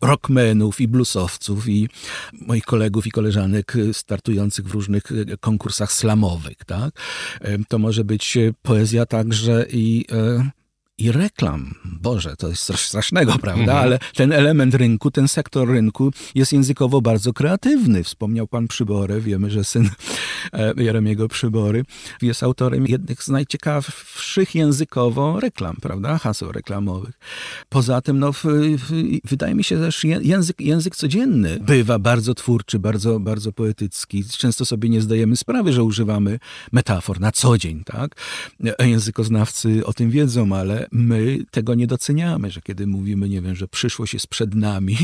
rockmenów 0.03 0.81
i 0.81 0.89
bluesowców 0.89 1.69
i 1.69 1.89
moich 2.33 2.65
kolegów 2.65 3.07
i 3.07 3.11
koleżanek 3.11 3.75
startujących 3.93 4.66
w 4.66 4.70
różnych 4.70 5.03
konkursach 5.41 5.93
slamowych, 5.93 6.65
tak? 6.66 7.01
E, 7.41 7.59
to 7.69 7.79
może 7.79 8.05
być 8.05 8.39
poezja 8.62 9.07
także 9.07 9.66
i 9.70 10.05
e, 10.12 10.51
i 10.99 11.12
reklam. 11.12 11.75
Boże, 11.85 12.37
to 12.37 12.49
jest 12.49 12.65
coś 12.65 12.81
strasznego, 12.81 13.39
prawda? 13.39 13.62
Mhm. 13.62 13.79
Ale 13.79 13.99
ten 14.15 14.33
element 14.33 14.75
rynku, 14.75 15.11
ten 15.11 15.29
sektor 15.29 15.69
rynku 15.69 16.12
jest 16.35 16.53
językowo 16.53 17.01
bardzo 17.01 17.33
kreatywny. 17.33 18.05
Wspomniał 18.05 18.47
pan 18.47 18.69
Przybory, 18.69 19.20
wiemy, 19.20 19.51
że 19.51 19.65
syn 19.65 19.91
e, 20.53 20.75
Jeremiego 20.77 21.29
Przybory 21.29 21.85
jest 22.23 22.43
autorem 22.43 22.87
jednych 22.87 23.23
z 23.23 23.29
najciekawszych 23.29 24.55
językowo 24.55 25.41
reklam, 25.41 25.77
prawda? 25.83 26.19
Haseł 26.19 26.53
reklamowych. 26.53 27.19
Poza 27.69 28.01
tym, 28.01 28.19
no, 28.19 28.33
w, 28.33 28.45
w, 28.45 29.19
wydaje 29.25 29.55
mi 29.55 29.65
się 29.65 29.79
też 29.79 30.05
język, 30.05 30.61
język 30.61 30.97
codzienny 30.97 31.59
bywa 31.61 31.99
bardzo 31.99 32.35
twórczy, 32.35 32.79
bardzo, 32.79 33.20
bardzo 33.20 33.53
poetycki. 33.53 34.25
Często 34.25 34.65
sobie 34.65 34.89
nie 34.89 35.01
zdajemy 35.01 35.37
sprawy, 35.37 35.73
że 35.73 35.83
używamy 35.83 36.39
metafor 36.73 37.20
na 37.20 37.33
co 37.33 37.59
dzień, 37.59 37.85
tak? 37.85 38.15
E, 38.79 38.89
językoznawcy 38.89 39.87
o 39.87 39.93
tym 39.93 40.11
wiedzą, 40.11 40.57
ale 40.57 40.88
my 40.93 41.39
tego 41.51 41.74
nie 41.74 41.86
doceniamy, 41.86 42.51
że 42.51 42.60
kiedy 42.60 42.86
mówimy, 42.86 43.28
nie 43.28 43.43
wiem, 43.43 43.55
że 43.55 43.69
przyszłość 43.69 44.15
jest 44.15 44.27
przed 44.27 44.55
nami, 44.55 44.97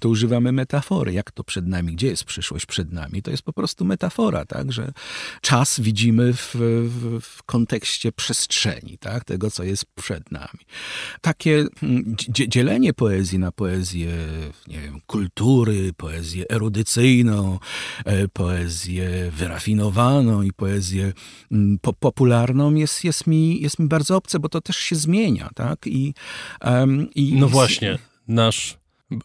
to 0.00 0.08
używamy 0.08 0.52
metafory. 0.52 1.12
Jak 1.12 1.30
to 1.30 1.44
przed 1.44 1.66
nami? 1.66 1.92
Gdzie 1.92 2.06
jest 2.06 2.24
przyszłość 2.24 2.66
przed 2.66 2.92
nami? 2.92 3.22
To 3.22 3.30
jest 3.30 3.42
po 3.42 3.52
prostu 3.52 3.84
metafora, 3.84 4.44
tak, 4.44 4.72
że 4.72 4.92
czas 5.40 5.80
widzimy 5.80 6.32
w, 6.34 6.54
w, 6.54 7.20
w 7.20 7.42
kontekście 7.42 8.12
przestrzeni, 8.12 8.98
tak, 8.98 9.24
tego, 9.24 9.50
co 9.50 9.64
jest 9.64 9.84
przed 9.94 10.32
nami. 10.32 10.60
Takie 11.20 11.64
mm, 11.82 12.16
dzielenie 12.28 12.92
poezji 12.92 13.38
na 13.38 13.52
poezję, 13.52 14.08
nie 14.68 14.80
wiem, 14.80 15.00
kultury, 15.06 15.92
poezję 15.96 16.44
erudycyjną, 16.50 17.58
e, 18.04 18.28
poezję 18.28 19.30
wyrafinowaną 19.36 20.42
i 20.42 20.52
poezję 20.52 21.12
mm, 21.52 21.78
popularną 22.00 22.74
jest, 22.74 23.04
jest, 23.04 23.26
mi, 23.26 23.62
jest 23.62 23.78
mi 23.78 23.88
bardzo 23.88 24.16
obce, 24.16 24.38
bo 24.38 24.48
to 24.48 24.60
też 24.60 24.76
się 24.76 24.96
zmienia 24.96 25.21
zmienia, 25.22 25.50
tak? 25.54 25.86
I, 25.86 26.14
um, 26.64 27.08
i 27.14 27.34
no 27.34 27.48
właśnie, 27.48 27.98
nasz 28.28 28.76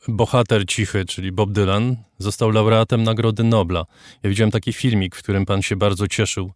bohater 0.08 0.66
cichy, 0.66 1.06
czyli 1.06 1.32
Bob 1.32 1.52
Dylan, 1.52 1.96
został 2.18 2.52
laureatem 2.52 3.04
Nagrody 3.04 3.44
Nobla. 3.44 3.86
Ja 4.24 4.30
widziałem 4.30 4.52
taki 4.52 4.74
filmik, 4.74 5.16
w 5.16 5.24
którym 5.24 5.46
pan 5.46 5.62
się 5.62 5.76
bardzo 5.76 6.08
cieszył 6.08 6.52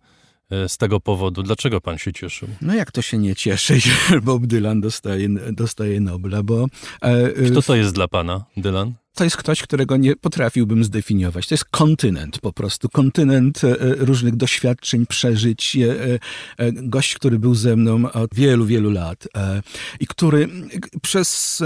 e, 0.49 0.69
z 0.69 0.77
tego 0.77 0.99
powodu. 0.99 1.43
Dlaczego 1.43 1.81
pan 1.81 1.97
się 1.97 2.13
cieszył? 2.13 2.47
No 2.61 2.75
jak 2.75 2.91
to 2.91 3.01
się 3.01 3.17
nie 3.17 3.35
cieszy, 3.35 3.79
że 4.09 4.21
Bob 4.21 4.45
Dylan 4.45 4.81
dostaje, 4.81 5.29
dostaje 5.51 5.99
Nobla, 5.99 6.43
bo... 6.43 6.65
E, 7.01 7.29
Kto 7.51 7.61
to 7.61 7.75
jest 7.75 7.93
dla 7.93 8.07
pana, 8.07 8.45
Dylan? 8.57 8.93
To 9.15 9.23
jest 9.23 9.37
ktoś, 9.37 9.61
którego 9.61 9.97
nie 9.97 10.15
potrafiłbym 10.15 10.83
zdefiniować. 10.83 11.47
To 11.47 11.53
jest 11.53 11.65
kontynent 11.65 12.39
po 12.39 12.53
prostu. 12.53 12.89
Kontynent 12.89 13.63
e, 13.63 13.75
różnych 13.79 14.35
doświadczeń, 14.35 15.05
przeżyć. 15.05 15.77
E, 15.77 16.19
e, 16.57 16.71
gość, 16.71 17.15
który 17.15 17.39
był 17.39 17.55
ze 17.55 17.75
mną 17.75 18.11
od 18.11 18.35
wielu, 18.35 18.65
wielu 18.65 18.91
lat 18.91 19.27
i 19.99 20.07
który 20.07 20.49
przez 21.01 21.61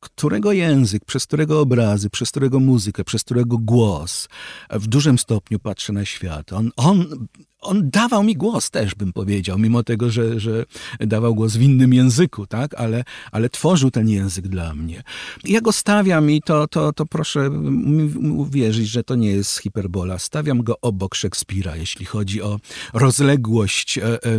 którego 0.00 0.52
język, 0.52 1.04
przez 1.04 1.26
którego 1.26 1.60
obrazy, 1.60 2.10
przez 2.10 2.30
którego 2.30 2.60
muzykę, 2.60 3.04
przez 3.04 3.24
którego 3.24 3.58
głos 3.58 4.28
w 4.70 4.86
dużym 4.86 5.18
stopniu 5.18 5.58
patrzy 5.58 5.92
na 5.92 6.04
świat. 6.04 6.52
On, 6.52 6.70
on 6.76 7.26
on 7.60 7.90
dawał 7.90 8.22
mi 8.22 8.34
głos 8.34 8.70
też, 8.70 8.94
bym 8.94 9.12
powiedział, 9.12 9.58
mimo 9.58 9.82
tego, 9.82 10.10
że, 10.10 10.40
że 10.40 10.64
dawał 11.00 11.34
głos 11.34 11.56
w 11.56 11.62
innym 11.62 11.94
języku, 11.94 12.46
tak? 12.46 12.74
Ale, 12.74 13.04
ale 13.32 13.48
tworzył 13.48 13.90
ten 13.90 14.08
język 14.08 14.48
dla 14.48 14.74
mnie. 14.74 15.02
Ja 15.44 15.60
go 15.60 15.72
stawiam 15.72 16.30
i 16.30 16.42
to, 16.42 16.68
to, 16.68 16.92
to 16.92 17.06
proszę 17.06 17.50
mi 17.50 18.30
uwierzyć, 18.30 18.88
że 18.88 19.04
to 19.04 19.14
nie 19.14 19.30
jest 19.30 19.58
hiperbola. 19.58 20.18
Stawiam 20.18 20.62
go 20.62 20.80
obok 20.80 21.14
Szekspira, 21.14 21.76
jeśli 21.76 22.06
chodzi 22.06 22.42
o 22.42 22.58
rozległość 22.92 23.98
e, 23.98 24.02
e, 24.02 24.38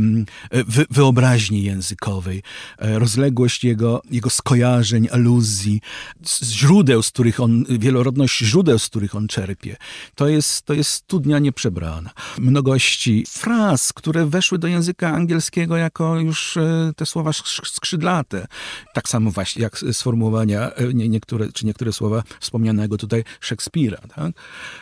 wyobraźni 0.89 1.63
językowej, 1.63 2.43
e, 2.79 2.99
rozległość 2.99 3.63
jego, 3.63 4.01
jego 4.11 4.29
skojarzeń, 4.29 5.07
aluzji, 5.11 5.81
źródeł, 6.43 7.03
z 7.03 7.11
których 7.11 7.39
on, 7.39 7.65
wielorodność 7.69 8.37
źródeł, 8.37 8.79
z 8.79 8.87
których 8.87 9.15
on 9.15 9.27
czerpie. 9.27 9.75
To 10.15 10.27
jest, 10.27 10.61
to 10.61 10.73
jest 10.73 10.91
studnia 10.91 11.39
nieprzebrana. 11.39 12.09
Mnogości 12.37 13.16
fraz, 13.25 13.93
które 13.93 14.25
weszły 14.25 14.59
do 14.59 14.67
języka 14.67 15.09
angielskiego 15.13 15.77
jako 15.77 16.19
już 16.19 16.57
e, 16.57 16.91
te 16.95 17.05
słowa 17.05 17.33
skrzydlate. 17.63 18.47
Tak 18.93 19.09
samo 19.09 19.31
właśnie 19.31 19.61
jak 19.61 19.79
sformułowania 19.91 20.71
e, 20.71 20.93
nie, 20.93 21.09
niektóre, 21.09 21.51
czy 21.51 21.65
niektóre 21.65 21.93
słowa 21.93 22.23
wspomnianego 22.39 22.97
tutaj 22.97 23.23
Szekspira. 23.39 23.97
Tak? 24.15 24.31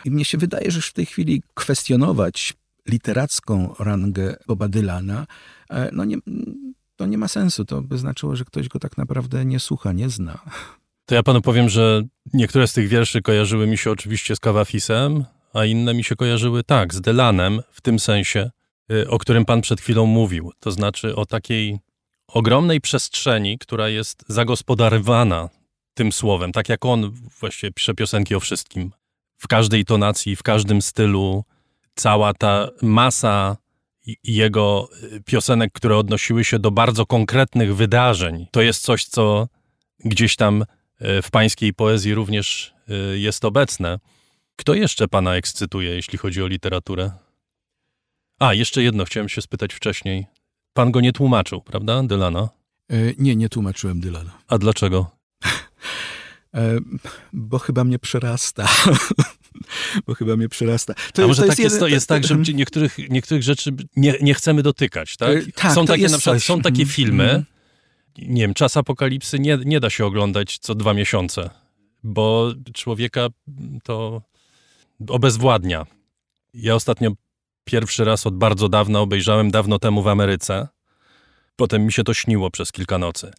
I 0.04 0.10
mnie 0.10 0.24
się 0.24 0.38
wydaje, 0.38 0.70
że 0.70 0.80
w 0.80 0.92
tej 0.92 1.06
chwili 1.06 1.42
kwestionować 1.54 2.54
literacką 2.88 3.74
rangę 3.78 4.36
Boba 4.46 4.68
Dylana, 4.68 5.26
e, 5.70 5.90
no 5.92 6.04
nie, 6.04 6.16
to 6.96 7.06
nie 7.06 7.18
ma 7.18 7.28
sensu. 7.28 7.64
To 7.64 7.82
by 7.82 7.98
znaczyło, 7.98 8.36
że 8.36 8.44
ktoś 8.44 8.68
go 8.68 8.78
tak 8.78 8.98
naprawdę 8.98 9.44
nie 9.44 9.60
słucha, 9.60 9.92
nie 9.92 10.10
zna. 10.10 10.38
To 11.06 11.14
ja 11.14 11.22
panu 11.22 11.40
powiem, 11.40 11.68
że 11.68 12.02
niektóre 12.34 12.66
z 12.66 12.72
tych 12.72 12.88
wierszy 12.88 13.22
kojarzyły 13.22 13.66
mi 13.66 13.78
się 13.78 13.90
oczywiście 13.90 14.36
z 14.36 14.40
Kawafisem, 14.40 15.24
a 15.56 15.64
inne 15.64 15.94
mi 15.94 16.04
się 16.04 16.16
kojarzyły 16.16 16.64
tak, 16.64 16.94
z 16.94 17.00
Delanem, 17.00 17.62
w 17.70 17.80
tym 17.80 17.98
sensie, 17.98 18.50
y, 18.92 19.10
o 19.10 19.18
którym 19.18 19.44
pan 19.44 19.60
przed 19.60 19.80
chwilą 19.80 20.06
mówił. 20.06 20.52
To 20.60 20.70
znaczy 20.70 21.16
o 21.16 21.26
takiej 21.26 21.78
ogromnej 22.28 22.80
przestrzeni, 22.80 23.58
która 23.58 23.88
jest 23.88 24.24
zagospodarowana 24.28 25.48
tym 25.94 26.12
słowem, 26.12 26.52
tak 26.52 26.68
jak 26.68 26.84
on 26.84 27.10
właściwie 27.40 27.72
pisze 27.72 27.94
piosenki 27.94 28.34
o 28.34 28.40
wszystkim. 28.40 28.92
W 29.38 29.48
każdej 29.48 29.84
tonacji, 29.84 30.36
w 30.36 30.42
każdym 30.42 30.82
stylu, 30.82 31.44
cała 31.94 32.34
ta 32.34 32.68
masa 32.82 33.56
jego 34.24 34.88
y, 35.12 35.22
piosenek, 35.22 35.72
które 35.72 35.96
odnosiły 35.96 36.44
się 36.44 36.58
do 36.58 36.70
bardzo 36.70 37.06
konkretnych 37.06 37.76
wydarzeń, 37.76 38.46
to 38.50 38.62
jest 38.62 38.82
coś, 38.82 39.04
co 39.04 39.48
gdzieś 40.04 40.36
tam 40.36 40.64
e, 40.98 41.22
w 41.22 41.30
pańskiej 41.30 41.74
poezji 41.74 42.14
również 42.14 42.74
jest 43.14 43.44
obecne. 43.44 43.98
Kto 44.56 44.74
jeszcze 44.74 45.08
pana 45.08 45.36
ekscytuje, 45.36 45.90
jeśli 45.90 46.18
chodzi 46.18 46.42
o 46.42 46.46
literaturę? 46.46 47.10
A, 48.38 48.54
jeszcze 48.54 48.82
jedno 48.82 49.04
chciałem 49.04 49.28
się 49.28 49.42
spytać 49.42 49.74
wcześniej. 49.74 50.26
Pan 50.72 50.90
go 50.90 51.00
nie 51.00 51.12
tłumaczył, 51.12 51.60
prawda, 51.62 52.02
Dylana? 52.02 52.48
E, 52.90 52.94
Nie, 53.18 53.36
nie 53.36 53.48
tłumaczyłem 53.48 54.00
Dylana. 54.00 54.38
A 54.48 54.58
dlaczego? 54.58 55.10
E, 56.54 56.78
Bo 57.32 57.58
chyba 57.58 57.84
mnie 57.84 57.98
przerasta. 57.98 58.68
Bo 60.06 60.14
chyba 60.14 60.36
mnie 60.36 60.48
przerasta. 60.48 60.94
To, 61.14 61.24
A 61.24 61.26
może 61.26 61.42
tak 61.42 61.48
jest, 61.48 61.60
jeden- 61.60 61.78
to 61.80 61.88
jest 61.88 62.08
tak, 62.08 62.24
że 62.26 62.36
niektórych, 62.36 62.98
niektórych 63.10 63.42
rzeczy 63.42 63.70
nie, 63.96 64.14
nie 64.20 64.34
chcemy 64.34 64.62
dotykać, 64.62 65.16
tak? 65.16 65.36
E, 65.36 65.52
tak, 65.52 65.72
są 65.74 65.80
to 65.80 65.86
takie 65.92 66.02
jest 66.02 66.12
na 66.12 66.18
przykład, 66.18 66.36
coś. 66.36 66.44
są 66.44 66.60
takie 66.60 66.82
Mhm, 66.82 66.88
filmy, 66.88 67.24
mhm. 67.24 67.44
nie 68.18 68.42
wiem, 68.42 68.54
Czas 68.54 68.76
Apokalipsy 68.76 69.38
nie, 69.38 69.58
nie 69.64 69.80
da 69.80 69.90
się 69.90 70.06
oglądać 70.06 70.58
co 70.58 70.74
dwa 70.74 70.94
miesiące, 70.94 71.50
bo 72.04 72.52
człowieka 72.74 73.26
to 73.84 74.22
obezwładnia. 75.08 75.86
Ja 76.54 76.74
ostatnio 76.74 77.10
pierwszy 77.64 78.04
raz 78.04 78.26
od 78.26 78.36
bardzo 78.36 78.68
dawna 78.68 79.00
obejrzałem 79.00 79.50
dawno 79.50 79.78
temu 79.78 80.02
w 80.02 80.08
Ameryce. 80.08 80.68
Potem 81.56 81.84
mi 81.84 81.92
się 81.92 82.04
to 82.04 82.14
śniło 82.14 82.50
przez 82.50 82.72
kilka 82.72 82.98
nocy. 82.98 83.30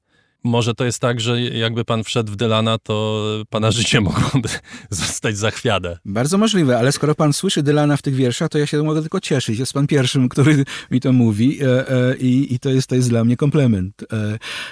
Może 0.48 0.74
to 0.74 0.86
jest 0.86 1.00
tak, 1.00 1.20
że 1.20 1.42
jakby 1.42 1.86
pan 1.86 2.04
wszedł 2.04 2.32
w 2.32 2.36
Dylana, 2.36 2.78
to 2.78 3.24
pana 3.50 3.72
życie 3.72 4.02
mogłoby 4.02 4.50
zostać 4.90 5.38
zachwiane. 5.38 5.98
Bardzo 6.06 6.38
możliwe, 6.38 6.78
ale 6.80 6.92
skoro 6.92 7.16
pan 7.16 7.34
słyszy 7.34 7.64
Dylana 7.64 7.98
w 7.98 8.02
tych 8.02 8.16
wierszach, 8.16 8.50
to 8.50 8.58
ja 8.58 8.66
się 8.66 8.84
mogę 8.84 9.02
tylko 9.02 9.20
cieszyć. 9.20 9.60
Jest 9.60 9.74
pan 9.74 9.88
pierwszym, 9.88 10.30
który 10.30 10.66
mi 10.92 11.02
to 11.02 11.14
mówi 11.14 11.60
e, 11.64 11.90
e, 11.90 12.18
i, 12.18 12.54
i 12.54 12.60
to, 12.60 12.70
jest, 12.70 12.88
to 12.88 12.96
jest 12.96 13.10
dla 13.10 13.24
mnie 13.24 13.38
komplement. 13.38 14.04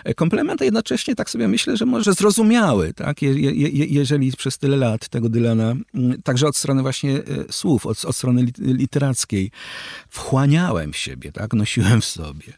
E, 0.06 0.14
komplement, 0.14 0.62
a 0.62 0.66
jednocześnie 0.66 1.16
tak 1.16 1.30
sobie 1.30 1.48
myślę, 1.48 1.78
że 1.78 1.86
może 1.86 2.14
zrozumiały, 2.14 2.94
tak? 2.94 3.22
Je, 3.22 3.34
je, 3.34 3.70
je, 3.70 3.86
jeżeli 3.86 4.32
przez 4.32 4.58
tyle 4.58 4.78
lat 4.78 5.10
tego 5.10 5.30
Dylana, 5.30 5.76
także 6.24 6.48
od 6.48 6.58
strony 6.58 6.82
właśnie 6.82 7.22
słów, 7.52 7.86
od, 7.86 8.06
od 8.06 8.16
strony 8.16 8.44
lit, 8.44 8.58
literackiej, 8.58 9.52
wchłaniałem 10.10 10.94
w 10.94 10.98
siebie, 10.98 11.32
tak? 11.32 11.54
Nosiłem 11.54 12.02
w 12.02 12.06
sobie. 12.06 12.54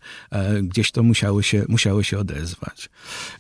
Gdzieś 0.62 0.92
to 0.92 1.04
musiało 1.04 1.42
się, 1.42 1.66
musiało 1.68 2.04
się 2.04 2.20
odezwać. 2.20 2.90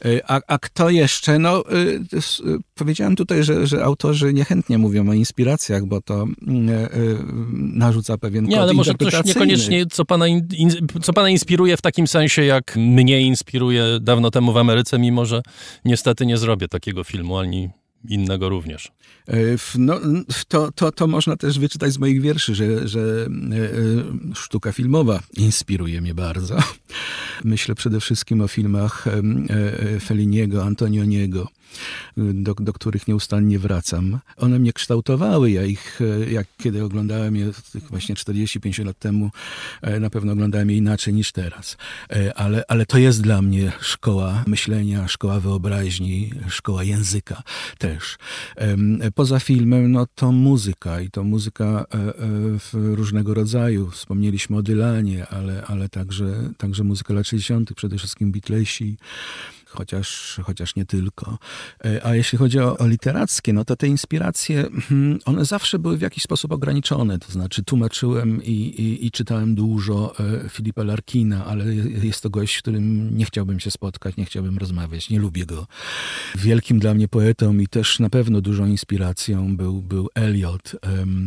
E, 0.05 0.31
A, 0.31 0.41
a 0.47 0.57
kto 0.59 0.89
jeszcze? 0.89 1.39
No, 1.39 1.63
y, 1.71 1.99
y, 2.45 2.57
powiedziałem 2.75 3.15
tutaj, 3.15 3.43
że, 3.43 3.67
że 3.67 3.83
autorzy 3.83 4.33
niechętnie 4.33 4.77
mówią 4.77 5.09
o 5.09 5.13
inspiracjach, 5.13 5.85
bo 5.85 6.01
to 6.01 6.25
mm, 6.47 6.69
y, 6.69 6.73
y, 6.73 7.17
narzuca 7.53 8.17
pewien 8.17 8.45
Nie, 8.45 8.51
kod 8.51 8.59
ale 8.59 8.73
może 8.73 8.91
coś 8.91 8.93
interpretacyjny. 8.93 9.33
niekoniecznie, 9.47 9.85
co 9.85 10.05
pana, 10.05 10.27
in, 10.27 10.71
co 11.01 11.13
pana 11.13 11.29
inspiruje 11.29 11.77
w 11.77 11.81
takim 11.81 12.07
sensie, 12.07 12.43
jak 12.45 12.75
mnie 12.75 13.21
inspiruje 13.21 13.83
dawno 14.01 14.31
temu 14.31 14.53
w 14.53 14.57
Ameryce, 14.57 14.99
mimo 14.99 15.25
że 15.25 15.41
niestety 15.85 16.25
nie 16.25 16.37
zrobię 16.37 16.67
takiego 16.67 17.03
filmu, 17.03 17.37
ani 17.37 17.69
innego 18.09 18.49
również. 18.49 18.91
E, 19.27 19.33
No, 19.77 19.99
to, 20.47 20.71
to, 20.71 20.91
to 20.91 21.07
można 21.07 21.37
też 21.37 21.59
wyczytać 21.59 21.93
z 21.93 21.97
moich 21.97 22.21
wierszy, 22.21 22.55
że, 22.55 22.87
że 22.87 22.99
e, 23.01 24.35
sztuka 24.35 24.71
filmowa 24.71 25.19
inspiruje 25.37 26.01
mnie 26.01 26.13
bardzo. 26.13 26.57
Myślę 27.43 27.75
przede 27.75 27.99
wszystkim 27.99 28.41
o 28.41 28.47
filmach 28.47 29.07
e, 29.07 29.99
Felliniego, 29.99 30.63
Antonioniego, 30.63 31.47
do, 32.17 32.53
do 32.53 32.73
których 32.73 33.07
nieustannie 33.07 33.59
wracam. 33.59 34.19
One 34.37 34.59
mnie 34.59 34.73
kształtowały. 34.73 35.51
Ja 35.51 35.65
ich, 35.65 35.99
e, 36.01 36.31
jak 36.31 36.47
kiedy 36.57 36.83
oglądałem 36.83 37.35
je 37.35 37.51
właśnie 37.89 38.15
45 38.15 38.85
lat 38.85 38.99
temu, 38.99 39.31
e, 39.81 39.99
na 39.99 40.09
pewno 40.09 40.33
oglądałem 40.33 40.69
je 40.69 40.77
inaczej 40.77 41.13
niż 41.13 41.31
teraz. 41.31 41.77
E, 42.09 42.33
Ale, 42.33 42.63
ale 42.67 42.85
to 42.85 42.97
jest 42.97 43.21
dla 43.21 43.41
mnie 43.41 43.71
szkoła 43.81 44.43
myślenia, 44.47 45.07
szkoła 45.07 45.39
wyobraźni, 45.39 46.31
szkoła 46.49 46.83
języka 46.83 47.43
też. 47.77 48.17
Poza 49.15 49.39
filmem, 49.39 49.91
no 49.91 50.07
to 50.15 50.31
muzyka 50.31 51.01
i 51.01 51.09
to 51.09 51.23
muzyka 51.23 51.85
różnego 52.73 53.33
rodzaju. 53.33 53.89
Wspomnieliśmy 53.91 54.57
o 54.57 54.63
Dylanie, 54.63 55.27
ale, 55.27 55.63
ale 55.67 55.89
także, 55.89 56.53
także 56.57 56.83
muzyka 56.83 57.13
lat 57.13 57.27
60., 57.27 57.73
przede 57.73 57.97
wszystkim 57.97 58.31
Beatlesi, 58.31 58.97
chociaż, 59.69 60.39
chociaż 60.43 60.75
nie 60.75 60.85
tylko. 60.85 61.37
E, 61.85 62.05
A 62.05 62.15
jeśli 62.15 62.37
chodzi 62.37 62.59
o, 62.59 62.77
o 62.77 62.87
literackie, 62.87 63.53
no 63.53 63.65
to 63.65 63.75
te 63.75 63.87
inspiracje, 63.87 64.59
mhm, 64.67 65.19
one 65.25 65.45
zawsze 65.45 65.79
były 65.79 65.97
w 65.97 66.01
jakiś 66.01 66.23
sposób 66.23 66.51
ograniczone. 66.51 67.19
To 67.19 67.31
znaczy 67.31 67.63
tłumaczyłem 67.63 68.43
i, 68.43 68.51
i, 68.51 69.05
i 69.05 69.11
czytałem 69.11 69.55
dużo 69.55 70.13
e, 70.19 70.49
Filipa 70.49 70.83
Larkina, 70.83 71.45
ale 71.45 71.75
je- 71.75 71.83
jest 72.07 72.23
to 72.23 72.29
gość, 72.29 72.55
z 72.57 72.61
którym 72.61 73.17
nie 73.17 73.25
chciałbym 73.25 73.59
się 73.59 73.71
spotkać, 73.71 74.17
nie 74.17 74.25
chciałbym 74.25 74.57
rozmawiać, 74.57 75.09
nie 75.09 75.19
lubię 75.19 75.45
go. 75.45 75.67
Wielkim 76.35 76.79
dla 76.79 76.93
mnie 76.93 77.07
poetą 77.07 77.57
i 77.57 77.67
też 77.67 77.99
na 77.99 78.09
pewno 78.09 78.41
dużą 78.41 78.65
inspiracją 78.65 79.57
był, 79.57 79.81
był 79.81 80.09
Eliot, 80.15 80.75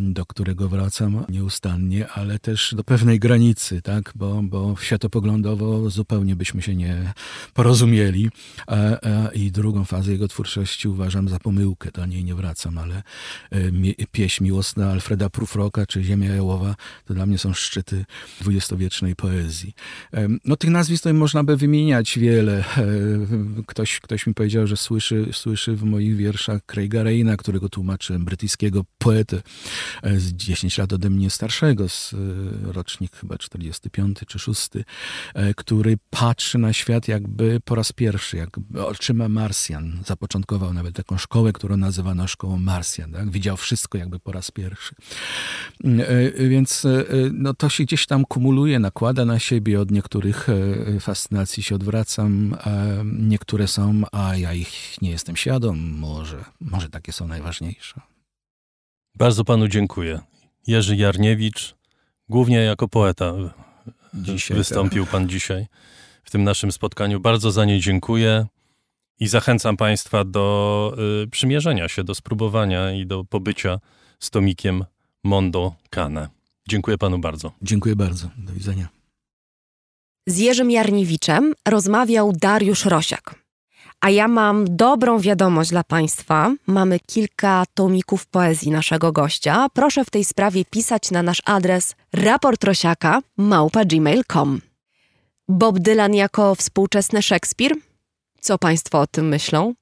do 0.01 0.27
którego 0.27 0.69
wracam 0.69 1.25
nieustannie, 1.29 2.09
ale 2.09 2.39
też 2.39 2.75
do 2.77 2.85
pewnej 2.85 3.19
granicy, 3.19 3.83
tak? 3.83 4.13
bo, 4.15 4.43
bo 4.43 4.75
światopoglądowo 4.81 5.91
zupełnie 5.91 6.37
byśmy 6.37 6.63
się 6.63 6.77
nie 6.77 7.13
porozumieli. 7.55 8.30
A, 8.67 8.77
a, 8.77 9.29
I 9.29 9.51
drugą 9.51 9.85
fazę 9.85 10.13
jego 10.13 10.29
twórczości 10.29 10.89
uważam 10.89 11.29
za 11.29 11.39
pomyłkę, 11.39 11.91
do 11.91 12.07
niej 12.07 12.25
nie 12.25 12.35
wracam, 12.35 12.79
ale 12.79 13.03
e, 13.51 14.07
pieśń 14.13 14.45
miłosna 14.45 14.91
Alfreda 14.91 15.31
Prufroka 15.31 15.87
czy 15.87 16.03
Ziemia 16.03 16.35
Jałowa 16.35 16.75
to 17.05 17.15
dla 17.15 17.27
mnie 17.27 17.39
są 17.39 17.55
szczyty 17.55 18.05
dwudziestowiecznej 18.41 19.17
poezji. 19.17 19.75
No 20.45 20.57
tych 20.57 20.71
nazwisk 20.71 21.05
to 21.05 21.15
można 21.15 21.45
by 21.45 21.57
wymieniać 21.57 22.19
wiele. 22.19 22.65
E, 22.77 22.91
Ktoś, 23.67 24.01
ktoś 24.01 24.27
mi 24.27 24.35
powiedział, 24.35 24.67
że 24.67 24.77
słyszy, 24.77 25.27
słyszy 25.33 25.77
w 25.77 25.83
moich 25.83 26.17
wierszach 26.17 26.61
Craiga 26.67 27.03
Raina, 27.03 27.37
którego 27.37 27.69
tłumaczyłem, 27.69 28.25
brytyjskiego 28.25 28.85
poetę 28.99 29.43
e, 30.03 30.21
z 30.21 30.33
10 30.33 30.79
lat 30.79 30.93
ode 30.93 31.11
mnie 31.11 31.31
starszego, 31.31 31.89
z 31.89 32.15
e, 32.15 32.17
rocznik 32.73 33.17
chyba 33.17 33.39
45 33.39 34.19
czy 34.27 34.39
6, 34.39 34.69
e, 35.35 35.55
który 35.55 35.99
patrzy 36.11 36.59
na 36.59 36.73
świat 36.73 37.09
jakby 37.09 37.61
po 37.65 37.75
raz 37.75 37.93
pierwszy, 37.93 38.20
jakby 38.33 38.87
oczyma 38.87 39.29
Marsjan. 39.29 40.03
Zapoczątkował 40.07 40.73
nawet 40.73 40.97
taką 40.97 41.19
szkołę, 41.19 41.53
którą 41.53 41.77
nazywano 41.77 42.27
szkołą 42.27 42.59
Marsjan. 42.59 43.13
Tak? 43.13 43.31
Widział 43.31 43.57
wszystko 43.57 43.99
jakby 43.99 44.19
po 44.19 44.33
raz 44.33 44.51
pierwszy. 44.51 44.95
E, 45.85 46.09
e, 46.09 46.49
Więc 46.49 46.85
e, 46.85 47.05
no, 47.33 47.55
to 47.55 47.69
się 47.69 47.85
gdzieś 47.85 48.07
tam 48.07 48.25
kumuluje, 48.25 48.79
nakłada 48.79 49.25
na 49.25 49.39
siebie. 49.39 49.81
Od 49.81 49.91
niektórych 49.91 50.47
fascynacji 51.01 51.63
się 51.63 51.75
odwracam, 51.75 52.57
niektóre 53.05 53.69
są, 53.69 54.03
a 54.13 54.37
ja 54.37 54.55
ich 54.55 55.03
nie 55.03 55.11
jestem 55.11 55.37
świadom. 55.37 55.79
Może, 55.99 56.45
może 56.61 56.89
takie 56.89 57.13
są 57.13 57.27
najważniejsze. 57.27 58.01
Bardzo 59.15 59.45
panu 59.45 59.69
dziękuję. 59.69 60.21
Jerzy 60.67 60.97
Jarniewicz, 60.97 61.75
głównie 62.29 62.57
jako 62.57 62.89
poeta 62.89 63.33
Dzisiaj, 64.15 64.57
wystąpił 64.57 65.07
pan 65.07 65.29
dzisiaj 65.29 65.67
w 66.31 66.33
tym 66.33 66.45
naszym 66.45 66.73
spotkaniu. 66.73 67.21
Bardzo 67.21 67.51
za 67.51 67.65
nie 67.65 67.81
dziękuję 67.81 68.47
i 69.21 69.29
zachęcam 69.29 69.77
państwa 69.77 70.25
do 70.25 70.97
y, 71.25 71.29
przymierzenia 71.29 71.89
się, 71.89 72.05
do 72.05 72.15
spróbowania 72.15 72.93
i 72.93 73.07
do 73.07 73.25
pobycia 73.25 73.81
z 74.21 74.31
tomikiem 74.31 74.85
Mondo 75.25 75.75
Cane. 75.91 76.29
Dziękuję 76.69 76.99
panu 76.99 77.19
bardzo. 77.19 77.53
Dziękuję 77.63 77.97
bardzo. 77.97 78.29
Do 78.39 78.53
widzenia. 78.53 78.89
Z 80.27 80.39
Jerzym 80.39 80.71
Jarniewiczem 80.71 81.55
rozmawiał 81.69 82.33
Dariusz 82.33 82.85
Rosiak. 82.85 83.35
A 84.01 84.11
ja 84.11 84.29
mam 84.29 84.77
dobrą 84.77 85.19
wiadomość 85.19 85.71
dla 85.71 85.85
Państwa. 85.85 86.55
Mamy 86.67 87.01
kilka 87.01 87.65
tomików 87.75 88.27
poezji 88.27 88.71
naszego 88.71 89.13
gościa. 89.13 89.67
Proszę 89.75 90.05
w 90.05 90.11
tej 90.11 90.25
sprawie 90.25 90.65
pisać 90.65 91.11
na 91.11 91.23
nasz 91.23 91.43
adres 91.45 91.95
raportrosiaka 92.13 93.23
małpa.gmail.com. 93.37 94.70
Bob 95.51 95.79
Dylan 95.79 96.15
jako 96.15 96.55
współczesny 96.55 97.23
Szekspir? 97.23 97.77
Co 98.41 98.59
Państwo 98.59 99.01
o 99.01 99.07
tym 99.07 99.29
myślą? 99.29 99.75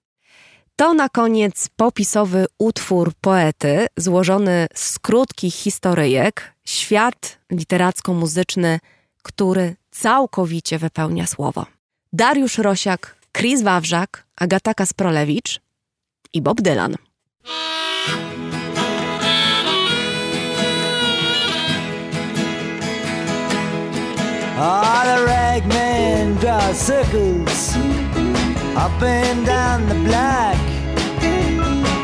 To 0.77 0.95
na 0.95 1.09
koniec 1.09 1.69
popisowy 1.77 2.47
utwór 2.59 3.13
poety 3.21 3.87
złożony 3.97 4.67
z 4.75 4.99
krótkich 4.99 5.55
historyjek, 5.55 6.55
świat 6.65 7.39
literacko-muzyczny, 7.53 8.79
który 9.23 9.77
całkowicie 9.91 10.79
wypełnia 10.79 11.27
słowo. 11.27 11.67
Dariusz 12.13 12.59
Rosiak, 12.59 13.17
Chris 13.37 13.63
Wawrzak, 13.63 14.27
Agata 14.37 14.75
Kasprolewicz 14.75 15.61
i 16.33 16.43
Bob 16.43 16.61
Dylan. 16.61 16.95
All 24.61 25.05
the 25.05 25.25
ragman 25.25 26.35
draws 26.35 26.77
circles 26.77 27.77
up 28.77 29.01
and 29.01 29.47
down 29.47 29.89
the 29.89 29.95
block. 29.95 30.59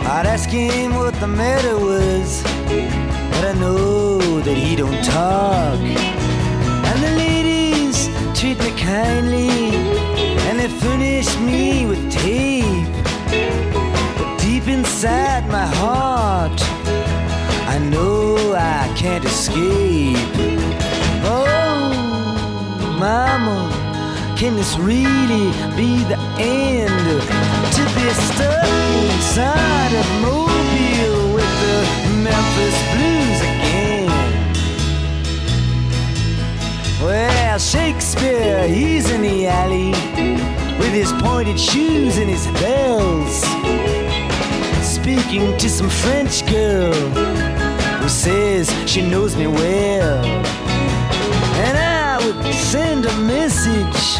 I'd 0.06 0.24
ask 0.24 0.48
him 0.48 0.94
what 0.94 1.14
the 1.14 1.26
matter 1.26 1.76
was, 1.76 2.44
but 2.44 3.44
I 3.44 3.54
know 3.58 4.18
that 4.42 4.56
he 4.56 4.76
don't 4.76 5.02
talk. 5.04 5.80
And 5.80 7.02
the 7.02 7.10
ladies 7.16 8.06
treat 8.38 8.60
me 8.60 8.70
kindly, 8.78 9.74
and 10.46 10.60
they 10.60 10.68
furnish 10.68 11.36
me 11.40 11.86
with 11.86 12.08
tape. 12.12 12.86
But 14.16 14.38
deep 14.38 14.68
inside 14.68 15.48
my 15.48 15.66
heart, 15.66 16.62
I 17.66 17.80
know 17.90 18.54
I 18.54 18.94
can't 18.96 19.24
escape. 19.24 20.18
Oh 21.26 21.63
mama, 23.04 24.34
can 24.34 24.56
this 24.56 24.78
really 24.78 25.46
be 25.76 26.02
the 26.04 26.18
end? 26.38 27.20
To 27.76 27.82
be 27.96 28.06
stuck 28.28 28.68
inside 29.12 29.92
of 30.00 30.06
Mobile 30.22 31.34
with 31.36 31.52
the 31.64 31.78
Memphis 32.26 32.78
Blues 32.92 33.40
again. 33.50 34.10
Well, 37.02 37.58
Shakespeare, 37.58 38.66
he's 38.66 39.10
in 39.10 39.20
the 39.20 39.48
alley 39.48 39.90
with 40.78 40.94
his 41.00 41.12
pointed 41.24 41.60
shoes 41.60 42.16
and 42.16 42.30
his 42.30 42.46
bells, 42.62 43.34
speaking 44.82 45.58
to 45.58 45.68
some 45.68 45.90
French 45.90 46.46
girl 46.46 46.94
who 48.00 48.08
says 48.08 48.72
she 48.90 49.02
knows 49.02 49.36
me 49.36 49.46
well. 49.46 50.63
Would 52.24 52.54
send 52.54 53.04
a 53.04 53.14
message 53.18 54.16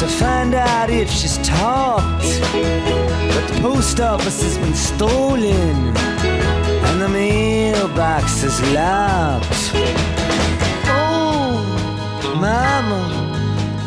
to 0.00 0.06
find 0.06 0.54
out 0.54 0.88
if 0.88 1.10
she's 1.10 1.36
talked. 1.38 2.22
But 3.34 3.44
the 3.48 3.58
post 3.60 3.98
office 3.98 4.40
has 4.40 4.56
been 4.56 4.74
stolen 4.74 5.96
and 6.86 7.02
the 7.02 7.08
mailbox 7.08 8.44
is 8.44 8.60
locked. 8.72 9.72
Oh, 10.86 11.58
mama, 12.40 13.02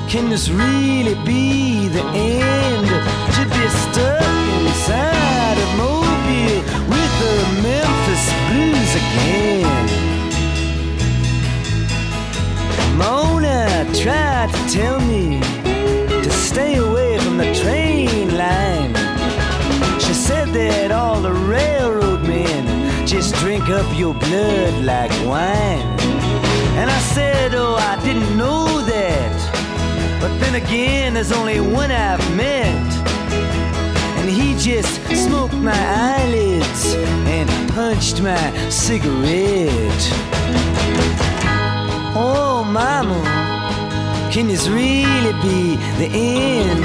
can 0.10 0.30
this 0.30 0.50
really 0.50 1.16
be 1.24 1.88
the 1.88 2.04
end? 2.14 2.88
To 3.36 3.44
be 3.56 3.66
stuck 3.86 4.24
inside 4.60 5.58
a 5.58 5.70
mobile 5.78 6.62
with 6.92 7.12
the 7.22 7.36
Memphis 7.64 8.26
blues 8.50 8.94
again. 9.02 9.61
Mona 13.02 13.86
tried 13.96 14.50
to 14.54 14.62
tell 14.70 15.00
me 15.02 15.40
to 16.24 16.30
stay 16.30 16.76
away 16.76 17.18
from 17.20 17.38
the 17.38 17.52
train 17.62 18.38
line. 18.38 18.94
She 20.00 20.14
said 20.14 20.50
that 20.50 20.92
all 20.92 21.20
the 21.20 21.34
railroad 21.34 22.22
men 22.22 22.64
just 23.08 23.34
drink 23.36 23.70
up 23.70 23.88
your 23.98 24.14
blood 24.14 24.74
like 24.84 25.12
wine. 25.26 25.82
And 26.80 26.90
I 26.90 27.00
said, 27.16 27.56
oh, 27.56 27.76
I 27.76 27.96
didn't 28.06 28.38
know 28.38 28.82
that. 28.82 30.22
But 30.22 30.38
then 30.40 30.56
again, 30.56 31.16
there's 31.16 31.32
only 31.32 31.60
one 31.60 31.92
I've 31.92 32.26
met. 32.36 32.92
And 34.20 34.30
he 34.30 34.54
just 34.58 34.94
smoked 35.26 35.56
my 35.56 35.82
eyelids 36.14 36.94
and 37.36 37.50
punched 37.72 38.22
my 38.22 38.70
cigarette. 38.70 40.04
Oh, 42.14 42.66
mama, 42.66 43.24
can 44.34 44.48
this 44.48 44.68
really 44.68 45.32
be 45.42 45.78
the 45.98 46.10
end? 46.12 46.84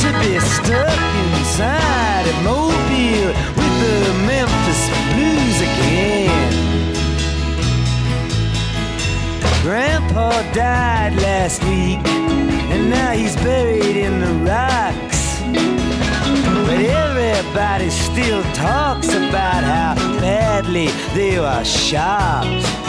To 0.00 0.08
be 0.18 0.40
stuck 0.40 0.98
inside 1.36 2.24
a 2.26 2.42
mobile 2.42 3.34
with 3.58 3.74
the 3.84 4.14
Memphis 4.26 4.88
blues 5.12 5.60
again. 5.60 6.30
Grandpa 9.62 10.30
died 10.52 11.16
last 11.16 11.62
week, 11.64 12.00
and 12.72 12.88
now 12.88 13.12
he's 13.12 13.36
buried 13.36 13.96
in 13.96 14.20
the 14.20 14.32
rocks. 14.50 15.38
But 16.66 16.80
everybody 16.80 17.90
still 17.90 18.42
talks 18.54 19.08
about 19.08 19.64
how 19.64 19.96
badly 20.18 20.88
they 21.14 21.38
were 21.38 21.62
shot. 21.62 22.79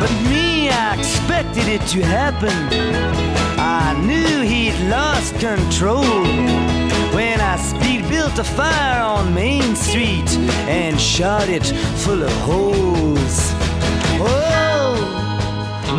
But 0.00 0.10
me, 0.30 0.70
I 0.70 0.96
expected 0.98 1.68
it 1.68 1.82
to 1.88 2.00
happen. 2.00 2.56
I 3.58 3.92
knew 4.00 4.40
he'd 4.40 4.78
lost 4.88 5.38
control 5.38 6.24
when 7.12 7.38
I 7.38 7.56
speed 7.58 8.08
built 8.08 8.38
a 8.38 8.44
fire 8.44 9.02
on 9.02 9.34
Main 9.34 9.76
Street 9.76 10.30
and 10.80 10.98
shot 10.98 11.50
it 11.50 11.66
full 12.02 12.22
of 12.22 12.32
holes. 12.48 13.36
Oh, 14.22 14.96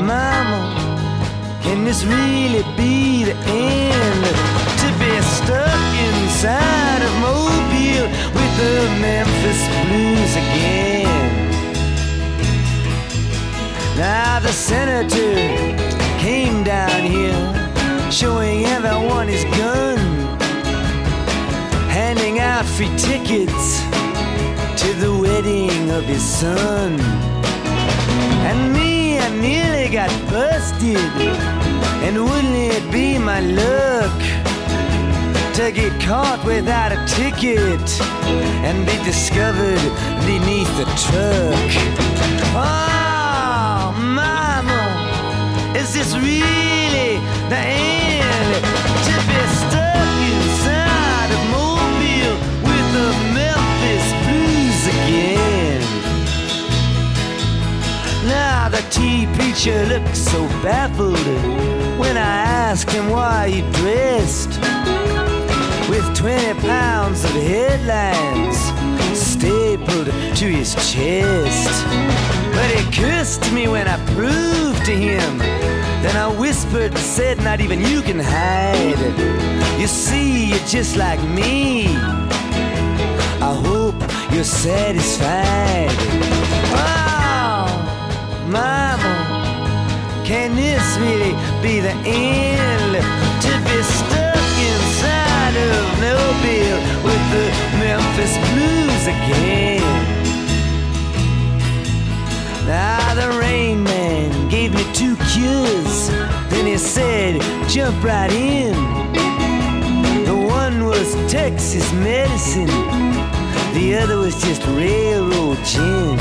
mama, 0.03 0.59
can 1.61 1.83
this 1.83 2.03
really 2.03 2.63
be 2.75 3.23
the 3.23 3.35
end? 3.45 4.23
To 4.81 4.87
be 4.97 5.13
stuck 5.37 5.83
inside 6.09 7.01
of 7.07 7.13
Mobile 7.29 8.07
with 8.35 8.51
the 8.61 8.75
Memphis 8.99 9.61
Blues 9.85 10.33
again. 10.35 10.90
Now 14.01 14.39
the 14.39 14.51
senator 14.51 15.35
came 16.17 16.63
down 16.63 17.03
here, 17.03 18.11
showing 18.11 18.65
everyone 18.65 19.27
his 19.27 19.43
gun, 19.55 19.99
handing 21.87 22.39
out 22.39 22.65
free 22.65 22.89
tickets 22.97 23.83
to 24.81 24.89
the 25.03 25.15
wedding 25.21 25.91
of 25.91 26.03
his 26.05 26.23
son. 26.23 26.99
And 28.49 28.73
me, 28.73 29.19
I 29.19 29.29
nearly 29.39 29.87
got 29.93 30.09
busted, 30.31 30.97
and 32.01 32.23
wouldn't 32.23 32.73
it 32.73 32.91
be 32.91 33.19
my 33.19 33.41
luck? 33.41 34.19
To 35.57 35.71
get 35.71 35.93
caught 36.01 36.43
without 36.43 36.91
a 36.91 37.05
ticket 37.05 38.01
and 38.65 38.83
be 38.83 38.97
discovered 39.03 39.83
beneath 40.25 40.71
the 40.75 40.87
truck. 41.05 41.69
Oh, 42.55 42.80
is 46.01 46.17
really 46.17 47.19
the 47.51 47.61
end? 47.61 48.53
To 49.07 49.15
be 49.29 49.41
stuck 49.61 50.17
inside 50.33 51.29
a 51.37 51.41
mobile 51.57 52.37
with 52.67 52.87
the 52.97 53.09
Memphis 53.37 54.07
blues 54.23 54.81
again. 54.95 55.81
Now 58.27 58.69
the 58.69 58.83
tea 58.89 59.27
preacher 59.35 59.85
looks 59.85 60.19
so 60.19 60.39
baffled 60.63 61.27
when 61.99 62.17
I 62.17 62.33
ask 62.69 62.89
him 62.89 63.11
why 63.11 63.49
he 63.49 63.61
dressed 63.79 64.53
with 65.87 66.05
20 66.15 66.61
pounds 66.61 67.23
of 67.25 67.31
headlines 67.31 68.59
stapled 69.41 70.05
to 70.35 70.45
his 70.45 70.75
chest. 70.75 71.85
But 72.53 72.69
he 72.75 72.83
cursed 72.95 73.51
me 73.51 73.67
when 73.67 73.87
I 73.87 73.97
proved 74.13 74.85
to 74.85 74.95
him. 74.95 75.39
Then 76.03 76.15
I 76.15 76.27
whispered 76.39 76.95
said, 76.97 77.39
Not 77.39 77.59
even 77.59 77.81
you 77.81 78.03
can 78.03 78.19
hide. 78.19 79.01
You 79.79 79.87
see, 79.87 80.49
you're 80.49 80.67
just 80.67 80.95
like 80.95 81.21
me. 81.29 81.87
I 83.49 83.53
hope 83.65 83.99
you're 84.31 84.43
satisfied. 84.43 85.89
Oh, 86.77 87.65
mama, 88.47 89.13
can 90.23 90.55
this 90.55 90.85
really 90.99 91.33
be 91.63 91.79
the 91.79 91.95
end? 92.05 92.93
To 93.45 93.51
be 93.67 94.10
of 95.57 95.99
Mobile 95.99 96.79
with 97.03 97.23
the 97.33 97.47
Memphis 97.77 98.37
Blues 98.51 99.07
again. 99.07 99.81
Now 102.67 103.13
the 103.15 103.37
rain 103.39 103.83
man 103.83 104.49
gave 104.49 104.73
me 104.73 104.83
two 104.93 105.15
cures. 105.31 106.09
Then 106.49 106.65
he 106.65 106.77
said, 106.77 107.41
jump 107.69 108.03
right 108.03 108.31
in. 108.31 108.73
The 110.25 110.35
one 110.35 110.85
was 110.85 111.13
Texas 111.31 111.91
medicine, 111.93 112.67
the 113.73 113.97
other 114.01 114.17
was 114.17 114.41
just 114.41 114.65
railroad 114.67 115.57
gin. 115.65 116.19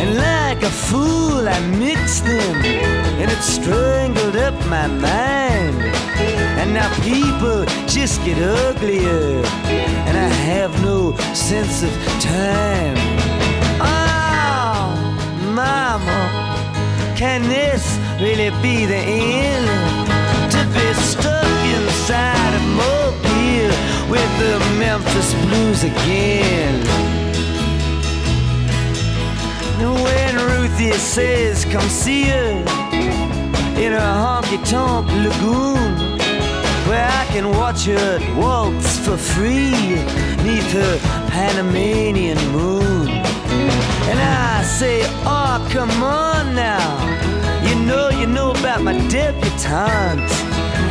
And 0.00 0.16
like 0.60 0.70
a 0.70 0.74
fool, 0.74 1.48
I 1.48 1.60
mixed 1.78 2.24
them, 2.24 2.56
and 3.20 3.30
it 3.30 3.42
strangled 3.42 4.36
up 4.36 4.54
my 4.66 4.88
mind. 4.88 5.76
And 6.58 6.74
now 6.74 6.92
people 7.02 7.64
just 7.86 8.24
get 8.24 8.38
uglier, 8.38 9.40
and 10.06 10.16
I 10.18 10.28
have 10.50 10.72
no 10.82 11.14
sense 11.32 11.84
of 11.84 11.92
time. 12.20 12.96
Oh, 13.80 14.98
mama, 15.54 16.20
can 17.16 17.42
this 17.42 17.84
really 18.20 18.50
be 18.60 18.84
the 18.84 18.96
end? 18.96 19.68
To 20.54 20.64
be 20.74 20.92
stuck 20.94 21.58
inside 21.76 22.54
a 22.54 22.64
mobile 22.82 23.74
with 24.10 24.30
the 24.42 24.58
Memphis 24.76 25.34
Blues 25.44 25.84
again. 25.84 27.17
When 29.80 30.34
Ruthie 30.36 30.92
says, 30.92 31.64
come 31.64 31.88
see 31.88 32.24
her 32.24 32.50
in 33.78 33.92
her 33.92 33.98
honky 33.98 34.58
tonk 34.68 35.06
lagoon, 35.08 36.18
where 36.88 37.08
I 37.08 37.26
can 37.26 37.50
watch 37.50 37.84
her 37.84 38.18
waltz 38.36 38.98
for 38.98 39.16
free 39.16 39.70
neath 40.42 40.72
her 40.72 40.98
Panamanian 41.30 42.38
moon. 42.50 43.08
And 43.08 44.18
I 44.18 44.64
say, 44.64 45.02
oh, 45.24 45.64
come 45.70 46.02
on 46.02 46.56
now. 46.56 46.88
You 47.64 47.76
know, 47.86 48.08
you 48.08 48.26
know 48.26 48.50
about 48.50 48.82
my 48.82 48.94
debutante. 49.08 50.32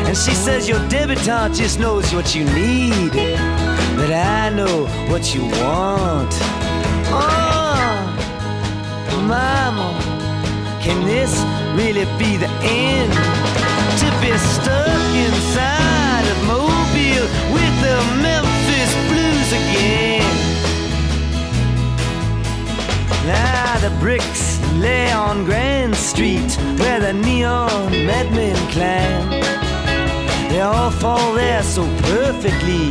And 0.07 0.15
she 0.15 0.33
says, 0.33 0.69
your 0.69 0.79
debutante 0.87 1.55
just 1.57 1.77
knows 1.79 2.13
what 2.13 2.33
you 2.33 2.45
need. 2.45 3.11
But 3.97 4.11
I 4.13 4.49
know 4.49 4.85
what 5.09 5.35
you 5.35 5.41
want. 5.41 6.31
Oh, 7.09 7.46
mama, 9.27 9.91
can 10.81 11.05
this 11.05 11.33
really 11.75 12.05
be 12.17 12.37
the 12.37 12.49
end? 12.63 13.11
To 14.01 14.07
be 14.21 14.31
stuck 14.37 15.09
inside 15.27 16.25
of 16.33 16.39
Mobile 16.47 17.27
with 17.55 17.73
the 17.85 17.97
Memphis 18.23 18.91
Blues 19.09 19.49
again. 19.61 20.31
Now 23.25 23.79
the 23.79 23.93
bricks 23.99 24.61
lay 24.75 25.11
on 25.11 25.43
Grand 25.43 25.95
Street 25.95 26.55
where 26.79 26.99
the 26.99 27.13
neon 27.13 27.91
madmen 28.05 28.55
climb. 28.71 29.29
They 30.49 30.61
all 30.61 30.91
fall 30.91 31.33
there 31.33 31.63
so 31.63 31.83
perfectly. 32.03 32.89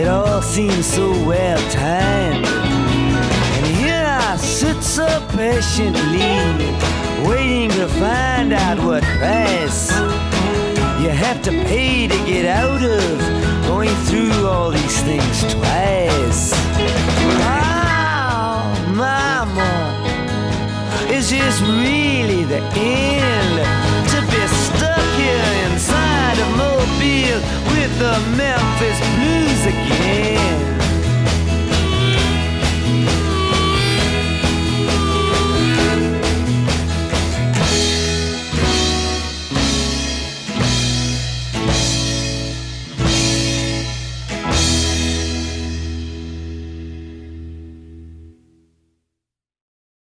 It 0.00 0.08
all 0.08 0.42
seems 0.42 0.86
so 0.86 1.10
well 1.24 1.60
timed. 1.70 2.69
Patiently, 5.32 6.20
waiting 7.28 7.70
to 7.70 7.86
find 7.88 8.52
out 8.52 8.78
what 8.78 9.02
price 9.02 9.90
you 11.00 11.08
have 11.08 11.40
to 11.42 11.50
pay 11.50 12.06
to 12.06 12.16
get 12.26 12.44
out 12.46 12.82
of 12.82 13.18
going 13.66 13.94
through 14.06 14.46
all 14.46 14.70
these 14.70 15.00
things 15.02 15.40
twice. 15.54 16.52
Oh, 17.42 18.92
mama, 18.94 19.72
is 21.10 21.30
this 21.30 21.60
really 21.60 22.44
the 22.44 22.60
end? 22.74 23.56
To 24.10 24.20
be 24.32 24.46
stuck 24.46 25.06
here 25.16 25.70
inside 25.70 26.38
a 26.38 26.48
Mobile 26.56 27.40
with 27.72 27.92
the 27.98 28.16
Memphis 28.36 28.98
Blues 29.14 29.66
again. 29.66 30.79